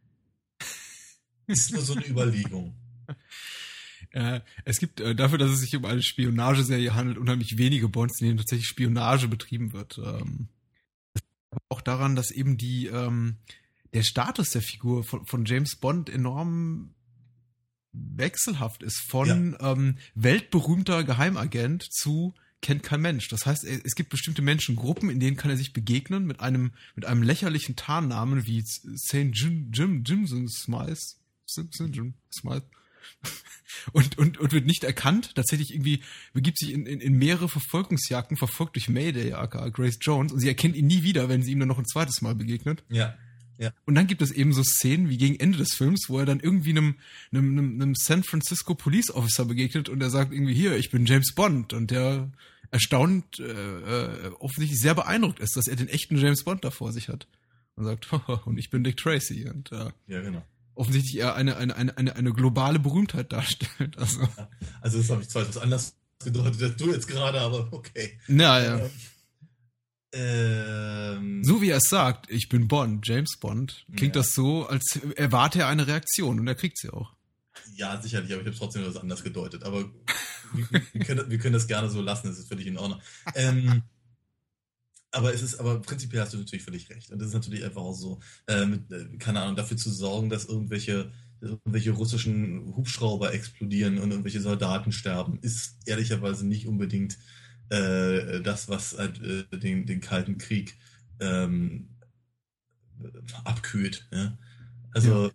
Ist 1.47 1.73
nur 1.73 1.83
so 1.83 1.95
eine 1.95 2.07
Überlegung. 2.07 2.77
Äh, 4.13 4.41
es 4.65 4.79
gibt 4.79 5.01
äh, 5.01 5.15
dafür, 5.15 5.37
dass 5.37 5.51
es 5.51 5.61
sich 5.61 5.77
um 5.77 5.85
eine 5.85 6.03
Spionageserie 6.03 6.95
handelt, 6.95 7.19
unheimlich 7.19 7.59
wenige 7.59 7.89
Bonds, 7.89 8.19
in 8.21 8.29
denen 8.29 8.39
tatsächlich 8.39 8.69
Spionage 8.69 9.29
betrieben 9.29 9.75
wird. 9.75 9.99
Ähm, 9.99 10.49
das 11.13 11.23
liegt 11.53 11.63
auch 11.69 11.81
daran, 11.83 12.17
dass 12.17 12.31
eben 12.31 12.57
die 12.57 12.87
ähm, 12.87 13.37
der 13.93 14.05
Status 14.05 14.51
der 14.51 14.63
Figur 14.63 15.05
von, 15.05 15.27
von 15.27 15.45
James 15.45 15.77
Bond 15.77 16.09
enorm 16.09 16.95
wechselhaft 17.93 18.83
ist 18.83 19.01
von 19.09 19.57
ähm, 19.61 19.99
weltberühmter 20.15 21.05
Geheimagent 21.05 21.83
zu 21.83 22.35
kennt 22.63 22.83
kein 22.83 23.01
Mensch. 23.01 23.29
Das 23.29 23.47
heißt, 23.47 23.65
es 23.65 23.95
gibt 23.95 24.11
bestimmte 24.11 24.43
Menschengruppen, 24.43 25.11
in 25.11 25.21
denen 25.21 25.37
kann 25.37 25.51
er 25.51 25.57
sich 25.57 25.73
begegnen 25.73 26.27
mit 26.27 26.41
einem 26.41 26.73
mit 26.95 27.05
einem 27.05 27.23
lächerlichen 27.23 27.77
Tarnnamen 27.77 28.47
wie 28.47 28.63
St. 28.63 29.31
Jim 29.33 29.71
Jim 29.73 30.03
Jimson 30.05 30.49
Smythe. 30.49 30.97
St. 31.49 31.71
Jim 31.93 32.15
Smythe 32.33 32.67
und, 33.93 34.19
und, 34.19 34.39
und 34.39 34.53
wird 34.53 34.67
nicht 34.67 34.85
erkannt. 34.85 35.35
Tatsächlich 35.35 35.73
irgendwie 35.73 36.03
begibt 36.33 36.59
sich 36.59 36.73
in, 36.73 36.87
in, 36.87 37.01
in 37.01 37.15
mehrere 37.15 37.49
Verfolgungsjagden, 37.49 38.37
verfolgt 38.37 38.77
durch 38.77 38.89
Mayday, 38.89 39.33
aka 39.33 39.69
Grace 39.69 39.99
Jones, 40.01 40.33
und 40.33 40.41
sie 40.41 40.49
erkennt 40.49 40.77
ihn 40.77 40.87
nie 40.87 41.03
wieder, 41.03 41.29
wenn 41.29 41.43
sie 41.43 41.53
ihm 41.53 41.61
dann 41.61 41.69
noch 41.69 41.79
ein 41.79 41.87
zweites 41.87 42.21
Mal 42.21 42.35
begegnet. 42.35 42.85
Ja. 42.89 43.17
Ja. 43.59 43.73
Und 43.85 43.95
dann 43.95 44.07
gibt 44.07 44.23
es 44.23 44.33
eben 44.33 44.53
so 44.53 44.63
Szenen 44.63 45.09
wie 45.09 45.17
gegen 45.17 45.39
Ende 45.41 45.59
des 45.59 45.75
Films, 45.75 46.07
wo 46.09 46.19
er 46.19 46.27
dann 46.27 46.41
irgendwie 46.41 46.71
einem, 46.71 46.97
einem, 47.33 47.59
einem, 47.59 47.75
einem 47.81 47.95
San 47.95 48.23
Francisco 48.23 48.75
Police 48.75 49.11
Officer 49.11 49.45
begegnet 49.45 49.89
und 49.89 50.03
er 50.03 50.11
sagt 50.11 50.33
irgendwie 50.33 50.55
hier, 50.55 50.77
ich 50.77 50.91
bin 50.91 51.07
James 51.07 51.35
Bond 51.35 51.73
und 51.73 51.91
der 51.91 52.31
erstaunt, 52.71 53.39
äh, 53.39 53.45
äh, 53.45 54.33
offensichtlich 54.39 54.81
sehr 54.81 54.95
beeindruckt 54.95 55.41
ist, 55.41 55.57
dass 55.57 55.69
er 55.69 55.77
den 55.77 55.89
echten 55.89 56.17
James 56.17 56.45
Bond 56.45 56.65
da 56.65 56.71
vor 56.71 56.93
sich 56.93 57.09
hat. 57.09 57.27
Und 57.77 57.85
sagt, 57.85 58.09
und 58.47 58.59
ich 58.59 58.71
bin 58.71 58.85
Dick 58.85 58.97
Tracy. 58.97 59.49
Und 59.49 59.73
äh, 59.73 59.91
ja, 60.07 60.21
genau. 60.21 60.43
offensichtlich 60.75 61.17
er 61.21 61.35
eine, 61.35 61.57
eine, 61.57 61.77
eine, 61.77 61.97
eine, 61.97 62.17
eine 62.17 62.33
globale 62.33 62.79
Berühmtheit 62.79 63.33
darstellt. 63.33 63.97
Also, 63.99 64.21
ja, 64.23 64.49
also 64.81 64.99
das 64.99 65.11
habe 65.11 65.23
ich 65.23 65.29
zwar 65.29 65.43
etwas 65.43 65.59
anders 65.59 65.95
gedeutet 66.25 66.63
als 66.63 66.77
du 66.77 66.93
jetzt 66.93 67.07
gerade, 67.07 67.41
aber 67.41 67.69
okay. 67.73 68.19
Naja. 68.27 68.79
Ähm, 68.79 68.91
ähm, 70.19 71.45
so 71.45 71.61
wie 71.61 71.71
er 71.71 71.77
es 71.77 71.89
sagt, 71.89 72.31
ich 72.31 72.49
bin 72.49 72.69
Bond, 72.69 73.07
James 73.07 73.37
Bond, 73.39 73.85
klingt 73.95 74.17
ja. 74.17 74.23
das 74.23 74.35
so, 74.35 74.67
als 74.67 74.99
erwarte 75.17 75.61
er 75.61 75.69
eine 75.69 75.87
Reaktion 75.87 76.41
und 76.41 76.47
er 76.47 76.55
kriegt 76.55 76.79
sie 76.79 76.91
auch. 76.91 77.15
Ja, 77.75 78.01
sicherlich, 78.01 78.33
aber 78.33 78.41
ich 78.41 78.47
habe 78.47 78.57
trotzdem 78.57 78.83
etwas 78.83 78.97
anders 78.97 79.23
gedeutet. 79.23 79.65
Aber 79.65 79.85
wir, 80.55 80.83
wir, 80.93 81.05
können, 81.05 81.31
wir 81.31 81.39
können 81.39 81.53
das 81.53 81.67
gerne 81.67 81.91
so 81.91 82.01
lassen, 82.01 82.29
das 82.29 82.39
ist 82.39 82.49
völlig 82.49 82.67
in 82.67 82.79
Ordnung. 82.79 83.01
Ähm, 83.35 83.83
aber 85.11 85.35
es 85.35 85.43
ist, 85.43 85.57
aber 85.57 85.81
prinzipiell 85.81 86.23
hast 86.23 86.33
du 86.33 86.39
natürlich 86.39 86.65
völlig 86.65 86.89
recht. 86.89 87.11
Und 87.11 87.19
das 87.19 87.29
ist 87.29 87.35
natürlich 87.35 87.65
einfach 87.65 87.83
auch 87.83 87.95
so, 87.95 88.21
äh, 88.47 88.65
mit, 88.65 88.91
äh, 88.91 89.17
keine 89.19 89.41
Ahnung, 89.41 89.57
dafür 89.57 89.77
zu 89.77 89.91
sorgen, 89.91 90.31
dass 90.31 90.47
irgendwelche, 90.47 91.13
irgendwelche 91.41 91.91
russischen 91.91 92.75
Hubschrauber 92.75 93.35
explodieren 93.35 93.99
und 93.99 94.11
irgendwelche 94.11 94.41
Soldaten 94.41 94.93
sterben, 94.93 95.39
ist 95.43 95.77
ehrlicherweise 95.87 96.47
nicht 96.47 96.67
unbedingt 96.67 97.19
äh, 97.69 98.41
das, 98.43 98.69
was 98.69 98.97
halt, 98.97 99.21
äh, 99.23 99.59
den, 99.59 99.87
den 99.87 100.01
Kalten 100.01 100.39
Krieg 100.39 100.77
ähm, 101.21 101.89
abkühlt. 103.45 104.09
Ja? 104.13 104.39
Also 104.93 105.27
ja. 105.27 105.33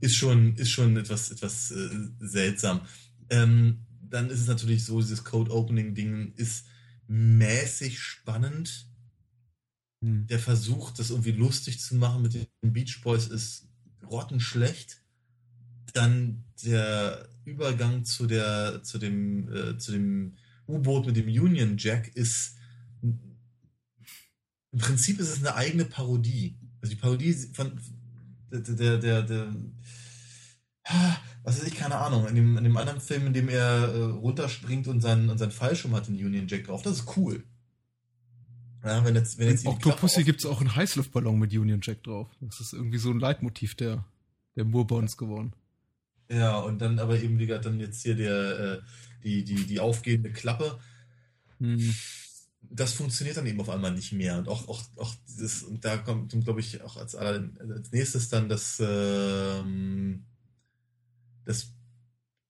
ist 0.00 0.16
schon, 0.16 0.54
ist 0.56 0.70
schon 0.70 0.96
etwas, 0.96 1.30
etwas 1.30 1.70
äh, 1.70 1.88
seltsam. 2.20 2.82
Ähm, 3.28 3.86
dann 4.02 4.30
ist 4.30 4.40
es 4.40 4.46
natürlich 4.46 4.84
so, 4.84 5.00
dieses 5.00 5.24
Code-Opening-Ding 5.24 6.34
ist 6.36 6.66
mäßig 7.06 8.00
spannend. 8.00 8.88
Hm. 10.02 10.26
Der 10.26 10.38
Versuch, 10.38 10.90
das 10.92 11.10
irgendwie 11.10 11.32
lustig 11.32 11.80
zu 11.80 11.96
machen 11.96 12.22
mit 12.22 12.34
den 12.34 12.46
Beach 12.72 13.00
Boys, 13.02 13.26
ist 13.28 13.68
grottenschlecht. 14.00 15.02
Dann 15.92 16.44
der 16.64 17.28
Übergang 17.44 18.04
zu 18.04 18.26
der, 18.26 18.82
zu 18.82 18.98
dem, 18.98 19.52
äh, 19.52 19.78
zu 19.78 19.92
dem 19.92 20.36
U-Boot 20.70 21.06
mit 21.06 21.16
dem 21.16 21.26
Union 21.26 21.76
Jack 21.76 22.08
ist 22.14 22.56
im 24.72 24.78
Prinzip 24.78 25.18
ist 25.18 25.30
es 25.30 25.38
eine 25.38 25.54
eigene 25.54 25.84
Parodie. 25.84 26.56
Also 26.80 26.94
die 26.94 27.00
Parodie 27.00 27.34
von 27.52 27.78
der, 28.50 28.98
der, 28.98 29.22
der, 29.22 29.54
was 31.42 31.60
weiß 31.60 31.68
ich, 31.68 31.76
keine 31.76 31.96
Ahnung, 31.96 32.26
in 32.28 32.34
dem, 32.34 32.56
in 32.56 32.64
dem 32.64 32.76
anderen 32.76 33.00
Film, 33.00 33.26
in 33.26 33.32
dem 33.32 33.48
er 33.48 33.88
äh, 33.88 34.02
runterspringt 34.02 34.88
und 34.88 35.00
seinen, 35.00 35.28
und 35.28 35.38
seinen 35.38 35.50
Fallschirm 35.50 35.94
hat, 35.94 36.08
den 36.08 36.14
Union 36.14 36.48
Jack 36.48 36.64
drauf, 36.64 36.82
das 36.82 37.00
ist 37.00 37.16
cool. 37.16 37.44
Ja, 38.84 39.04
wenn 39.04 39.14
jetzt, 39.14 39.38
wenn 39.38 39.48
jetzt 39.48 39.64
in 39.64 39.70
Octopussy 39.70 40.24
gibt 40.24 40.40
es 40.40 40.46
auch 40.46 40.60
einen 40.60 40.74
Heißluftballon 40.74 41.38
mit 41.38 41.52
Union 41.52 41.80
Jack 41.82 42.02
drauf. 42.02 42.28
Das 42.40 42.60
ist 42.60 42.72
irgendwie 42.72 42.98
so 42.98 43.10
ein 43.10 43.20
Leitmotiv 43.20 43.74
der, 43.74 44.04
der 44.56 44.64
Moorbonds 44.64 45.16
geworden. 45.16 45.52
Ja, 46.30 46.58
und 46.60 46.80
dann 46.80 46.98
aber 46.98 47.20
eben, 47.20 47.38
wie 47.38 47.46
gesagt, 47.46 47.66
dann 47.66 47.78
jetzt 47.78 48.02
hier 48.02 48.14
der, 48.14 48.58
äh, 48.58 48.80
die, 49.24 49.44
die, 49.44 49.66
die 49.66 49.80
aufgehende 49.80 50.32
Klappe. 50.32 50.78
Mhm. 51.58 51.94
Das 52.62 52.92
funktioniert 52.92 53.36
dann 53.36 53.46
eben 53.46 53.60
auf 53.60 53.70
einmal 53.70 53.92
nicht 53.92 54.12
mehr. 54.12 54.38
Und 54.38 54.48
auch, 54.48 54.68
auch, 54.68 54.82
auch 54.96 55.14
dieses, 55.28 55.62
und 55.62 55.84
da 55.84 55.96
kommt, 55.96 56.32
glaube 56.44 56.60
ich, 56.60 56.82
auch 56.82 56.96
als, 56.96 57.14
als 57.14 57.90
nächstes 57.90 58.28
dann 58.28 58.48
das, 58.48 58.80
ähm, 58.84 60.24
das, 61.44 61.72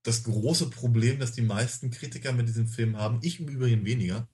das 0.02 0.24
große 0.24 0.70
Problem, 0.70 1.20
das 1.20 1.32
die 1.32 1.42
meisten 1.42 1.90
Kritiker 1.90 2.32
mit 2.32 2.48
diesem 2.48 2.66
Film 2.66 2.96
haben. 2.96 3.20
Ich 3.22 3.40
im 3.40 3.48
Übrigen 3.48 3.84
weniger. 3.84 4.28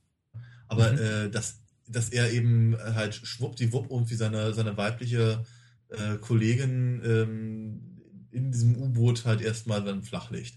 Aber 0.69 0.93
mhm. 0.93 0.99
äh, 0.99 1.31
dass, 1.31 1.61
dass 1.87 2.09
er 2.09 2.33
eben 2.33 2.77
halt 2.77 3.15
schwuppdiwupp 3.15 3.91
irgendwie 3.91 4.17
seine, 4.17 4.55
seine 4.55 4.77
weibliche 4.77 5.45
äh, 5.89 6.17
Kollegin 6.17 7.03
ähm, 7.05 7.97
in 8.31 8.51
diesem 8.51 8.77
U-Boot 8.77 9.25
halt 9.25 9.41
erstmal 9.41 9.85
dann 9.85 10.03
flachlegt. 10.03 10.55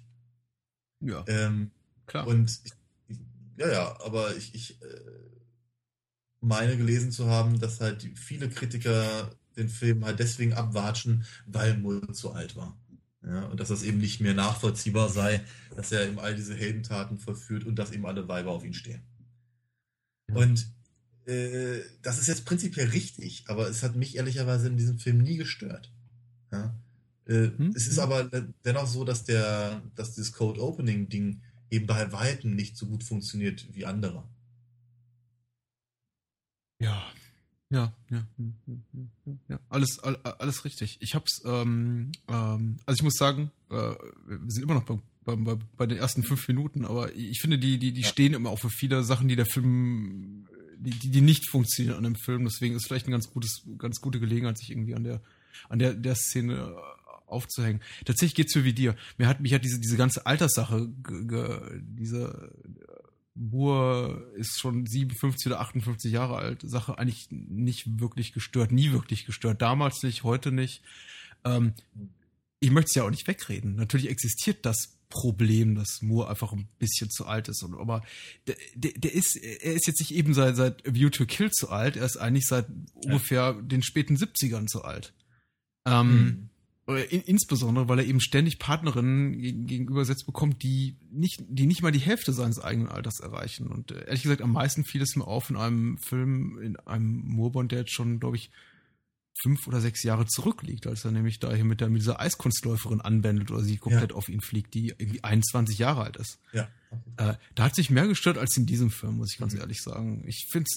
Ja. 1.02 1.24
Ähm, 1.28 1.72
klar. 2.06 2.28
Und 2.28 2.60
ich, 2.64 2.74
ich, 3.08 3.18
ja, 3.58 3.72
ja, 3.72 4.02
aber 4.02 4.36
ich, 4.36 4.54
ich 4.54 4.82
äh, 4.82 5.00
meine 6.42 6.78
gelesen 6.78 7.12
zu 7.12 7.28
haben, 7.28 7.60
dass 7.60 7.82
halt 7.82 8.08
viele 8.16 8.50
Kritiker 8.50 9.32
den 9.58 9.70
Film 9.70 10.06
halt 10.06 10.20
deswegen 10.20 10.54
abwatschen, 10.54 11.26
weil 11.46 11.78
Mull 11.78 12.14
zu 12.14 12.32
alt 12.32 12.56
war. 12.56 12.78
Ja, 13.26 13.46
und 13.48 13.60
dass 13.60 13.68
das 13.68 13.84
eben 13.84 13.98
nicht 13.98 14.22
mehr 14.22 14.34
nachvollziehbar 14.34 15.10
sei, 15.10 15.44
dass 15.76 15.92
er 15.92 16.08
eben 16.08 16.20
all 16.20 16.36
diese 16.36 16.56
Heldentaten 16.56 17.20
vollführt 17.20 17.66
und 17.66 17.76
dass 17.76 17.92
eben 17.92 18.06
alle 18.06 18.28
Weiber 18.30 18.52
auf 18.52 18.64
ihn 18.64 18.74
stehen. 18.74 19.02
Und 20.34 20.68
äh, 21.26 21.82
das 22.02 22.20
ist 22.20 22.28
jetzt 22.28 22.46
prinzipiell 22.46 22.88
richtig, 22.90 23.44
aber 23.48 23.68
es 23.68 23.84
hat 23.84 23.96
mich 23.96 24.16
ehrlicherweise 24.16 24.68
in 24.68 24.78
diesem 24.78 25.00
Film 25.00 25.18
nie 25.18 25.36
gestört. 25.36 25.92
Ja? 26.52 26.74
Äh, 27.30 27.52
hm? 27.56 27.74
Es 27.76 27.88
ist 27.88 27.98
hm. 27.98 28.04
aber 28.04 28.24
dennoch 28.66 28.88
so, 28.88 29.06
dass 29.06 29.24
der, 29.24 29.82
dass 29.96 30.16
dieses 30.16 30.34
Code 30.34 30.62
Opening 30.62 31.10
Ding 31.10 31.42
eben 31.70 31.86
bei 31.86 32.12
weitem 32.12 32.56
nicht 32.56 32.76
so 32.76 32.88
gut 32.88 33.04
funktioniert 33.04 33.68
wie 33.74 33.86
andere. 33.86 34.24
Ja, 36.80 37.06
ja, 37.70 37.94
ja, 38.10 38.26
ja, 39.48 39.60
alles, 39.70 40.00
alles 40.00 40.66
richtig. 40.66 40.98
Ich 41.02 41.14
hab's, 41.14 41.44
ähm, 41.46 42.12
ähm, 42.28 42.78
also 42.88 42.98
ich 42.98 43.04
muss 43.04 43.14
sagen, 43.14 43.52
äh, 43.70 43.74
wir 43.74 44.40
sind 44.48 44.64
immer 44.64 44.74
noch 44.74 44.86
bei, 44.86 44.98
bei, 45.36 45.58
bei, 45.78 45.86
den 45.86 46.00
ersten 46.00 46.24
fünf 46.24 46.48
Minuten, 46.48 46.84
aber 46.84 47.14
ich 47.14 47.40
finde, 47.40 47.60
die, 47.60 47.78
die, 47.78 47.92
die 47.92 48.02
ja. 48.02 48.08
stehen 48.08 48.34
immer 48.34 48.50
auch 48.50 48.60
für 48.60 48.72
viele 48.72 49.04
Sachen, 49.04 49.28
die 49.28 49.36
der 49.36 49.46
Film, 49.46 50.48
die, 50.80 50.90
die, 50.90 51.12
die 51.12 51.22
nicht 51.22 51.48
funktionieren 51.48 51.98
an 51.98 52.06
dem 52.06 52.16
Film. 52.16 52.46
Deswegen 52.46 52.76
ist 52.76 52.88
vielleicht 52.88 53.06
eine 53.06 53.14
ganz 53.14 53.30
gutes, 53.30 53.62
ganz 53.78 54.02
gute 54.02 54.20
Gelegenheit, 54.20 54.58
sich 54.58 54.72
irgendwie 54.72 54.96
an 54.96 55.04
der, 55.04 55.22
an 55.68 55.78
der, 55.78 55.94
der 55.94 56.16
Szene 56.16 56.76
aufzuhängen. 57.30 57.82
Tatsächlich 58.06 58.36
geht's 58.36 58.56
mir 58.56 58.64
wie 58.64 58.74
dir. 58.74 58.96
Mir 59.18 59.28
hat 59.28 59.40
mich 59.40 59.54
hat 59.54 59.64
diese 59.64 59.80
diese 59.80 59.98
ganze 59.98 60.26
Alterssache, 60.26 60.90
diese 61.00 62.52
Moore 63.40 64.32
ist 64.36 64.60
schon 64.60 64.86
57 64.86 65.48
oder 65.48 65.62
58 65.62 66.12
Jahre 66.12 66.36
alt, 66.36 66.62
Sache 66.64 66.98
eigentlich 66.98 67.28
nicht 67.30 68.00
wirklich 68.00 68.34
gestört, 68.34 68.72
nie 68.72 68.92
wirklich 68.92 69.26
gestört. 69.26 69.62
Damals 69.62 70.04
nicht, 70.04 70.24
heute 70.24 70.52
nicht. 70.52 70.82
Ähm, 71.46 71.74
ich 72.60 72.72
möchte 72.72 72.90
es 72.90 72.96
ja 72.96 73.04
auch 73.04 73.10
nicht 73.10 73.28
wegreden. 73.28 73.76
Natürlich 73.76 74.10
existiert 74.10 74.66
das 74.66 74.98
Problem, 75.08 75.76
dass 75.76 76.02
Moore 76.02 76.30
einfach 76.30 76.52
ein 76.52 76.68
bisschen 76.78 77.10
zu 77.10 77.26
alt 77.26 77.48
ist. 77.48 77.64
aber 77.64 78.04
der, 78.48 78.56
der, 78.76 78.92
der 78.92 79.14
ist, 79.14 79.38
er 79.38 79.74
ist 79.74 79.88
jetzt 79.88 80.00
nicht 80.02 80.14
eben 80.14 80.34
seit, 80.34 80.56
seit 80.56 80.84
View 80.86 81.10
to 81.10 81.26
Kill 81.26 81.50
zu 81.50 81.70
alt, 81.70 81.96
er 81.96 82.06
ist 82.06 82.18
eigentlich 82.18 82.46
seit 82.46 82.68
ja. 82.68 82.76
ungefähr 83.06 83.54
den 83.54 83.82
späten 83.82 84.18
70ern 84.18 84.68
zu 84.68 84.84
alt. 84.84 85.14
Ähm, 85.86 86.12
mhm. 86.12 86.49
In, 86.96 87.22
insbesondere, 87.22 87.88
weil 87.88 88.00
er 88.00 88.06
eben 88.06 88.20
ständig 88.20 88.58
Partnerinnen 88.58 89.68
gegenübersetzt 89.68 90.26
bekommt, 90.26 90.64
die 90.64 90.96
nicht, 91.12 91.44
die 91.48 91.66
nicht 91.66 91.82
mal 91.82 91.92
die 91.92 92.00
Hälfte 92.00 92.34
seines 92.34 92.60
eigenen 92.60 92.88
Alters 92.88 93.20
erreichen. 93.20 93.68
Und 93.68 93.92
äh, 93.92 94.06
ehrlich 94.06 94.24
gesagt, 94.24 94.42
am 94.42 94.54
meisten 94.54 94.84
fiel 94.84 95.02
es 95.02 95.16
mir 95.16 95.28
auf 95.28 95.50
in 95.50 95.58
einem 95.58 95.98
Film, 95.98 96.60
in 96.62 96.78
einem 96.78 97.22
Moorbond, 97.26 97.72
der 97.72 97.80
jetzt 97.80 97.94
schon, 97.94 98.20
glaube 98.20 98.38
ich, 98.38 98.50
fünf 99.42 99.68
oder 99.68 99.80
sechs 99.80 100.04
Jahre 100.04 100.26
zurückliegt, 100.26 100.88
als 100.88 101.06
er 101.06 101.12
nämlich 101.12 101.40
da 101.40 101.54
hier 101.54 101.64
mit, 101.64 101.82
der, 101.82 101.90
mit 101.90 102.02
dieser 102.02 102.20
Eiskunstläuferin 102.20 103.02
anwendet 103.02 103.52
oder 103.52 103.62
sie 103.62 103.78
komplett 103.78 104.12
ja. 104.12 104.18
auf 104.18 104.28
ihn 104.30 104.42
fliegt, 104.42 104.74
die 104.74 104.94
irgendwie 104.98 105.24
21 105.24 105.78
Jahre 105.78 106.04
alt 106.04 106.18
ist. 106.18 106.40
Ja. 106.52 106.68
Äh, 107.18 107.36
da 107.54 107.64
hat 107.64 107.76
sich 107.76 107.90
mehr 107.90 108.08
gestört 108.08 108.38
als 108.38 108.56
in 108.58 108.66
diesem 108.66 108.90
Film, 108.90 109.18
muss 109.18 109.34
ich 109.34 109.40
ganz 109.40 109.54
mhm. 109.54 109.60
ehrlich 109.60 109.82
sagen. 109.82 110.24
Ich 110.28 110.48
finde 110.50 110.68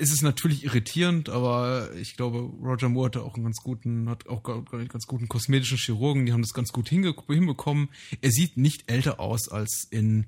es 0.00 0.10
ist 0.10 0.22
natürlich 0.22 0.64
irritierend, 0.64 1.28
aber 1.28 1.94
ich 1.94 2.16
glaube, 2.16 2.38
Roger 2.38 2.88
Moore 2.88 3.06
hatte 3.06 3.22
auch 3.22 3.34
einen 3.34 3.44
ganz 3.44 3.58
guten, 3.58 4.08
hat 4.08 4.26
auch 4.26 4.44
einen 4.72 4.88
ganz 4.88 5.06
guten 5.06 5.28
kosmetischen 5.28 5.78
Chirurgen, 5.78 6.26
die 6.26 6.32
haben 6.32 6.42
das 6.42 6.54
ganz 6.54 6.72
gut 6.72 6.88
hinbekommen. 6.88 7.88
Er 8.20 8.30
sieht 8.30 8.56
nicht 8.56 8.90
älter 8.90 9.20
aus 9.20 9.48
als 9.48 9.86
in 9.90 10.26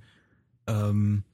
ähm, 0.67 1.25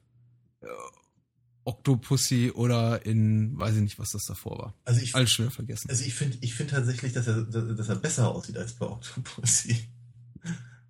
Octopussy 1.64 2.52
oder 2.52 3.04
in, 3.04 3.58
weiß 3.58 3.76
ich 3.76 3.82
nicht, 3.82 3.98
was 3.98 4.10
das 4.12 4.24
davor 4.24 4.58
war. 4.58 4.74
Also 4.84 5.02
ich, 5.02 5.14
Alles 5.14 5.32
schwer 5.32 5.50
vergessen. 5.50 5.90
Also 5.90 6.02
ich 6.04 6.14
finde 6.14 6.38
ich 6.40 6.54
finde 6.54 6.74
tatsächlich, 6.74 7.12
dass 7.12 7.26
er, 7.26 7.42
dass 7.42 7.88
er 7.88 7.96
besser 7.96 8.30
aussieht 8.30 8.56
als 8.56 8.72
bei 8.72 8.86
Octopussy. 8.86 9.76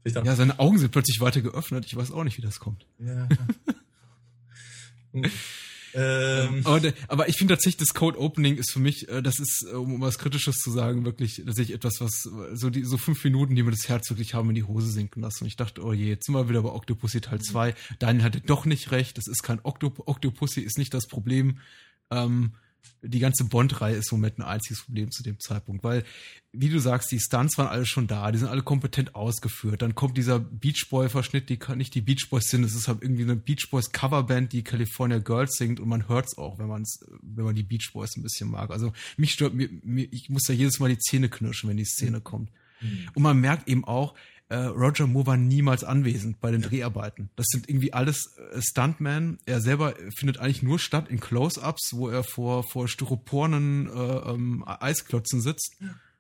Ja, 0.05 0.37
seine 0.37 0.59
Augen 0.59 0.79
sind 0.79 0.91
plötzlich 0.93 1.21
weiter 1.21 1.41
geöffnet. 1.41 1.85
Ich 1.87 1.97
weiß 1.97 2.13
auch 2.13 2.25
nicht, 2.25 2.39
wie 2.39 2.43
das 2.43 2.61
kommt. 2.61 2.87
Ja. 2.99 3.29
Ähm, 5.95 6.61
aber, 6.65 6.93
aber, 7.09 7.29
ich 7.29 7.37
finde 7.37 7.55
tatsächlich, 7.55 7.89
das 7.89 7.95
Code 7.95 8.21
Opening 8.21 8.57
ist 8.57 8.73
für 8.73 8.79
mich, 8.79 9.09
äh, 9.09 9.23
das 9.23 9.39
ist, 9.39 9.67
äh, 9.71 9.75
um 9.75 10.01
was 10.01 10.19
Kritisches 10.19 10.59
zu 10.59 10.71
sagen, 10.71 11.05
wirklich 11.05 11.43
tatsächlich 11.45 11.75
etwas, 11.75 12.01
was 12.01 12.29
so 12.53 12.71
die 12.71 12.85
so 12.85 12.99
fünf 12.99 13.25
Minuten, 13.25 13.55
die 13.55 13.63
mir 13.63 13.71
das 13.71 13.89
Herz 13.89 14.09
wirklich 14.11 14.35
haben 14.35 14.51
in 14.51 14.55
die 14.55 14.65
Hose 14.65 14.91
sinken 14.91 15.23
lassen. 15.23 15.45
Und 15.45 15.49
ich 15.49 15.57
dachte, 15.57 15.83
oh 15.83 15.93
je, 15.93 16.09
jetzt 16.09 16.27
sind 16.27 16.35
wir 16.35 16.49
wieder 16.49 16.63
bei 16.63 16.71
Octopussy 16.71 17.21
Teil 17.21 17.41
2. 17.41 17.75
Daniel 17.99 18.25
hatte 18.25 18.41
doch 18.41 18.65
nicht 18.65 18.91
recht, 18.91 19.17
das 19.19 19.27
ist 19.27 19.43
kein 19.43 19.61
Octop 19.63 20.07
Octopussy, 20.07 20.61
ist 20.61 20.79
nicht 20.79 20.93
das 20.95 21.07
Problem. 21.07 21.59
Ähm, 22.11 22.53
die 23.03 23.19
ganze 23.19 23.45
Bond-Reihe 23.45 23.97
ist 23.97 24.13
im 24.13 24.19
Moment 24.19 24.39
ein 24.39 24.43
einziges 24.43 24.83
Problem 24.83 25.11
zu 25.11 25.23
dem 25.23 25.39
Zeitpunkt, 25.41 25.85
weil, 25.85 26.05
wie 26.53 26.69
du 26.69 26.79
sagst, 26.79 27.11
die 27.13 27.21
Stunts 27.21 27.59
waren 27.59 27.69
alle 27.69 27.87
schon 27.87 28.07
da, 28.07 28.31
die 28.33 28.39
sind 28.39 28.49
alle 28.49 28.63
kompetent 28.63 29.15
ausgeführt. 29.15 29.83
Dann 29.83 29.95
kommt 29.95 30.17
dieser 30.17 30.39
Beach 30.39 30.87
Boy-Verschnitt, 30.91 31.49
die 31.49 31.59
nicht 31.77 31.95
die 31.95 32.01
Beach 32.01 32.29
Boys 32.31 32.49
sind, 32.49 32.65
es 32.65 32.75
ist 32.75 32.89
halt 32.89 33.03
irgendwie 33.03 33.23
eine 33.23 33.37
Beach 33.37 33.69
Boys 33.71 33.93
Coverband, 33.93 34.53
die 34.53 34.65
California 34.65 35.19
Girls 35.19 35.57
singt 35.57 35.81
und 35.81 35.89
man 35.89 36.09
hört's 36.09 36.37
auch, 36.39 36.59
wenn 36.59 36.69
man's, 36.69 37.05
wenn 37.23 37.45
man 37.45 37.55
die 37.55 37.63
Beach 37.63 37.91
Boys 37.93 38.17
ein 38.17 38.23
bisschen 38.23 38.51
mag. 38.51 38.71
Also 38.71 38.93
mich 39.17 39.33
stört 39.33 39.55
mir, 39.55 39.69
mir 39.83 40.09
ich 40.11 40.29
muss 40.31 40.49
ja 40.49 40.55
jedes 40.55 40.79
Mal 40.79 40.89
die 40.89 40.99
Zähne 40.99 41.29
knirschen, 41.29 41.69
wenn 41.71 41.77
die 41.77 41.85
Szene 41.85 42.19
mhm. 42.19 42.25
kommt. 42.25 42.51
Und 43.15 43.23
man 43.23 43.41
merkt 43.41 43.69
eben 43.69 43.85
auch, 43.85 44.15
äh, 44.51 44.57
Roger 44.57 45.07
Moore 45.07 45.27
war 45.27 45.37
niemals 45.37 45.85
anwesend 45.85 46.41
bei 46.41 46.51
den 46.51 46.63
Dreharbeiten. 46.63 47.31
Das 47.37 47.47
sind 47.49 47.69
irgendwie 47.69 47.93
alles 47.93 48.37
äh, 48.37 48.63
Stuntmen. 48.63 49.39
Er 49.45 49.61
selber 49.61 49.95
findet 50.17 50.39
eigentlich 50.39 50.63
nur 50.63 50.79
statt 50.79 51.09
in 51.11 51.21
Close-ups, 51.21 51.93
wo 51.95 52.09
er 52.09 52.25
vor 52.25 52.65
vor 52.65 52.89
styropornen 52.89 53.89
äh, 53.89 53.91
ähm, 54.31 54.65
Eisklotzen 54.67 55.41
sitzt. 55.41 55.77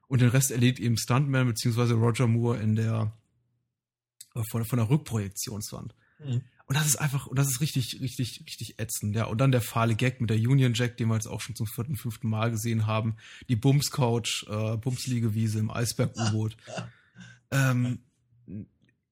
Und 0.08 0.20
den 0.22 0.28
Rest 0.28 0.50
erledigt 0.50 0.80
eben 0.80 0.98
Stuntman 0.98 1.46
beziehungsweise 1.46 1.94
Roger 1.94 2.26
Moore 2.26 2.58
in 2.58 2.76
der 2.76 3.12
äh, 4.34 4.42
von, 4.50 4.64
von 4.64 4.78
der 4.78 4.90
Rückprojektionswand. 4.90 5.94
Mhm. 6.18 6.42
Und 6.66 6.76
das 6.76 6.86
ist 6.86 6.96
einfach, 6.96 7.26
und 7.26 7.38
das 7.38 7.48
ist 7.48 7.62
richtig, 7.62 7.98
richtig, 8.02 8.42
richtig 8.46 8.78
ätzend, 8.78 9.16
ja. 9.16 9.24
Und 9.24 9.38
dann 9.38 9.52
der 9.52 9.62
fahle 9.62 9.94
Gag 9.94 10.20
mit 10.20 10.28
der 10.28 10.36
Union 10.36 10.74
Jack, 10.74 10.98
den 10.98 11.08
wir 11.08 11.14
jetzt 11.14 11.26
auch 11.26 11.40
schon 11.40 11.56
zum 11.56 11.66
vierten, 11.66 11.96
fünften 11.96 12.28
Mal 12.28 12.50
gesehen 12.50 12.86
haben. 12.86 13.16
Die 13.48 13.56
Bums 13.56 13.90
Couch, 13.90 14.44
äh, 14.48 14.76
Bumsliegewiese 14.76 15.60
im 15.60 15.70
Eisberg-U-Boot. 15.70 16.58
ähm, 17.50 18.00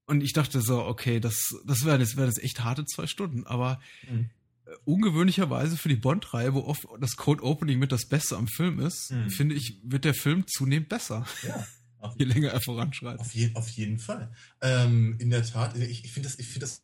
und 0.07 0.21
ich 0.21 0.33
dachte 0.33 0.61
so, 0.61 0.85
okay, 0.85 1.19
das, 1.19 1.55
das 1.65 1.85
wären 1.85 2.01
jetzt, 2.01 2.15
wären 2.15 2.27
jetzt 2.27 2.41
echt 2.41 2.63
harte 2.63 2.85
zwei 2.85 3.07
Stunden, 3.07 3.45
aber 3.45 3.79
mhm. 4.09 4.29
Äh, 4.65 4.75
ungewöhnlicherweise 4.83 5.77
für 5.77 5.87
die 5.87 5.95
Bond-Reihe, 5.95 6.53
wo 6.53 6.59
oft 6.61 6.87
das 6.99 7.15
Code 7.15 7.43
Opening 7.43 7.79
mit 7.79 7.91
das 7.91 8.05
Beste 8.05 8.35
am 8.35 8.47
Film 8.47 8.79
ist, 8.79 9.11
mhm. 9.11 9.29
finde 9.29 9.55
ich, 9.55 9.79
wird 9.83 10.03
der 10.03 10.13
Film 10.13 10.45
zunehmend 10.47 10.89
besser. 10.89 11.25
Ja. 11.43 11.65
Je 12.17 12.25
länger 12.25 12.49
er 12.49 12.61
voranschreitet. 12.61 13.21
Auf, 13.21 13.33
je, 13.33 13.51
auf 13.55 13.67
jeden 13.69 13.97
Fall. 13.97 14.31
Ähm, 14.61 15.15
in 15.19 15.31
der 15.31 15.43
Tat, 15.43 15.75
ich, 15.75 16.05
ich 16.05 16.11
finde 16.11 16.29
das, 16.29 16.37
ich 16.37 16.47
finde 16.47 16.61
das 16.61 16.83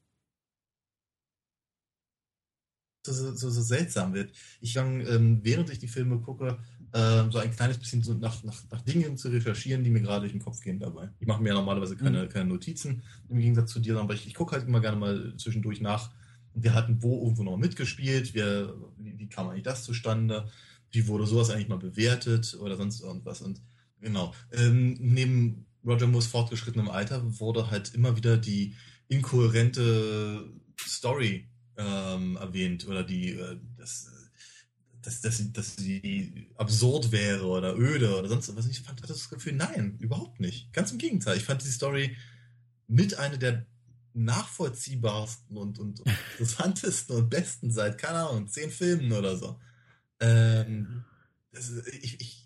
so, 3.06 3.36
so, 3.36 3.50
so, 3.50 3.62
seltsam 3.62 4.14
wird. 4.14 4.36
Ich 4.60 4.74
lang, 4.74 5.06
ähm, 5.06 5.42
während 5.44 5.70
ich 5.70 5.78
die 5.78 5.88
Filme 5.88 6.20
gucke, 6.20 6.58
äh, 6.94 7.30
so 7.32 7.40
ein 7.40 7.52
kleines 7.52 7.80
bisschen 7.80 8.04
so 8.04 8.14
nach, 8.14 8.44
nach, 8.44 8.64
nach 8.72 8.82
Dingen 8.82 9.18
zu 9.18 9.30
recherchieren, 9.30 9.84
die 9.84 9.90
mir 9.90 10.02
gerade 10.02 10.22
durch 10.22 10.32
den 10.32 10.42
Kopf 10.42 10.62
gehen 10.62 10.80
dabei. 10.80 11.10
Ich 11.20 11.28
mache 11.28 11.42
mir 11.42 11.50
ja 11.50 11.56
normalerweise 11.56 11.98
keine, 11.98 12.24
mhm. 12.24 12.30
keine 12.30 12.46
Notizen 12.46 13.04
im 13.30 13.40
Gegensatz 13.40 13.72
zu 13.72 13.80
dir, 13.80 13.98
aber 13.98 14.14
ich, 14.14 14.28
ich 14.28 14.36
gucke 14.36 14.56
halt 14.56 14.68
immer 14.68 14.80
gerne 14.80 14.98
mal 14.98 15.34
zwischendurch 15.38 15.82
nach. 15.82 16.12
Wir 16.54 16.76
hatten 16.76 17.02
wo 17.02 17.24
irgendwo 17.24 17.44
noch 17.44 17.58
mitgespielt, 17.58 18.36
wir, 18.36 18.76
wie, 18.98 19.18
wie 19.18 19.28
kam 19.28 19.50
eigentlich 19.50 19.64
das 19.64 19.84
zustande, 19.84 20.48
wie 20.92 21.08
wurde 21.08 21.26
sowas 21.26 21.50
eigentlich 21.50 21.68
mal 21.68 21.80
bewertet 21.80 22.56
oder 22.60 22.78
sonst 22.78 23.02
irgendwas. 23.02 23.42
Und 23.42 23.60
genau, 24.00 24.36
ähm, 24.52 24.96
neben 25.00 25.66
Roger 25.84 26.06
Moores 26.06 26.28
fortgeschrittenem 26.28 26.90
Alter 26.90 27.40
wurde 27.40 27.72
halt 27.72 27.96
immer 27.96 28.16
wieder 28.16 28.38
die 28.38 28.76
inkohärente 29.08 30.48
Story 30.80 31.50
ähm, 31.76 32.38
erwähnt 32.38 32.88
oder 32.88 33.04
die, 33.04 33.32
äh, 33.32 33.58
das, 33.78 34.12
dass, 35.04 35.22
dass, 35.22 35.52
dass 35.52 35.76
sie 35.76 36.48
absurd 36.56 37.12
wäre 37.12 37.46
oder 37.46 37.78
öde 37.78 38.18
oder 38.18 38.30
sonst 38.30 38.56
was. 38.56 38.66
Ich 38.68 38.80
fand 38.80 39.02
hatte 39.02 39.14
das 39.14 39.30
Gefühl, 39.30 39.54
nein, 39.54 39.98
überhaupt 40.00 40.40
nicht. 40.40 40.72
Ganz 40.74 40.92
im 40.92 40.98
Gegenteil. 40.98 41.38
Ich 41.38 41.44
fand 41.44 41.62
die 41.64 41.68
Story 41.68 42.16
mit 42.88 43.18
einer 43.18 43.38
der 43.38 43.66
nachvollziehbarsten 44.14 45.58
und, 45.58 45.80
und 45.80 46.02
interessantesten 46.40 47.16
und 47.18 47.30
besten 47.30 47.72
seit, 47.72 47.98
keine 47.98 48.20
Ahnung, 48.20 48.48
zehn 48.48 48.72
Filmen 48.72 49.12
oder 49.12 49.38
so. 49.38 49.60
Ähm, 50.20 51.04
das, 51.52 51.72
ich, 52.02 52.22
ich, 52.22 52.46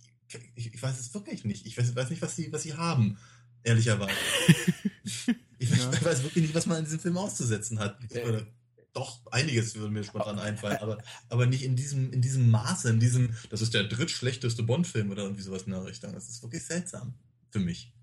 ich, 0.55 0.73
ich, 0.73 0.81
weiß 0.81 0.99
es 0.99 1.13
wirklich 1.13 1.45
nicht. 1.45 1.65
Ich 1.65 1.77
weiß, 1.77 1.95
weiß 1.95 2.09
nicht, 2.09 2.21
was 2.21 2.35
sie, 2.35 2.51
was 2.51 2.63
sie 2.63 2.73
haben, 2.73 3.17
ehrlicherweise. 3.63 4.11
ich, 5.03 5.69
ja. 5.69 5.91
ich, 5.93 6.03
weiß 6.03 6.23
wirklich 6.23 6.43
nicht, 6.43 6.55
was 6.55 6.65
man 6.65 6.79
in 6.79 6.85
diesem 6.85 6.99
Film 6.99 7.17
auszusetzen 7.17 7.79
hat. 7.79 7.99
Oder 8.25 8.47
doch 8.97 9.21
einiges 9.31 9.75
würde 9.75 9.93
mir 9.93 10.03
spontan 10.03 10.39
einfallen, 10.39 10.77
aber, 10.77 10.97
aber 11.29 11.45
nicht 11.45 11.63
in 11.63 11.75
diesem, 11.75 12.11
in 12.11 12.21
diesem 12.21 12.49
Maße, 12.49 12.89
in 12.89 12.99
diesem, 12.99 13.35
das 13.49 13.61
ist 13.61 13.73
der 13.73 13.83
drittschlechteste 13.83 14.63
Bond-Film 14.63 15.11
oder 15.11 15.23
irgendwie 15.23 15.43
sowas 15.43 15.63
in 15.63 15.71
der 15.71 15.85
Richtung. 15.85 16.13
Das 16.13 16.27
ist 16.27 16.41
wirklich 16.41 16.65
seltsam 16.65 17.13
für 17.51 17.59
mich. 17.59 17.93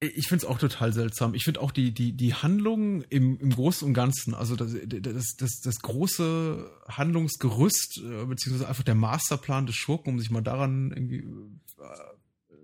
Ich 0.00 0.28
finde 0.28 0.44
es 0.44 0.50
auch 0.50 0.58
total 0.58 0.92
seltsam. 0.92 1.34
Ich 1.34 1.44
finde 1.44 1.60
auch 1.60 1.70
die, 1.70 1.92
die, 1.92 2.12
die 2.12 2.34
Handlung 2.34 3.02
im, 3.02 3.38
im 3.38 3.50
Großen 3.50 3.86
und 3.86 3.94
Ganzen, 3.94 4.34
also 4.34 4.56
das, 4.56 4.74
das, 4.86 5.36
das, 5.36 5.60
das 5.60 5.78
große 5.80 6.70
Handlungsgerüst, 6.88 8.02
äh, 8.04 8.24
beziehungsweise 8.26 8.68
einfach 8.68 8.82
der 8.82 8.96
Masterplan 8.96 9.66
des 9.66 9.76
Schurken, 9.76 10.14
um 10.14 10.18
sich 10.18 10.30
mal 10.30 10.42
daran 10.42 10.90
irgendwie 10.90 11.24
äh, 11.78 12.14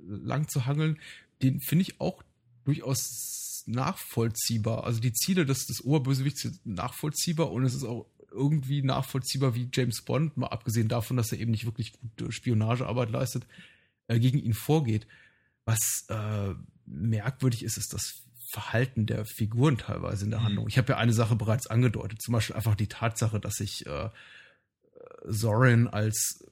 lang 0.07 0.49
zu 0.49 0.66
hangeln, 0.66 0.99
den 1.43 1.61
finde 1.61 1.82
ich 1.82 2.01
auch 2.01 2.23
durchaus 2.65 3.50
nachvollziehbar. 3.71 4.85
Also 4.85 5.01
die 5.01 5.13
Ziele 5.13 5.47
des, 5.47 5.67
des 5.67 5.83
Oberbösewichts 5.85 6.43
sind 6.43 6.67
nachvollziehbar 6.67 7.51
und 7.51 7.65
es 7.65 7.75
ist 7.75 7.85
auch 7.85 8.07
irgendwie 8.31 8.83
nachvollziehbar 8.83 9.55
wie 9.55 9.69
James 9.73 10.03
Bond, 10.03 10.37
mal 10.37 10.49
abgesehen 10.49 10.89
davon, 10.89 11.17
dass 11.17 11.33
er 11.33 11.39
eben 11.39 11.51
nicht 11.51 11.65
wirklich 11.65 11.93
gute 11.93 12.33
Spionagearbeit 12.33 13.11
leistet, 13.11 13.47
äh, 14.07 14.19
gegen 14.19 14.39
ihn 14.39 14.55
vorgeht. 14.55 15.07
Was 15.65 16.07
äh, 16.09 16.55
merkwürdig 16.87 17.65
ist, 17.65 17.77
ist 17.77 17.93
das 17.93 18.23
Verhalten 18.51 19.07
der 19.07 19.25
Figuren 19.25 19.79
teilweise 19.79 20.25
in 20.25 20.31
der 20.31 20.41
mhm. 20.41 20.45
Handlung. 20.45 20.69
Ich 20.69 20.79
habe 20.79 20.93
ja 20.93 20.99
eine 20.99 21.13
Sache 21.13 21.37
bereits 21.37 21.67
angedeutet, 21.67 22.21
zum 22.23 22.33
Beispiel 22.33 22.57
einfach 22.57 22.75
die 22.75 22.89
Tatsache, 22.89 23.39
dass 23.41 23.55
sich 23.55 23.87
äh, 23.87 24.11
Sorin 25.25 25.87
als 25.87 26.45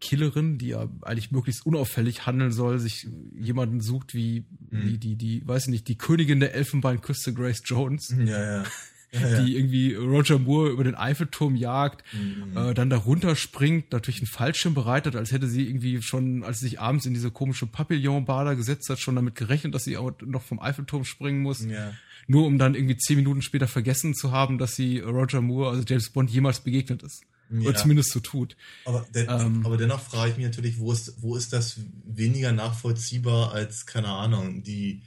Killerin, 0.00 0.58
die 0.58 0.68
ja 0.68 0.88
eigentlich 1.02 1.30
möglichst 1.30 1.66
unauffällig 1.66 2.26
handeln 2.26 2.52
soll, 2.52 2.78
sich 2.78 3.06
jemanden 3.34 3.80
sucht 3.80 4.14
wie, 4.14 4.44
mhm. 4.70 4.84
wie 4.84 4.98
die, 4.98 5.16
die, 5.16 5.46
weiß 5.46 5.64
ich 5.64 5.70
nicht, 5.70 5.88
die 5.88 5.98
Königin 5.98 6.40
der 6.40 6.54
Elfenbeinküste 6.54 7.34
Grace 7.34 7.62
Jones. 7.64 8.14
Ja, 8.16 8.58
ja. 8.58 8.64
Ja, 9.12 9.42
die 9.42 9.56
irgendwie 9.56 9.94
Roger 9.94 10.38
Moore 10.38 10.70
über 10.70 10.84
den 10.84 10.94
Eiffelturm 10.94 11.56
jagt, 11.56 12.04
mhm. 12.12 12.56
äh, 12.56 12.74
dann 12.74 12.90
da 12.90 12.96
runterspringt, 12.96 13.90
natürlich 13.90 14.20
einen 14.20 14.28
Fallschirm 14.28 14.72
bereitet, 14.72 15.16
als 15.16 15.32
hätte 15.32 15.48
sie 15.48 15.66
irgendwie 15.66 16.00
schon, 16.00 16.44
als 16.44 16.60
sie 16.60 16.68
sich 16.68 16.80
abends 16.80 17.06
in 17.06 17.14
diese 17.14 17.32
komische 17.32 17.66
Papillon-Bar 17.66 18.44
da 18.44 18.54
gesetzt 18.54 18.88
hat, 18.88 19.00
schon 19.00 19.16
damit 19.16 19.34
gerechnet, 19.34 19.74
dass 19.74 19.82
sie 19.82 19.96
auch 19.96 20.12
noch 20.24 20.42
vom 20.42 20.60
Eiffelturm 20.60 21.04
springen 21.04 21.42
muss. 21.42 21.64
Ja. 21.64 21.92
Nur 22.28 22.46
um 22.46 22.58
dann 22.58 22.76
irgendwie 22.76 22.98
zehn 22.98 23.16
Minuten 23.16 23.42
später 23.42 23.66
vergessen 23.66 24.14
zu 24.14 24.30
haben, 24.30 24.58
dass 24.58 24.76
sie 24.76 25.00
Roger 25.00 25.40
Moore, 25.40 25.70
also 25.70 25.82
James 25.84 26.10
Bond, 26.10 26.30
jemals 26.30 26.60
begegnet 26.60 27.02
ist. 27.02 27.24
Ja. 27.50 27.68
Oder 27.68 27.78
zumindest 27.78 28.12
so 28.12 28.20
tut. 28.20 28.56
Aber, 28.84 29.06
den, 29.14 29.26
ähm, 29.28 29.66
aber 29.66 29.76
dennoch 29.76 30.00
frage 30.00 30.30
ich 30.30 30.36
mich 30.36 30.46
natürlich, 30.46 30.78
wo 30.78 30.92
ist, 30.92 31.20
wo 31.20 31.36
ist 31.36 31.52
das 31.52 31.80
weniger 32.04 32.52
nachvollziehbar 32.52 33.52
als, 33.52 33.86
keine 33.86 34.08
Ahnung, 34.08 34.62
die 34.62 35.02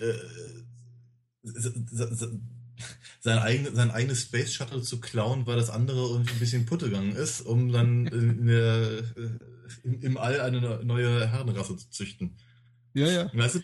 äh, 0.00 0.12
sein, 3.20 3.38
eigen, 3.38 3.74
sein 3.74 3.90
eigenes 3.90 4.22
Space 4.22 4.52
Shuttle 4.52 4.82
zu 4.82 5.00
klauen, 5.00 5.46
weil 5.46 5.56
das 5.56 5.70
andere 5.70 5.98
irgendwie 5.98 6.32
ein 6.32 6.38
bisschen 6.40 6.66
putte 6.66 6.86
gegangen 6.86 7.12
ist, 7.12 7.40
um 7.40 7.70
dann 7.70 8.06
in 8.06 8.46
der, 8.46 9.04
im, 9.84 10.02
im 10.02 10.16
All 10.16 10.40
eine 10.40 10.84
neue 10.84 11.28
Herrenrasse 11.28 11.76
zu 11.76 11.88
züchten. 11.90 12.36
Ja, 12.94 13.08
ja. 13.08 13.30
Weißt 13.34 13.56
du, 13.56 13.60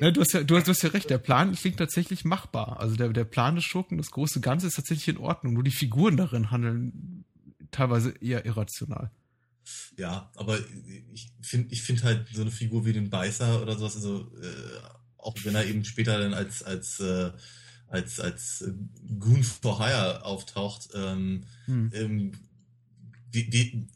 ja, 0.00 0.10
du, 0.10 0.20
hast 0.20 0.32
ja 0.32 0.42
du, 0.42 0.56
hast, 0.56 0.66
du 0.66 0.72
hast 0.72 0.82
ja 0.82 0.88
recht, 0.88 1.08
der 1.08 1.18
Plan 1.18 1.54
klingt 1.54 1.76
tatsächlich 1.76 2.24
machbar. 2.24 2.80
Also 2.80 2.96
der, 2.96 3.10
der 3.10 3.24
Plan 3.24 3.54
des 3.54 3.64
Schurken, 3.64 3.96
das 3.96 4.10
große 4.10 4.40
Ganze 4.40 4.66
ist 4.66 4.74
tatsächlich 4.74 5.08
in 5.08 5.18
Ordnung. 5.18 5.54
Nur 5.54 5.62
die 5.62 5.70
Figuren 5.70 6.16
darin 6.16 6.50
handeln 6.50 7.24
teilweise 7.72 8.14
eher 8.20 8.46
irrational. 8.46 9.10
Ja, 9.96 10.30
aber 10.36 10.58
ich 11.12 11.32
finde 11.40 11.72
ich 11.72 11.82
finde 11.82 12.02
halt 12.04 12.28
so 12.32 12.42
eine 12.42 12.50
Figur 12.50 12.84
wie 12.84 12.92
den 12.92 13.10
Beißer 13.10 13.62
oder 13.62 13.78
sowas, 13.78 13.96
also 13.96 14.30
äh, 14.40 14.80
auch 15.18 15.36
wenn 15.44 15.54
er 15.54 15.66
eben 15.66 15.84
später 15.84 16.18
dann 16.18 16.34
als 16.34 16.62
als 16.62 16.98
äh, 17.00 17.30
als 17.88 18.20
als 18.20 18.62
äh, 18.62 18.72
Goon 19.18 19.44
for 19.44 19.78
Hire 19.78 20.24
auftaucht, 20.24 20.88
ähm, 20.94 21.44
hm. 21.66 21.90
ähm, 21.94 22.32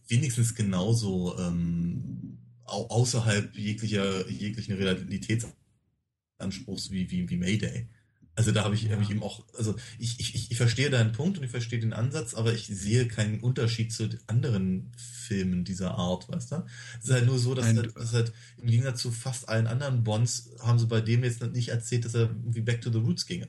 wenigstens 0.08 0.54
genauso 0.54 1.36
ähm, 1.38 2.38
außerhalb 2.64 3.56
jeglicher 3.56 4.28
jeglichen 4.30 4.76
Realitätsanspruchs 4.76 6.90
wie 6.90 7.10
wie 7.10 7.28
wie 7.28 7.36
Mayday. 7.36 7.88
Also 8.36 8.52
da 8.52 8.64
habe 8.64 8.74
ich, 8.74 8.82
ja. 8.82 8.90
hab 8.92 9.00
ich 9.00 9.10
eben 9.10 9.22
auch, 9.22 9.44
also 9.56 9.74
ich, 9.98 10.20
ich, 10.20 10.50
ich 10.50 10.56
verstehe 10.58 10.90
deinen 10.90 11.12
Punkt 11.12 11.38
und 11.38 11.44
ich 11.44 11.50
verstehe 11.50 11.80
den 11.80 11.94
Ansatz, 11.94 12.34
aber 12.34 12.52
ich 12.52 12.66
sehe 12.66 13.08
keinen 13.08 13.40
Unterschied 13.40 13.94
zu 13.94 14.10
anderen 14.26 14.92
Filmen 14.98 15.64
dieser 15.64 15.94
Art, 15.94 16.28
weißt 16.28 16.52
du? 16.52 16.66
Es 16.98 17.06
ist 17.06 17.10
halt 17.12 17.24
nur 17.24 17.38
so, 17.38 17.54
dass, 17.54 17.64
Nein, 17.64 17.78
halt, 17.78 17.96
dass 17.96 18.12
halt 18.12 18.34
im 18.58 18.66
Gegensatz 18.66 19.00
zu 19.00 19.10
fast 19.10 19.48
allen 19.48 19.66
anderen 19.66 20.04
Bonds 20.04 20.50
haben 20.60 20.78
sie 20.78 20.86
bei 20.86 21.00
dem 21.00 21.24
jetzt 21.24 21.42
nicht 21.42 21.68
erzählt, 21.68 22.04
dass 22.04 22.14
er 22.14 22.28
irgendwie 22.28 22.60
Back 22.60 22.82
to 22.82 22.92
the 22.92 22.98
Roots 22.98 23.24
ginge. 23.24 23.48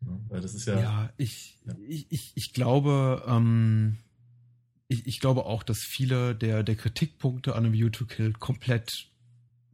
Ja, 0.00 0.20
weil 0.28 0.40
das 0.40 0.54
ist 0.54 0.66
ja. 0.66 0.80
Ja, 0.80 1.12
ich, 1.18 1.58
ja. 1.66 1.76
ich, 1.86 2.06
ich, 2.08 2.32
ich 2.34 2.52
glaube, 2.54 3.24
ähm, 3.26 3.98
ich, 4.88 5.06
ich 5.06 5.20
glaube 5.20 5.44
auch, 5.44 5.62
dass 5.62 5.80
viele 5.80 6.34
der, 6.34 6.62
der 6.62 6.76
Kritikpunkte 6.76 7.54
an 7.54 7.66
einem 7.66 7.74
View 7.74 7.90
to 7.90 8.06
Kill 8.06 8.32
komplett 8.32 9.10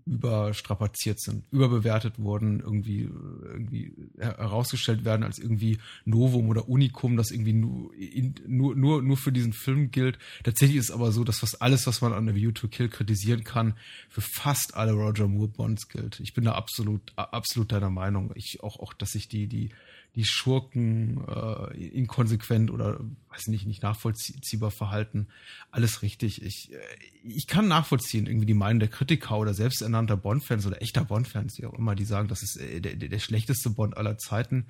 überstrapaziert 0.06 1.20
sind, 1.20 1.44
überbewertet 1.50 2.18
wurden, 2.18 2.60
irgendwie, 2.60 3.08
irgendwie 3.42 3.94
herausgestellt 4.18 5.04
werden 5.04 5.22
als 5.22 5.38
irgendwie 5.38 5.78
Novum 6.04 6.48
oder 6.48 6.68
Unikum, 6.68 7.16
das 7.16 7.30
irgendwie 7.30 7.54
nur, 7.54 7.94
in, 7.94 8.34
nur, 8.46 8.74
nur, 8.76 9.02
nur 9.02 9.16
für 9.16 9.32
diesen 9.32 9.52
Film 9.54 9.90
gilt. 9.90 10.18
Tatsächlich 10.42 10.76
ist 10.76 10.90
es 10.90 10.94
aber 10.94 11.10
so, 11.12 11.24
dass 11.24 11.38
fast 11.38 11.62
alles, 11.62 11.86
was 11.86 12.02
man 12.02 12.12
an 12.12 12.26
The 12.26 12.34
View 12.34 12.52
to 12.52 12.68
Kill 12.68 12.88
kritisieren 12.88 13.44
kann, 13.44 13.74
für 14.08 14.20
fast 14.20 14.74
alle 14.74 14.92
Roger 14.92 15.26
Moore 15.26 15.48
Bonds 15.48 15.88
gilt. 15.88 16.20
Ich 16.20 16.34
bin 16.34 16.44
da 16.44 16.52
absolut, 16.52 17.12
absolut 17.16 17.72
deiner 17.72 17.90
Meinung. 17.90 18.32
Ich 18.34 18.62
auch, 18.62 18.80
auch, 18.80 18.92
dass 18.92 19.12
sich 19.12 19.28
die, 19.28 19.46
die, 19.46 19.70
die 20.14 20.24
Schurken 20.24 21.24
äh, 21.26 21.76
inkonsequent 21.88 22.70
oder 22.70 23.00
weiß 23.30 23.48
nicht, 23.48 23.66
nicht 23.66 23.82
nachvollziehbar 23.82 24.70
verhalten. 24.70 25.26
Alles 25.70 26.02
richtig. 26.02 26.42
Ich, 26.42 26.72
äh, 26.72 26.78
ich 27.24 27.46
kann 27.46 27.66
nachvollziehen, 27.66 28.26
irgendwie 28.26 28.46
die 28.46 28.54
Meinung 28.54 28.80
der 28.80 28.88
Kritiker 28.88 29.38
oder 29.38 29.54
selbsternannter 29.54 30.16
Bond-Fans 30.16 30.66
oder 30.66 30.80
echter 30.80 31.04
Bond-Fans, 31.04 31.58
wie 31.58 31.66
auch 31.66 31.74
immer, 31.74 31.94
die 31.94 32.04
sagen, 32.04 32.28
das 32.28 32.42
ist 32.42 32.60
äh, 32.60 32.80
der, 32.80 32.94
der 32.96 33.18
schlechteste 33.18 33.70
Bond 33.70 33.96
aller 33.96 34.16
Zeiten. 34.18 34.66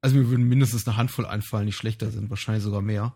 Also 0.00 0.16
mir 0.16 0.28
würden 0.28 0.48
mindestens 0.48 0.86
eine 0.86 0.96
Handvoll 0.96 1.26
einfallen, 1.26 1.66
die 1.66 1.72
schlechter 1.72 2.10
sind, 2.10 2.30
wahrscheinlich 2.30 2.62
sogar 2.62 2.82
mehr 2.82 3.14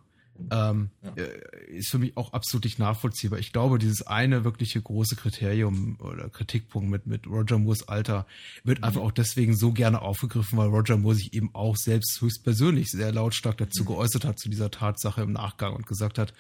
ähm, 0.51 0.91
ja. 1.03 1.13
Äh, 1.17 1.77
ist 1.77 1.91
für 1.91 1.99
mich 1.99 2.17
auch 2.17 2.33
absolut 2.33 2.65
nicht 2.65 2.79
nachvollziehbar. 2.79 3.39
Ich 3.39 3.53
glaube, 3.53 3.79
dieses 3.79 4.07
eine 4.07 4.45
wirkliche 4.45 4.81
große 4.81 5.17
Kriterium 5.17 5.97
oder 6.01 6.29
Kritikpunkt 6.29 6.91
mit, 6.91 7.07
mit 7.07 7.27
Roger 7.27 7.59
Moores 7.59 7.89
Alter 7.89 8.27
wird 8.65 8.79
mhm. 8.79 8.85
einfach 8.85 9.01
auch 9.01 9.13
deswegen 9.13 9.57
so 9.57 9.73
gerne 9.73 10.03
aufgegriffen, 10.03 10.59
weil 10.59 10.69
Roger 10.69 10.97
Moore 10.97 11.17
sich 11.17 11.35
eben 11.35 11.55
auch 11.55 11.77
selbst 11.77 12.21
höchstpersönlich 12.21 12.91
sehr 12.91 13.13
lautstark 13.13 13.59
dazu 13.59 13.83
mhm. 13.83 13.89
geäußert 13.89 14.25
hat, 14.25 14.39
zu 14.39 14.49
dieser 14.49 14.71
Tatsache 14.71 15.23
im 15.23 15.33
Nachgang 15.33 15.75
und 15.75 15.87
gesagt 15.87 16.19
hat, 16.19 16.33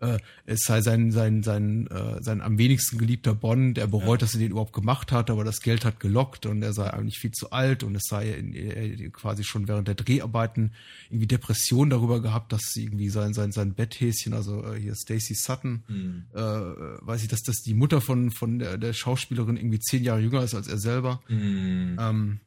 äh, 0.00 0.18
es 0.46 0.60
sei 0.60 0.80
sein, 0.80 1.12
sein, 1.12 1.42
sein, 1.42 1.86
äh, 1.88 2.22
sein 2.22 2.40
am 2.40 2.58
wenigsten 2.58 2.98
geliebter 2.98 3.34
Bond, 3.34 3.78
er 3.78 3.86
bereut, 3.86 4.20
ja. 4.20 4.26
dass 4.26 4.34
er 4.34 4.40
den 4.40 4.52
überhaupt 4.52 4.72
gemacht 4.72 5.12
hat, 5.12 5.30
aber 5.30 5.44
das 5.44 5.60
Geld 5.60 5.84
hat 5.84 6.00
gelockt 6.00 6.46
und 6.46 6.62
er 6.62 6.72
sei 6.72 6.90
eigentlich 6.90 7.18
viel 7.18 7.32
zu 7.32 7.50
alt 7.50 7.82
und 7.82 7.94
es 7.94 8.04
sei 8.08 8.30
in, 8.30 8.52
in, 8.54 9.12
quasi 9.12 9.44
schon 9.44 9.68
während 9.68 9.88
der 9.88 9.94
Dreharbeiten 9.94 10.72
irgendwie 11.08 11.26
Depression 11.26 11.90
darüber 11.90 12.20
gehabt, 12.22 12.52
dass 12.52 12.74
irgendwie 12.76 13.10
sein, 13.10 13.34
sein, 13.34 13.52
sein 13.52 13.74
Betthäschen, 13.74 14.32
also 14.32 14.64
äh, 14.64 14.80
hier 14.80 14.94
Stacey 14.94 15.34
Sutton, 15.34 15.82
mhm. 15.88 16.24
äh, 16.34 16.40
weiß 16.40 17.22
ich, 17.22 17.28
dass 17.28 17.42
das 17.42 17.62
die 17.62 17.74
Mutter 17.74 18.00
von, 18.00 18.30
von 18.30 18.58
der, 18.58 18.78
der 18.78 18.92
Schauspielerin 18.92 19.56
irgendwie 19.56 19.80
zehn 19.80 20.02
Jahre 20.02 20.20
jünger 20.20 20.42
ist 20.42 20.54
als 20.54 20.68
er 20.68 20.78
selber. 20.78 21.22
Mhm. 21.28 21.96
Ähm, 22.00 22.40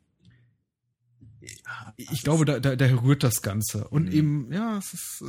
ich 1.98 2.24
glaube, 2.24 2.46
da, 2.46 2.60
da, 2.60 2.76
da 2.76 2.86
rührt 2.86 3.24
das 3.24 3.42
Ganze. 3.42 3.88
Und 3.90 4.06
mhm. 4.06 4.12
eben, 4.12 4.54
ja, 4.54 4.78
es 4.78 4.94
ist. 4.94 5.24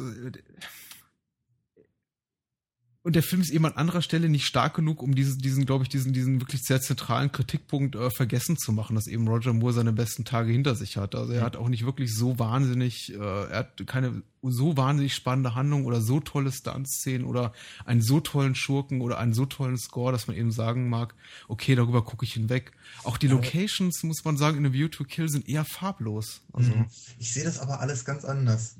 Und 3.04 3.16
der 3.16 3.22
Film 3.22 3.42
ist 3.42 3.50
eben 3.50 3.66
an 3.66 3.74
anderer 3.74 4.00
Stelle 4.00 4.30
nicht 4.30 4.46
stark 4.46 4.76
genug, 4.76 5.02
um 5.02 5.14
diesen, 5.14 5.38
diesen 5.38 5.66
glaube 5.66 5.84
ich, 5.84 5.90
diesen, 5.90 6.14
diesen 6.14 6.40
wirklich 6.40 6.62
sehr 6.62 6.80
zentralen 6.80 7.30
Kritikpunkt 7.30 7.96
äh, 7.96 8.08
vergessen 8.08 8.56
zu 8.56 8.72
machen, 8.72 8.96
dass 8.96 9.06
eben 9.06 9.28
Roger 9.28 9.52
Moore 9.52 9.74
seine 9.74 9.92
besten 9.92 10.24
Tage 10.24 10.50
hinter 10.50 10.74
sich 10.74 10.96
hat. 10.96 11.14
Also 11.14 11.34
er 11.34 11.42
hat 11.42 11.54
auch 11.56 11.68
nicht 11.68 11.84
wirklich 11.84 12.14
so 12.16 12.38
wahnsinnig, 12.38 13.12
äh, 13.12 13.18
er 13.18 13.58
hat 13.58 13.86
keine 13.86 14.22
so 14.40 14.78
wahnsinnig 14.78 15.14
spannende 15.14 15.54
Handlung 15.54 15.84
oder 15.84 16.00
so 16.00 16.18
tolle 16.20 16.50
Stuntszenen 16.50 17.26
oder 17.26 17.52
einen 17.84 18.00
so 18.00 18.20
tollen 18.20 18.54
Schurken 18.54 19.02
oder 19.02 19.18
einen 19.18 19.34
so 19.34 19.44
tollen 19.44 19.76
Score, 19.76 20.10
dass 20.10 20.26
man 20.26 20.34
eben 20.34 20.50
sagen 20.50 20.88
mag, 20.88 21.14
okay, 21.46 21.74
darüber 21.74 22.02
gucke 22.04 22.24
ich 22.24 22.32
hinweg. 22.32 22.72
Auch 23.02 23.18
die 23.18 23.28
Locations, 23.28 24.02
muss 24.02 24.24
man 24.24 24.38
sagen, 24.38 24.56
in 24.56 24.66
A 24.66 24.72
View 24.72 24.88
to 24.88 25.04
Kill 25.04 25.28
sind 25.28 25.46
eher 25.46 25.66
farblos. 25.66 26.40
Also, 26.54 26.74
mhm. 26.74 26.86
ich 27.18 27.34
sehe 27.34 27.44
das 27.44 27.58
aber 27.58 27.80
alles 27.80 28.06
ganz 28.06 28.24
anders. 28.24 28.76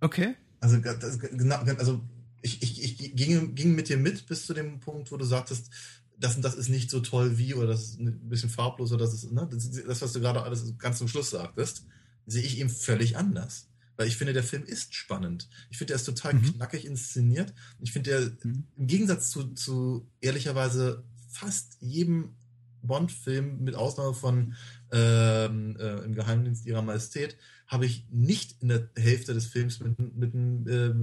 Okay. 0.00 0.34
Also, 0.58 0.78
das, 0.78 1.20
genau, 1.20 1.58
also 1.78 2.00
ich, 2.42 2.62
ich, 2.62 2.82
ich 2.82 3.16
ging, 3.16 3.54
ging 3.54 3.74
mit 3.74 3.88
dir 3.88 3.96
mit 3.96 4.26
bis 4.26 4.46
zu 4.46 4.54
dem 4.54 4.80
Punkt, 4.80 5.10
wo 5.10 5.16
du 5.16 5.24
sagtest, 5.24 5.70
das 6.18 6.36
und 6.36 6.42
das 6.42 6.54
ist 6.54 6.68
nicht 6.68 6.90
so 6.90 7.00
toll 7.00 7.38
wie 7.38 7.54
oder 7.54 7.68
das 7.68 7.82
ist 7.82 8.00
ein 8.00 8.28
bisschen 8.28 8.50
farblos 8.50 8.92
oder 8.92 9.04
das 9.04 9.14
ist, 9.14 9.30
ne, 9.30 9.48
das, 9.86 10.02
was 10.02 10.12
du 10.12 10.20
gerade 10.20 10.42
alles 10.42 10.76
ganz 10.78 10.98
zum 10.98 11.08
Schluss 11.08 11.30
sagtest, 11.30 11.84
sehe 12.26 12.42
ich 12.42 12.58
eben 12.58 12.70
völlig 12.70 13.16
anders. 13.16 13.68
Weil 13.96 14.06
ich 14.06 14.16
finde, 14.16 14.32
der 14.32 14.44
Film 14.44 14.62
ist 14.64 14.94
spannend. 14.94 15.48
Ich 15.70 15.78
finde, 15.78 15.92
der 15.92 15.96
ist 15.96 16.04
total 16.04 16.34
mhm. 16.34 16.54
knackig 16.54 16.84
inszeniert. 16.84 17.52
Ich 17.80 17.92
finde, 17.92 18.10
der 18.10 18.20
mhm. 18.44 18.64
im 18.76 18.86
Gegensatz 18.86 19.30
zu, 19.30 19.54
zu 19.54 20.08
ehrlicherweise 20.20 21.04
fast 21.28 21.76
jedem 21.80 22.36
Bond-Film, 22.82 23.64
mit 23.64 23.74
Ausnahme 23.74 24.14
von 24.14 24.54
ähm, 24.92 25.76
äh, 25.78 26.04
Im 26.04 26.14
Geheimdienst 26.14 26.64
ihrer 26.64 26.82
Majestät, 26.82 27.36
habe 27.66 27.86
ich 27.86 28.06
nicht 28.10 28.62
in 28.62 28.68
der 28.68 28.88
Hälfte 28.96 29.34
des 29.34 29.46
Films 29.46 29.80
mit, 29.80 29.98
mit, 29.98 30.34
mit, 30.34 30.68
äh, 30.68 30.94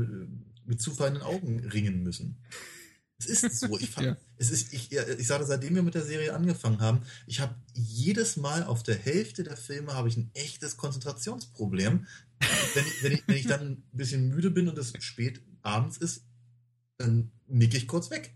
mit 0.66 0.82
zufallenden 0.82 1.24
Augen 1.24 1.60
ringen 1.60 2.04
müssen. 2.04 2.38
Es 3.18 3.44
ist 3.44 3.60
so. 3.60 3.80
Ich, 3.80 3.90
fand, 3.90 4.08
ja. 4.08 4.18
es 4.38 4.52
ist, 4.52 4.74
ich, 4.74 4.92
ich 4.92 5.28
sage, 5.28 5.46
seitdem 5.46 5.76
wir 5.76 5.84
mit 5.84 5.96
der 5.96 6.04
Serie 6.04 6.34
angefangen 6.34 6.82
haben, 6.82 7.02
ich 7.28 7.40
habe 7.40 7.56
jedes 7.74 8.38
Mal 8.38 8.64
auf 8.64 8.84
der 8.84 8.98
Hälfte 8.98 9.44
der 9.44 9.58
Filme 9.58 9.94
habe 9.94 10.10
ich 10.10 10.18
ein 10.18 10.32
echtes 10.34 10.78
Konzentrationsproblem. 10.78 12.08
Wenn 12.74 12.86
ich, 12.86 13.04
wenn, 13.04 13.12
ich, 13.14 13.24
wenn 13.28 13.38
ich 13.38 13.48
dann 13.48 13.72
ein 13.72 13.84
bisschen 13.94 14.28
müde 14.28 14.52
bin 14.52 14.68
und 14.68 14.78
es 14.78 14.94
spät 15.00 15.42
abends 15.62 15.98
ist, 15.98 16.26
dann 16.98 17.32
nicke 17.48 17.78
ich 17.78 17.88
kurz 17.88 18.10
weg. 18.10 18.36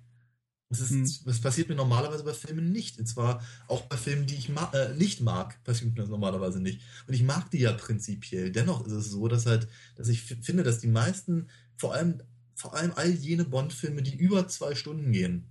Das, 0.69 0.81
ist, 0.81 0.91
hm. 0.91 1.25
das 1.25 1.41
passiert 1.41 1.67
mir 1.67 1.75
normalerweise 1.75 2.23
bei 2.23 2.33
Filmen 2.33 2.71
nicht. 2.71 2.99
Und 2.99 3.07
zwar 3.07 3.43
auch 3.67 3.81
bei 3.87 3.97
Filmen, 3.97 4.27
die 4.27 4.35
ich 4.35 4.49
ma 4.49 4.71
äh, 4.73 4.93
nicht 4.93 5.19
mag, 5.19 5.61
passiert 5.63 5.95
mir 5.95 6.01
das 6.01 6.09
normalerweise 6.09 6.59
nicht. 6.59 6.81
Und 7.07 7.15
ich 7.15 7.23
mag 7.23 7.49
die 7.49 7.59
ja 7.59 7.73
prinzipiell. 7.73 8.51
Dennoch 8.51 8.85
ist 8.85 8.93
es 8.93 9.09
so, 9.09 9.27
dass 9.27 9.47
halt, 9.47 9.67
dass 9.95 10.09
ich 10.09 10.21
finde, 10.21 10.61
dass 10.61 10.79
die 10.79 10.87
meisten 10.87 11.49
vor 11.79 11.93
allem, 11.93 12.21
vor 12.55 12.75
allem 12.75 12.91
all 12.95 13.09
jene 13.09 13.45
Bond-Filme, 13.45 14.03
die 14.03 14.15
über 14.15 14.47
zwei 14.47 14.75
Stunden 14.75 15.11
gehen, 15.11 15.47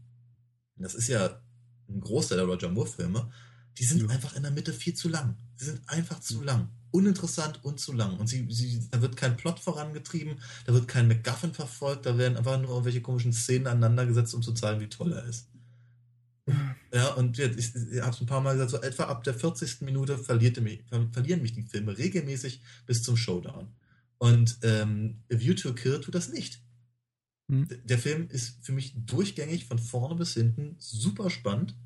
das 0.77 0.95
ist 0.95 1.09
ja 1.09 1.41
ein 1.89 2.01
Großteil 2.01 2.39
der 2.39 2.47
Roger 2.47 2.69
Moore-Filme, 2.69 3.31
die 3.79 3.85
sind 3.85 4.03
ja. 4.03 4.09
einfach 4.09 4.37
in 4.37 4.43
der 4.43 4.53
Mitte 4.53 4.73
viel 4.73 4.95
zu 4.95 5.09
lang. 5.09 5.37
Sie 5.57 5.67
sind 5.67 5.81
einfach 5.89 6.21
zu 6.21 6.43
lang. 6.43 6.69
Uninteressant 6.91 7.65
und 7.65 7.81
zu 7.81 7.93
lang. 7.93 8.19
Und 8.19 8.27
sie, 8.29 8.47
sie, 8.51 8.89
da 8.91 9.01
wird 9.01 9.17
kein 9.17 9.37
Plot 9.37 9.59
vorangetrieben, 9.59 10.39
da 10.67 10.75
wird 10.75 10.87
kein 10.89 11.09
MacGuffin 11.09 11.53
verfolgt, 11.53 12.07
da 12.07 12.19
werden 12.19 12.37
einfach 12.37 12.61
nur 12.61 12.71
irgendwelche 12.71 13.03
komischen 13.03 13.33
Szenen 13.33 13.67
aneinandergesetzt, 13.67 14.35
um 14.35 14.43
zu 14.43 14.53
zeigen, 14.53 14.81
wie 14.81 14.89
toll 14.89 15.13
er 15.13 15.25
ist. 15.25 15.49
Ja, 16.93 17.13
und 17.15 17.39
ich, 17.39 17.75
ich 17.75 18.01
habe 18.01 18.11
es 18.11 18.21
ein 18.21 18.27
paar 18.27 18.41
Mal 18.41 18.55
gesagt, 18.55 18.71
so 18.71 18.81
etwa 18.81 19.05
ab 19.05 19.23
der 19.25 19.35
40. 19.35 19.83
Minute 19.83 20.17
verliert 20.17 20.61
mich, 20.61 20.83
verlieren 21.13 21.43
mich 21.43 21.53
die 21.53 21.63
Filme 21.63 21.97
regelmäßig 21.97 22.63
bis 22.87 23.03
zum 23.03 23.17
Showdown. 23.17 23.69
Und 24.19 24.59
ähm, 24.63 25.23
A 25.33 25.39
View 25.39 25.55
to 25.55 25.71
a 25.71 25.73
Kill 25.73 26.01
tut 26.01 26.15
das 26.15 26.29
nicht. 26.29 26.61
Hm. 27.49 27.69
Der 27.85 27.99
Film 27.99 28.29
ist 28.29 28.65
für 28.65 28.73
mich 28.73 28.95
durchgängig 28.97 29.67
von 29.67 29.79
vorne 29.79 30.17
bis 30.17 30.35
hinten 30.35 30.77
super 30.79 31.31
spannend. 31.31 31.77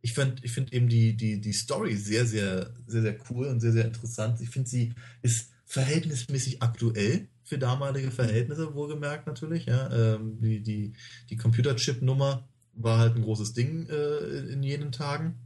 Ich 0.00 0.14
finde 0.14 0.36
ich 0.42 0.52
find 0.52 0.72
eben 0.72 0.88
die, 0.88 1.16
die, 1.16 1.40
die 1.40 1.52
Story 1.52 1.96
sehr, 1.96 2.24
sehr, 2.24 2.72
sehr, 2.86 3.02
sehr 3.02 3.18
cool 3.30 3.46
und 3.46 3.60
sehr, 3.60 3.72
sehr 3.72 3.84
interessant. 3.84 4.40
Ich 4.40 4.50
finde, 4.50 4.68
sie 4.68 4.94
ist 5.22 5.50
verhältnismäßig 5.64 6.62
aktuell 6.62 7.28
für 7.42 7.58
damalige 7.58 8.10
Verhältnisse, 8.10 8.74
wohlgemerkt 8.74 9.26
natürlich. 9.26 9.66
Ja. 9.66 9.90
Ähm, 9.90 10.40
die, 10.40 10.62
die, 10.62 10.92
die 11.30 11.36
Computerchip-Nummer 11.36 12.48
war 12.74 12.98
halt 12.98 13.16
ein 13.16 13.22
großes 13.22 13.54
Ding 13.54 13.88
äh, 13.88 14.52
in 14.52 14.62
jenen 14.62 14.92
Tagen. 14.92 15.36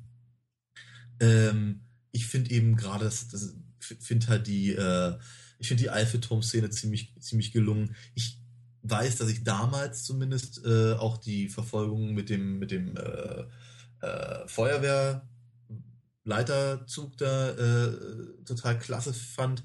Ähm, 1.19 1.81
ich 2.11 2.27
finde 2.27 2.51
eben 2.51 2.77
gerade, 2.77 3.05
das, 3.05 3.29
das 3.29 3.55
finde 3.85 4.29
halt 4.29 4.47
die, 4.47 4.73
äh, 4.73 5.19
ich 5.59 5.69
finde 5.69 5.83
die 5.83 5.91
Eiffelturm-Szene 5.91 6.71
ziemlich, 6.71 7.15
ziemlich 7.21 7.53
gelungen. 7.53 7.95
Ich 8.15 8.39
weiß, 8.83 9.17
dass 9.17 9.29
ich 9.29 9.45
damals 9.45 10.05
zumindest 10.05 10.65
äh, 10.65 10.95
auch 10.95 11.19
die 11.19 11.49
Verfolgung 11.49 12.15
mit 12.15 12.31
dem, 12.31 12.59
mit 12.59 12.71
dem 12.71 12.97
äh, 12.97 13.45
äh, 14.01 14.49
Feuerwehrleiterzug 14.49 17.17
da 17.17 17.51
äh, 17.51 17.93
total 18.45 18.79
klasse 18.79 19.13
fand. 19.15 19.63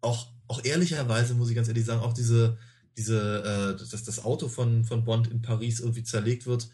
Auch, 0.00 0.32
auch 0.48 0.64
ehrlicherweise 0.64 1.34
muss 1.34 1.50
ich 1.50 1.56
ganz 1.56 1.68
ehrlich 1.68 1.84
sagen, 1.84 2.00
auch 2.00 2.14
diese, 2.14 2.56
diese, 2.96 3.42
äh, 3.42 3.76
dass 3.78 4.04
das 4.04 4.24
Auto 4.24 4.48
von, 4.48 4.84
von 4.84 5.04
Bond 5.04 5.28
in 5.28 5.42
Paris 5.42 5.80
irgendwie 5.80 6.04
zerlegt 6.04 6.46
wird, 6.46 6.70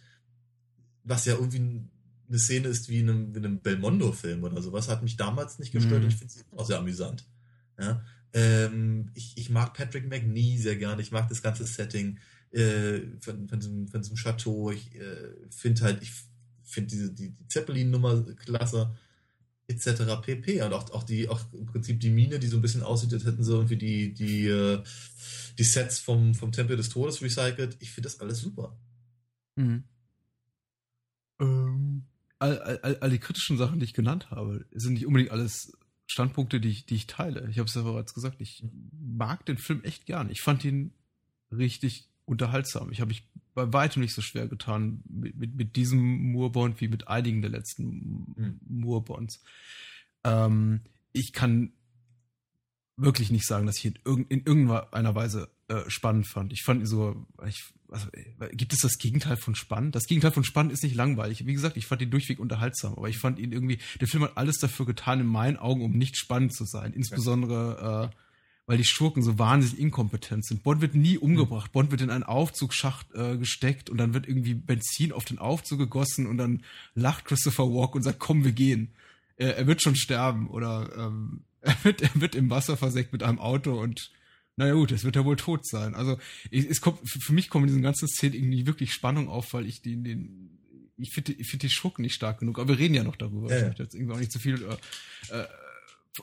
was 1.02 1.24
ja 1.24 1.34
irgendwie 1.34 1.90
eine 2.32 2.38
Szene 2.38 2.68
ist 2.68 2.88
wie 2.88 3.00
in 3.00 3.10
einem, 3.10 3.36
einem 3.36 3.60
Belmondo-Film 3.60 4.42
oder 4.42 4.62
sowas, 4.62 4.88
hat 4.88 5.02
mich 5.02 5.16
damals 5.16 5.59
nicht 5.59 5.72
gestört 5.72 6.00
mhm. 6.00 6.06
und 6.06 6.12
ich 6.12 6.16
finde 6.16 6.32
es 6.34 6.44
auch 6.56 6.66
sehr 6.66 6.78
amüsant. 6.78 7.26
Ja? 7.78 8.02
Ähm, 8.32 9.10
ich, 9.14 9.36
ich 9.36 9.50
mag 9.50 9.74
Patrick 9.74 10.09
McNee 10.09 10.56
sehr 10.56 10.76
gerne. 10.76 11.02
Ich 11.02 11.12
mag 11.12 11.28
das 11.28 11.42
ganze 11.42 11.66
Setting 11.66 12.18
äh, 12.50 13.00
von, 13.20 13.48
von, 13.48 13.60
so, 13.60 13.68
von 13.68 14.02
einem 14.02 14.14
Chateau. 14.16 14.70
Ich 14.70 14.94
äh, 14.94 15.34
finde 15.50 15.82
halt, 15.82 16.02
ich 16.02 16.12
finde 16.62 16.88
diese 16.88 17.12
die, 17.12 17.30
die 17.30 17.48
Zeppelin-Nummer 17.48 18.22
klasse, 18.36 18.96
etc. 19.66 20.22
pp. 20.22 20.62
Und 20.62 20.72
auch, 20.72 20.90
auch 20.92 21.02
die, 21.02 21.28
auch 21.28 21.40
im 21.52 21.66
Prinzip 21.66 22.00
die 22.00 22.10
Mine, 22.10 22.38
die 22.38 22.46
so 22.46 22.56
ein 22.56 22.62
bisschen 22.62 22.82
aussieht, 22.82 23.12
als 23.12 23.26
hätten 23.26 23.44
sie 23.44 23.52
irgendwie 23.52 23.76
die, 23.76 24.14
die, 24.14 24.46
äh, 24.46 24.82
die 25.59 25.64
Sets 25.64 25.98
vom, 25.98 26.34
vom 26.34 26.50
Tempel 26.50 26.78
des 26.78 26.88
Todes 26.88 27.20
recycelt. 27.20 27.76
Ich 27.80 27.90
finde 27.90 28.09
das 28.09 28.20
alles 28.20 28.38
super. 28.38 28.74
Mhm. 29.56 29.84
Ähm, 31.38 32.04
all, 32.43 32.81
all, 32.82 32.97
all 33.01 33.10
die 33.10 33.19
kritischen 33.19 33.56
Sachen, 33.56 33.78
die 33.78 33.85
ich 33.85 33.94
genannt 33.94 34.31
habe, 34.31 34.66
sind 34.73 34.94
nicht 34.94 35.06
unbedingt 35.06 35.31
alles 35.31 35.77
Standpunkte, 36.06 36.60
die 36.60 36.70
ich, 36.70 36.86
die 36.86 36.97
ich 36.97 37.06
teile. 37.06 37.48
Ich 37.48 37.59
habe 37.59 37.69
es 37.69 37.74
ja 37.74 37.82
bereits 37.82 38.14
gesagt, 38.14 38.40
ich 38.40 38.64
mag 38.93 39.47
den 39.47 39.59
Film 39.59 39.82
echt 39.85 40.06
gern. 40.06 40.28
Ich 40.31 40.43
fand 40.43 40.64
ihn 40.64 40.93
richtig 41.51 42.09
unterhaltsam. 42.24 42.90
Ich 42.90 43.01
habe 43.01 43.09
mich 43.09 43.28
bei 43.55 43.73
weitem 43.73 44.02
nicht 44.02 44.14
so 44.14 44.23
schwer 44.23 44.48
getan 44.48 45.02
mit, 45.09 45.36
mit, 45.36 45.55
mit 45.55 45.77
diesem 45.77 46.32
Moorbond 46.32 46.81
wie 46.81 46.89
mit 46.89 47.09
einigen 47.09 47.43
der 47.43 47.51
letzten 47.51 48.35
mhm. 48.36 48.60
Moorbonds. 48.66 49.43
Ähm, 50.24 50.81
ich 51.12 51.32
kann 51.32 51.73
wirklich 52.97 53.31
nicht 53.31 53.47
sagen, 53.47 53.66
dass 53.66 53.78
ich 53.78 53.86
in 53.86 53.98
irgendeiner 54.05 55.14
Weise 55.14 55.51
äh, 55.73 55.90
spannend 55.90 56.27
fand. 56.27 56.53
Ich 56.53 56.62
fand 56.62 56.81
ihn 56.81 56.86
so, 56.86 57.27
ich, 57.47 57.65
also, 57.90 58.07
äh, 58.12 58.55
gibt 58.55 58.73
es 58.73 58.81
das 58.81 58.99
Gegenteil 58.99 59.36
von 59.36 59.55
spannend? 59.55 59.94
Das 59.94 60.07
Gegenteil 60.07 60.32
von 60.32 60.44
spannend 60.44 60.73
ist 60.73 60.82
nicht 60.82 60.94
langweilig. 60.94 61.47
Wie 61.47 61.53
gesagt, 61.53 61.77
ich 61.77 61.86
fand 61.86 62.03
ihn 62.03 62.11
durchweg 62.11 62.39
unterhaltsam, 62.39 62.94
aber 62.94 63.09
ich 63.09 63.19
fand 63.19 63.39
ihn 63.39 63.53
irgendwie, 63.53 63.78
der 64.01 64.09
Film 64.09 64.24
hat 64.24 64.36
alles 64.36 64.59
dafür 64.59 64.85
getan, 64.85 65.20
in 65.20 65.27
meinen 65.27 65.57
Augen, 65.57 65.82
um 65.82 65.93
nicht 65.93 66.16
spannend 66.16 66.55
zu 66.55 66.65
sein. 66.65 66.93
Insbesondere, 66.93 68.11
äh, 68.12 68.16
weil 68.66 68.77
die 68.77 68.85
Schurken 68.85 69.23
so 69.23 69.39
wahnsinnig 69.39 69.81
inkompetent 69.81 70.44
sind. 70.44 70.62
Bond 70.62 70.81
wird 70.81 70.94
nie 70.94 71.16
umgebracht. 71.16 71.70
Mhm. 71.70 71.73
Bond 71.73 71.90
wird 71.90 72.03
in 72.03 72.11
einen 72.11 72.24
Aufzugsschacht 72.24 73.07
äh, 73.15 73.39
gesteckt 73.39 73.89
und 73.89 73.99
dann 73.99 74.15
wird 74.15 74.28
irgendwie 74.28 74.55
Benzin 74.55 75.12
auf 75.12 75.24
den 75.24 75.39
Aufzug 75.39 75.78
gegossen 75.78 76.27
und 76.27 76.39
dann 76.39 76.62
lacht 76.94 77.24
Christopher 77.24 77.65
Walk 77.65 77.94
und 77.94 78.03
sagt, 78.03 78.19
komm, 78.19 78.44
wir 78.44 78.53
gehen. 78.53 78.93
Er, 79.36 79.57
er 79.57 79.66
wird 79.66 79.82
schon 79.82 79.97
sterben 79.97 80.49
oder 80.49 80.90
ähm, 80.97 81.44
er, 81.62 81.77
wird, 81.82 82.03
er 82.03 82.11
wird 82.15 82.35
im 82.35 82.51
Wasser 82.51 82.77
versenkt 82.77 83.12
mit 83.12 83.23
einem 83.23 83.39
Auto 83.39 83.81
und 83.81 84.11
naja 84.56 84.74
gut, 84.74 84.92
es 84.92 85.04
wird 85.04 85.16
ja 85.16 85.24
wohl 85.24 85.36
tot 85.36 85.66
sein. 85.66 85.94
Also 85.94 86.18
es 86.50 86.80
kommt, 86.80 86.98
für 87.08 87.32
mich 87.32 87.48
kommen 87.48 87.64
in 87.64 87.68
diesen 87.68 87.82
ganzen 87.82 88.08
Szenen 88.08 88.34
irgendwie 88.34 88.66
wirklich 88.66 88.92
Spannung 88.92 89.28
auf, 89.28 89.52
weil 89.54 89.66
ich 89.66 89.82
den, 89.82 90.04
den 90.04 90.58
ich 90.96 91.12
finde 91.12 91.32
ich 91.32 91.48
find 91.48 91.62
die 91.62 91.70
Schurken 91.70 92.02
nicht 92.02 92.14
stark 92.14 92.40
genug, 92.40 92.58
aber 92.58 92.68
wir 92.68 92.78
reden 92.78 92.94
ja 92.94 93.04
noch 93.04 93.16
darüber. 93.16 93.50
Ja, 93.50 93.58
ich 93.58 93.64
möchte 93.64 93.82
jetzt 93.82 93.94
irgendwie 93.94 94.14
auch 94.14 94.18
nicht 94.18 94.32
zu 94.32 94.38
viel 94.38 94.62
äh, 94.62 95.36
äh, 95.36 95.46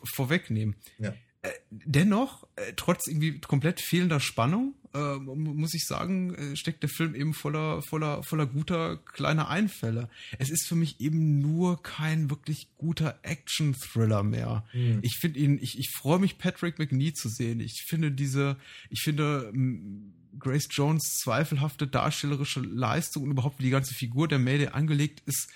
vorwegnehmen. 0.03 0.75
Ja. 0.99 1.13
Äh, 1.41 1.51
dennoch, 1.69 2.47
äh, 2.55 2.73
trotz 2.75 3.07
irgendwie 3.07 3.39
komplett 3.39 3.81
fehlender 3.81 4.19
Spannung, 4.19 4.75
äh, 4.93 5.15
muss 5.17 5.73
ich 5.73 5.85
sagen, 5.85 6.33
äh, 6.35 6.55
steckt 6.55 6.83
der 6.83 6.89
Film 6.89 7.15
eben 7.15 7.33
voller, 7.33 7.81
voller, 7.81 8.23
voller 8.23 8.45
guter 8.45 8.97
kleiner 8.97 9.49
Einfälle. 9.49 10.09
Es 10.37 10.49
ist 10.49 10.67
für 10.67 10.75
mich 10.75 10.99
eben 10.99 11.39
nur 11.39 11.81
kein 11.83 12.29
wirklich 12.29 12.69
guter 12.77 13.19
Action-Thriller 13.23 14.23
mehr. 14.23 14.65
Mhm. 14.73 14.99
Ich 15.01 15.17
finde 15.17 15.39
ihn, 15.39 15.59
ich, 15.61 15.77
ich 15.77 15.89
freue 15.91 16.19
mich, 16.19 16.37
Patrick 16.37 16.79
McNee 16.79 17.13
zu 17.13 17.29
sehen. 17.29 17.59
Ich 17.59 17.83
finde 17.87 18.11
diese, 18.11 18.57
ich 18.89 19.01
finde 19.01 19.53
Grace 20.37 20.67
Jones 20.71 21.19
zweifelhafte 21.23 21.87
darstellerische 21.87 22.61
Leistung 22.61 23.23
und 23.23 23.31
überhaupt 23.31 23.59
wie 23.59 23.63
die 23.63 23.69
ganze 23.69 23.93
Figur 23.93 24.27
der 24.27 24.39
Mayday 24.39 24.67
angelegt 24.69 25.21
ist, 25.25 25.49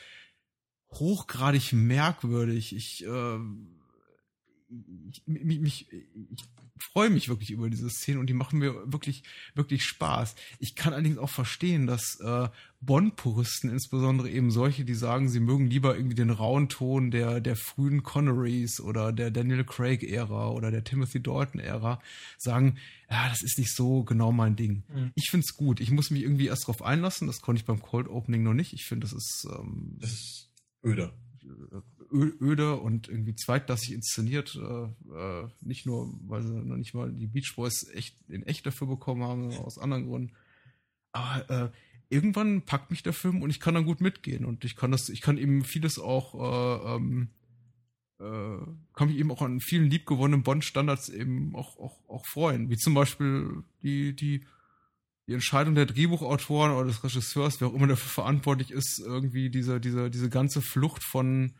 hochgradig 0.91 1.73
merkwürdig. 1.73 2.75
Ich 2.75 3.05
äh, 3.05 3.39
ich, 5.09 5.23
mich, 5.25 5.59
mich, 5.59 5.91
ich 5.91 6.43
freue 6.83 7.09
mich 7.09 7.29
wirklich 7.29 7.51
über 7.51 7.69
diese 7.69 7.89
Szene 7.89 8.19
und 8.19 8.27
die 8.27 8.33
machen 8.33 8.59
mir 8.59 8.91
wirklich, 8.91 9.23
wirklich 9.55 9.83
Spaß. 9.83 10.35
Ich 10.59 10.75
kann 10.75 10.93
allerdings 10.93 11.17
auch 11.17 11.29
verstehen, 11.29 11.87
dass 11.87 12.19
äh, 12.19 12.49
Bond-Puristen, 12.81 13.69
insbesondere 13.69 14.29
eben 14.29 14.51
solche, 14.51 14.83
die 14.83 14.93
sagen, 14.93 15.29
sie 15.29 15.39
mögen 15.39 15.69
lieber 15.69 15.95
irgendwie 15.95 16.15
den 16.15 16.29
rauen 16.29 16.69
Ton 16.69 17.11
der, 17.11 17.39
der 17.39 17.55
frühen 17.55 18.03
Connerys 18.03 18.81
oder 18.81 19.13
der 19.13 19.31
Daniel 19.31 19.63
Craig-Ära 19.63 20.49
oder 20.49 20.71
der 20.71 20.83
Timothy 20.83 21.21
Dalton-Ära, 21.21 22.01
sagen, 22.37 22.77
ja, 23.09 23.29
das 23.29 23.43
ist 23.43 23.57
nicht 23.57 23.73
so 23.73 24.03
genau 24.03 24.31
mein 24.31 24.55
Ding. 24.55 24.83
Mhm. 24.93 25.11
Ich 25.15 25.29
find's 25.29 25.55
gut. 25.55 25.79
Ich 25.79 25.91
muss 25.91 26.11
mich 26.11 26.23
irgendwie 26.23 26.47
erst 26.47 26.67
drauf 26.67 26.81
einlassen. 26.81 27.27
Das 27.27 27.41
konnte 27.41 27.59
ich 27.61 27.65
beim 27.65 27.81
Cold 27.81 28.07
Opening 28.07 28.43
noch 28.43 28.53
nicht. 28.53 28.73
Ich 28.73 28.85
finde, 28.85 29.05
das 29.07 29.13
ist, 29.13 29.47
ähm, 29.49 29.97
das 29.99 30.11
ist 30.11 30.51
öder 30.83 31.13
öde 32.13 32.75
und 32.77 33.09
irgendwie 33.09 33.35
zweitklassig 33.35 33.93
inszeniert. 33.93 34.55
Äh, 34.55 35.13
äh, 35.13 35.47
nicht 35.61 35.85
nur, 35.85 36.13
weil 36.27 36.43
sie 36.43 36.53
noch 36.53 36.77
nicht 36.77 36.93
mal 36.93 37.11
die 37.11 37.27
Beach 37.27 37.53
Boys 37.55 37.89
echt 37.93 38.15
in 38.29 38.43
echt 38.43 38.65
dafür 38.65 38.87
bekommen 38.87 39.23
haben, 39.23 39.53
aus 39.57 39.77
anderen 39.77 40.07
Gründen. 40.07 40.33
Aber 41.11 41.49
äh, 41.49 41.69
irgendwann 42.09 42.61
packt 42.61 42.91
mich 42.91 43.03
der 43.03 43.13
Film 43.13 43.41
und 43.41 43.49
ich 43.49 43.59
kann 43.59 43.73
dann 43.73 43.85
gut 43.85 44.01
mitgehen 44.01 44.45
und 44.45 44.65
ich 44.65 44.75
kann 44.75 44.91
das, 44.91 45.09
ich 45.09 45.21
kann 45.21 45.37
eben 45.37 45.63
vieles 45.63 45.99
auch, 45.99 46.35
äh, 46.35 46.95
ähm, 46.95 47.29
äh, 48.19 48.65
kann 48.93 49.07
mich 49.07 49.17
eben 49.17 49.31
auch 49.31 49.41
an 49.41 49.59
vielen 49.59 49.89
liebgewonnenen 49.89 50.43
Bond-Standards 50.43 51.09
eben 51.09 51.55
auch, 51.55 51.77
auch, 51.79 51.97
auch 52.07 52.25
freuen, 52.25 52.69
wie 52.69 52.77
zum 52.77 52.93
Beispiel 52.93 53.63
die, 53.81 54.15
die 54.15 54.45
die 55.27 55.33
Entscheidung 55.33 55.75
der 55.75 55.85
Drehbuchautoren 55.85 56.71
oder 56.71 56.85
des 56.85 57.03
Regisseurs, 57.03 57.61
wer 57.61 57.69
auch 57.69 57.73
immer 57.73 57.87
dafür 57.87 58.09
verantwortlich 58.09 58.71
ist, 58.71 58.99
irgendwie 58.99 59.49
diese, 59.49 59.79
diese, 59.79 60.09
diese 60.09 60.29
ganze 60.29 60.61
Flucht 60.61 61.03
von 61.03 61.53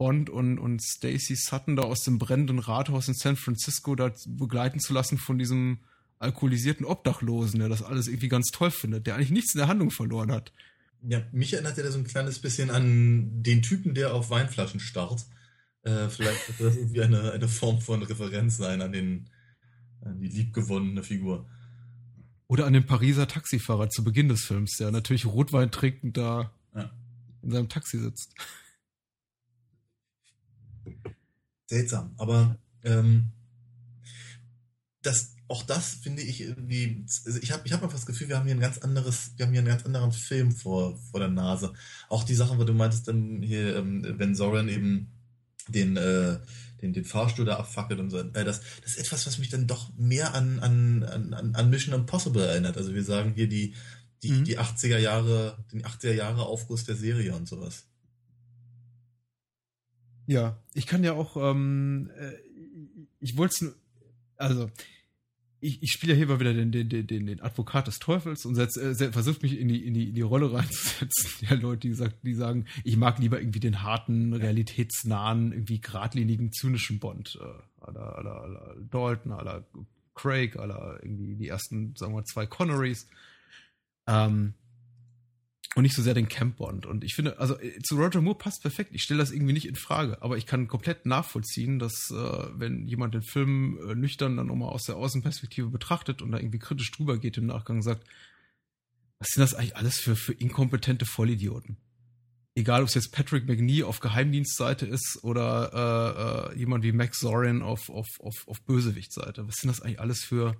Bond 0.00 0.30
und, 0.30 0.58
und 0.58 0.82
Stacy 0.82 1.36
Sutton 1.36 1.76
da 1.76 1.82
aus 1.82 2.04
dem 2.04 2.18
brennenden 2.18 2.58
Rathaus 2.58 3.06
in 3.06 3.12
San 3.12 3.36
Francisco 3.36 3.94
da 3.94 4.10
begleiten 4.26 4.80
zu 4.80 4.94
lassen 4.94 5.18
von 5.18 5.38
diesem 5.38 5.80
alkoholisierten 6.18 6.86
Obdachlosen, 6.86 7.60
der 7.60 7.68
das 7.68 7.82
alles 7.82 8.08
irgendwie 8.08 8.28
ganz 8.28 8.46
toll 8.50 8.70
findet, 8.70 9.06
der 9.06 9.16
eigentlich 9.16 9.30
nichts 9.30 9.54
in 9.54 9.58
der 9.58 9.68
Handlung 9.68 9.90
verloren 9.90 10.32
hat. 10.32 10.54
Ja, 11.02 11.22
mich 11.32 11.52
erinnert 11.52 11.76
er 11.76 11.92
so 11.92 11.98
ein 11.98 12.06
kleines 12.06 12.38
bisschen 12.38 12.70
an 12.70 13.42
den 13.42 13.60
Typen, 13.60 13.92
der 13.92 14.14
auf 14.14 14.30
Weinflaschen 14.30 14.80
starrt. 14.80 15.26
Äh, 15.82 16.08
vielleicht 16.08 16.48
wird 16.48 16.70
das 16.70 16.76
irgendwie 16.78 17.02
eine, 17.02 17.32
eine 17.32 17.48
Form 17.48 17.82
von 17.82 18.02
Referenz 18.02 18.56
sein 18.56 18.80
an, 18.80 18.92
den, 18.92 19.28
an 20.00 20.18
die 20.18 20.28
liebgewonnene 20.28 21.02
Figur. 21.02 21.46
Oder 22.46 22.64
an 22.64 22.72
den 22.72 22.86
Pariser 22.86 23.28
Taxifahrer 23.28 23.90
zu 23.90 24.02
Beginn 24.02 24.30
des 24.30 24.44
Films, 24.44 24.78
der 24.78 24.92
natürlich 24.92 25.26
Rotwein 25.26 25.70
trinkend 25.70 26.16
da 26.16 26.54
ja. 26.74 26.90
in 27.42 27.50
seinem 27.50 27.68
Taxi 27.68 27.98
sitzt. 27.98 28.34
Seltsam. 31.70 32.12
Aber 32.18 32.58
ähm, 32.84 33.30
das, 35.02 35.34
auch 35.48 35.62
das 35.62 35.94
finde 36.02 36.22
ich 36.22 36.42
irgendwie, 36.42 37.04
also 37.24 37.38
ich 37.40 37.52
habe 37.52 37.62
ich 37.64 37.72
hab 37.72 37.82
einfach 37.82 37.96
das 37.96 38.06
Gefühl, 38.06 38.28
wir 38.28 38.36
haben 38.36 38.46
hier 38.46 38.56
ein 38.56 38.60
ganz 38.60 38.78
anderes, 38.78 39.32
wir 39.36 39.46
haben 39.46 39.52
hier 39.52 39.60
einen 39.60 39.68
ganz 39.68 39.86
anderen 39.86 40.12
Film 40.12 40.52
vor, 40.52 40.98
vor 41.10 41.20
der 41.20 41.30
Nase. 41.30 41.72
Auch 42.08 42.24
die 42.24 42.34
Sachen, 42.34 42.58
wo 42.58 42.64
du 42.64 42.74
meintest, 42.74 43.08
dann 43.08 43.40
hier, 43.40 43.76
ähm, 43.76 44.04
wenn 44.18 44.34
Soren 44.34 44.68
eben 44.68 45.12
den, 45.68 45.96
äh, 45.96 46.40
den, 46.82 46.92
den 46.92 47.04
Fahrstuhl 47.04 47.44
da 47.44 47.56
abfackelt 47.56 48.00
und 48.00 48.10
so. 48.10 48.18
Äh, 48.18 48.44
das, 48.44 48.60
das 48.82 48.92
ist 48.92 48.98
etwas, 48.98 49.26
was 49.26 49.38
mich 49.38 49.48
dann 49.48 49.68
doch 49.68 49.92
mehr 49.96 50.34
an, 50.34 50.58
an, 50.58 51.04
an, 51.04 51.54
an 51.54 51.70
Mission 51.70 51.94
Impossible 51.94 52.42
erinnert. 52.42 52.76
Also 52.76 52.94
wir 52.94 53.04
sagen 53.04 53.32
hier 53.34 53.48
die, 53.48 53.74
die, 54.24 54.32
mhm. 54.32 54.44
die 54.44 54.58
80er 54.58 54.98
Jahre, 54.98 55.64
den 55.72 55.84
80er 55.84 56.12
Jahre 56.12 56.42
Aufguss 56.42 56.84
der 56.84 56.96
Serie 56.96 57.34
und 57.34 57.48
sowas. 57.48 57.84
Ja, 60.30 60.56
ich 60.74 60.86
kann 60.86 61.02
ja 61.02 61.14
auch, 61.14 61.36
ähm, 61.36 62.08
äh, 62.16 62.34
ich 63.18 63.36
wollte 63.36 63.64
es, 63.66 63.74
also 64.36 64.70
ich, 65.58 65.82
ich 65.82 65.90
spiele 65.90 66.12
ja 66.12 66.16
hier 66.18 66.28
mal 66.28 66.38
wieder 66.38 66.54
den, 66.54 66.70
den, 66.70 66.88
den, 66.88 67.26
den 67.26 67.40
Advokat 67.40 67.88
des 67.88 67.98
Teufels 67.98 68.46
und 68.46 68.54
setz, 68.54 68.76
äh, 68.76 69.10
versucht 69.10 69.42
mich 69.42 69.58
in 69.58 69.66
die, 69.66 69.84
in, 69.84 69.92
die, 69.92 70.10
in 70.10 70.14
die 70.14 70.20
Rolle 70.20 70.52
reinzusetzen. 70.52 71.32
Der 71.50 71.56
Leute, 71.56 71.88
die, 71.88 71.94
sagt, 71.94 72.24
die 72.24 72.34
sagen, 72.34 72.66
ich 72.84 72.96
mag 72.96 73.18
lieber 73.18 73.40
irgendwie 73.40 73.58
den 73.58 73.82
harten, 73.82 74.32
realitätsnahen, 74.32 75.50
irgendwie 75.50 75.80
geradlinigen, 75.80 76.52
zynischen 76.52 77.00
Bond. 77.00 77.36
Äh, 77.42 77.84
aller, 77.84 78.16
aller, 78.16 78.40
aller 78.40 78.76
Dalton, 78.88 79.32
aller 79.32 79.66
Craig, 80.14 80.54
aller 80.54 81.00
irgendwie 81.02 81.34
die 81.34 81.48
ersten, 81.48 81.96
sagen 81.96 82.14
wir, 82.14 82.24
zwei 82.24 82.46
Connerys. 82.46 83.08
Ähm, 84.06 84.54
und 85.76 85.82
nicht 85.82 85.94
so 85.94 86.02
sehr 86.02 86.14
den 86.14 86.28
Camp 86.28 86.56
Bond. 86.56 86.84
Und 86.84 87.04
ich 87.04 87.14
finde, 87.14 87.38
also 87.38 87.58
äh, 87.58 87.78
zu 87.82 87.96
Roger 87.96 88.20
Moore 88.20 88.38
passt 88.38 88.62
perfekt. 88.62 88.90
Ich 88.92 89.02
stelle 89.02 89.20
das 89.20 89.30
irgendwie 89.30 89.52
nicht 89.52 89.68
in 89.68 89.76
Frage, 89.76 90.20
aber 90.20 90.36
ich 90.36 90.46
kann 90.46 90.66
komplett 90.66 91.06
nachvollziehen, 91.06 91.78
dass 91.78 92.10
äh, 92.10 92.14
wenn 92.54 92.86
jemand 92.88 93.14
den 93.14 93.22
Film 93.22 93.78
äh, 93.88 93.94
nüchtern 93.94 94.36
dann 94.36 94.48
nochmal 94.48 94.70
aus 94.70 94.84
der 94.84 94.96
Außenperspektive 94.96 95.68
betrachtet 95.68 96.22
und 96.22 96.32
da 96.32 96.38
irgendwie 96.38 96.58
kritisch 96.58 96.90
drüber 96.90 97.18
geht 97.18 97.38
im 97.38 97.46
Nachgang, 97.46 97.82
sagt, 97.82 98.04
was 99.18 99.28
sind 99.28 99.42
das 99.42 99.54
eigentlich 99.54 99.76
alles 99.76 100.00
für, 100.00 100.16
für 100.16 100.32
inkompetente 100.32 101.06
Vollidioten? 101.06 101.76
Egal, 102.56 102.82
ob 102.82 102.88
es 102.88 102.94
jetzt 102.94 103.12
Patrick 103.12 103.46
McNee 103.46 103.84
auf 103.84 104.00
Geheimdienstseite 104.00 104.86
ist 104.86 105.20
oder 105.22 106.50
äh, 106.52 106.56
äh, 106.56 106.58
jemand 106.58 106.82
wie 106.82 106.90
Max 106.90 107.18
Zorin 107.18 107.62
auf, 107.62 107.90
auf, 107.90 108.08
auf, 108.18 108.48
auf 108.48 108.60
Bösewichtseite. 108.62 109.46
Was 109.46 109.56
sind 109.56 109.68
das 109.68 109.82
eigentlich 109.82 110.00
alles 110.00 110.24
für 110.24 110.56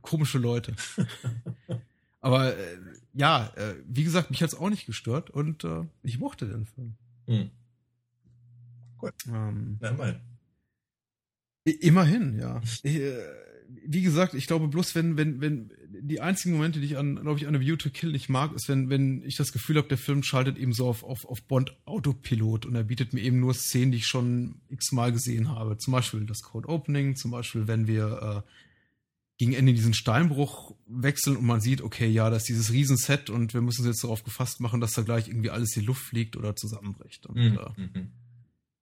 komische 0.00 0.38
Leute? 0.38 0.74
Aber 2.22 2.56
äh, 2.56 2.78
ja, 3.12 3.52
äh, 3.56 3.74
wie 3.86 4.04
gesagt, 4.04 4.30
mich 4.30 4.42
hat's 4.42 4.54
auch 4.54 4.70
nicht 4.70 4.86
gestört 4.86 5.28
und 5.28 5.64
äh, 5.64 5.84
ich 6.02 6.18
mochte 6.18 6.46
den 6.46 6.64
Film. 6.64 6.94
Hm. 7.26 7.50
Gut. 8.96 9.12
Ähm, 9.28 9.76
Na, 9.80 9.90
immerhin. 9.90 10.20
Immerhin, 11.64 12.38
ja. 12.38 12.62
Äh, 12.84 13.12
wie 13.84 14.02
gesagt, 14.02 14.34
ich 14.34 14.46
glaube 14.46 14.68
bloß, 14.68 14.94
wenn, 14.94 15.16
wenn, 15.16 15.40
wenn 15.40 15.70
die 15.88 16.20
einzigen 16.20 16.54
Momente, 16.54 16.78
die 16.78 16.86
ich 16.86 16.96
an, 16.96 17.16
glaube 17.16 17.40
ich, 17.40 17.48
an 17.48 17.56
A 17.56 17.60
View 17.60 17.76
to 17.76 17.90
Kill 17.90 18.12
nicht 18.12 18.28
mag, 18.28 18.52
ist, 18.52 18.68
wenn, 18.68 18.88
wenn 18.88 19.24
ich 19.24 19.36
das 19.36 19.52
Gefühl 19.52 19.76
habe, 19.76 19.88
der 19.88 19.98
Film 19.98 20.22
schaltet 20.22 20.58
eben 20.58 20.72
so 20.72 20.86
auf, 20.86 21.02
auf, 21.02 21.24
auf 21.24 21.42
Bond 21.42 21.76
Autopilot 21.86 22.66
und 22.66 22.76
er 22.76 22.84
bietet 22.84 23.12
mir 23.14 23.22
eben 23.22 23.40
nur 23.40 23.54
Szenen, 23.54 23.90
die 23.90 23.98
ich 23.98 24.06
schon 24.06 24.60
x-mal 24.68 25.10
gesehen 25.10 25.48
habe. 25.48 25.78
Zum 25.78 25.92
Beispiel 25.92 26.24
das 26.26 26.42
Code 26.42 26.68
Opening, 26.68 27.16
zum 27.16 27.32
Beispiel, 27.32 27.66
wenn 27.66 27.88
wir 27.88 28.44
äh, 28.46 28.50
gegen 29.42 29.54
Ende 29.54 29.72
diesen 29.74 29.92
Steinbruch 29.92 30.76
wechseln 30.86 31.36
und 31.36 31.44
man 31.44 31.60
sieht, 31.60 31.80
okay, 31.82 32.06
ja, 32.06 32.30
das 32.30 32.42
ist 32.42 32.48
dieses 32.48 32.70
Riesenset 32.72 33.28
und 33.28 33.54
wir 33.54 33.60
müssen 33.60 33.80
uns 33.80 33.88
jetzt 33.96 34.04
darauf 34.04 34.22
gefasst 34.22 34.60
machen, 34.60 34.80
dass 34.80 34.92
da 34.92 35.02
gleich 35.02 35.26
irgendwie 35.26 35.50
alles 35.50 35.74
in 35.74 35.80
die 35.80 35.86
Luft 35.86 36.02
fliegt 36.02 36.36
oder 36.36 36.54
zusammenbricht. 36.54 37.28
Mhm. 37.28 37.58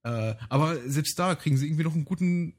äh, 0.05 0.31
äh, 0.31 0.35
aber 0.51 0.77
selbst 0.87 1.19
da 1.19 1.35
kriegen 1.35 1.57
sie 1.57 1.65
irgendwie 1.67 1.85
noch 1.85 1.95
einen 1.95 2.05
guten 2.05 2.53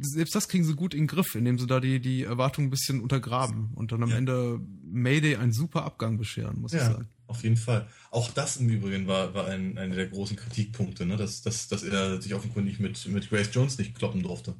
selbst 0.00 0.34
das 0.34 0.48
kriegen 0.48 0.64
sie 0.64 0.74
gut 0.74 0.94
in 0.94 1.00
den 1.02 1.06
Griff, 1.08 1.34
indem 1.34 1.58
sie 1.58 1.66
da 1.66 1.78
die, 1.78 2.00
die 2.00 2.22
Erwartungen 2.22 2.68
ein 2.68 2.70
bisschen 2.70 3.02
untergraben 3.02 3.72
und 3.74 3.92
dann 3.92 4.02
am 4.02 4.08
Ja. 4.08 4.16
Ende 4.16 4.58
Mayday 4.82 5.36
einen 5.36 5.52
super 5.52 5.84
Abgang 5.84 6.16
bescheren, 6.16 6.58
muss 6.58 6.72
ich 6.72 6.80
Ja, 6.80 6.92
sagen. 6.92 7.08
auf 7.26 7.42
jeden 7.42 7.58
Fall. 7.58 7.86
Auch 8.10 8.30
das 8.30 8.56
im 8.56 8.70
Übrigen 8.70 9.06
war, 9.06 9.34
war 9.34 9.48
ein, 9.48 9.76
einer 9.76 9.94
der 9.94 10.06
großen 10.06 10.38
Kritikpunkte, 10.38 11.04
ne? 11.04 11.18
dass, 11.18 11.42
dass, 11.42 11.68
dass 11.68 11.82
er 11.82 12.22
sich 12.22 12.32
offenkundig 12.32 12.80
mit, 12.80 13.06
mit 13.08 13.28
Grace 13.28 13.50
Jones 13.52 13.76
nicht 13.76 13.94
kloppen 13.94 14.22
durfte. 14.22 14.54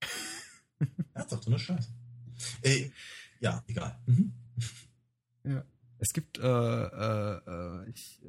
Ernsthaft, 1.12 1.44
so 1.44 1.50
eine 1.50 1.58
Scheiße. 1.58 1.88
Äh, 2.62 2.90
ja, 3.40 3.62
egal. 3.66 3.98
Mhm. 4.06 4.32
Es 5.98 6.12
gibt, 6.12 6.38
äh, 6.38 6.42
äh, 6.42 7.40
äh, 7.46 7.90
ich, 7.90 8.20
äh, 8.24 8.28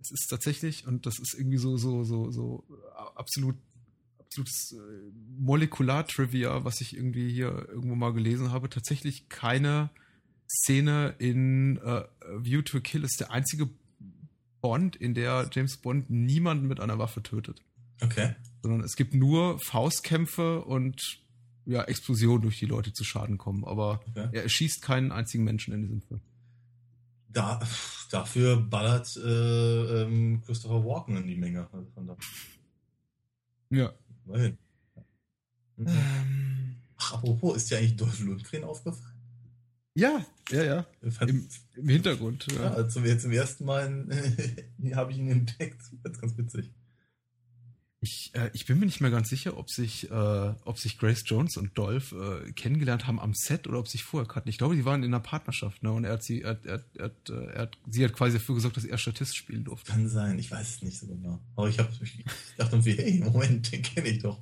es 0.00 0.10
ist 0.10 0.26
tatsächlich, 0.28 0.86
und 0.86 1.06
das 1.06 1.18
ist 1.18 1.34
irgendwie 1.38 1.58
so, 1.58 1.76
so, 1.76 2.04
so, 2.04 2.30
so 2.30 2.64
äh, 2.70 3.18
absolut, 3.18 3.56
absolutes 4.18 4.74
Molekular-Trivia, 5.38 6.64
was 6.64 6.80
ich 6.80 6.96
irgendwie 6.96 7.32
hier 7.32 7.68
irgendwo 7.68 7.94
mal 7.94 8.12
gelesen 8.12 8.50
habe, 8.50 8.68
tatsächlich 8.68 9.28
keine 9.28 9.90
Szene 10.48 11.14
in 11.18 11.76
View 12.38 12.62
to 12.62 12.78
a 12.78 12.80
Kill 12.80 13.04
ist 13.04 13.20
der 13.20 13.30
einzige 13.30 13.70
Bond, 14.60 14.96
in 14.96 15.14
der 15.14 15.48
James 15.52 15.76
Bond 15.76 16.10
niemanden 16.10 16.66
mit 16.66 16.80
einer 16.80 16.98
Waffe 16.98 17.22
tötet. 17.22 17.62
Okay. 18.00 18.34
Sondern 18.62 18.80
es 18.80 18.96
gibt 18.96 19.14
nur 19.14 19.60
Faustkämpfe 19.60 20.64
und 20.64 21.23
ja, 21.66 21.82
Explosionen, 21.84 22.42
durch 22.42 22.58
die 22.58 22.66
Leute 22.66 22.92
zu 22.92 23.04
Schaden 23.04 23.38
kommen. 23.38 23.64
Aber 23.64 24.00
okay. 24.08 24.28
er 24.32 24.42
erschießt 24.42 24.82
keinen 24.82 25.12
einzigen 25.12 25.44
Menschen 25.44 25.72
in 25.74 25.82
diesem 25.82 26.02
Film. 26.02 26.20
Da, 27.28 27.60
dafür 28.10 28.56
ballert 28.56 29.16
äh, 29.16 30.02
ähm, 30.02 30.42
Christopher 30.46 30.84
Walken 30.84 31.16
in 31.16 31.26
die 31.26 31.36
Menge. 31.36 31.68
Also 31.72 31.90
von 31.94 32.06
da. 32.06 32.16
Ja. 33.70 33.92
Immerhin. 34.26 34.58
Mhm. 35.76 35.88
Ähm, 35.88 36.76
Ach, 36.96 37.14
apropos, 37.14 37.56
ist 37.56 37.70
dir 37.70 37.78
eigentlich 37.78 37.96
Dolph 37.96 38.20
Lundgren 38.20 38.64
aufgefallen? 38.64 39.10
ja, 39.96 40.24
ja, 40.50 40.62
ja. 40.64 40.86
Im, 41.20 41.48
im 41.76 41.88
Hintergrund. 41.88 42.46
ja, 42.52 42.62
Ja. 42.62 42.70
also 42.74 43.00
zum, 43.00 43.18
zum 43.18 43.32
ersten 43.32 43.64
Mal 43.64 44.06
habe 44.94 45.12
ich 45.12 45.18
ihn 45.18 45.28
entdeckt. 45.28 45.80
Ganz, 46.02 46.20
ganz 46.20 46.38
witzig. 46.38 46.70
Ich, 48.04 48.30
äh, 48.34 48.50
ich 48.52 48.66
bin 48.66 48.78
mir 48.78 48.86
nicht 48.86 49.00
mehr 49.00 49.10
ganz 49.10 49.28
sicher, 49.30 49.56
ob 49.56 49.70
sich, 49.70 50.10
äh, 50.10 50.54
ob 50.64 50.78
sich 50.78 50.98
Grace 50.98 51.24
Jones 51.26 51.56
und 51.56 51.76
Dolph 51.78 52.12
äh, 52.12 52.52
kennengelernt 52.52 53.06
haben 53.06 53.18
am 53.18 53.32
Set 53.34 53.66
oder 53.66 53.78
ob 53.78 53.88
sie 53.88 53.92
sich 53.92 54.04
vorher 54.04 54.28
kannten. 54.28 54.50
Ich 54.50 54.58
glaube, 54.58 54.76
die 54.76 54.84
waren 54.84 55.02
in 55.02 55.12
einer 55.14 55.22
Partnerschaft, 55.22 55.82
ne? 55.82 55.90
Und 55.90 56.04
er 56.04 56.12
hat 56.12 56.22
sie, 56.22 56.42
er, 56.42 56.50
hat- 56.50 56.66
er, 56.66 56.84
er, 56.98 57.10
äh, 57.30 57.52
er 57.54 57.62
hat, 57.62 57.78
sie 57.88 58.04
hat 58.04 58.12
quasi 58.12 58.36
dafür 58.38 58.54
gesorgt, 58.56 58.76
dass 58.76 58.84
er 58.84 58.98
Statist 58.98 59.34
spielen 59.36 59.64
durfte. 59.64 59.90
Kann 59.90 60.06
sein, 60.08 60.38
ich 60.38 60.50
weiß 60.50 60.76
es 60.76 60.82
nicht 60.82 60.98
so 60.98 61.06
genau. 61.06 61.40
Aber 61.56 61.68
ich, 61.68 61.78
hab, 61.78 61.90
ich 62.02 62.24
dachte 62.58 62.76
irgendwie, 62.76 62.92
hey, 62.92 63.20
Moment, 63.24 63.72
den 63.72 63.82
kenne 63.82 64.08
ich 64.08 64.20
doch. 64.22 64.38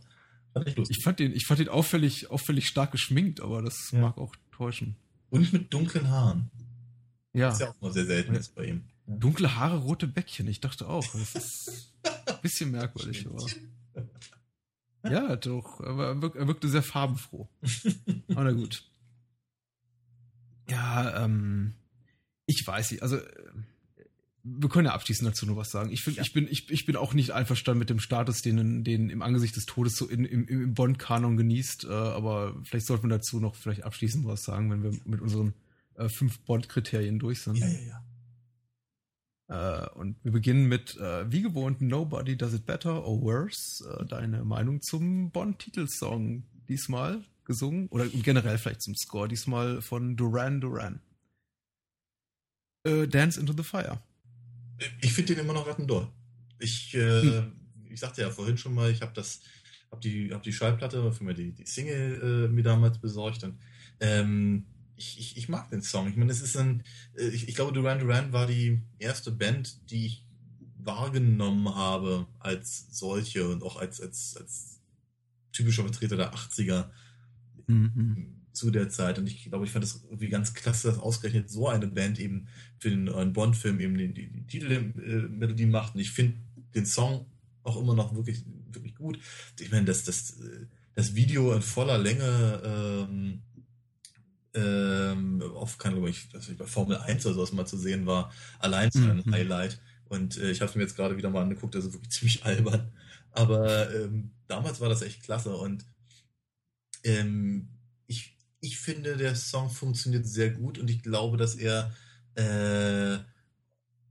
Fand 0.53 0.69
ich 0.91 1.03
fand 1.03 1.21
ihn, 1.21 1.33
ich 1.33 1.47
fand 1.47 1.61
ihn 1.61 1.69
auffällig, 1.69 2.31
auffällig 2.31 2.67
stark 2.69 2.93
geschminkt, 2.93 3.41
aber 3.41 3.63
das 3.63 3.91
Ja. 3.93 4.01
mag 4.01 4.19
auch 4.19 4.35
täuschen. 4.51 4.97
Und 5.31 5.51
mit 5.53 5.73
dunklen 5.73 6.09
Haaren. 6.11 6.51
Ja. 7.33 7.47
Das 7.47 7.55
ist 7.55 7.61
ja 7.61 7.71
auch 7.71 7.81
mal 7.81 7.93
sehr 7.93 8.05
selten 8.05 8.35
jetzt 8.35 8.55
bei 8.55 8.67
ihm. 8.67 8.83
Dunkle 9.07 9.57
Haare, 9.57 9.79
rote 9.79 10.07
Bäckchen. 10.07 10.47
Ich 10.49 10.61
dachte 10.61 10.89
auch. 10.89 11.07
Das 11.13 11.35
ist 11.35 11.95
bisschen 12.43 12.71
merkwürdig, 12.71 13.27
aber. 13.27 13.47
Ja, 15.05 15.37
doch. 15.37 15.81
Aber 15.81 16.07
er, 16.09 16.23
wirk, 16.23 16.37
er 16.37 16.47
wirkte 16.47 16.69
sehr 16.69 16.83
farbenfroh. 16.83 17.49
Aber 18.29 18.45
na 18.45 18.53
gut. 18.53 18.89
Ja, 20.69 21.25
ähm, 21.25 21.75
ich 22.47 22.65
weiß 22.65 22.93
nicht. 22.93 23.03
Also, 23.03 23.17
äh, 23.17 23.25
wir 24.45 24.69
können 24.69 24.87
ja 24.87 24.95
abschließend 24.95 25.29
dazu 25.29 25.45
noch 25.47 25.57
was 25.57 25.71
sagen. 25.71 25.91
Ich, 25.91 26.03
find, 26.03 26.17
Ja. 26.19 26.23
ich, 26.23 26.33
bin, 26.33 26.47
ich, 26.49 26.71
ich 26.71 26.87
bin 26.87 26.97
auch 26.97 27.15
nicht 27.15 27.33
einverstanden 27.33 27.81
mit 27.81 27.91
dem 27.91 27.99
Status, 28.01 28.43
den, 28.43 28.85
den 28.85 29.11
im 29.11 29.23
Angesicht 29.23 29.57
des 29.57 29.67
Todes 29.67 29.97
so 29.97 30.07
in, 30.07 30.25
im, 30.25 30.47
im 30.47 30.75
Bond-Kanon 30.75 31.37
genießt. 31.37 31.85
Äh, 31.85 31.89
aber 31.89 32.55
vielleicht 32.65 32.87
sollten 32.87 33.09
wir 33.09 33.17
dazu 33.17 33.41
noch 33.41 33.55
vielleicht 33.57 33.83
abschließend 33.83 34.25
was 34.25 34.45
sagen, 34.45 34.71
wenn 34.71 34.83
wir 34.85 34.93
mit 35.05 35.21
unseren 35.21 35.53
äh, 35.97 36.09
fünf 36.09 36.39
Bond-Kriterien 36.41 37.19
durch 37.19 37.41
sind. 37.41 37.57
Ja, 37.57 37.67
ja, 37.67 37.81
ja. 37.81 38.05
Äh, 39.53 39.87
und 39.97 40.17
wir 40.23 40.33
beginnen 40.33 40.67
mit, 40.67 40.97
äh, 40.97 41.31
wie 41.31 41.43
gewohnt, 41.43 41.83
Nobody 41.83 42.39
Does 42.39 42.55
It 42.55 42.65
Better 42.65 43.05
or 43.07 43.21
Worse. 43.21 43.85
Äh, 44.01 44.07
deine 44.07 44.45
Meinung 44.45 44.81
zum 44.81 45.31
Bond-Titelsong 45.31 46.45
diesmal 46.69 47.23
gesungen 47.45 47.89
oder 47.89 48.07
generell 48.07 48.57
vielleicht 48.57 48.81
zum 48.81 48.95
Score, 48.95 49.29
diesmal 49.29 49.83
von 49.83 50.17
Duran 50.17 50.61
Duran. 50.61 51.01
Dance 52.85 53.39
into 53.39 53.53
the 53.53 53.63
Fire. 53.63 54.03
Ich 55.01 55.13
finde 55.13 55.35
den 55.37 55.45
immer 55.45 55.53
noch 55.53 55.69
rattendoll. 55.69 56.09
Ich, 56.59 56.93
äh, 56.95 57.43
ich 57.89 58.01
sagte 58.01 58.23
ja 58.23 58.31
vorhin 58.31 58.59
schon 58.59 58.75
mal, 58.75 58.91
ich 58.91 59.03
habe 59.03 59.13
das, 59.15 59.41
habe 59.93 60.01
die, 60.01 60.35
hab 60.35 60.43
die 60.43 60.53
Schallplatte 60.53 61.13
für 61.13 61.23
mir 61.23 61.35
die, 61.35 61.53
die 61.53 61.65
Single 61.65 62.49
äh, 62.49 62.53
mir 62.53 62.65
damals 62.65 62.99
besorgt 62.99 63.45
und 63.45 63.57
ähm, 64.01 64.67
ich, 64.97 65.19
ich, 65.19 65.37
ich 65.37 65.49
mag 65.49 65.71
den 65.71 65.83
Song. 65.83 66.09
Ich 66.09 66.17
meine, 66.17 66.33
es 66.33 66.43
ist 66.43 66.57
ein, 66.57 66.83
äh, 67.17 67.29
ich, 67.29 67.49
ich 67.49 67.55
glaube, 67.55 67.73
Duran 67.73 67.99
Duran 67.99 68.33
war 68.33 68.47
die 68.47 68.83
erste 68.99 69.31
Band, 69.31 69.91
die 69.91 70.07
ich 70.07 70.27
wahrgenommen 70.79 71.75
habe 71.75 72.27
als 72.41 72.87
solche 72.91 73.49
und 73.49 73.63
auch 73.63 73.77
als, 73.77 74.01
als, 74.01 74.37
als 74.37 74.81
typischer 75.53 75.85
Vertreter 75.85 76.17
der 76.17 76.35
80er 76.35 76.91
Mhm. 77.67 78.43
zu 78.53 78.71
der 78.71 78.89
Zeit. 78.89 79.19
Und 79.19 79.27
ich 79.27 79.45
glaube, 79.45 79.65
ich 79.65 79.71
fand 79.71 79.85
das 79.85 80.03
irgendwie 80.05 80.29
ganz 80.29 80.55
klasse, 80.55 80.89
dass 80.89 80.99
ausgerechnet 80.99 81.51
so 81.51 81.69
eine 81.69 81.87
Band 81.87 82.19
eben 82.21 82.49
für 82.79 82.91
den 82.91 83.05
neuen 83.05 83.33
Bond-Film 83.33 83.81
eben 83.81 83.97
die, 83.97 84.13
die, 84.13 84.31
die 84.31 84.47
Titelmelodie 84.47 85.67
macht. 85.67 85.95
Und 85.95 86.01
ich 86.01 86.11
finde 86.11 86.39
den 86.75 86.87
Song 86.87 87.27
auch 87.63 87.81
immer 87.81 87.95
noch 87.95 88.15
wirklich, 88.15 88.45
wirklich 88.73 88.95
gut. 88.95 89.19
Ich 89.59 89.71
meine, 89.71 89.87
das, 89.87 90.05
das, 90.05 90.41
äh, 90.41 90.67
das 90.95 91.15
Video 91.15 91.53
in 91.53 91.63
voller 91.63 91.99
Länge 91.99 92.63
ähm, 92.65 93.43
ähm, 94.55 95.43
auf, 95.55 95.79
keine 95.79 96.07
ich, 96.09 96.33
weiß 96.33 96.49
nicht, 96.49 96.59
bei 96.59 96.67
Formel 96.67 96.97
1 96.99 97.25
oder 97.27 97.35
sowas 97.35 97.53
mal 97.53 97.67
zu 97.67 97.79
sehen 97.79 98.07
war, 98.07 98.33
allein 98.59 98.91
so 98.91 99.01
ein 99.01 99.23
Mhm. 99.25 99.33
Highlight. 99.33 99.81
Und 100.09 100.37
äh, 100.37 100.51
ich 100.51 100.61
habe 100.61 100.69
es 100.71 100.77
mir 100.77 100.83
jetzt 100.83 100.97
gerade 100.97 101.17
wieder 101.17 101.31
mal 101.31 101.43
angeguckt, 101.43 101.75
also 101.75 101.93
wirklich 101.93 102.11
ziemlich 102.13 102.45
albern. 102.45 102.93
Aber 103.31 103.95
ähm, 103.95 104.33
damals 104.47 104.81
war 104.81 104.89
das 104.91 105.03
echt 105.03 105.23
klasse 105.23 105.55
und 105.57 105.87
ähm, 107.05 107.69
ich, 108.07 108.37
ich 108.61 108.79
finde, 108.79 109.17
der 109.17 109.35
Song 109.35 109.71
funktioniert 109.71 110.27
sehr 110.27 110.51
gut 110.51 110.79
und 110.79 110.91
ich 110.91 111.03
glaube, 111.03 111.37
dass 111.39 111.55
er 111.55 111.95
äh, 112.35 113.19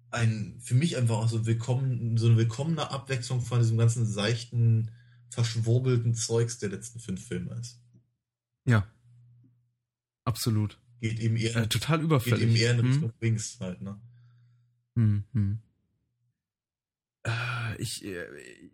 ein, 0.10 0.60
für 0.60 0.76
mich 0.76 0.98
einfach 0.98 1.18
auch 1.18 1.30
so, 1.30 1.46
willkommen, 1.46 2.18
so 2.18 2.28
eine 2.28 2.38
willkommene 2.38 2.90
Abwechslung 2.90 3.42
von 3.42 3.60
diesem 3.60 3.78
ganzen 3.78 4.06
seichten, 4.06 4.92
verschwurbelten 5.30 6.14
Zeugs 6.16 6.58
der 6.58 6.70
letzten 6.70 7.00
fünf 7.00 7.26
Filme 7.26 7.56
ist. 7.56 7.80
Ja. 8.66 8.88
Absolut. 10.26 10.78
Geht 11.02 11.20
eben 11.20 11.36
eher, 11.36 11.56
Äh, 11.56 11.68
total 11.68 11.98
geht 12.00 12.06
überfällig. 12.06 12.42
eben 12.44 12.56
eher 12.56 12.72
in 12.72 12.80
Hm? 12.80 12.88
Richtung 12.92 13.14
Wings 13.20 13.58
halt, 13.60 13.82
ne? 13.82 14.00
Hm, 14.96 15.24
hm. 15.34 15.60
Äh, 17.24 17.32
Ich, 17.80 18.04
äh, 18.06 18.26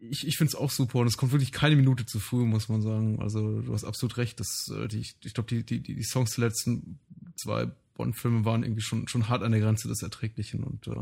ich, 0.02 0.28
ich 0.28 0.38
finde 0.38 0.50
es 0.50 0.56
auch 0.56 0.72
super 0.72 1.00
und 1.00 1.08
es 1.08 1.16
kommt 1.18 1.32
wirklich 1.32 1.52
keine 1.52 1.76
Minute 1.76 2.06
zu 2.06 2.20
früh, 2.20 2.46
muss 2.46 2.68
man 2.70 2.82
sagen. 2.82 3.22
Also 3.22 3.62
du 3.62 3.74
hast 3.74 3.84
absolut 3.86 4.18
recht. 4.18 4.40
Das, 4.40 4.70
äh, 4.76 4.88
die, 4.88 5.00
ich 5.00 5.34
glaube, 5.34 5.48
die, 5.50 5.64
die, 5.64 5.82
die 5.82 6.04
Songs 6.04 6.36
der 6.36 6.46
letzten 6.46 7.00
zwei 7.36 7.68
Bond-Filme 7.94 8.44
waren 8.46 8.64
irgendwie 8.64 8.82
schon, 8.82 9.08
schon 9.08 9.30
hart 9.30 9.44
an 9.44 9.52
der 9.52 9.62
Grenze 9.62 9.88
des 9.88 10.02
Erträglichen 10.02 10.64
und 10.64 10.88
äh, 10.88 10.92
ich 10.92 10.98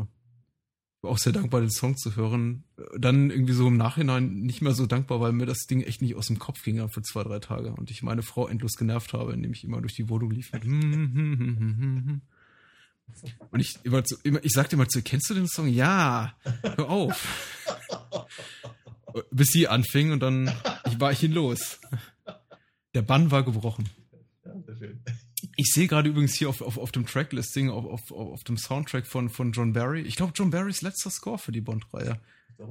war 1.06 1.11
auch 1.11 1.18
sehr 1.18 1.34
dankbar, 1.34 1.61
den 1.61 1.72
Song 1.72 1.95
zu 1.95 2.15
hören. 2.15 2.64
Dann 2.98 3.30
irgendwie 3.30 3.53
so 3.53 3.68
im 3.68 3.77
Nachhinein 3.77 4.41
nicht 4.41 4.61
mehr 4.61 4.73
so 4.73 4.86
dankbar, 4.86 5.22
weil 5.22 5.32
mir 5.32 5.45
das 5.45 5.60
Ding 5.60 5.82
echt 5.82 6.02
nicht 6.02 6.15
aus 6.15 6.27
dem 6.27 6.40
Kopf 6.40 6.61
ging 6.64 6.90
für 6.90 7.02
zwei, 7.02 7.23
drei 7.23 7.40
Tage 7.40 7.72
und 7.72 7.90
ich 7.90 8.03
meine 8.03 8.23
Frau 8.23 8.48
endlos 8.48 8.73
genervt 8.73 9.14
habe, 9.14 9.34
indem 9.34 9.53
ich 9.53 9.64
immer 9.64 9.80
durch 9.80 9.94
die 9.94 10.10
Wohnung 10.10 10.32
lief. 10.32 10.52
Und 13.52 13.60
ich 13.60 13.77
immer 13.84 14.03
zu, 14.03 14.15
immer, 14.23 14.44
ich 14.44 14.52
sagte 14.52 14.76
immer 14.76 14.88
zu, 14.88 15.03
kennst 15.03 15.30
du 15.30 15.36
den 15.36 15.48
Song? 15.48 15.68
Ja, 15.68 16.36
hör 16.64 16.90
auf. 16.90 17.27
Bis 19.32 19.49
sie 19.49 19.68
anfing 19.68 20.11
und 20.11 20.22
dann 20.22 20.52
ich 20.88 20.99
war 20.99 21.11
ich 21.11 21.22
ihn 21.22 21.32
los. 21.32 21.80
Der 22.95 23.03
Bann 23.03 23.30
war 23.30 23.44
gebrochen. 23.44 23.88
Ja, 24.44 24.60
sehr 24.65 24.76
schön. 24.76 25.03
Ich 25.56 25.72
sehe 25.72 25.88
gerade 25.88 26.10
übrigens 26.10 26.34
hier 26.34 26.49
auf, 26.49 26.61
auf, 26.61 26.77
auf 26.77 26.91
dem 26.91 27.06
Tracklisting, 27.06 27.69
auf, 27.69 27.86
auf, 27.86 28.11
auf 28.11 28.44
dem 28.44 28.57
Soundtrack 28.57 29.07
von, 29.07 29.30
von 29.30 29.52
John 29.52 29.73
Barry, 29.73 30.02
ich 30.02 30.15
glaube 30.15 30.34
John 30.36 30.49
Barrys 30.49 30.82
letzter 30.82 31.10
Score 31.10 31.38
für 31.38 31.52
die 31.52 31.61
Bond-Reihe, 31.61 32.19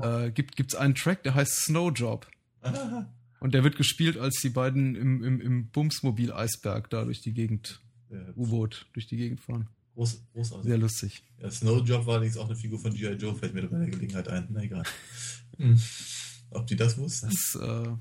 äh, 0.02 0.30
gibt 0.30 0.60
es 0.60 0.74
einen 0.74 0.94
Track, 0.94 1.22
der 1.22 1.34
heißt 1.34 1.64
Snowjob. 1.64 2.26
Ah, 2.60 3.06
Und 3.40 3.52
der 3.52 3.62
wird 3.62 3.76
gespielt, 3.76 4.16
als 4.16 4.40
die 4.40 4.48
beiden 4.48 4.94
im, 4.94 5.22
im, 5.22 5.40
im 5.40 5.68
Bumsmobil-Eisberg 5.68 6.88
da 6.88 7.04
durch 7.04 7.20
die 7.20 7.34
Gegend, 7.34 7.82
äh, 8.10 8.32
U-Boot, 8.36 8.86
durch 8.94 9.06
die 9.06 9.18
Gegend 9.18 9.40
fahren. 9.40 9.68
groß, 9.94 10.22
großartig. 10.32 10.66
Sehr 10.66 10.78
lustig. 10.78 11.22
Ja, 11.42 11.50
Snowjob 11.50 12.06
war 12.06 12.14
allerdings 12.14 12.38
auch 12.38 12.46
eine 12.46 12.56
Figur 12.56 12.78
von 12.78 12.94
G.I. 12.94 13.12
Joe, 13.16 13.34
fällt 13.34 13.52
mir 13.52 13.60
dabei 13.60 13.80
der 13.80 13.90
Gelegenheit 13.90 14.28
ein. 14.28 14.46
Na 14.48 14.62
egal. 14.62 14.84
Ob 16.50 16.66
die 16.66 16.76
das 16.76 16.96
wussten? 16.96 17.28
Das, 17.28 17.60
äh, 17.60 17.92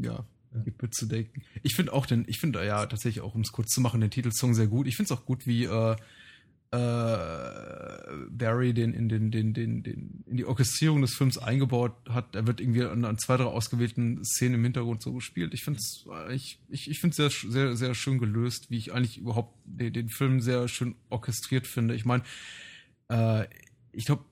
ja, 0.00 0.24
Ja. 0.54 0.60
gibt 0.62 0.82
mir 0.82 0.90
zu 0.90 1.06
denken. 1.06 1.42
Ich 1.62 1.74
finde 1.74 1.92
auch 1.92 2.06
den, 2.06 2.24
ich 2.28 2.38
finde 2.38 2.64
ja 2.64 2.86
tatsächlich 2.86 3.22
auch, 3.22 3.34
um 3.34 3.42
es 3.42 3.52
kurz 3.52 3.70
zu 3.70 3.80
machen, 3.80 4.00
den 4.00 4.10
Titelsong 4.10 4.54
sehr 4.54 4.68
gut. 4.68 4.86
Ich 4.86 4.96
finde 4.96 5.12
es 5.12 5.18
auch 5.18 5.26
gut, 5.26 5.46
wie 5.46 5.64
äh, 5.64 5.96
äh, 6.74 8.26
Barry 8.30 8.74
den 8.74 8.94
in 8.94 9.08
den, 9.08 9.30
den, 9.30 9.54
den, 9.54 9.82
den, 9.82 10.24
in 10.26 10.36
die 10.36 10.44
Orchestrierung 10.44 11.02
des 11.02 11.14
Films 11.14 11.38
eingebaut 11.38 11.94
hat. 12.08 12.34
Er 12.34 12.46
wird 12.46 12.60
irgendwie 12.60 12.82
an, 12.82 13.04
an 13.04 13.18
zwei, 13.18 13.36
drei 13.36 13.44
ausgewählten 13.44 14.24
Szenen 14.24 14.56
im 14.56 14.64
Hintergrund 14.64 15.02
so 15.02 15.12
gespielt. 15.12 15.54
Ich 15.54 15.62
finde 15.62 15.78
es 15.78 16.04
ich, 16.32 16.58
ich, 16.68 16.90
ich 16.90 17.00
find's 17.00 17.16
sehr, 17.16 17.30
sehr, 17.30 17.76
sehr 17.76 17.94
schön 17.94 18.18
gelöst, 18.18 18.70
wie 18.70 18.78
ich 18.78 18.92
eigentlich 18.92 19.18
überhaupt 19.18 19.56
den, 19.64 19.92
den 19.92 20.08
Film 20.08 20.40
sehr 20.40 20.66
schön 20.68 20.96
orchestriert 21.10 21.66
finde. 21.66 21.94
Ich 21.94 22.04
meine, 22.04 22.24
äh, 23.08 23.46
ich 23.92 24.06
glaube, 24.06 24.24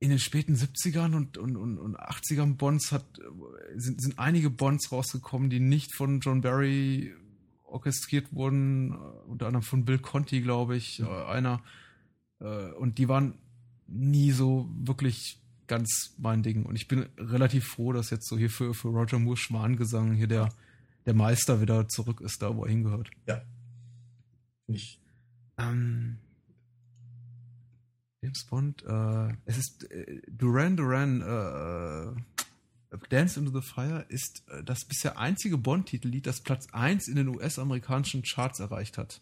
in 0.00 0.10
den 0.10 0.18
späten 0.18 0.54
70ern 0.54 1.14
und, 1.14 1.38
und, 1.38 1.56
und, 1.56 1.78
und 1.78 1.98
80ern 1.98 2.54
Bonds 2.54 2.92
hat, 2.92 3.04
sind, 3.74 4.00
sind 4.00 4.18
einige 4.18 4.48
Bonds 4.50 4.92
rausgekommen, 4.92 5.50
die 5.50 5.60
nicht 5.60 5.94
von 5.94 6.20
John 6.20 6.40
Barry 6.40 7.12
orchestriert 7.64 8.32
wurden, 8.32 8.92
äh, 8.92 8.96
unter 9.26 9.46
anderem 9.46 9.62
von 9.62 9.84
Bill 9.84 9.98
Conti, 9.98 10.40
glaube 10.40 10.76
ich, 10.76 11.00
mhm. 11.00 11.08
einer. 11.08 11.62
Äh, 12.40 12.72
und 12.72 12.98
die 12.98 13.08
waren 13.08 13.34
nie 13.86 14.30
so 14.30 14.68
wirklich 14.74 15.40
ganz 15.66 16.14
mein 16.18 16.42
Ding. 16.42 16.64
Und 16.64 16.76
ich 16.76 16.88
bin 16.88 17.06
relativ 17.18 17.66
froh, 17.66 17.92
dass 17.92 18.10
jetzt 18.10 18.28
so 18.28 18.38
hier 18.38 18.50
für, 18.50 18.74
für 18.74 18.88
Roger 18.88 19.18
Moore 19.18 19.36
Schwangesang 19.36 20.14
hier 20.14 20.28
der, 20.28 20.48
der 21.06 21.14
Meister 21.14 21.60
wieder 21.60 21.88
zurück 21.88 22.20
ist, 22.20 22.40
da 22.42 22.56
wo 22.56 22.64
er 22.64 22.70
hingehört. 22.70 23.10
Ja. 23.26 23.42
Nicht. 24.66 25.00
Ähm, 25.58 26.18
James 28.28 28.44
Bond, 28.44 28.84
äh, 28.84 29.34
es 29.46 29.56
ist 29.56 29.90
äh, 29.90 30.20
Duran 30.28 30.76
Duran, 30.76 31.22
äh, 31.22 32.96
Dance 33.08 33.40
into 33.40 33.58
the 33.58 33.66
Fire 33.66 34.04
ist 34.08 34.42
äh, 34.48 34.62
das 34.62 34.84
bisher 34.84 35.18
einzige 35.18 35.56
Bond-Titellied, 35.56 36.26
das 36.26 36.42
Platz 36.42 36.66
1 36.72 37.08
in 37.08 37.16
den 37.16 37.28
US-amerikanischen 37.28 38.22
Charts 38.22 38.60
erreicht 38.60 38.98
hat. 38.98 39.18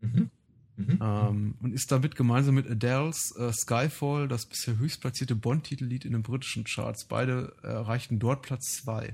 Mhm. 0.00 0.30
Mhm. 0.76 0.98
Ähm, 1.02 1.54
und 1.60 1.74
ist 1.74 1.92
damit 1.92 2.16
gemeinsam 2.16 2.54
mit 2.54 2.70
Adele's 2.70 3.36
äh, 3.36 3.52
Skyfall 3.52 4.28
das 4.28 4.46
bisher 4.46 4.78
höchstplatzierte 4.78 5.34
Bond-Titellied 5.34 6.06
in 6.06 6.12
den 6.12 6.22
britischen 6.22 6.64
Charts. 6.64 7.04
Beide 7.04 7.54
erreichten 7.62 8.18
dort 8.18 8.40
Platz 8.40 8.82
2. 8.82 9.12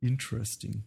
Interesting. 0.00 0.82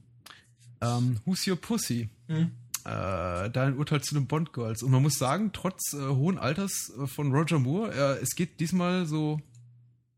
Ähm, 0.82 1.18
Who's 1.24 1.48
Your 1.48 1.56
Pussy? 1.56 2.10
Mhm. 2.28 2.52
Äh, 2.86 3.50
dein 3.50 3.78
Urteil 3.78 4.02
zu 4.02 4.16
den 4.16 4.28
Bond 4.28 4.54
Girls. 4.54 4.84
Und 4.84 4.92
man 4.92 5.02
muss 5.02 5.18
sagen, 5.18 5.52
trotz 5.54 5.94
äh, 5.94 6.08
hohen 6.08 6.38
Alters 6.38 6.92
äh, 6.98 7.08
von 7.08 7.32
Roger 7.32 7.60
Moore, 7.60 8.20
es 8.22 8.36
geht 8.36 8.60
diesmal 8.60 9.06
so 9.06 9.40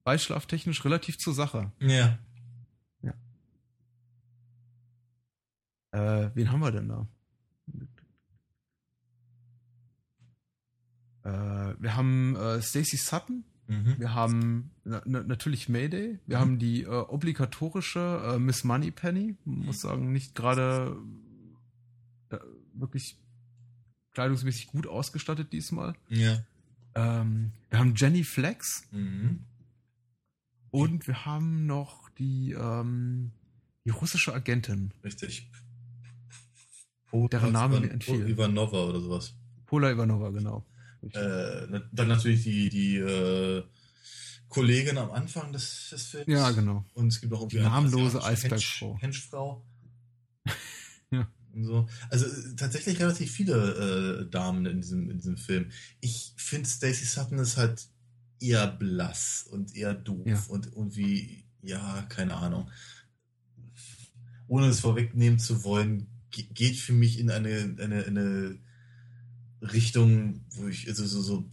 beischlaftechnisch 0.03 0.83
relativ 0.85 1.17
zur 1.17 1.33
Sache. 1.33 1.71
Ja. 1.79 2.17
Ja. 3.01 3.13
Äh, 5.91 6.31
wen 6.33 6.51
haben 6.51 6.59
wir 6.59 6.71
denn 6.71 6.89
da? 6.89 7.07
Äh, 11.23 11.75
wir 11.79 11.95
haben 11.95 12.35
äh, 12.35 12.61
Stacey 12.61 12.97
Sutton. 12.97 13.43
Mhm. 13.67 13.95
Wir 13.99 14.13
haben 14.13 14.71
na, 14.83 15.01
na, 15.05 15.23
natürlich 15.23 15.69
Mayday. 15.69 16.19
Wir 16.25 16.37
mhm. 16.37 16.41
haben 16.41 16.59
die 16.59 16.83
äh, 16.83 16.87
obligatorische 16.87 18.33
äh, 18.33 18.39
Miss 18.39 18.63
Moneypenny. 18.63 19.37
Muss 19.45 19.81
sagen, 19.81 20.11
nicht 20.11 20.35
gerade 20.35 20.97
äh, 20.97 21.20
wirklich 22.81 23.17
kleidungsmäßig 24.13 24.67
gut 24.67 24.87
ausgestattet 24.87 25.53
diesmal. 25.53 25.95
Ja. 26.09 26.43
Ähm, 26.95 27.51
wir 27.69 27.79
haben 27.79 27.93
Jenny 27.95 28.23
Flex. 28.23 28.83
Mhm. 28.91 29.45
Und 30.71 31.07
wir 31.07 31.25
haben 31.25 31.65
noch 31.65 32.09
die, 32.11 32.51
ähm, 32.51 33.31
die 33.85 33.89
russische 33.89 34.33
Agentin. 34.33 34.93
Richtig. 35.03 35.49
Pola 37.05 37.27
deren 37.27 37.51
Name 37.51 37.81
mir 37.81 37.91
entfiel. 37.91 38.27
Ivanova 38.27 38.85
oder 38.85 39.01
sowas. 39.01 39.35
Pola 39.65 39.91
Ivanova, 39.91 40.29
genau. 40.29 40.65
Äh, 41.01 41.81
dann 41.91 42.07
natürlich 42.07 42.43
die, 42.43 42.69
die 42.69 42.97
äh, 42.97 43.63
Kollegin 44.47 44.97
am 44.97 45.11
Anfang 45.11 45.51
des, 45.51 45.89
des 45.89 46.07
Films. 46.07 46.27
Ja, 46.27 46.51
genau. 46.51 46.85
Und 46.93 47.07
es 47.07 47.19
gibt 47.19 47.33
auch 47.33 47.47
die 47.47 47.59
namenlose 47.59 48.23
Eisbergfrau. 48.23 48.97
Henschfrau. 48.99 49.65
ja. 51.11 51.27
So. 51.55 51.87
Also 52.09 52.25
äh, 52.25 52.55
tatsächlich 52.55 52.99
relativ 52.99 53.31
viele 53.31 54.21
äh, 54.23 54.29
Damen 54.29 54.65
in 54.65 54.81
diesem, 54.81 55.09
in 55.09 55.17
diesem 55.17 55.37
Film. 55.37 55.71
Ich 55.99 56.33
finde 56.37 56.69
Stacey 56.69 57.05
Sutton 57.05 57.39
ist 57.39 57.57
halt 57.57 57.87
eher 58.39 58.67
blass 58.67 59.45
und 59.49 59.75
eher 59.75 59.93
doof 59.93 60.25
ja. 60.25 60.41
und 60.49 60.67
irgendwie, 60.67 61.45
ja, 61.61 62.03
keine 62.09 62.35
Ahnung. 62.35 62.69
Ohne 64.47 64.67
es 64.67 64.79
vorwegnehmen 64.79 65.39
zu 65.39 65.63
wollen, 65.63 66.07
geht 66.31 66.77
für 66.77 66.93
mich 66.93 67.19
in 67.19 67.29
eine, 67.29 67.75
eine, 67.79 68.05
eine 68.05 68.59
Richtung, 69.61 70.45
wo 70.51 70.67
ich, 70.67 70.87
also 70.87 71.05
so, 71.05 71.21
so, 71.21 71.49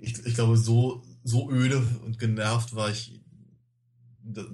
ich, 0.00 0.24
ich 0.26 0.34
glaube, 0.34 0.56
so, 0.56 1.02
so 1.24 1.50
öde 1.50 1.78
und 2.04 2.18
genervt 2.18 2.74
war 2.74 2.90
ich 2.90 3.22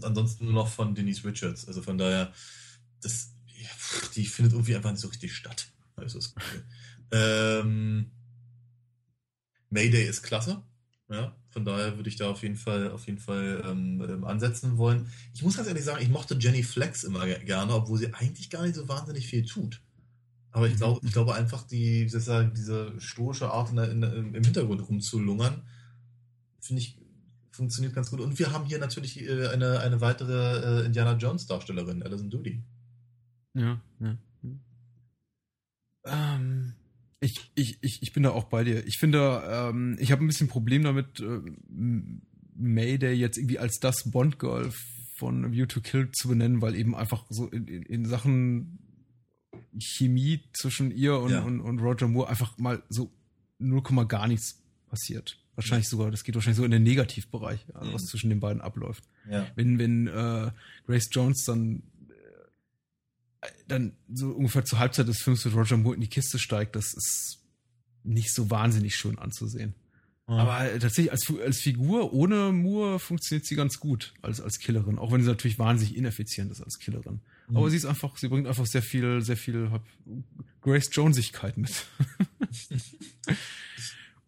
ansonsten 0.03 0.45
nur 0.45 0.55
noch 0.55 0.69
von 0.69 0.95
Denise 0.95 1.25
Richards. 1.25 1.67
Also 1.67 1.83
von 1.83 1.99
daher, 1.99 2.33
das, 3.01 3.32
die 4.15 4.27
findet 4.27 4.53
irgendwie 4.53 4.77
einfach 4.77 4.91
nicht 4.91 5.01
so 5.01 5.09
richtig 5.09 5.35
statt. 5.35 5.67
Also 5.97 6.19
das 6.19 6.35
ähm, 7.13 8.11
Mayday 9.71 10.05
ist 10.05 10.23
klasse. 10.23 10.63
Ja, 11.09 11.37
von 11.51 11.65
daher 11.67 11.97
würde 11.97 12.09
ich 12.09 12.17
da 12.17 12.31
auf 12.31 12.43
jeden 12.43 12.57
Fall, 12.57 12.91
auf 12.91 13.07
jeden 13.07 13.19
Fall 13.19 13.63
ähm, 13.67 14.03
ähm, 14.09 14.25
ansetzen 14.25 14.79
wollen. 14.79 15.11
Ich 15.35 15.43
muss 15.43 15.57
ganz 15.57 15.69
ehrlich 15.69 15.85
sagen, 15.85 16.03
ich 16.03 16.09
mochte 16.09 16.37
Jenny 16.39 16.63
Flex 16.63 17.05
immer 17.05 17.27
gerne, 17.27 17.75
obwohl 17.75 17.99
sie 17.99 18.15
eigentlich 18.15 18.49
gar 18.49 18.63
nicht 18.63 18.77
so 18.77 18.89
wahnsinnig 18.89 19.27
viel 19.27 19.45
tut. 19.45 19.83
Aber 20.53 20.67
ich, 20.67 20.75
mhm. 20.75 20.79
glaube, 20.79 21.01
ich 21.07 21.13
glaube 21.13 21.35
einfach, 21.35 21.67
die, 21.67 22.07
diese 22.07 22.95
stoische 22.99 23.51
Art 23.51 23.71
in 23.73 23.79
in 23.79 24.35
im 24.35 24.45
Hintergrund 24.45 24.89
rumzulungern, 24.89 25.63
finde 26.61 26.81
ich, 26.81 26.99
funktioniert 27.51 27.95
ganz 27.95 28.11
gut. 28.11 28.21
Und 28.21 28.39
wir 28.39 28.53
haben 28.53 28.65
hier 28.65 28.79
natürlich 28.79 29.21
äh, 29.21 29.49
eine, 29.49 29.81
eine 29.81 30.01
weitere 30.01 30.83
äh, 30.83 30.87
Indiana 30.87 31.15
Jones 31.17 31.47
Darstellerin, 31.47 32.03
Alison 32.03 32.31
Doody. 32.31 32.63
Ja, 33.55 33.81
ja. 34.01 34.17
Ähm, 36.05 36.75
ich, 37.21 37.53
ich, 37.55 37.79
ich, 37.83 38.03
ich 38.03 38.13
bin 38.13 38.25
da 38.25 38.31
auch 38.31 38.45
bei 38.45 38.65
dir. 38.65 38.85
Ich 38.87 38.99
finde, 38.99 39.43
ähm, 39.47 39.97
ich 40.01 40.11
habe 40.11 40.25
ein 40.25 40.27
bisschen 40.27 40.49
Problem 40.49 40.83
damit, 40.83 41.21
äh, 41.21 41.41
Mayday 42.55 43.15
jetzt 43.15 43.39
irgendwie 43.39 43.59
als 43.59 43.79
das 43.79 44.11
Bond-Girl 44.11 44.73
von 45.17 45.53
View 45.53 45.67
to 45.67 45.81
Kill 45.81 46.11
zu 46.11 46.29
benennen, 46.29 46.61
weil 46.61 46.75
eben 46.75 46.97
einfach 46.97 47.25
so 47.31 47.47
in, 47.49 47.69
in, 47.69 47.83
in 47.83 48.05
Sachen 48.07 48.79
Chemie 49.79 50.41
zwischen 50.53 50.91
ihr 50.91 51.19
und, 51.19 51.31
ja. 51.31 51.43
und, 51.43 51.61
und, 51.61 51.79
Roger 51.79 52.09
Moore 52.09 52.29
einfach 52.29 52.59
mal 52.59 52.83
so 52.89 53.11
0, 53.59 53.83
gar 54.07 54.27
nichts 54.27 54.61
passiert. 54.89 55.39
Wahrscheinlich 55.55 55.87
ja. 55.87 55.91
sogar, 55.91 56.11
das 56.11 56.25
geht 56.25 56.35
wahrscheinlich 56.35 56.57
so 56.57 56.65
in 56.65 56.71
den 56.71 56.83
Negativbereich, 56.83 57.65
also 57.75 57.91
mhm. 57.91 57.95
was 57.95 58.03
zwischen 58.03 58.31
den 58.31 58.41
beiden 58.41 58.61
abläuft. 58.61 59.05
Ja. 59.31 59.47
Wenn, 59.55 59.79
wenn 59.79 60.09
äh, 60.09 60.51
Grace 60.87 61.09
Jones 61.13 61.45
dann 61.45 61.83
dann 63.67 63.93
so 64.13 64.31
ungefähr 64.31 64.65
zur 64.65 64.79
Halbzeit 64.79 65.09
des 65.09 65.23
Films 65.23 65.45
mit 65.45 65.55
Roger 65.55 65.77
Moore 65.77 65.97
in 65.97 66.01
die 66.01 66.09
Kiste 66.09 66.39
steigt, 66.39 66.77
das 66.77 66.95
ist 66.95 67.39
nicht 68.05 68.33
so 68.33 68.51
wahnsinnig 68.51 68.95
schön 68.97 69.19
anzusehen. 69.19 69.75
Mhm. 70.27 70.35
Aber 70.35 70.79
tatsächlich 70.79 71.11
als, 71.13 71.27
als 71.45 71.61
Figur 71.61 72.13
ohne 72.13 72.53
Moore 72.53 72.99
funktioniert 72.99 73.47
sie 73.47 73.57
ganz 73.57 73.81
gut 73.81 74.15
als, 74.23 74.41
als 74.41 74.59
Killerin, 74.59 74.99
auch 74.99 75.13
wenn 75.13 75.23
sie 75.23 75.29
natürlich 75.29 75.59
wahnsinnig 75.59 75.97
ineffizient 75.97 76.51
ist 76.51 76.63
als 76.63 76.79
Killerin. 76.79 77.21
Mhm. 77.49 77.57
Aber 77.57 77.71
sie 77.71 77.77
ist 77.77 77.87
einfach, 77.87 78.17
sie 78.17 78.29
bringt 78.29 78.47
einfach 78.47 78.67
sehr 78.67 78.83
viel, 78.83 79.23
sehr 79.23 79.37
viel 79.37 79.71
Grace 80.61 80.91
Jonesigkeit 80.93 81.59
mit. 81.59 81.73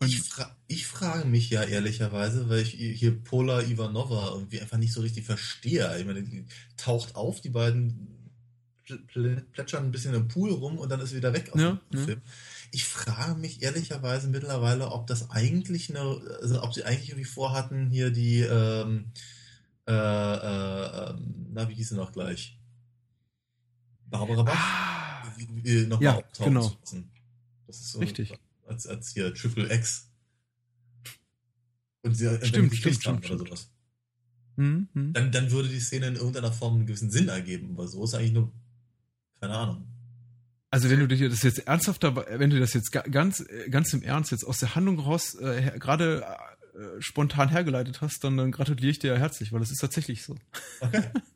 ich, 0.05 0.23
fra 0.23 0.57
ich, 0.67 0.87
frage 0.87 1.29
mich 1.29 1.51
ja 1.51 1.63
ehrlicherweise, 1.63 2.49
weil 2.49 2.63
ich 2.63 2.71
hier 2.71 3.13
Pola 3.23 3.63
Ivanova 3.63 4.33
irgendwie 4.35 4.61
einfach 4.61 4.79
nicht 4.79 4.93
so 4.93 5.01
richtig 5.01 5.25
verstehe. 5.25 5.97
Ich 5.99 6.07
meine, 6.07 6.23
die 6.23 6.45
taucht 6.77 7.15
auf, 7.15 7.41
die 7.41 7.51
beiden 7.51 8.24
plätschern 8.85 9.85
ein 9.85 9.91
bisschen 9.91 10.15
im 10.15 10.29
Pool 10.29 10.51
rum 10.51 10.79
und 10.79 10.91
dann 10.91 11.01
ist 11.01 11.15
wieder 11.15 11.33
weg 11.33 11.51
aus 11.53 11.61
ja, 11.61 11.81
dem 11.93 12.05
Film. 12.05 12.23
Ich 12.71 12.85
frage 12.85 13.39
mich 13.39 13.63
ehrlicherweise 13.63 14.29
mittlerweile, 14.29 14.91
ob 14.91 15.07
das 15.07 15.31
eigentlich 15.31 15.91
eine, 15.91 16.01
also 16.41 16.63
ob 16.63 16.75
sie 16.75 16.85
eigentlich 16.85 17.11
irgendwie 17.11 17.25
vorhatten, 17.25 17.89
hier 17.89 18.11
die, 18.11 18.41
ähm, 18.41 19.13
äh, 19.87 19.93
äh, 19.93 21.11
ähm, 21.11 21.47
na, 21.53 21.69
wie 21.69 21.75
hieß 21.75 21.91
sie 21.91 21.97
noch 21.97 22.13
gleich? 22.13 22.59
Barbara 24.07 24.43
Bach 24.43 24.55
ah, 24.55 25.87
nochmal 25.89 26.03
ja, 26.03 26.17
auftauchen 26.17 26.55
genau. 26.55 26.69
zu 26.69 26.77
lassen. 26.81 27.11
Das 27.67 27.81
ist 27.81 27.93
so 27.93 27.99
Richtig. 27.99 28.39
Als, 28.67 28.87
als 28.87 29.13
hier 29.13 29.35
Triple 29.35 29.73
X. 29.73 30.11
Und 32.03 32.15
sie 32.15 32.27
stimmt, 32.43 32.75
stimmt, 32.75 32.97
stimmt, 33.01 33.31
oder 33.31 33.39
sowas. 33.39 33.71
Mhm, 34.57 34.89
mh. 34.93 35.13
dann, 35.13 35.33
dann 35.33 35.51
würde 35.51 35.69
die 35.69 35.81
Szene 35.81 36.09
in 36.09 36.17
irgendeiner 36.17 36.53
Form 36.53 36.75
einen 36.75 36.87
gewissen 36.87 37.11
Sinn 37.11 37.29
ergeben, 37.29 37.73
aber 37.73 37.89
so 37.89 38.05
ist 38.05 38.15
eigentlich 38.15 38.33
nur 38.33 38.53
keine 39.45 39.59
Ahnung. 39.59 39.87
Also 40.71 40.91
wenn 40.91 40.99
du 41.01 41.07
dir 41.07 41.29
das 41.29 41.43
jetzt 41.43 41.67
ernsthafter, 41.69 42.17
wenn 42.17 42.51
du 42.51 42.59
das 42.59 42.73
jetzt 42.75 42.91
ganz, 42.91 43.45
ganz 43.71 43.93
im 43.93 44.03
Ernst 44.03 44.33
jetzt 44.33 44.45
aus 44.45 44.59
der 44.59 44.75
Handlung 44.75 44.99
raus 44.99 45.35
äh, 45.37 45.79
gerade 45.79 46.25
äh, 46.75 47.01
spontan 47.01 47.49
hergeleitet 47.49 48.01
hast, 48.01 48.25
dann, 48.25 48.37
dann 48.37 48.51
gratuliere 48.51 48.91
ich 48.91 48.99
dir 48.99 49.17
herzlich, 49.17 49.53
weil 49.53 49.61
das 49.61 49.71
ist 49.71 49.79
tatsächlich 49.79 50.25
so. 50.25 50.35
Okay. 50.81 51.05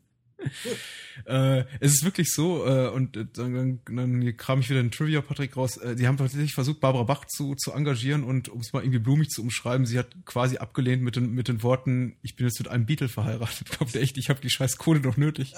äh, 1.27 1.65
es 1.81 1.93
ist 1.93 2.05
wirklich 2.05 2.33
so, 2.33 2.66
äh, 2.66 2.89
und 2.89 3.16
äh, 3.16 3.27
dann, 3.33 3.81
dann 3.87 4.37
kram 4.37 4.61
ich 4.61 4.70
wieder 4.70 4.81
einen 4.81 4.91
Trivia, 4.91 5.20
Patrick, 5.20 5.57
raus. 5.57 5.77
Äh, 5.77 5.97
die 5.97 6.07
haben 6.07 6.16
tatsächlich 6.16 6.55
versucht, 6.55 6.81
Barbara 6.81 7.05
Bach 7.05 7.25
zu, 7.27 7.55
zu 7.55 7.73
engagieren 7.73 8.25
und 8.25 8.49
um 8.49 8.61
es 8.61 8.73
mal 8.73 8.83
irgendwie 8.83 8.99
blumig 8.99 9.29
zu 9.29 9.43
umschreiben, 9.43 9.87
sie 9.87 9.99
hat 9.99 10.09
quasi 10.25 10.59
abgelehnt 10.59 11.03
mit 11.03 11.16
den, 11.16 11.33
mit 11.33 11.49
den 11.49 11.62
Worten, 11.62 12.16
ich 12.23 12.37
bin 12.37 12.47
jetzt 12.47 12.59
mit 12.59 12.69
einem 12.69 12.87
Beatle 12.87 13.09
verheiratet. 13.09 13.70
Glaubt 13.79 13.95
ihr 13.95 14.01
echt, 14.01 14.19
ich 14.19 14.29
habe 14.29 14.41
die 14.41 14.51
scheiß 14.51 14.79
Kohle 14.79 15.01
doch 15.01 15.16
nötig. 15.16 15.55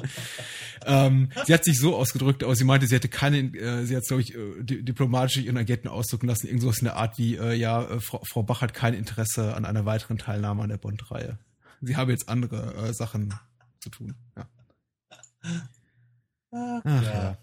ähm, 0.86 1.30
sie 1.46 1.54
hat 1.54 1.64
sich 1.64 1.78
so 1.78 1.96
ausgedrückt, 1.96 2.44
aber 2.44 2.56
sie 2.56 2.64
meinte, 2.64 2.86
sie 2.86 2.94
hätte 2.94 3.08
keine, 3.08 3.38
äh, 3.38 3.84
sie 3.84 3.96
hat, 3.96 4.04
glaube 4.06 4.22
ich, 4.22 4.34
äh, 4.34 4.62
diplomatisch 4.62 5.38
ihren 5.38 5.56
Agenten 5.56 5.88
ausdrücken 5.88 6.26
lassen, 6.26 6.46
irgendwas 6.46 6.78
in 6.78 6.84
der 6.84 6.96
Art 6.96 7.18
wie, 7.18 7.36
äh, 7.36 7.54
ja, 7.54 7.82
äh, 7.82 8.00
Frau, 8.00 8.22
Frau 8.24 8.42
Bach 8.42 8.62
hat 8.62 8.74
kein 8.74 8.94
Interesse 8.94 9.54
an 9.54 9.64
einer 9.64 9.84
weiteren 9.84 10.18
Teilnahme 10.18 10.62
an 10.62 10.68
der 10.68 10.78
Bond-Reihe. 10.78 11.38
Sie 11.80 11.96
habe 11.96 12.12
jetzt 12.12 12.28
andere 12.28 12.74
äh, 12.74 12.92
Sachen 12.92 13.34
zu 13.80 13.90
tun. 13.90 14.14
Ja. 14.36 14.48
Ach, 16.52 16.80
Ach 16.84 17.02
ja. 17.02 17.12
ja. 17.12 17.38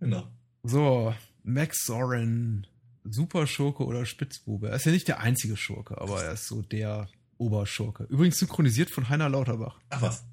Genau. 0.00 0.28
So, 0.62 1.14
Max 1.42 1.84
Soren, 1.84 2.66
Superschurke 3.04 3.84
oder 3.84 4.04
Spitzbube. 4.06 4.68
Er 4.68 4.76
ist 4.76 4.86
ja 4.86 4.92
nicht 4.92 5.08
der 5.08 5.20
einzige 5.20 5.56
Schurke, 5.56 6.00
aber 6.00 6.24
er 6.24 6.32
ist 6.32 6.46
so 6.46 6.62
der 6.62 7.08
Oberschurke. 7.38 8.04
Übrigens 8.04 8.38
synchronisiert 8.38 8.90
von 8.90 9.08
Heiner 9.08 9.28
Lauterbach. 9.28 9.78
Ach 9.90 10.02
was. 10.02 10.24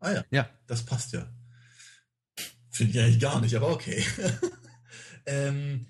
Ah 0.00 0.12
ja. 0.12 0.24
Ja. 0.30 0.50
Das 0.66 0.84
passt 0.84 1.12
ja. 1.12 1.28
Finde 2.70 2.92
ich 2.92 3.00
eigentlich 3.00 3.20
gar 3.20 3.40
nicht, 3.40 3.54
aber 3.56 3.70
okay. 3.70 4.04
ähm, 5.26 5.86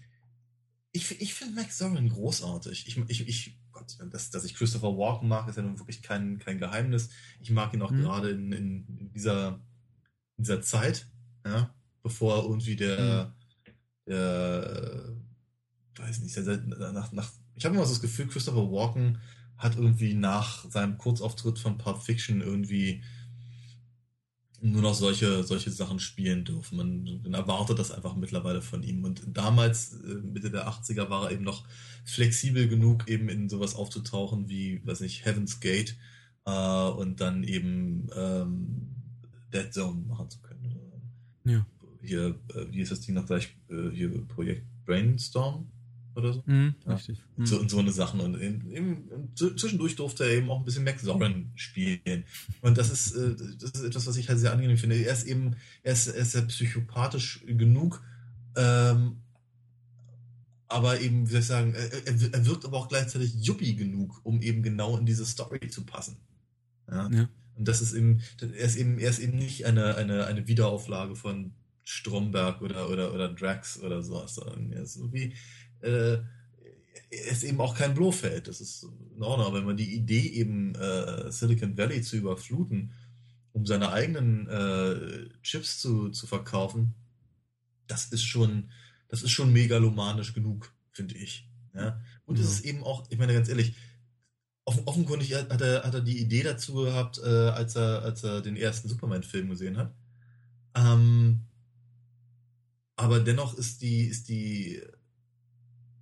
ich 0.92 1.20
ich 1.20 1.34
finde 1.34 1.60
Max 1.60 1.78
Soren 1.78 2.08
großartig. 2.08 2.86
Ich, 2.86 2.96
ich, 3.08 3.28
ich 3.28 3.58
Gott, 3.78 3.96
dass, 4.12 4.30
dass 4.30 4.44
ich 4.44 4.54
Christopher 4.54 4.96
Walken 4.96 5.28
mag, 5.28 5.48
ist 5.48 5.56
ja 5.56 5.62
nun 5.62 5.78
wirklich 5.78 6.02
kein, 6.02 6.38
kein 6.38 6.58
Geheimnis. 6.58 7.10
Ich 7.40 7.50
mag 7.50 7.72
ihn 7.72 7.82
auch 7.82 7.90
mhm. 7.90 8.02
gerade 8.02 8.30
in, 8.30 8.52
in, 8.52 9.12
dieser, 9.14 9.60
in 10.36 10.44
dieser 10.44 10.60
Zeit, 10.60 11.06
ja, 11.44 11.74
bevor 12.02 12.42
irgendwie 12.44 12.76
der, 12.76 13.32
mhm. 13.66 13.70
der 14.06 15.16
weiß 15.96 16.20
nicht, 16.20 16.36
nach, 16.92 17.12
nach, 17.12 17.30
ich 17.54 17.64
habe 17.64 17.74
immer 17.74 17.84
so 17.84 17.92
das 17.92 18.02
Gefühl, 18.02 18.28
Christopher 18.28 18.70
Walken 18.70 19.18
hat 19.56 19.76
irgendwie 19.76 20.14
nach 20.14 20.70
seinem 20.70 20.98
Kurzauftritt 20.98 21.58
von 21.58 21.78
Pulp 21.78 22.02
Fiction 22.02 22.40
irgendwie 22.40 23.02
nur 24.60 24.82
noch 24.82 24.94
solche, 24.94 25.44
solche 25.44 25.70
Sachen 25.70 26.00
spielen 26.00 26.44
dürfen. 26.44 26.76
Man, 26.76 27.20
man, 27.22 27.34
erwartet 27.34 27.78
das 27.78 27.92
einfach 27.92 28.16
mittlerweile 28.16 28.60
von 28.60 28.82
ihm. 28.82 29.04
Und 29.04 29.22
damals, 29.26 29.94
äh, 29.94 30.14
Mitte 30.14 30.50
der 30.50 30.68
80er, 30.68 31.10
war 31.10 31.26
er 31.26 31.32
eben 31.32 31.44
noch 31.44 31.64
flexibel 32.04 32.68
genug, 32.68 33.08
eben 33.08 33.28
in 33.28 33.48
sowas 33.48 33.74
aufzutauchen 33.74 34.48
wie, 34.48 34.84
weiß 34.84 35.00
nicht, 35.00 35.24
Heaven's 35.24 35.60
Gate 35.60 35.96
äh, 36.44 36.50
und 36.50 37.20
dann 37.20 37.44
eben 37.44 38.08
ähm, 38.16 38.94
Dead 39.52 39.72
Zone 39.72 40.02
machen 40.06 40.30
zu 40.30 40.40
können. 40.40 40.58
Ja. 41.44 41.66
Hier, 42.02 42.38
äh, 42.54 42.66
wie 42.70 42.80
ist 42.80 42.90
das 42.90 43.00
Ding 43.00 43.14
noch 43.14 43.26
gleich? 43.26 43.54
Äh, 43.70 43.90
hier 43.90 44.26
Projekt 44.26 44.66
Brainstorm 44.84 45.70
oder 46.18 46.32
so. 46.32 46.42
Mhm, 46.46 46.74
ja. 46.86 46.94
Richtig. 46.94 47.22
Mhm. 47.36 47.46
So, 47.46 47.58
und 47.58 47.70
so 47.70 47.78
eine 47.78 47.92
Sachen. 47.92 48.20
Und 48.20 48.34
in, 48.34 48.70
in, 48.70 49.08
zwischendurch 49.34 49.96
durfte 49.96 50.24
er 50.24 50.32
eben 50.32 50.50
auch 50.50 50.58
ein 50.58 50.64
bisschen 50.64 50.86
Zorin 50.98 51.52
spielen. 51.54 52.24
Und 52.60 52.76
das 52.76 52.90
ist, 52.90 53.12
äh, 53.12 53.34
das 53.58 53.70
ist 53.70 53.84
etwas, 53.84 54.06
was 54.06 54.16
ich 54.16 54.28
halt 54.28 54.38
sehr 54.38 54.52
angenehm 54.52 54.76
finde. 54.76 54.96
Er 54.96 55.12
ist 55.12 55.26
eben, 55.26 55.56
er 55.82 55.92
ist, 55.92 56.08
er 56.08 56.16
ist 56.16 56.34
ja 56.34 56.42
psychopathisch 56.42 57.44
genug, 57.46 58.02
ähm, 58.56 59.16
aber 60.68 61.00
eben, 61.00 61.26
wie 61.26 61.32
soll 61.32 61.40
ich 61.40 61.46
sagen, 61.46 61.74
er, 61.74 62.06
er 62.32 62.46
wirkt 62.46 62.66
aber 62.66 62.76
auch 62.76 62.88
gleichzeitig 62.88 63.34
yuppie 63.40 63.74
genug, 63.74 64.20
um 64.24 64.42
eben 64.42 64.62
genau 64.62 64.98
in 64.98 65.06
diese 65.06 65.24
Story 65.24 65.68
zu 65.68 65.86
passen. 65.86 66.18
Ja. 66.90 67.08
ja. 67.10 67.28
Und 67.56 67.66
das 67.66 67.80
ist 67.80 67.94
eben, 67.94 68.20
er 68.40 68.66
ist 68.66 68.76
eben, 68.76 68.98
er 68.98 69.10
ist 69.10 69.18
eben 69.18 69.38
nicht 69.38 69.64
eine, 69.64 69.96
eine, 69.96 70.26
eine 70.26 70.46
Wiederauflage 70.46 71.16
von 71.16 71.54
Stromberg 71.84 72.60
oder, 72.60 72.90
oder, 72.90 73.14
oder 73.14 73.30
Drax 73.30 73.80
oder 73.80 74.02
sowas, 74.02 74.38
er 74.38 74.82
ist 74.82 74.94
so 74.94 75.10
wie, 75.10 75.34
äh, 75.82 76.18
ist 77.10 77.44
eben 77.44 77.60
auch 77.60 77.74
kein 77.74 77.94
Blofeld. 77.94 78.48
Das 78.48 78.60
ist 78.60 78.86
in 79.16 79.22
Ordnung. 79.22 79.54
Wenn 79.54 79.64
man 79.64 79.76
die 79.76 79.94
Idee 79.94 80.26
eben 80.26 80.74
äh, 80.74 81.30
Silicon 81.32 81.76
Valley 81.76 82.02
zu 82.02 82.16
überfluten, 82.16 82.92
um 83.52 83.66
seine 83.66 83.92
eigenen 83.92 84.46
äh, 84.48 85.28
Chips 85.42 85.80
zu, 85.80 86.10
zu 86.10 86.26
verkaufen, 86.26 86.94
das 87.86 88.06
ist 88.06 88.24
schon, 88.24 88.70
das 89.08 89.22
ist 89.22 89.30
schon 89.30 89.52
megalomanisch 89.52 90.34
genug, 90.34 90.72
finde 90.92 91.16
ich. 91.16 91.48
Ja? 91.74 92.00
Und 92.26 92.38
es 92.38 92.44
ja. 92.44 92.50
ist 92.52 92.64
eben 92.64 92.84
auch, 92.84 93.04
ich 93.10 93.18
meine 93.18 93.32
ganz 93.32 93.48
ehrlich, 93.48 93.74
offen, 94.64 94.84
offenkundig 94.84 95.34
hat 95.34 95.60
er, 95.60 95.84
hat 95.84 95.94
er 95.94 96.02
die 96.02 96.18
Idee 96.18 96.42
dazu 96.42 96.74
gehabt, 96.74 97.18
äh, 97.18 97.48
als, 97.48 97.74
er, 97.74 98.02
als 98.02 98.22
er 98.22 98.42
den 98.42 98.56
ersten 98.56 98.88
Superman-Film 98.88 99.48
gesehen 99.48 99.78
hat. 99.78 99.94
Ähm, 100.74 101.40
aber 102.96 103.20
dennoch 103.20 103.54
ist 103.54 103.80
die, 103.80 104.02
ist 104.02 104.28
die 104.28 104.82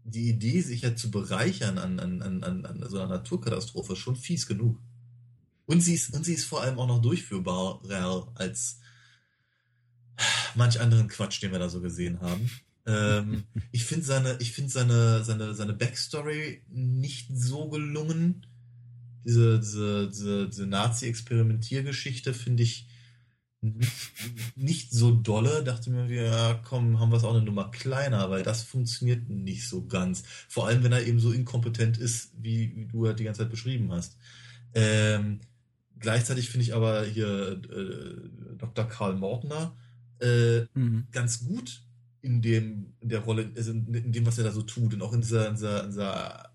die 0.06 0.28
Idee, 0.28 0.60
sich 0.60 0.82
ja 0.82 0.94
zu 0.94 1.10
bereichern 1.10 1.78
an, 1.78 1.98
an, 1.98 2.22
an, 2.22 2.64
an 2.64 2.84
so 2.88 2.98
einer 2.98 3.08
Naturkatastrophe, 3.08 3.96
schon 3.96 4.16
fies 4.16 4.46
genug. 4.46 4.78
Und 5.66 5.80
sie 5.80 5.94
ist, 5.94 6.14
und 6.14 6.24
sie 6.24 6.34
ist 6.34 6.44
vor 6.44 6.62
allem 6.62 6.78
auch 6.78 6.86
noch 6.86 7.02
durchführbarer 7.02 8.32
als 8.36 8.78
manch 10.54 10.80
anderen 10.80 11.08
Quatsch, 11.08 11.42
den 11.42 11.52
wir 11.52 11.58
da 11.58 11.68
so 11.68 11.80
gesehen 11.80 12.20
haben. 12.20 12.50
Ähm, 12.86 13.44
ich 13.72 13.84
finde 13.84 14.04
seine, 14.04 14.36
ich 14.40 14.52
finde 14.52 14.70
seine, 14.70 15.24
seine, 15.24 15.54
seine 15.54 15.74
Backstory 15.74 16.62
nicht 16.68 17.28
so 17.32 17.68
gelungen. 17.68 18.46
Diese, 19.24 19.58
diese, 19.58 20.08
diese, 20.08 20.48
diese 20.48 20.66
Nazi-Experimentiergeschichte 20.66 22.32
finde 22.32 22.62
ich 22.62 22.85
nicht 24.56 24.92
so 24.92 25.12
dolle, 25.12 25.64
dachte 25.64 25.90
mir, 25.90 26.06
ja, 26.06 26.54
komm, 26.64 27.00
haben 27.00 27.10
wir 27.10 27.16
es 27.16 27.24
auch 27.24 27.34
eine 27.34 27.44
Nummer 27.44 27.70
kleiner, 27.70 28.30
weil 28.30 28.42
das 28.42 28.62
funktioniert 28.62 29.28
nicht 29.28 29.68
so 29.68 29.86
ganz. 29.86 30.22
Vor 30.48 30.66
allem, 30.66 30.82
wenn 30.82 30.92
er 30.92 31.06
eben 31.06 31.20
so 31.20 31.32
inkompetent 31.32 31.98
ist, 31.98 32.32
wie, 32.40 32.74
wie 32.76 32.86
du 32.86 33.06
halt 33.06 33.18
die 33.18 33.24
ganze 33.24 33.42
Zeit 33.42 33.50
beschrieben 33.50 33.92
hast. 33.92 34.16
Ähm, 34.74 35.40
gleichzeitig 35.98 36.50
finde 36.50 36.64
ich 36.64 36.74
aber 36.74 37.04
hier 37.04 37.60
äh, 37.70 38.56
Dr. 38.58 38.86
Karl 38.86 39.16
Mortner 39.16 39.76
äh, 40.20 40.60
mhm. 40.74 41.06
ganz 41.12 41.44
gut 41.44 41.82
in 42.22 42.42
dem, 42.42 42.94
in 43.00 43.08
der 43.08 43.20
Rolle, 43.20 43.50
also 43.56 43.72
in 43.72 44.12
dem, 44.12 44.26
was 44.26 44.38
er 44.38 44.44
da 44.44 44.50
so 44.50 44.62
tut 44.62 44.94
und 44.94 45.02
auch 45.02 45.12
in 45.12 45.20
dieser, 45.20 45.48
in 45.48 45.54
dieser, 45.54 45.84
in 45.84 45.90
dieser, 45.90 46.50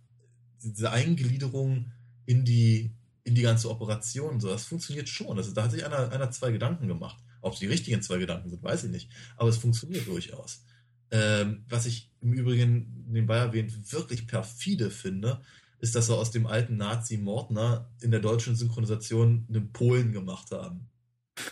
dieser 0.61 0.91
Eingliederung 0.91 1.91
in 2.25 2.45
die, 2.45 2.91
in 3.23 3.35
die 3.35 3.41
ganze 3.41 3.69
Operation. 3.69 4.39
So, 4.39 4.49
das 4.49 4.65
funktioniert 4.65 5.09
schon. 5.09 5.37
Also, 5.37 5.51
da 5.53 5.63
hat 5.63 5.71
sich 5.71 5.85
einer, 5.85 6.11
einer 6.11 6.31
zwei 6.31 6.51
Gedanken 6.51 6.87
gemacht. 6.87 7.23
Ob 7.41 7.53
es 7.53 7.59
die 7.59 7.67
richtigen 7.67 8.01
zwei 8.01 8.17
Gedanken 8.17 8.49
sind, 8.49 8.63
weiß 8.63 8.83
ich 8.85 8.91
nicht. 8.91 9.09
Aber 9.37 9.49
es 9.49 9.57
funktioniert 9.57 10.07
durchaus. 10.07 10.63
Ähm, 11.11 11.65
was 11.67 11.85
ich 11.85 12.09
im 12.21 12.33
Übrigen 12.33 13.05
nebenbei 13.07 13.37
erwähnt 13.37 13.91
wirklich 13.91 14.27
perfide 14.27 14.91
finde, 14.91 15.41
ist, 15.79 15.95
dass 15.95 16.09
wir 16.09 16.15
aus 16.15 16.31
dem 16.31 16.45
alten 16.45 16.77
Nazi 16.77 17.17
Mordner 17.17 17.89
in 18.01 18.11
der 18.11 18.19
deutschen 18.19 18.55
Synchronisation 18.55 19.45
einen 19.49 19.73
Polen 19.73 20.11
gemacht 20.13 20.51
haben. 20.51 20.87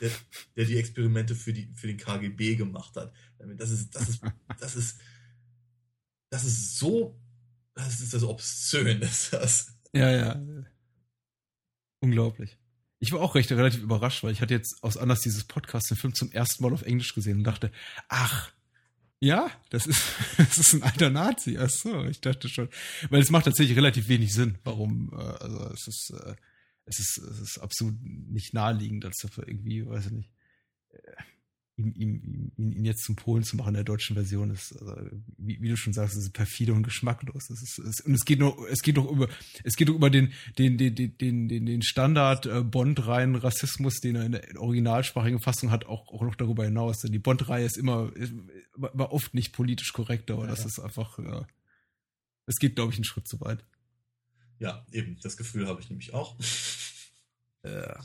Der, 0.01 0.11
der, 0.55 0.65
die 0.65 0.77
Experimente 0.77 1.35
für, 1.35 1.51
die, 1.51 1.71
für 1.73 1.87
den 1.87 1.97
KGB 1.97 2.55
gemacht 2.55 2.95
hat. 2.95 3.11
Das 3.39 3.71
ist, 3.71 3.95
das 3.95 4.07
ist, 4.07 4.21
das 4.59 4.75
ist, 4.75 4.99
das 6.29 6.43
ist 6.43 6.77
so, 6.77 7.19
das 7.73 7.99
ist 7.99 8.13
das 8.13 8.23
obszön, 8.23 9.01
ist 9.01 9.33
das. 9.33 9.73
Ja, 9.93 10.11
ja. 10.11 10.41
Unglaublich. 12.01 12.57
Ich 12.99 13.11
war 13.11 13.21
auch 13.21 13.35
recht 13.35 13.51
relativ 13.51 13.81
überrascht, 13.81 14.23
weil 14.23 14.31
ich 14.31 14.41
hatte 14.41 14.53
jetzt 14.53 14.83
aus 14.83 14.97
Anlass 14.97 15.21
dieses 15.21 15.45
Podcasts 15.45 15.89
den 15.89 15.97
Film 15.97 16.13
zum 16.13 16.31
ersten 16.31 16.63
Mal 16.63 16.73
auf 16.73 16.81
Englisch 16.81 17.13
gesehen 17.13 17.39
und 17.39 17.43
dachte, 17.45 17.71
ach, 18.09 18.51
ja, 19.19 19.51
das 19.69 19.85
ist, 19.85 20.01
das 20.37 20.57
ist 20.57 20.73
ein 20.73 20.83
alter 20.83 21.09
Nazi. 21.09 21.57
Ach 21.57 21.69
so, 21.69 22.05
ich 22.05 22.21
dachte 22.21 22.49
schon. 22.49 22.69
Weil 23.09 23.21
es 23.21 23.31
macht 23.31 23.45
tatsächlich 23.45 23.77
relativ 23.77 24.07
wenig 24.07 24.33
Sinn, 24.33 24.57
warum, 24.63 25.11
äh, 25.13 25.15
also 25.15 25.69
es 25.73 25.87
ist, 25.87 26.09
äh, 26.11 26.35
es 26.85 26.99
ist, 26.99 27.17
es 27.17 27.39
ist 27.39 27.57
absolut 27.59 27.95
nicht 28.01 28.53
naheliegend, 28.53 29.05
als 29.05 29.17
dafür 29.17 29.47
irgendwie, 29.47 29.85
weiß 29.85 30.07
ich 30.07 30.11
nicht, 30.11 30.31
ihm, 31.79 31.93
ihm, 31.95 32.51
ihm, 32.57 32.71
ihn 32.73 32.85
jetzt 32.85 33.03
zum 33.03 33.15
Polen 33.15 33.43
zu 33.43 33.55
machen 33.55 33.69
in 33.69 33.75
der 33.75 33.83
deutschen 33.83 34.15
Version 34.15 34.51
ist, 34.51 34.73
also, 34.73 34.95
wie, 35.37 35.61
wie, 35.61 35.69
du 35.69 35.77
schon 35.77 35.93
sagst, 35.93 36.17
ist 36.17 36.33
perfide 36.33 36.73
und 36.73 36.83
geschmacklos. 36.83 37.47
Das 37.47 37.61
ist, 37.61 37.79
es, 37.79 38.01
und 38.01 38.13
es 38.13 38.25
geht 38.25 38.39
noch, 38.39 38.57
es 38.69 38.81
geht 38.81 38.97
doch 38.97 39.09
über, 39.09 39.29
es 39.63 39.75
geht 39.75 39.89
doch 39.89 39.95
über 39.95 40.09
den, 40.09 40.33
den, 40.57 40.77
den, 40.77 40.95
den, 40.95 41.47
den, 41.47 41.65
den 41.65 41.81
Standard 41.81 42.45
äh, 42.45 42.61
Bond-Reihen 42.61 43.35
Rassismus, 43.35 43.99
den 44.01 44.15
er 44.15 44.25
in 44.25 44.31
der 44.33 44.61
originalsprachigen 44.61 45.39
Fassung 45.39 45.71
hat, 45.71 45.85
auch, 45.85 46.07
auch 46.09 46.21
noch 46.21 46.35
darüber 46.35 46.65
hinaus. 46.65 46.99
Denn 46.99 47.11
die 47.11 47.19
Bond-Reihe 47.19 47.65
ist 47.65 47.77
immer, 47.77 48.11
war 48.75 49.13
oft 49.13 49.33
nicht 49.33 49.53
politisch 49.53 49.93
korrekt, 49.93 50.29
aber 50.31 50.43
ja, 50.43 50.49
das 50.49 50.59
ja. 50.59 50.65
ist 50.67 50.79
einfach, 50.79 51.17
ja, 51.19 51.47
es 52.45 52.57
geht, 52.57 52.75
glaube 52.75 52.91
ich, 52.91 52.97
einen 52.97 53.05
Schritt 53.05 53.27
zu 53.27 53.39
weit. 53.39 53.63
Ja, 54.59 54.85
eben, 54.91 55.17
das 55.21 55.37
Gefühl 55.37 55.67
habe 55.67 55.79
ich 55.81 55.89
nämlich 55.89 56.13
auch. 56.13 56.35
Ja. 57.63 57.99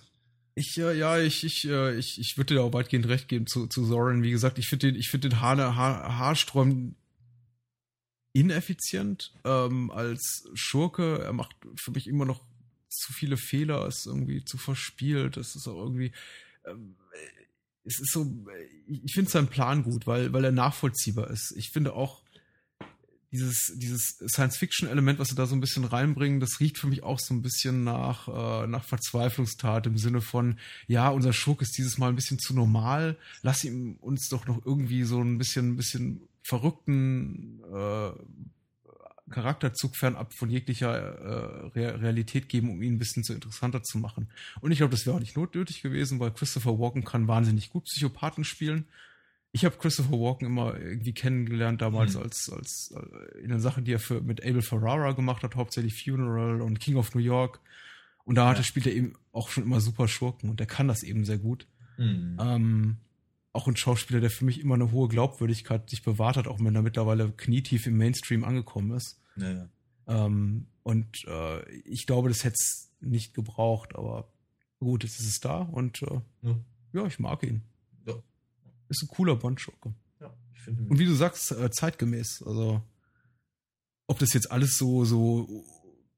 Ich, 0.57 0.79
äh, 0.79 0.97
ja, 0.97 1.19
ich, 1.19 1.43
ich, 1.45 1.65
äh, 1.65 1.97
ich, 1.97 2.21
ich 2.21 2.37
würde 2.37 2.55
dir 2.55 2.63
auch 2.63 2.73
weitgehend 2.73 3.09
recht 3.09 3.29
geben 3.29 3.47
zu, 3.47 3.67
zu 3.67 3.85
Soren. 3.85 4.23
Wie 4.23 4.31
gesagt, 4.31 4.59
ich 4.59 4.69
finde 4.69 4.89
den, 4.89 4.97
ich 4.97 5.09
finde 5.09 5.29
den 5.29 5.41
Haar, 5.41 5.57
Haar, 5.75 6.19
Haarsträum 6.19 6.95
ineffizient 8.33 9.33
ähm, 9.45 9.91
als 9.91 10.49
Schurke. 10.55 11.23
Er 11.25 11.33
macht 11.33 11.57
für 11.77 11.91
mich 11.91 12.07
immer 12.07 12.25
noch 12.25 12.45
zu 12.89 13.13
viele 13.13 13.37
Fehler, 13.37 13.87
ist 13.87 14.07
irgendwie 14.07 14.45
zu 14.45 14.59
verspielt. 14.59 15.37
Das 15.37 15.57
ist 15.57 15.67
auch 15.67 15.83
irgendwie, 15.83 16.13
ähm, 16.65 16.97
es 17.85 18.01
ist 18.01 18.13
so, 18.13 18.27
ich 18.87 19.13
finde 19.13 19.31
seinen 19.31 19.49
Plan 19.49 19.83
gut, 19.83 20.07
weil, 20.07 20.33
weil 20.33 20.45
er 20.45 20.53
nachvollziehbar 20.53 21.31
ist. 21.31 21.53
Ich 21.57 21.71
finde 21.71 21.95
auch 21.95 22.24
dieses, 23.35 23.73
dieses 23.75 24.17
Science-Fiction-Element, 24.27 25.19
was 25.19 25.29
sie 25.29 25.35
da 25.35 25.47
so 25.47 25.57
ein 25.57 25.61
bisschen 25.61 25.85
reinbringen, 25.85 26.39
das 26.39 26.61
riecht 26.61 26.79
für 26.79 26.87
mich 26.87 27.03
auch 27.03 27.19
so 27.19 27.35
ein 27.35 27.43
bisschen 27.43 27.83
nach, 27.83 28.29
äh, 28.29 28.67
nach 28.69 28.85
Verzweiflungstat 28.85 29.87
im 29.87 29.99
Sinne 29.99 30.21
von, 30.21 30.59
ja, 30.87 31.09
unser 31.09 31.33
Schurk 31.33 31.61
ist 31.61 31.77
dieses 31.77 31.99
Mal 31.99 32.11
ein 32.11 32.17
bisschen 32.17 32.39
zu 32.39 32.55
normal, 32.55 33.17
lass 33.43 33.65
ihm 33.65 33.97
uns 34.01 34.29
doch 34.29 34.47
noch 34.47 34.65
irgendwie 34.65 35.03
so 35.03 35.21
ein 35.21 35.37
bisschen, 35.37 35.73
ein 35.73 35.77
bisschen 35.77 36.29
verrückten 36.43 37.61
äh, 37.75 38.11
Charakterzug 39.31 39.97
fernab 39.97 40.33
von 40.33 40.49
jeglicher 40.49 40.95
äh, 41.75 41.87
Realität 41.89 42.49
geben, 42.49 42.71
um 42.71 42.83
ihn 42.83 42.95
ein 42.95 42.99
bisschen 42.99 43.25
zu 43.25 43.33
interessanter 43.33 43.83
zu 43.83 43.99
machen. 43.99 44.29
Und 44.61 44.71
ich 44.71 44.79
glaube, 44.79 44.93
das 44.93 45.07
wäre 45.07 45.17
auch 45.17 45.21
nicht 45.21 45.37
notwendig 45.37 45.83
gewesen, 45.83 46.21
weil 46.21 46.31
Christopher 46.31 46.79
Walken 46.79 47.05
kann 47.05 47.27
wahnsinnig 47.27 47.71
gut 47.71 47.85
Psychopathen 47.85 48.45
spielen. 48.45 48.87
Ich 49.55 49.65
habe 49.65 49.77
Christopher 49.77 50.19
Walken 50.19 50.49
immer 50.49 50.77
irgendwie 50.81 51.13
kennengelernt 51.13 51.81
damals 51.81 52.17
mhm. 52.17 52.23
als, 52.23 52.51
als 52.51 52.93
äh, 52.93 53.39
in 53.39 53.51
den 53.51 53.61
Sachen, 53.61 53.85
die 53.85 53.93
er 53.93 54.01
für, 54.01 54.21
mit 54.21 54.45
Abel 54.45 54.63
Ferrara 54.63 55.13
gemacht 55.13 55.45
hat, 55.45 55.55
hauptsächlich 55.55 56.03
Funeral 56.03 56.61
und 56.61 56.81
King 56.81 56.97
of 56.97 57.15
New 57.15 57.21
York. 57.21 57.61
Und 58.25 58.35
da 58.35 58.49
hatte, 58.49 58.63
ja. 58.63 58.65
spielt 58.65 58.87
er 58.87 58.93
eben 58.93 59.13
auch 59.31 59.51
schon 59.51 59.63
immer 59.63 59.81
super 59.81 60.09
Schurken 60.09 60.51
und 60.51 60.59
der 60.59 60.67
kann 60.67 60.89
das 60.89 61.05
eben 61.05 61.25
sehr 61.25 61.39
gut. 61.39 61.69
Mhm. 61.99 62.37
Ähm, 62.41 62.97
auch 63.53 63.69
ein 63.69 63.77
Schauspieler, 63.77 64.21
der 64.21 64.31
für 64.31 64.45
mich 64.45 64.61
immer 64.61 64.75
eine 64.75 64.91
hohe 64.91 65.07
Glaubwürdigkeit 65.07 65.89
sich 65.89 66.03
bewahrt 66.03 66.37
hat, 66.37 66.49
auch 66.49 66.59
wenn 66.59 66.75
er 66.75 66.83
mittlerweile 66.83 67.31
knietief 67.31 67.87
im 67.87 67.97
Mainstream 67.97 68.43
angekommen 68.43 68.91
ist. 68.91 69.21
Ja. 69.37 69.69
Ähm, 70.09 70.67
und 70.83 71.25
äh, 71.29 71.71
ich 71.83 72.09
glaube, 72.09 72.29
das 72.29 72.43
hätte 72.43 72.57
es 72.59 72.91
nicht 73.01 73.35
gebraucht, 73.35 73.95
aber 73.95 74.33
gut, 74.81 75.05
jetzt 75.05 75.21
ist 75.21 75.29
es 75.29 75.39
da 75.39 75.59
und 75.59 76.03
äh, 76.03 76.21
ja. 76.43 76.57
ja. 76.93 77.07
ich 77.07 77.21
mag 77.21 77.45
ihn. 77.45 77.63
Ist 78.89 79.03
ein 79.03 79.09
cooler 79.09 79.37
Bond-Schurke. 79.37 79.95
Ja, 80.21 80.35
ich 80.55 80.61
finde. 80.61 80.85
Und 80.85 80.99
wie 80.99 81.07
du 81.07 81.15
sagst, 81.15 81.53
äh, 81.53 81.71
zeitgemäß. 81.71 82.43
Also, 82.47 82.83
ob 84.07 84.19
das 84.19 84.33
jetzt 84.33 84.51
alles 84.51 84.77
so, 84.77 85.05
so 85.05 85.65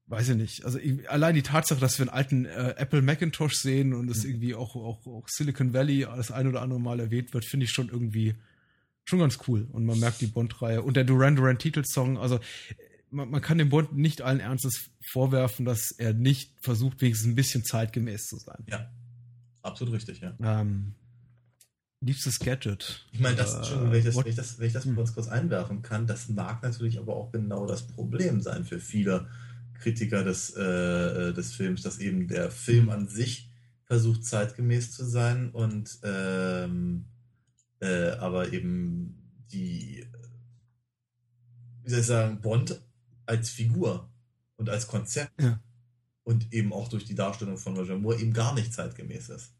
weiß 0.07 0.29
ich 0.29 0.37
nicht. 0.37 0.65
Also 0.65 0.79
allein 1.09 1.35
die 1.35 1.43
Tatsache, 1.43 1.79
dass 1.79 1.99
wir 1.99 2.03
einen 2.03 2.15
alten 2.15 2.45
äh, 2.45 2.75
Apple 2.77 3.01
Macintosh 3.01 3.55
sehen 3.55 3.93
und 3.93 4.09
es 4.09 4.23
mhm. 4.23 4.31
irgendwie 4.31 4.55
auch, 4.55 4.75
auch, 4.75 5.05
auch 5.05 5.27
Silicon 5.27 5.73
Valley 5.73 6.07
das 6.15 6.31
ein 6.31 6.47
oder 6.47 6.61
andere 6.61 6.79
Mal 6.79 6.99
erwähnt 6.99 7.33
wird, 7.33 7.45
finde 7.45 7.65
ich 7.65 7.71
schon 7.71 7.89
irgendwie 7.89 8.35
schon 9.05 9.19
ganz 9.19 9.39
cool. 9.47 9.67
Und 9.71 9.85
man 9.85 9.99
merkt 9.99 10.21
die 10.21 10.27
Bond-Reihe. 10.27 10.81
Und 10.81 10.95
der 10.95 11.03
Duran 11.03 11.35
Duran 11.35 11.59
Titelsong, 11.59 12.17
also 12.17 12.39
man, 13.09 13.29
man, 13.29 13.41
kann 13.41 13.57
dem 13.57 13.69
Bond 13.69 13.97
nicht 13.97 14.21
allen 14.21 14.39
Ernstes 14.39 14.89
vorwerfen, 15.11 15.65
dass 15.65 15.91
er 15.91 16.13
nicht 16.13 16.53
versucht, 16.61 17.01
wenigstens 17.01 17.31
ein 17.31 17.35
bisschen 17.35 17.63
zeitgemäß 17.63 18.25
zu 18.27 18.37
sein. 18.37 18.63
Ja, 18.67 18.91
absolut 19.61 19.93
richtig, 19.93 20.19
ja. 20.19 20.35
Ähm, 20.41 20.95
liebstes 22.01 22.39
Gadget. 22.39 23.05
Ich 23.11 23.19
meine, 23.19 23.35
das, 23.35 23.71
wenn 23.71 23.93
ich 23.93 24.05
das, 24.05 24.15
wenn 24.15 24.27
ich 24.27 24.35
das, 24.35 24.59
wenn 24.59 24.67
ich 24.67 24.73
das 24.73 24.85
kurz, 24.93 25.13
kurz 25.13 25.27
einwerfen 25.27 25.81
kann, 25.81 26.07
das 26.07 26.29
mag 26.29 26.61
natürlich 26.63 26.99
aber 26.99 27.15
auch 27.15 27.31
genau 27.31 27.65
das 27.65 27.87
Problem 27.87 28.41
sein 28.41 28.65
für 28.65 28.79
viele 28.79 29.27
Kritiker 29.79 30.23
des, 30.23 30.55
äh, 30.55 30.61
äh, 30.61 31.33
des 31.33 31.53
Films, 31.53 31.81
dass 31.81 31.99
eben 31.99 32.27
der 32.27 32.51
Film 32.51 32.89
an 32.89 33.07
sich 33.07 33.49
versucht 33.85 34.25
zeitgemäß 34.25 34.91
zu 34.91 35.05
sein 35.05 35.49
und 35.51 35.99
ähm, 36.03 37.05
äh, 37.79 38.09
aber 38.11 38.51
eben 38.51 39.45
die, 39.51 40.05
wie 41.83 41.89
soll 41.89 41.99
ich 41.99 42.05
sagen, 42.05 42.41
Bond 42.41 42.81
als 43.25 43.49
Figur 43.49 44.09
und 44.57 44.69
als 44.69 44.87
Konzept 44.87 45.41
ja. 45.41 45.61
und 46.23 46.53
eben 46.53 46.73
auch 46.73 46.89
durch 46.89 47.05
die 47.05 47.15
Darstellung 47.15 47.57
von 47.57 47.77
Roger 47.77 47.97
Moore 47.97 48.19
eben 48.19 48.33
gar 48.33 48.53
nicht 48.53 48.73
zeitgemäß 48.73 49.29
ist. 49.29 49.53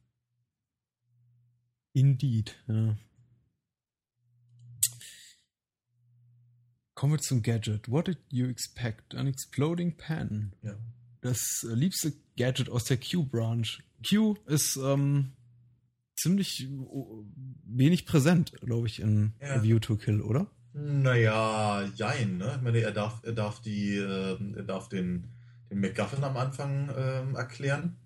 Indeed, 1.97 2.55
ja. 2.67 2.95
Kommen 6.93 7.13
wir 7.13 7.19
zum 7.19 7.41
Gadget. 7.41 7.89
What 7.89 8.07
did 8.07 8.19
you 8.29 8.47
expect? 8.47 9.15
An 9.15 9.25
exploding 9.25 9.97
pen. 9.97 10.53
Ja. 10.61 10.75
Das 11.21 11.65
äh, 11.67 11.73
liebste 11.73 12.13
Gadget 12.37 12.69
aus 12.69 12.83
der 12.83 12.97
Q-Branch. 12.97 13.65
Q 14.07 14.35
ist 14.45 14.77
ähm, 14.77 15.31
ziemlich 16.15 16.67
oh, 16.87 17.25
wenig 17.65 18.05
präsent, 18.05 18.51
glaube 18.61 18.85
ich, 18.85 18.99
in 18.99 19.33
ja. 19.41 19.63
View 19.63 19.79
to 19.79 19.95
Kill, 19.95 20.21
oder? 20.21 20.51
Naja, 20.73 21.83
jein, 21.95 22.37
ne? 22.37 22.53
Ich 22.57 22.61
meine, 22.61 22.79
er 22.79 22.91
darf, 22.91 23.23
er 23.23 23.33
darf 23.33 23.59
die, 23.59 23.95
äh, 23.95 24.37
er 24.55 24.63
darf 24.63 24.87
den, 24.87 25.29
den 25.71 25.79
McGuffin 25.79 26.23
am 26.23 26.37
Anfang 26.37 26.91
ähm, 26.95 27.35
erklären. 27.35 27.97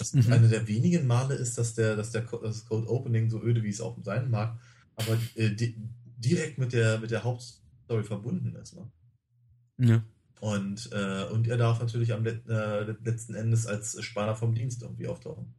Das 0.00 0.14
mhm. 0.14 0.32
eine 0.32 0.48
der 0.48 0.66
wenigen 0.66 1.06
Male 1.06 1.34
ist, 1.34 1.58
dass 1.58 1.74
der, 1.74 1.94
dass 1.94 2.10
der 2.10 2.22
das 2.22 2.64
Code 2.64 2.88
Opening 2.88 3.28
so 3.28 3.42
öde 3.42 3.62
wie 3.62 3.68
es 3.68 3.82
auch 3.82 3.98
sein 4.02 4.30
mag, 4.30 4.58
aber 4.96 5.18
äh, 5.34 5.50
di 5.50 5.76
direkt 6.16 6.58
mit 6.58 6.72
der, 6.72 6.98
mit 6.98 7.10
der 7.10 7.22
Haupt 7.22 7.42
Story 7.84 8.02
verbunden 8.02 8.54
ist. 8.56 8.74
Ne? 8.76 8.90
Ja. 9.78 10.02
Und, 10.40 10.88
äh, 10.92 11.24
und 11.24 11.48
er 11.48 11.58
darf 11.58 11.80
natürlich 11.80 12.14
am 12.14 12.24
Let 12.24 12.48
äh, 12.48 12.92
letzten 13.04 13.34
Endes 13.34 13.66
als 13.66 14.02
Spanner 14.02 14.34
vom 14.34 14.54
Dienst 14.54 14.82
irgendwie 14.82 15.06
auftauchen. 15.06 15.54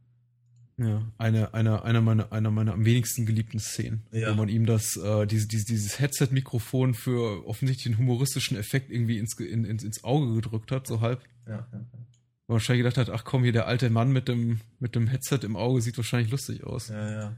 Ja, 0.76 1.06
eine, 1.18 1.54
eine, 1.54 1.84
eine, 1.84 2.00
meiner, 2.00 2.32
einer 2.32 2.50
meiner 2.50 2.72
am 2.72 2.84
wenigsten 2.84 3.26
geliebten 3.26 3.60
Szenen, 3.60 4.02
ja. 4.10 4.32
wo 4.32 4.34
man 4.34 4.48
ihm 4.48 4.66
das, 4.66 4.96
äh, 4.96 5.26
diese, 5.26 5.46
diese, 5.46 5.66
dieses 5.66 6.00
Headset-Mikrofon 6.00 6.94
für 6.94 7.46
offensichtlich 7.46 7.94
den 7.94 7.98
humoristischen 7.98 8.56
Effekt 8.56 8.90
irgendwie 8.90 9.18
ins, 9.18 9.38
in, 9.38 9.64
ins, 9.64 9.84
ins 9.84 10.02
Auge 10.02 10.34
gedrückt 10.34 10.72
hat, 10.72 10.88
so 10.88 11.00
halb. 11.00 11.22
Ja, 11.46 11.68
ja, 11.72 11.78
ja. 11.78 12.02
Wahrscheinlich 12.48 12.84
gedacht 12.84 12.98
hat, 12.98 13.10
ach 13.10 13.24
komm, 13.24 13.44
hier 13.44 13.52
der 13.52 13.66
alte 13.66 13.88
Mann 13.88 14.12
mit 14.12 14.28
dem, 14.28 14.60
mit 14.78 14.94
dem 14.94 15.06
Headset 15.06 15.40
im 15.42 15.56
Auge 15.56 15.80
sieht 15.80 15.96
wahrscheinlich 15.96 16.30
lustig 16.30 16.64
aus. 16.64 16.88
Ja, 16.88 17.10
ja. 17.10 17.36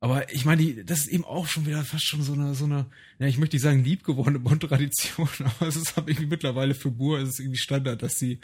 Aber 0.00 0.32
ich 0.32 0.44
meine, 0.44 0.84
das 0.84 1.00
ist 1.00 1.08
eben 1.08 1.24
auch 1.24 1.48
schon 1.48 1.66
wieder 1.66 1.82
fast 1.82 2.06
schon 2.06 2.22
so 2.22 2.32
eine, 2.32 2.54
so 2.54 2.66
eine, 2.66 2.86
ja, 3.18 3.26
ich 3.26 3.38
möchte 3.38 3.56
nicht 3.56 3.64
sagen 3.64 3.82
liebgewordene 3.82 4.38
Bond-Tradition, 4.38 5.28
aber 5.44 5.66
es 5.66 5.74
ist 5.74 5.96
halt 5.96 6.08
irgendwie 6.08 6.28
mittlerweile 6.28 6.74
für 6.74 6.90
ist 7.20 7.30
es 7.30 7.40
irgendwie 7.40 7.58
Standard, 7.58 8.02
dass 8.02 8.14
sie, 8.14 8.40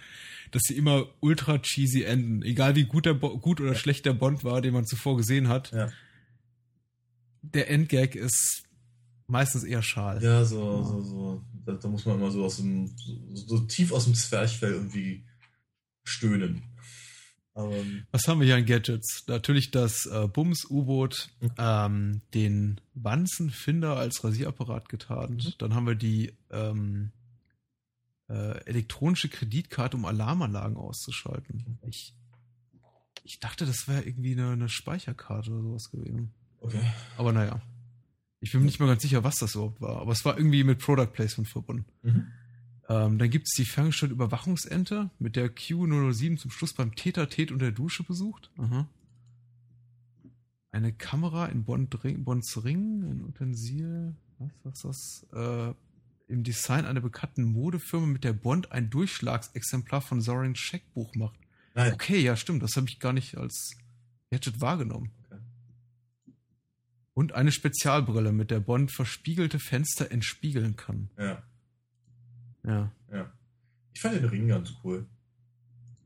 dass 0.50 0.62
sie 0.64 0.74
immer 0.74 1.06
ultra 1.20 1.58
cheesy 1.58 2.02
enden. 2.02 2.42
Egal 2.42 2.74
wie 2.74 2.84
gut 2.84 3.06
der, 3.06 3.14
gut 3.14 3.60
oder 3.60 3.72
ja. 3.72 3.78
schlecht 3.78 4.04
der 4.04 4.14
Bond 4.14 4.42
war, 4.42 4.62
den 4.62 4.74
man 4.74 4.84
zuvor 4.84 5.16
gesehen 5.16 5.48
hat. 5.48 5.70
Ja. 5.70 5.92
Der 7.42 7.70
Endgag 7.70 8.16
ist 8.16 8.64
meistens 9.28 9.62
eher 9.62 9.82
schal. 9.82 10.22
Ja, 10.22 10.44
so, 10.44 10.82
so, 10.82 11.00
so. 11.02 11.44
Da, 11.64 11.74
da, 11.74 11.88
muss 11.88 12.04
man 12.04 12.16
immer 12.16 12.32
so 12.32 12.44
aus 12.44 12.56
dem, 12.56 12.90
so, 12.96 13.14
so 13.32 13.58
tief 13.60 13.92
aus 13.92 14.04
dem 14.04 14.14
Zwerchfell 14.14 14.72
irgendwie 14.72 15.24
stöhnen. 16.04 16.62
Ähm, 17.56 18.06
Was 18.10 18.26
haben 18.26 18.40
wir 18.40 18.46
hier 18.46 18.56
an 18.56 18.66
Gadgets? 18.66 19.24
Natürlich 19.28 19.70
das 19.70 20.06
äh, 20.06 20.26
Bums-U-Boot, 20.26 21.28
mhm. 21.40 21.50
ähm, 21.58 22.20
den 22.34 22.80
Wanzenfinder 22.94 23.96
als 23.96 24.24
Rasierapparat 24.24 24.88
getarnt. 24.88 25.44
Mhm. 25.44 25.52
Dann 25.58 25.74
haben 25.74 25.86
wir 25.86 25.94
die 25.94 26.36
ähm, 26.50 27.12
äh, 28.28 28.64
elektronische 28.66 29.28
Kreditkarte, 29.28 29.96
um 29.96 30.04
Alarmanlagen 30.04 30.76
auszuschalten. 30.76 31.78
Mhm. 31.82 31.88
Ich, 31.88 32.14
ich 33.22 33.38
dachte, 33.38 33.66
das 33.66 33.86
wäre 33.86 34.02
irgendwie 34.02 34.32
eine, 34.32 34.50
eine, 34.50 34.68
Speicherkarte 34.68 35.50
oder 35.52 35.62
sowas 35.62 35.90
gewesen. 35.90 36.32
Okay. 36.60 36.80
Aber 37.16 37.32
naja. 37.32 37.60
Ich 38.40 38.52
bin 38.52 38.60
mir 38.60 38.66
nicht 38.66 38.80
mal 38.80 38.86
ganz 38.86 39.02
sicher, 39.02 39.24
was 39.24 39.36
das 39.36 39.54
überhaupt 39.54 39.80
war. 39.80 40.00
Aber 40.00 40.12
es 40.12 40.24
war 40.24 40.36
irgendwie 40.36 40.64
mit 40.64 40.78
Product 40.78 41.06
Placement 41.12 41.48
verbunden. 41.48 41.86
Mhm. 42.02 42.26
Ähm, 42.88 43.18
dann 43.18 43.30
gibt 43.30 43.46
es 43.46 43.54
die 43.56 43.64
Ferngesteuerte 43.64 44.14
Überwachungsente, 44.14 45.10
mit 45.18 45.36
der 45.36 45.54
Q007 45.54 46.36
zum 46.36 46.50
Schluss 46.50 46.74
beim 46.74 46.94
Täter-Tät 46.94 47.50
unter 47.50 47.66
der 47.66 47.72
Dusche 47.72 48.02
besucht. 48.02 48.50
Aha. 48.58 48.88
Eine 50.70 50.92
Kamera 50.92 51.46
in 51.46 51.64
Bond, 51.64 51.96
Bonds 52.24 52.64
Ring, 52.64 53.04
ein 53.04 53.24
Utensil, 53.24 54.14
was, 54.38 54.50
was, 54.64 54.84
was, 54.84 55.26
äh, 55.32 55.74
im 56.26 56.42
Design 56.42 56.84
einer 56.84 57.00
bekannten 57.00 57.44
Modefirma, 57.44 58.06
mit 58.06 58.24
der 58.24 58.32
Bond 58.32 58.72
ein 58.72 58.90
Durchschlagsexemplar 58.90 60.00
von 60.00 60.20
Zorins 60.20 60.58
Scheckbuch 60.58 61.14
macht. 61.14 61.38
Nein. 61.74 61.92
Okay, 61.92 62.18
ja, 62.20 62.36
stimmt, 62.36 62.62
das 62.62 62.76
habe 62.76 62.88
ich 62.88 62.98
gar 62.98 63.12
nicht 63.12 63.36
als 63.36 63.76
Gadget 64.30 64.60
wahrgenommen. 64.60 65.10
Okay. 65.24 65.40
Und 67.14 67.32
eine 67.32 67.52
Spezialbrille, 67.52 68.32
mit 68.32 68.50
der 68.50 68.60
Bond 68.60 68.90
verspiegelte 68.90 69.58
Fenster 69.58 70.10
entspiegeln 70.10 70.76
kann. 70.76 71.10
Ja. 71.18 71.42
Ja. 72.66 72.90
Ja. 73.12 73.32
Ich 73.92 74.00
fand 74.00 74.16
den 74.16 74.24
Ring 74.24 74.48
ganz 74.48 74.72
cool. 74.82 75.06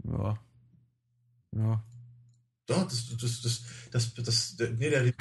Ja. 0.05 0.39
Ja. 1.57 1.85
Doch, 2.67 2.85
das, 2.85 3.17
das, 3.17 3.41
das, 3.41 3.63
das, 3.91 4.15
das, 4.15 4.57
der, 4.57 4.71
nee, 4.73 4.91
der, 4.91 5.13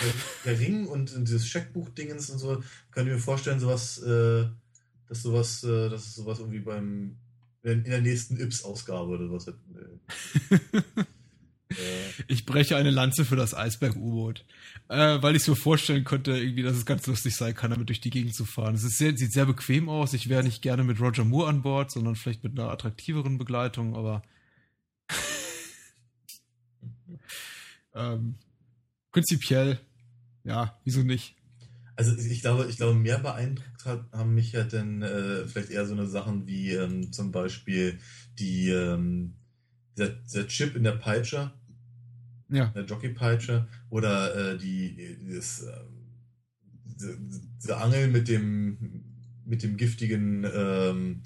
der 0.44 0.60
Ring 0.60 0.86
und 0.86 1.16
dieses 1.16 1.48
Scheckbuch-Dingens 1.48 2.30
und 2.30 2.40
so, 2.40 2.62
kann 2.92 3.08
ich 3.08 3.14
mir 3.14 3.20
vorstellen, 3.20 3.62
sowas, 3.62 4.00
äh, 4.00 4.50
dass 5.08 5.22
sowas, 5.22 5.64
äh, 5.64 5.90
dass 5.90 6.16
sowas 6.16 6.40
irgendwie 6.40 6.60
beim, 6.60 7.18
in 7.64 7.86
der 7.86 8.02
nächsten 8.02 8.38
Ips-Ausgabe 8.38 9.12
oder 9.12 9.32
was. 9.32 9.48
Äh, 9.48 9.54
ich 12.28 12.46
breche 12.46 12.76
eine 12.76 12.92
Lanze 12.92 13.26
für 13.26 13.36
das 13.36 13.54
Eisberg-U-Boot. 13.54 14.46
Äh, 14.90 15.22
weil 15.22 15.36
ich 15.36 15.44
es 15.44 15.48
mir 15.48 15.56
vorstellen 15.56 16.04
konnte, 16.04 16.38
irgendwie, 16.38 16.64
dass 16.64 16.78
es 16.78 16.86
ganz 16.86 17.06
lustig 17.08 17.36
sein 17.36 17.54
kann, 17.54 17.72
damit 17.72 17.90
durch 17.90 18.02
die 18.02 18.10
Gegend 18.10 18.36
zu 18.36 18.46
fahren. 18.46 18.76
Es 18.76 18.84
ist 18.84 18.98
sehr, 18.98 19.16
sieht 19.18 19.34
sehr 19.34 19.46
bequem 19.46 19.90
aus. 19.90 20.14
Ich 20.14 20.30
wäre 20.30 20.44
nicht 20.44 20.62
gerne 20.62 20.84
mit 20.84 21.00
Roger 21.00 21.26
Moore 21.26 21.50
an 21.50 21.62
Bord, 21.62 21.92
sondern 21.92 22.16
vielleicht 22.16 22.44
mit 22.44 22.58
einer 22.58 22.72
attraktiveren 22.72 23.38
Begleitung, 23.38 23.96
aber. 23.96 24.22
ähm, 27.96 28.36
prinzipiell, 29.12 29.80
ja, 30.44 30.80
wieso 30.84 31.02
nicht? 31.02 31.36
Also 31.98 32.16
ich 32.16 32.42
glaube, 32.42 32.68
ich 32.70 32.78
glaube, 32.78 32.94
mehr 32.94 33.18
beeindruckt 33.18 33.86
hat, 33.86 34.06
haben 34.12 34.36
mich 34.36 34.52
ja 34.52 34.64
dann 34.64 35.02
äh, 35.02 35.48
vielleicht 35.48 35.72
eher 35.72 35.88
so 35.88 35.94
eine 35.94 36.06
Sachen 36.06 36.46
wie 36.46 36.74
ähm, 36.74 37.12
zum 37.12 37.32
Beispiel 37.32 38.00
die 38.38 38.70
ähm, 38.70 39.34
der, 39.98 40.10
der 40.34 40.48
Chip 40.48 40.76
in 40.76 40.84
der 40.84 40.92
Peitsche, 40.92 41.52
Ja. 42.50 42.68
der 42.68 42.86
Jockey-Peitsche 42.86 43.68
oder 43.90 44.54
äh, 44.54 44.58
die 44.58 45.18
das, 45.36 45.62
äh, 45.64 45.72
diese, 46.86 47.18
diese 47.20 47.78
Angel 47.78 48.08
mit 48.08 48.28
dem 48.28 49.04
mit 49.46 49.64
dem 49.64 49.78
giftigen 49.78 50.46
ähm, 50.54 51.22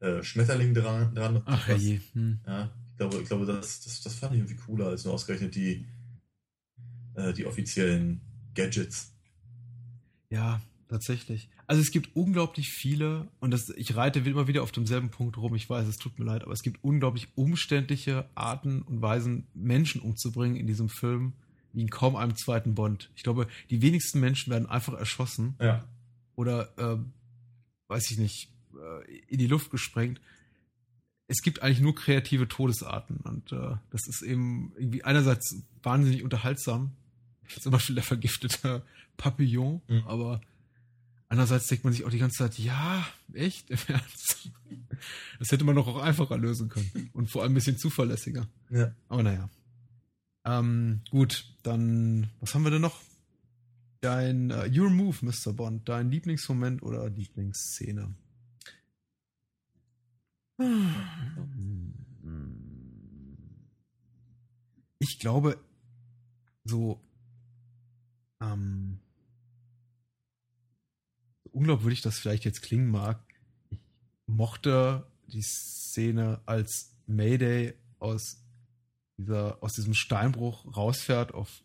äh, 0.00 0.22
Schmetterling 0.22 0.74
dran. 0.74 1.14
dran 1.14 1.42
Ach 1.46 1.68
Was- 1.68 1.82
je. 1.82 2.00
Hm. 2.12 2.40
Ja, 2.46 2.70
ich 2.90 2.96
glaube, 2.98 3.16
ich 3.22 3.26
glaube 3.28 3.46
das, 3.46 3.80
das, 3.82 4.00
das 4.02 4.14
fand 4.14 4.32
ich 4.34 4.38
irgendwie 4.40 4.56
cooler 4.56 4.86
als 4.88 5.04
nur 5.04 5.14
ausgerechnet 5.14 5.54
die, 5.56 5.86
äh, 7.14 7.32
die 7.32 7.46
offiziellen 7.46 8.20
Gadgets. 8.54 9.12
Ja, 10.30 10.60
tatsächlich. 10.94 11.48
Also 11.66 11.82
es 11.82 11.90
gibt 11.90 12.14
unglaublich 12.14 12.68
viele, 12.70 13.26
und 13.40 13.50
das, 13.50 13.68
ich 13.76 13.96
reite 13.96 14.20
immer 14.20 14.46
wieder 14.46 14.62
auf 14.62 14.70
demselben 14.72 15.10
Punkt 15.10 15.36
rum, 15.36 15.54
ich 15.54 15.68
weiß, 15.68 15.88
es 15.88 15.96
tut 15.96 16.18
mir 16.18 16.24
leid, 16.24 16.42
aber 16.44 16.52
es 16.52 16.62
gibt 16.62 16.82
unglaublich 16.84 17.28
umständliche 17.34 18.26
Arten 18.34 18.82
und 18.82 19.02
Weisen, 19.02 19.46
Menschen 19.54 20.00
umzubringen 20.00 20.56
in 20.56 20.66
diesem 20.66 20.88
Film, 20.88 21.32
wie 21.72 21.80
in 21.82 21.90
kaum 21.90 22.14
einem 22.14 22.36
zweiten 22.36 22.74
Bond. 22.74 23.10
Ich 23.16 23.24
glaube, 23.24 23.48
die 23.70 23.82
wenigsten 23.82 24.20
Menschen 24.20 24.52
werden 24.52 24.68
einfach 24.68 24.94
erschossen 24.94 25.54
Ja. 25.60 25.84
oder, 26.36 26.68
äh, 26.78 26.98
weiß 27.88 28.10
ich 28.12 28.18
nicht, 28.18 28.48
äh, 28.74 29.12
in 29.28 29.38
die 29.38 29.48
Luft 29.48 29.70
gesprengt. 29.72 30.20
Es 31.26 31.40
gibt 31.42 31.62
eigentlich 31.62 31.80
nur 31.80 31.94
kreative 31.94 32.46
Todesarten 32.46 33.16
und 33.16 33.50
äh, 33.52 33.76
das 33.90 34.06
ist 34.06 34.22
eben 34.22 34.72
irgendwie 34.76 35.02
einerseits 35.02 35.62
wahnsinnig 35.82 36.22
unterhaltsam, 36.22 36.92
zum 37.60 37.72
Beispiel 37.72 37.94
der 37.96 38.04
vergiftete 38.04 38.82
Papillon, 39.16 39.80
Mhm. 39.88 40.02
aber 40.06 40.40
andererseits 41.34 41.66
denkt 41.66 41.82
man 41.82 41.92
sich 41.92 42.04
auch 42.04 42.10
die 42.10 42.18
ganze 42.18 42.38
Zeit, 42.38 42.58
ja, 42.60 43.04
echt, 43.32 43.68
im 43.68 43.78
Ernst? 43.88 44.50
Das 45.40 45.50
hätte 45.50 45.64
man 45.64 45.74
doch 45.74 45.88
auch 45.88 46.00
einfacher 46.00 46.38
lösen 46.38 46.68
können 46.68 47.10
und 47.12 47.28
vor 47.28 47.42
allem 47.42 47.52
ein 47.52 47.56
bisschen 47.56 47.76
zuverlässiger. 47.76 48.46
Ja. 48.70 48.94
Aber 49.08 49.24
naja. 49.24 49.50
Ähm, 50.44 51.00
gut, 51.10 51.44
dann, 51.64 52.30
was 52.38 52.54
haben 52.54 52.62
wir 52.62 52.70
denn 52.70 52.82
noch? 52.82 53.00
Dein 54.00 54.50
äh, 54.50 54.70
Your 54.72 54.90
Move, 54.90 55.16
Mr. 55.22 55.52
Bond, 55.52 55.88
dein 55.88 56.10
Lieblingsmoment 56.10 56.82
oder 56.82 57.10
Lieblingsszene? 57.10 58.14
Ich 65.00 65.18
glaube, 65.18 65.58
so 66.64 67.00
ähm, 68.40 69.00
so 69.00 69.03
unglaubwürdig 71.54 72.02
das 72.02 72.18
vielleicht 72.18 72.44
jetzt 72.44 72.62
klingen 72.62 72.90
mag, 72.90 73.20
ich 73.70 73.78
mochte 74.26 75.06
die 75.28 75.42
Szene, 75.42 76.40
als 76.46 76.92
Mayday 77.06 77.74
aus 77.98 78.42
dieser, 79.16 79.62
aus 79.62 79.72
diesem 79.72 79.94
Steinbruch 79.94 80.76
rausfährt 80.76 81.32
auf 81.34 81.62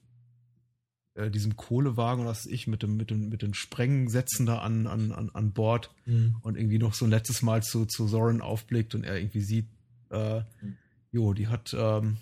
äh, 1.16 1.32
diesem 1.32 1.56
Kohlewagen 1.56 2.22
oder 2.22 2.32
was 2.32 2.46
ich, 2.46 2.68
mit 2.68 2.84
dem, 2.84 2.96
mit 2.96 3.10
dem, 3.10 3.30
mit 3.30 3.42
den 3.42 3.54
Sprengsätzen 3.54 4.46
da 4.46 4.60
an, 4.60 4.88
an, 4.88 5.12
an, 5.12 5.30
an 5.34 5.52
Bord 5.54 5.94
und 6.42 6.58
irgendwie 6.58 6.78
noch 6.78 6.94
so 6.94 7.06
ein 7.06 7.12
letztes 7.12 7.42
Mal 7.42 7.64
zu, 7.64 7.86
zu 7.86 8.08
Soren 8.08 8.42
aufblickt 8.42 8.94
und 8.96 9.04
er 9.04 9.18
irgendwie 9.18 9.42
sieht, 9.42 9.68
äh, 10.12 10.42
Mhm. 10.62 10.78
jo, 11.12 11.34
die 11.34 11.48
hat, 11.48 11.76
ähm, 11.78 12.18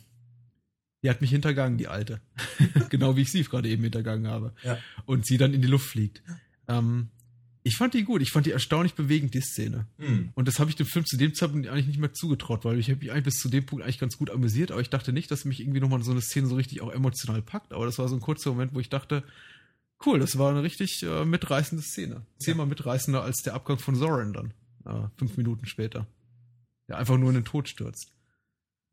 die 1.04 1.10
hat 1.10 1.22
mich 1.22 1.30
hintergangen, 1.30 1.78
die 1.78 1.88
Alte. 1.88 2.22
genau 2.90 3.16
wie 3.16 3.22
ich 3.22 3.32
sie 3.32 3.44
gerade 3.44 3.70
eben 3.70 3.84
hintergangen 3.84 4.28
habe. 4.28 4.54
Ja. 4.64 4.78
Und 5.06 5.26
sie 5.26 5.38
dann 5.38 5.54
in 5.54 5.62
die 5.62 5.68
Luft 5.68 5.88
fliegt. 5.88 6.22
Ähm, 6.68 7.10
ich 7.68 7.76
fand 7.78 7.94
die 7.94 8.04
gut, 8.04 8.22
ich 8.22 8.32
fand 8.32 8.46
die 8.46 8.52
erstaunlich 8.52 8.94
bewegend, 8.94 9.34
die 9.34 9.42
Szene. 9.42 9.86
Hm. 9.98 10.30
Und 10.36 10.48
das 10.48 10.60
habe 10.60 10.70
ich 10.70 10.76
dem 10.76 10.88
Film 10.88 11.06
zu 11.06 11.18
dem 11.18 11.34
Zeitpunkt 11.34 11.68
eigentlich 11.68 11.88
nicht 11.88 12.00
mehr 12.00 12.14
zugetraut, 12.14 12.66
weil 12.66 12.80
ich 12.80 12.90
habe 12.90 13.00
mich 13.00 13.12
eigentlich 13.12 13.26
bis 13.26 13.36
zu 13.40 13.50
dem 13.50 13.66
Punkt 13.66 13.84
eigentlich 13.84 14.00
ganz 14.00 14.18
gut 14.18 14.30
amüsiert, 14.30 14.72
aber 14.72 14.82
ich 14.82 14.90
dachte 14.90 15.14
nicht, 15.14 15.30
dass 15.32 15.46
mich 15.46 15.60
irgendwie 15.60 15.80
nochmal 15.80 16.02
so 16.04 16.12
eine 16.12 16.22
Szene 16.22 16.48
so 16.48 16.56
richtig 16.56 16.82
auch 16.82 16.92
emotional 16.92 17.42
packt. 17.42 17.74
Aber 17.74 17.86
das 17.86 17.98
war 18.00 18.08
so 18.08 18.16
ein 18.16 18.22
kurzer 18.22 18.50
Moment, 18.52 18.74
wo 18.74 18.80
ich 18.80 18.90
dachte, 18.90 19.24
cool, 20.06 20.20
das 20.20 20.38
war 20.38 20.50
eine 20.52 20.64
richtig 20.64 21.04
äh, 21.04 21.26
mitreißende 21.26 21.84
Szene. 21.84 22.26
Zehnmal 22.40 22.68
mitreißender 22.68 23.22
als 23.24 23.42
der 23.44 23.54
Abgang 23.54 23.80
von 23.80 23.96
Zoran 23.96 24.34
dann, 24.34 24.54
äh, 24.86 25.08
fünf 25.18 25.38
Minuten 25.38 25.66
später. 25.66 26.08
Der 26.90 26.98
einfach 26.98 27.18
nur 27.18 27.30
in 27.30 27.36
den 27.36 27.46
Tod 27.46 27.68
stürzt. 27.68 28.14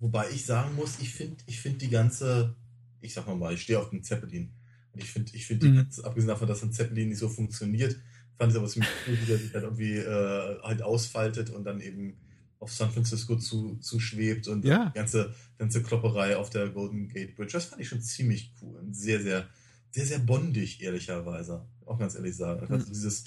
Wobei 0.00 0.28
ich 0.30 0.44
sagen 0.46 0.74
muss, 0.74 0.98
ich 1.00 1.10
finde 1.14 1.36
ich 1.46 1.60
find 1.60 1.80
die 1.80 1.88
ganze, 1.90 2.56
ich 3.00 3.14
sag 3.14 3.26
mal 3.28 3.54
ich 3.54 3.62
stehe 3.62 3.78
auf 3.78 3.90
dem 3.90 4.02
Zeppelin. 4.02 4.50
Und 4.92 5.02
ich 5.02 5.10
finde, 5.10 5.30
ich 5.34 5.46
finde, 5.46 5.66
die 5.66 5.72
Mhm. 5.72 5.76
ganze- 5.76 6.04
abgesehen 6.04 6.28
davon, 6.28 6.48
dass 6.48 6.62
ein 6.62 6.72
Zeppelin 6.72 7.08
nicht 7.08 7.18
so 7.18 7.28
funktioniert, 7.28 7.96
fand 8.38 8.52
es 8.52 8.58
aber 8.58 8.66
ziemlich 8.68 8.90
cool, 9.06 9.16
wie 9.20 9.26
der 9.26 9.38
sich 9.38 9.54
halt 9.54 9.64
irgendwie 9.64 9.96
äh, 9.96 10.58
halt 10.62 10.82
ausfaltet 10.82 11.50
und 11.50 11.64
dann 11.64 11.80
eben 11.80 12.16
auf 12.58 12.72
San 12.72 12.90
Francisco 12.90 13.36
zu, 13.36 13.76
zu 13.76 14.00
schwebt 14.00 14.48
und 14.48 14.64
Ja. 14.64 14.86
die 14.88 14.94
ganze, 14.94 15.34
ganze 15.58 15.82
Klopperei 15.82 16.36
auf 16.36 16.50
der 16.50 16.70
Golden 16.70 17.08
Gate 17.08 17.36
Bridge. 17.36 17.52
Das 17.52 17.66
fand 17.66 17.80
ich 17.82 17.88
schon 17.88 18.00
ziemlich 18.00 18.54
cool 18.62 18.76
und 18.78 18.94
sehr, 18.94 19.20
sehr, 19.22 19.48
sehr, 19.90 20.06
sehr 20.06 20.18
bondig, 20.18 20.82
ehrlicherweise. 20.82 21.66
Auch 21.84 21.98
ganz 21.98 22.14
ehrlich 22.14 22.34
sagen. 22.36 22.60
Also 22.60 22.74
Mhm. 22.86 22.88
dieses, 22.88 23.24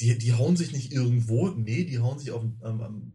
die, 0.00 0.18
die 0.18 0.32
hauen 0.32 0.56
sich 0.56 0.72
nicht 0.72 0.92
irgendwo, 0.92 1.48
nee, 1.50 1.84
die 1.84 1.98
hauen 2.00 2.18
sich 2.18 2.32
auf, 2.32 2.42
ähm, 2.42 3.12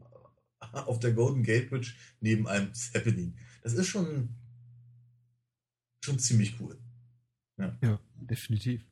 auf 0.71 0.99
der 0.99 1.13
Golden 1.13 1.43
Gate 1.43 1.69
Bridge 1.69 1.93
neben 2.21 2.47
einem 2.47 2.73
Zeppelin. 2.73 3.35
Das 3.63 3.73
ist 3.73 3.87
schon, 3.87 4.29
schon 6.01 6.19
ziemlich 6.19 6.59
cool. 6.61 6.79
Ja, 7.81 7.99
definitiv. 8.15 8.85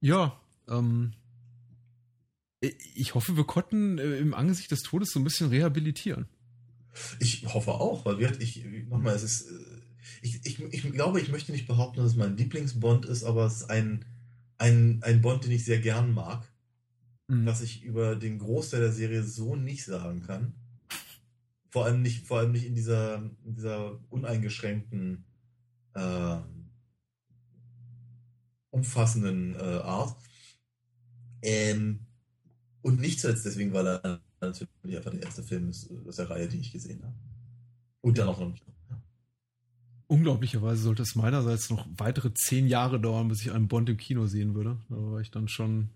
Ja, 0.00 0.40
ähm, 0.68 1.12
ich- 2.60 3.14
hoffe, 3.14 3.36
wir 3.36 3.44
konnten 3.44 3.98
äh, 3.98 4.16
im 4.18 4.34
Angesicht 4.34 4.70
des 4.70 4.82
Todes 4.82 5.10
so 5.10 5.20
ein 5.20 5.24
bisschen 5.24 5.48
rehabilitieren. 5.50 6.26
Ich 7.18 7.44
hoffe 7.52 7.72
auch, 7.72 8.04
weil 8.04 8.18
wir, 8.18 8.40
ich, 8.40 8.64
nochmal, 8.88 9.14
es 9.14 9.22
ist, 9.22 9.50
äh, 9.50 9.54
ich, 10.22 10.44
ich, 10.46 10.60
ich 10.60 10.92
glaube, 10.92 11.20
ich 11.20 11.30
möchte 11.30 11.52
nicht 11.52 11.66
behaupten, 11.66 11.98
dass 12.00 12.12
es 12.12 12.16
mein 12.16 12.36
Lieblingsbond 12.36 13.04
ist, 13.06 13.24
aber 13.24 13.46
es 13.46 13.56
ist 13.62 13.70
ein, 13.70 14.04
ein, 14.58 15.02
ein 15.02 15.20
Bond, 15.20 15.44
den 15.44 15.52
ich 15.52 15.64
sehr 15.64 15.80
gern 15.80 16.12
mag, 16.12 16.50
Mhm. 17.26 17.46
was 17.46 17.62
ich 17.62 17.82
über 17.82 18.16
den 18.16 18.38
Großteil 18.38 18.80
der 18.80 18.92
Serie 18.92 19.22
so 19.22 19.56
nicht 19.56 19.84
sagen 19.86 20.20
kann. 20.20 20.52
Vor 21.70 21.86
allem 21.86 22.02
nicht, 22.02 22.26
vor 22.26 22.38
allem 22.38 22.52
nicht 22.52 22.66
in 22.66 22.74
dieser, 22.74 23.16
in 23.46 23.54
dieser 23.54 23.98
uneingeschränkten, 24.10 25.24
ähm, 25.96 26.42
umfassenden 28.74 29.54
äh, 29.54 29.58
Art. 29.58 30.16
Ähm, 31.42 32.00
und 32.82 33.00
nicht 33.00 33.20
zuletzt 33.20 33.46
deswegen, 33.46 33.72
weil 33.72 33.86
er 33.86 34.20
natürlich 34.40 34.96
einfach 34.96 35.12
der 35.12 35.22
erste 35.22 35.42
Film 35.42 35.70
ist 35.70 35.88
aus 36.06 36.16
der 36.16 36.28
Reihe, 36.28 36.48
die 36.48 36.58
ich 36.58 36.72
gesehen 36.72 37.02
habe. 37.02 37.14
Und 38.00 38.18
dann 38.18 38.28
auch 38.28 38.38
noch 38.38 38.50
nicht. 38.50 38.62
Unglaublicherweise 40.06 40.82
sollte 40.82 41.02
es 41.02 41.14
meinerseits 41.14 41.70
noch 41.70 41.86
weitere 41.96 42.34
zehn 42.34 42.66
Jahre 42.66 43.00
dauern, 43.00 43.28
bis 43.28 43.40
ich 43.40 43.52
einen 43.52 43.68
Bond 43.68 43.88
im 43.88 43.96
Kino 43.96 44.26
sehen 44.26 44.54
würde. 44.54 44.76
Da 44.90 44.96
war 44.96 45.20
ich 45.20 45.30
dann 45.30 45.48
schon 45.48 45.88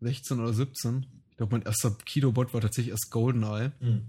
16 0.00 0.40
oder 0.40 0.52
17. 0.52 1.06
Ich 1.30 1.36
glaube, 1.36 1.52
mein 1.52 1.62
erster 1.62 1.92
Kinobot 2.04 2.52
war 2.54 2.60
tatsächlich 2.60 2.90
erst 2.90 3.10
Goldeneye. 3.10 3.70
Hm. 3.78 4.02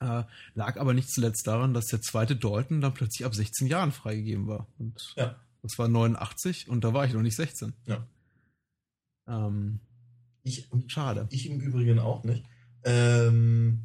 Äh, 0.00 0.22
lag 0.54 0.78
aber 0.78 0.94
nicht 0.94 1.10
zuletzt 1.10 1.46
daran, 1.46 1.74
dass 1.74 1.86
der 1.86 2.00
zweite 2.00 2.36
Dalton 2.36 2.80
dann 2.80 2.94
plötzlich 2.94 3.26
ab 3.26 3.34
16 3.34 3.66
Jahren 3.66 3.90
freigegeben 3.90 4.46
war. 4.46 4.68
Und 4.78 5.14
Ja. 5.16 5.34
Das 5.64 5.78
war 5.78 5.88
89 5.88 6.68
und 6.68 6.84
da 6.84 6.92
war 6.92 7.06
ich 7.06 7.14
noch 7.14 7.22
nicht 7.22 7.36
16. 7.36 7.72
Ja. 7.86 8.06
Ähm, 9.26 9.80
Ich, 10.42 10.68
schade. 10.88 11.26
ich 11.30 11.48
im 11.48 11.58
Übrigen 11.60 11.98
auch 11.98 12.22
nicht. 12.24 12.44
Ähm, 12.84 13.80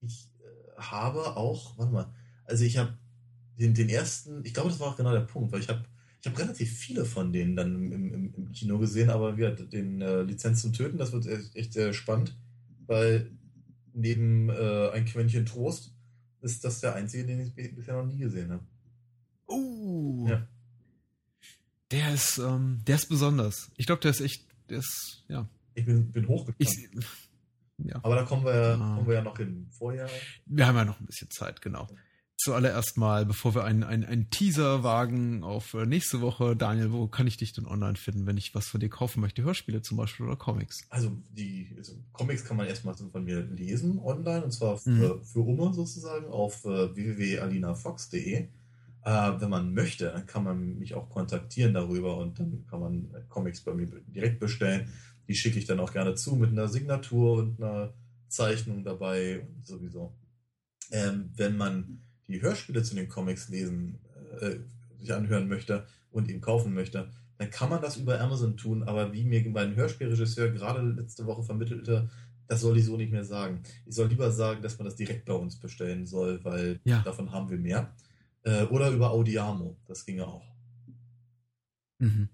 ich 0.00 0.28
äh, 0.40 0.80
habe 0.80 1.36
auch, 1.36 1.76
warte 1.78 1.92
mal, 1.92 2.14
also 2.44 2.64
ich 2.64 2.78
habe 2.78 2.96
den, 3.58 3.74
den 3.74 3.90
ersten, 3.90 4.42
ich 4.44 4.54
glaube, 4.54 4.70
das 4.70 4.80
war 4.80 4.88
auch 4.88 4.96
genau 4.96 5.12
der 5.12 5.20
Punkt, 5.20 5.52
weil 5.52 5.60
ich 5.60 5.68
habe 5.68 5.84
ich 6.22 6.26
habe 6.26 6.38
relativ 6.38 6.70
viele 6.70 7.04
von 7.06 7.32
denen 7.32 7.56
dann 7.56 7.74
im, 7.74 7.92
im, 8.14 8.34
im 8.34 8.52
Kino 8.52 8.78
gesehen, 8.78 9.08
aber 9.10 9.36
wir 9.38 9.50
den 9.52 10.02
äh, 10.02 10.22
Lizenz 10.22 10.60
zum 10.62 10.72
Töten, 10.74 10.98
das 10.98 11.12
wird 11.12 11.26
echt, 11.26 11.56
echt 11.56 11.72
sehr 11.72 11.92
spannend, 11.94 12.36
weil 12.86 13.30
neben 13.94 14.48
äh, 14.50 14.90
ein 14.92 15.04
Quäntchen 15.06 15.46
Trost 15.46 15.94
ist 16.42 16.64
das 16.64 16.80
der 16.80 16.94
einzige, 16.94 17.26
den 17.26 17.40
ich 17.40 17.54
bi- 17.54 17.68
bisher 17.72 17.94
noch 17.94 18.06
nie 18.06 18.18
gesehen 18.18 18.50
habe. 18.50 18.64
Oh. 19.46 20.26
Ja. 20.28 20.46
Der 21.90 22.14
ist, 22.14 22.38
ähm, 22.38 22.82
der 22.86 22.96
ist 22.96 23.08
besonders. 23.08 23.70
Ich 23.76 23.86
glaube, 23.86 24.00
der 24.00 24.12
ist 24.12 24.20
echt, 24.20 24.44
der 24.68 24.78
ist, 24.78 25.24
ja. 25.28 25.48
Ich 25.74 25.84
bin, 25.84 26.10
bin 26.12 26.28
hochgekommen. 26.28 27.04
Ja. 27.82 27.96
aber 28.02 28.14
da 28.14 28.24
kommen 28.24 28.44
wir, 28.44 28.54
ja, 28.54 28.74
Ah. 28.74 28.94
kommen 28.96 29.06
wir 29.06 29.14
ja 29.14 29.22
noch 29.22 29.38
hin. 29.38 29.66
Vorher. 29.70 30.08
Wir 30.46 30.66
haben 30.66 30.76
ja 30.76 30.84
noch 30.84 31.00
ein 31.00 31.06
bisschen 31.06 31.30
Zeit, 31.30 31.62
genau. 31.62 31.88
zuallererst 32.36 32.96
mal, 32.96 33.26
bevor 33.26 33.54
wir 33.54 33.64
einen, 33.64 33.84
einen, 33.84 34.30
Teaser 34.30 34.82
wagen 34.82 35.42
auf 35.44 35.74
äh, 35.74 35.84
nächste 35.84 36.20
Woche, 36.20 36.56
Daniel, 36.56 36.92
wo 36.92 37.06
kann 37.06 37.26
ich 37.26 37.36
dich 37.36 37.52
denn 37.52 37.66
online 37.66 37.96
finden, 37.96 38.26
wenn 38.26 38.38
ich 38.38 38.54
was 38.54 38.66
von 38.68 38.80
dir 38.80 38.88
kaufen 38.88 39.20
möchte? 39.20 39.42
Hörspiele 39.42 39.82
zum 39.82 39.96
Beispiel 39.98 40.26
oder 40.26 40.36
Comics? 40.36 40.86
Also 40.88 41.16
die 41.30 41.74
also 41.76 41.94
Comics 42.12 42.44
kann 42.44 42.56
man 42.56 42.66
erstmal 42.66 42.94
von 42.94 43.24
mir 43.24 43.42
lesen 43.42 43.98
online 43.98 44.44
und 44.44 44.52
zwar 44.52 44.78
für, 44.78 44.90
mhm. 45.16 45.24
für 45.24 45.40
Umme 45.40 45.74
sozusagen 45.74 46.26
auf 46.26 46.64
äh, 46.64 46.94
www.alinafox.de. 46.94 48.48
Äh, 49.04 49.32
wenn 49.40 49.50
man 49.50 49.72
möchte, 49.72 50.06
dann 50.10 50.26
kann 50.26 50.44
man 50.44 50.78
mich 50.78 50.94
auch 50.94 51.08
kontaktieren 51.08 51.74
darüber 51.74 52.18
und 52.18 52.38
dann 52.38 52.66
kann 52.68 52.80
man 52.80 53.14
Comics 53.28 53.62
bei 53.62 53.72
mir 53.74 53.86
direkt 53.86 54.40
bestellen. 54.40 54.88
Die 55.28 55.34
schicke 55.34 55.58
ich 55.58 55.64
dann 55.64 55.80
auch 55.80 55.92
gerne 55.92 56.14
zu 56.14 56.36
mit 56.36 56.50
einer 56.50 56.68
Signatur 56.68 57.38
und 57.38 57.62
einer 57.62 57.94
Zeichnung 58.28 58.84
dabei 58.84 59.40
und 59.40 59.66
sowieso. 59.66 60.14
Ähm, 60.90 61.30
wenn 61.36 61.56
man 61.56 62.02
die 62.28 62.42
Hörspiele 62.42 62.82
zu 62.82 62.94
den 62.94 63.08
Comics 63.08 63.48
lesen, 63.48 63.98
äh, 64.40 64.56
sich 64.98 65.12
anhören 65.12 65.48
möchte 65.48 65.86
und 66.10 66.28
ihn 66.28 66.40
kaufen 66.40 66.74
möchte, 66.74 67.10
dann 67.38 67.50
kann 67.50 67.70
man 67.70 67.80
das 67.80 67.96
über 67.96 68.20
Amazon 68.20 68.56
tun, 68.56 68.82
aber 68.82 69.12
wie 69.14 69.24
mir 69.24 69.48
mein 69.48 69.74
Hörspielregisseur 69.74 70.50
gerade 70.50 70.82
letzte 70.82 71.24
Woche 71.26 71.42
vermittelte, 71.42 72.10
das 72.46 72.60
soll 72.60 72.76
ich 72.76 72.84
so 72.84 72.96
nicht 72.96 73.12
mehr 73.12 73.24
sagen. 73.24 73.62
Ich 73.86 73.94
soll 73.94 74.08
lieber 74.08 74.30
sagen, 74.30 74.60
dass 74.60 74.76
man 74.76 74.84
das 74.84 74.96
direkt 74.96 75.24
bei 75.24 75.32
uns 75.32 75.56
bestellen 75.56 76.04
soll, 76.04 76.44
weil 76.44 76.80
ja. 76.84 77.00
davon 77.02 77.32
haben 77.32 77.48
wir 77.48 77.58
mehr. 77.58 77.94
Äh, 78.42 78.64
oder 78.64 78.90
über 78.90 79.10
Audiamo, 79.10 79.76
das 79.86 80.04
ginge 80.04 80.26
auch. 80.26 80.44
Mhm. 81.98 82.28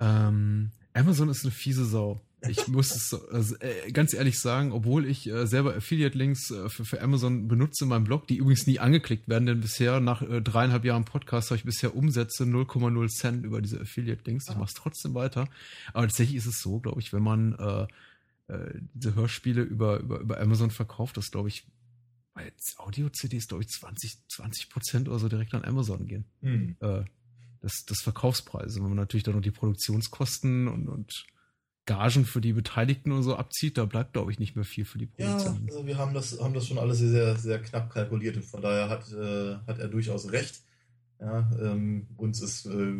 Ähm, 0.00 0.70
Amazon 0.94 1.28
ist 1.28 1.44
eine 1.44 1.50
fiese 1.50 1.84
Sau. 1.84 2.20
Ich 2.46 2.68
muss 2.68 2.94
es 2.94 3.14
also, 3.32 3.56
äh, 3.56 3.90
ganz 3.90 4.14
ehrlich 4.14 4.38
sagen, 4.38 4.72
obwohl 4.72 5.06
ich 5.06 5.28
äh, 5.28 5.46
selber 5.46 5.74
Affiliate-Links 5.74 6.50
äh, 6.52 6.68
für, 6.68 6.84
für, 6.84 7.00
Amazon 7.02 7.48
benutze 7.48 7.84
in 7.84 7.90
meinem 7.90 8.04
Blog, 8.04 8.28
die 8.28 8.36
übrigens 8.36 8.66
nie 8.66 8.78
angeklickt 8.78 9.28
werden, 9.28 9.46
denn 9.46 9.60
bisher 9.60 9.98
nach 9.98 10.22
äh, 10.22 10.40
dreieinhalb 10.40 10.84
Jahren 10.84 11.04
Podcast 11.04 11.50
habe 11.50 11.56
ich 11.56 11.64
bisher 11.64 11.96
Umsätze 11.96 12.44
0,0 12.44 13.08
Cent 13.08 13.44
über 13.44 13.60
diese 13.60 13.80
Affiliate-Links. 13.80 14.48
Ich 14.48 14.54
ah. 14.54 14.58
mache 14.58 14.68
es 14.68 14.74
trotzdem 14.74 15.14
weiter. 15.14 15.48
Aber 15.92 16.06
tatsächlich 16.06 16.36
ist 16.36 16.46
es 16.46 16.60
so, 16.60 16.78
glaube 16.78 17.00
ich, 17.00 17.12
wenn 17.12 17.22
man 17.22 17.54
äh, 17.54 17.86
diese 18.94 19.14
Hörspiele 19.14 19.62
über, 19.62 19.98
über, 19.98 20.20
über 20.20 20.40
Amazon 20.40 20.70
verkauft, 20.70 21.16
das 21.18 21.30
glaube 21.30 21.48
ich 21.48 21.66
bei 22.38 22.52
Audio-CDs, 22.76 23.48
glaube 23.48 23.64
ich, 23.64 23.70
20, 23.70 24.28
20 24.28 24.70
Prozent 24.70 25.08
oder 25.08 25.18
so 25.18 25.28
direkt 25.28 25.54
an 25.54 25.64
Amazon 25.64 26.06
gehen. 26.06 26.24
Hm. 26.40 26.76
das, 27.60 27.84
das 27.86 28.00
Verkaufspreise. 28.00 28.80
Wenn 28.80 28.88
man 28.88 28.96
natürlich 28.96 29.24
dann 29.24 29.34
noch 29.34 29.42
die 29.42 29.50
Produktionskosten 29.50 30.68
und, 30.68 30.88
und 30.88 31.26
Gagen 31.84 32.24
für 32.24 32.40
die 32.40 32.52
Beteiligten 32.52 33.12
und 33.12 33.22
so 33.22 33.34
abzieht, 33.34 33.78
da 33.78 33.86
bleibt, 33.86 34.12
glaube 34.12 34.30
ich, 34.30 34.38
nicht 34.38 34.54
mehr 34.54 34.64
viel 34.64 34.84
für 34.84 34.98
die 34.98 35.06
Produktion. 35.06 35.66
Ja, 35.66 35.74
also 35.74 35.86
wir 35.86 35.98
haben 35.98 36.14
das, 36.14 36.38
haben 36.38 36.54
das 36.54 36.66
schon 36.66 36.78
alles 36.78 36.98
sehr, 36.98 37.36
sehr 37.36 37.60
knapp 37.60 37.90
kalkuliert 37.90 38.36
und 38.36 38.44
von 38.44 38.62
daher 38.62 38.88
hat, 38.88 39.10
äh, 39.12 39.56
hat 39.66 39.78
er 39.78 39.88
durchaus 39.88 40.30
recht. 40.30 40.60
Ja, 41.20 41.50
ähm, 41.60 42.06
uns 42.16 42.40
ist 42.40 42.66
äh, 42.66 42.96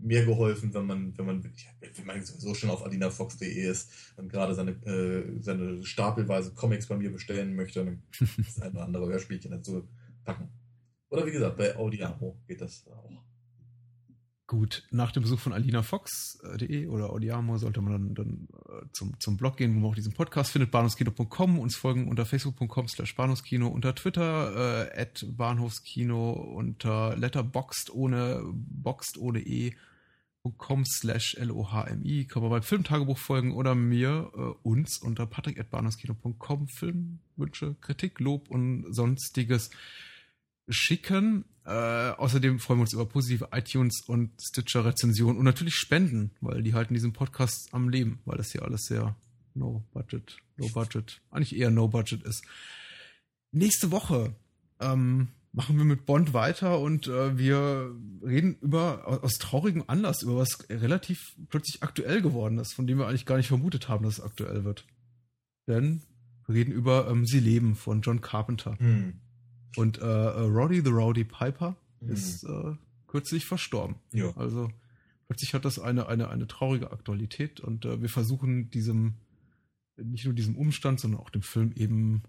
mehr 0.00 0.24
geholfen, 0.24 0.72
wenn 0.72 0.86
man, 0.86 1.18
wenn 1.18 1.26
man, 1.26 1.44
wenn 1.44 2.06
man 2.06 2.24
sowieso 2.24 2.54
schon 2.54 2.70
auf 2.70 2.84
adinafox.de 2.86 3.48
ist 3.48 4.14
und 4.16 4.30
gerade 4.30 4.54
seine, 4.54 4.70
äh, 4.86 5.40
seine 5.42 5.84
stapelweise 5.84 6.54
Comics 6.54 6.86
bei 6.86 6.96
mir 6.96 7.12
bestellen 7.12 7.54
möchte, 7.54 7.84
dann 7.84 8.02
das 8.38 8.60
ein 8.62 8.72
oder 8.72 8.84
andere 8.84 9.08
Hörspielchen 9.08 9.50
dazu 9.50 9.86
packen. 10.24 10.48
Oder 11.10 11.26
wie 11.26 11.32
gesagt, 11.32 11.58
bei 11.58 11.76
Audiamo 11.76 12.40
geht 12.46 12.62
das 12.62 12.86
auch. 12.88 13.10
Gut, 14.50 14.82
nach 14.90 15.12
dem 15.12 15.22
Besuch 15.22 15.38
von 15.38 15.52
alinafox.de 15.52 16.88
oder 16.88 17.10
Audiamo 17.10 17.56
sollte 17.56 17.80
man 17.80 17.92
dann, 17.92 18.14
dann 18.16 18.48
äh, 18.66 18.84
zum, 18.92 19.14
zum 19.20 19.36
Blog 19.36 19.56
gehen, 19.56 19.76
wo 19.76 19.78
man 19.78 19.90
auch 19.90 19.94
diesen 19.94 20.12
Podcast 20.12 20.50
findet, 20.50 20.72
bahnhofskino.com, 20.72 21.60
uns 21.60 21.76
folgen 21.76 22.08
unter 22.08 22.26
facebook.com 22.26 22.88
slash 22.88 23.14
bahnhofskino, 23.14 23.68
unter 23.68 23.94
Twitter 23.94 24.88
äh, 24.92 25.00
at 25.02 25.24
bahnhofskino, 25.36 26.32
unter 26.32 27.16
letterboxd 27.16 27.90
ohne 27.90 28.42
boxed 28.52 29.18
ohne 29.18 29.38
e.com 29.38 30.84
slash 30.84 31.36
lohmi, 31.38 32.24
kann 32.24 32.42
man 32.42 32.50
beim 32.50 32.64
Filmtagebuch 32.64 33.18
folgen 33.18 33.52
oder 33.52 33.76
mir, 33.76 34.32
äh, 34.34 34.40
uns 34.68 34.98
unter 34.98 35.26
patrick 35.26 35.60
at 35.60 35.70
bahnhofskino.com, 35.70 36.66
Filmwünsche, 36.66 37.76
Kritik, 37.80 38.18
Lob 38.18 38.50
und 38.50 38.92
sonstiges 38.92 39.70
schicken. 40.68 41.44
Äh, 41.70 42.16
außerdem 42.16 42.58
freuen 42.58 42.80
wir 42.80 42.82
uns 42.82 42.92
über 42.94 43.06
positive 43.06 43.50
iTunes 43.52 44.02
und 44.08 44.32
Stitcher-Rezensionen 44.42 45.38
und 45.38 45.44
natürlich 45.44 45.76
Spenden, 45.76 46.32
weil 46.40 46.64
die 46.64 46.74
halten 46.74 46.94
diesen 46.94 47.12
Podcast 47.12 47.68
am 47.72 47.88
Leben, 47.88 48.18
weil 48.24 48.38
das 48.38 48.50
hier 48.50 48.62
alles 48.62 48.86
sehr 48.86 49.14
no 49.54 49.84
budget, 49.92 50.38
low 50.56 50.68
budget, 50.70 51.20
eigentlich 51.30 51.56
eher 51.56 51.70
no 51.70 51.86
budget 51.86 52.24
ist. 52.24 52.44
Nächste 53.52 53.92
Woche 53.92 54.34
ähm, 54.80 55.28
machen 55.52 55.76
wir 55.78 55.84
mit 55.84 56.06
Bond 56.06 56.34
weiter 56.34 56.80
und 56.80 57.06
äh, 57.06 57.38
wir 57.38 57.94
reden 58.20 58.56
über 58.62 59.22
aus 59.22 59.38
traurigem 59.38 59.84
Anlass 59.86 60.22
über 60.22 60.38
was 60.38 60.68
relativ 60.70 61.36
plötzlich 61.50 61.84
aktuell 61.84 62.20
geworden 62.20 62.58
ist, 62.58 62.72
von 62.72 62.88
dem 62.88 62.98
wir 62.98 63.06
eigentlich 63.06 63.26
gar 63.26 63.36
nicht 63.36 63.48
vermutet 63.48 63.88
haben, 63.88 64.04
dass 64.04 64.14
es 64.14 64.24
aktuell 64.24 64.64
wird. 64.64 64.86
Denn 65.68 66.02
wir 66.46 66.56
reden 66.56 66.72
über 66.72 67.08
ähm, 67.08 67.26
Sie 67.26 67.38
leben 67.38 67.76
von 67.76 68.02
John 68.02 68.20
Carpenter. 68.20 68.76
Hm. 68.80 69.20
Und 69.76 69.98
äh, 69.98 70.04
äh, 70.04 70.40
Roddy 70.40 70.82
the 70.84 70.90
Rowdy 70.90 71.24
Piper 71.24 71.76
mhm. 72.00 72.12
ist 72.12 72.44
äh, 72.44 72.74
kürzlich 73.06 73.46
verstorben. 73.46 73.96
Ja. 74.12 74.36
Also 74.36 74.70
plötzlich 75.28 75.54
hat 75.54 75.64
das 75.64 75.78
eine, 75.78 76.08
eine, 76.08 76.28
eine 76.28 76.46
traurige 76.46 76.92
Aktualität 76.92 77.60
und 77.60 77.84
äh, 77.84 78.00
wir 78.00 78.08
versuchen 78.08 78.70
diesem, 78.70 79.14
nicht 79.96 80.24
nur 80.24 80.34
diesem 80.34 80.56
Umstand, 80.56 81.00
sondern 81.00 81.20
auch 81.20 81.30
dem 81.30 81.42
Film 81.42 81.72
eben 81.76 82.22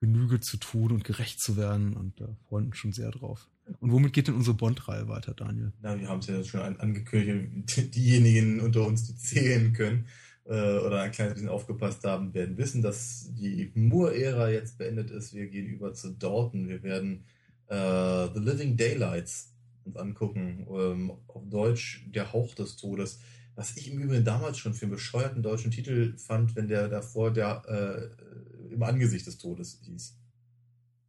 Genüge 0.00 0.40
zu 0.40 0.56
tun 0.56 0.92
und 0.92 1.04
gerecht 1.04 1.40
zu 1.40 1.56
werden 1.56 1.94
und 1.94 2.20
äh, 2.20 2.28
freuen 2.48 2.66
uns 2.66 2.78
schon 2.78 2.92
sehr 2.92 3.10
drauf. 3.10 3.48
Und 3.78 3.92
womit 3.92 4.12
geht 4.12 4.28
denn 4.28 4.34
unsere 4.34 4.56
Bond-Reihe 4.56 5.08
weiter, 5.08 5.34
Daniel? 5.34 5.72
Na, 5.80 5.98
wir 5.98 6.08
haben 6.08 6.20
es 6.20 6.26
ja 6.26 6.42
schon 6.42 6.60
angekündigt, 6.60 7.94
diejenigen 7.94 8.60
unter 8.60 8.86
uns, 8.86 9.06
die 9.06 9.14
zählen 9.14 9.72
können, 9.72 10.06
äh, 10.50 10.78
oder 10.78 11.02
ein 11.02 11.12
kleines 11.12 11.34
bisschen 11.34 11.48
aufgepasst 11.48 12.02
haben, 12.02 12.34
werden 12.34 12.58
wissen, 12.58 12.82
dass 12.82 13.30
die 13.34 13.70
Moore-Ära 13.74 14.50
jetzt 14.50 14.78
beendet 14.78 15.10
ist. 15.12 15.32
Wir 15.32 15.46
gehen 15.46 15.66
über 15.66 15.94
zu 15.94 16.10
Dalton. 16.10 16.68
Wir 16.68 16.82
werden 16.82 17.24
äh, 17.68 18.26
The 18.34 18.40
Living 18.40 18.76
Daylights 18.76 19.54
uns 19.84 19.96
angucken. 19.96 20.66
Ähm, 20.68 21.12
auf 21.28 21.48
Deutsch 21.48 22.04
Der 22.08 22.32
Hauch 22.32 22.54
des 22.56 22.76
Todes. 22.76 23.20
Was 23.54 23.76
ich 23.76 23.92
im 23.92 24.00
Übrigen 24.00 24.24
damals 24.24 24.58
schon 24.58 24.74
für 24.74 24.86
einen 24.86 24.92
bescheuerten 24.92 25.42
deutschen 25.42 25.70
Titel 25.70 26.16
fand, 26.18 26.56
wenn 26.56 26.66
der 26.66 26.88
davor 26.88 27.32
der 27.32 27.62
äh, 27.68 28.74
im 28.74 28.82
Angesicht 28.82 29.26
des 29.28 29.38
Todes 29.38 29.80
hieß. 29.84 30.16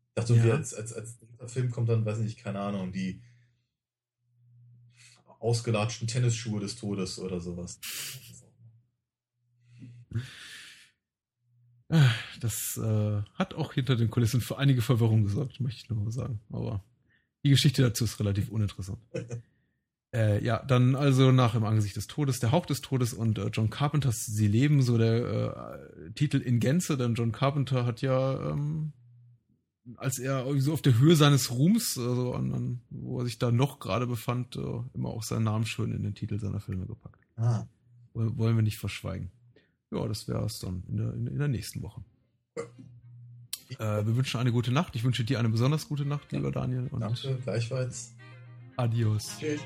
Ich 0.09 0.13
dachte, 0.15 0.35
ja. 0.35 0.53
als, 0.53 0.73
als, 0.76 0.93
als 0.93 1.18
Film 1.47 1.72
kommt 1.72 1.89
dann, 1.89 2.05
weiß 2.05 2.19
nicht, 2.19 2.38
keine 2.38 2.59
Ahnung, 2.59 2.91
die 2.91 3.22
ausgelatschten 5.39 6.07
Tennisschuhe 6.07 6.59
des 6.59 6.76
Todes 6.76 7.18
oder 7.18 7.39
sowas. 7.39 7.80
Das 12.39 12.77
äh, 12.77 13.21
hat 13.33 13.53
auch 13.53 13.73
hinter 13.73 13.95
den 13.95 14.09
Kulissen 14.09 14.39
für 14.39 14.57
einige 14.57 14.81
Verwirrung 14.81 15.23
gesorgt, 15.23 15.59
möchte 15.59 15.81
ich 15.83 15.89
nur 15.89 15.99
mal 15.99 16.11
sagen. 16.11 16.39
Aber 16.49 16.83
die 17.43 17.49
Geschichte 17.49 17.81
dazu 17.81 18.05
ist 18.05 18.19
relativ 18.19 18.49
uninteressant. 18.49 18.99
äh, 20.15 20.43
ja, 20.43 20.63
dann 20.63 20.95
also 20.95 21.31
nach 21.31 21.53
Im 21.53 21.65
Angesicht 21.65 21.97
des 21.97 22.07
Todes, 22.07 22.39
der 22.39 22.51
Hauch 22.51 22.65
des 22.65 22.81
Todes 22.81 23.13
und 23.13 23.38
äh, 23.38 23.47
John 23.47 23.69
Carpenters 23.69 24.25
Sie 24.25 24.47
leben, 24.47 24.81
so 24.81 24.97
der 24.97 25.89
äh, 26.07 26.11
Titel 26.11 26.38
in 26.38 26.61
Gänze, 26.61 26.95
denn 26.97 27.15
John 27.15 27.33
Carpenter 27.33 27.85
hat 27.85 28.01
ja, 28.01 28.51
ähm, 28.51 28.93
als 29.97 30.17
er 30.17 30.45
so 30.59 30.71
auf 30.71 30.81
der 30.81 30.97
Höhe 30.97 31.17
seines 31.17 31.51
Ruhms, 31.51 31.97
also 31.97 32.33
an, 32.35 32.53
an, 32.53 32.81
wo 32.89 33.19
er 33.19 33.25
sich 33.25 33.38
da 33.38 33.51
noch 33.51 33.79
gerade 33.79 34.07
befand, 34.07 34.55
äh, 34.55 34.79
immer 34.93 35.09
auch 35.09 35.23
seinen 35.23 35.43
Namen 35.43 35.65
schön 35.65 35.91
in 35.91 36.03
den 36.03 36.15
Titel 36.15 36.39
seiner 36.39 36.61
Filme 36.61 36.85
gepackt. 36.85 37.19
Ah. 37.35 37.65
Wollen 38.13 38.55
wir 38.55 38.63
nicht 38.63 38.77
verschweigen 38.77 39.29
ja, 39.91 40.07
das 40.07 40.27
wäre 40.27 40.45
es 40.45 40.59
dann 40.59 40.84
in 40.88 40.97
der, 40.97 41.13
in, 41.13 41.27
in, 41.27 41.38
der 41.38 41.47
nächsten 41.47 41.81
Woche. 41.81 42.01
Äh, 43.77 44.05
wir 44.05 44.15
wünschen 44.15 44.39
eine 44.39 44.51
gute 44.51 44.72
Nacht. 44.72 44.95
Ich 44.95 45.03
wünsche 45.03 45.23
dir 45.23 45.39
eine 45.39 45.49
besonders 45.49 45.88
gute 45.88 46.05
Nacht, 46.05 46.31
lieber 46.31 46.51
Daniel. 46.51 46.88
Und 46.91 47.01
Danke, 47.01 47.38
gleichfalls. 47.43 48.13
Adios. 48.77 49.38
Tschüss. 49.39 49.61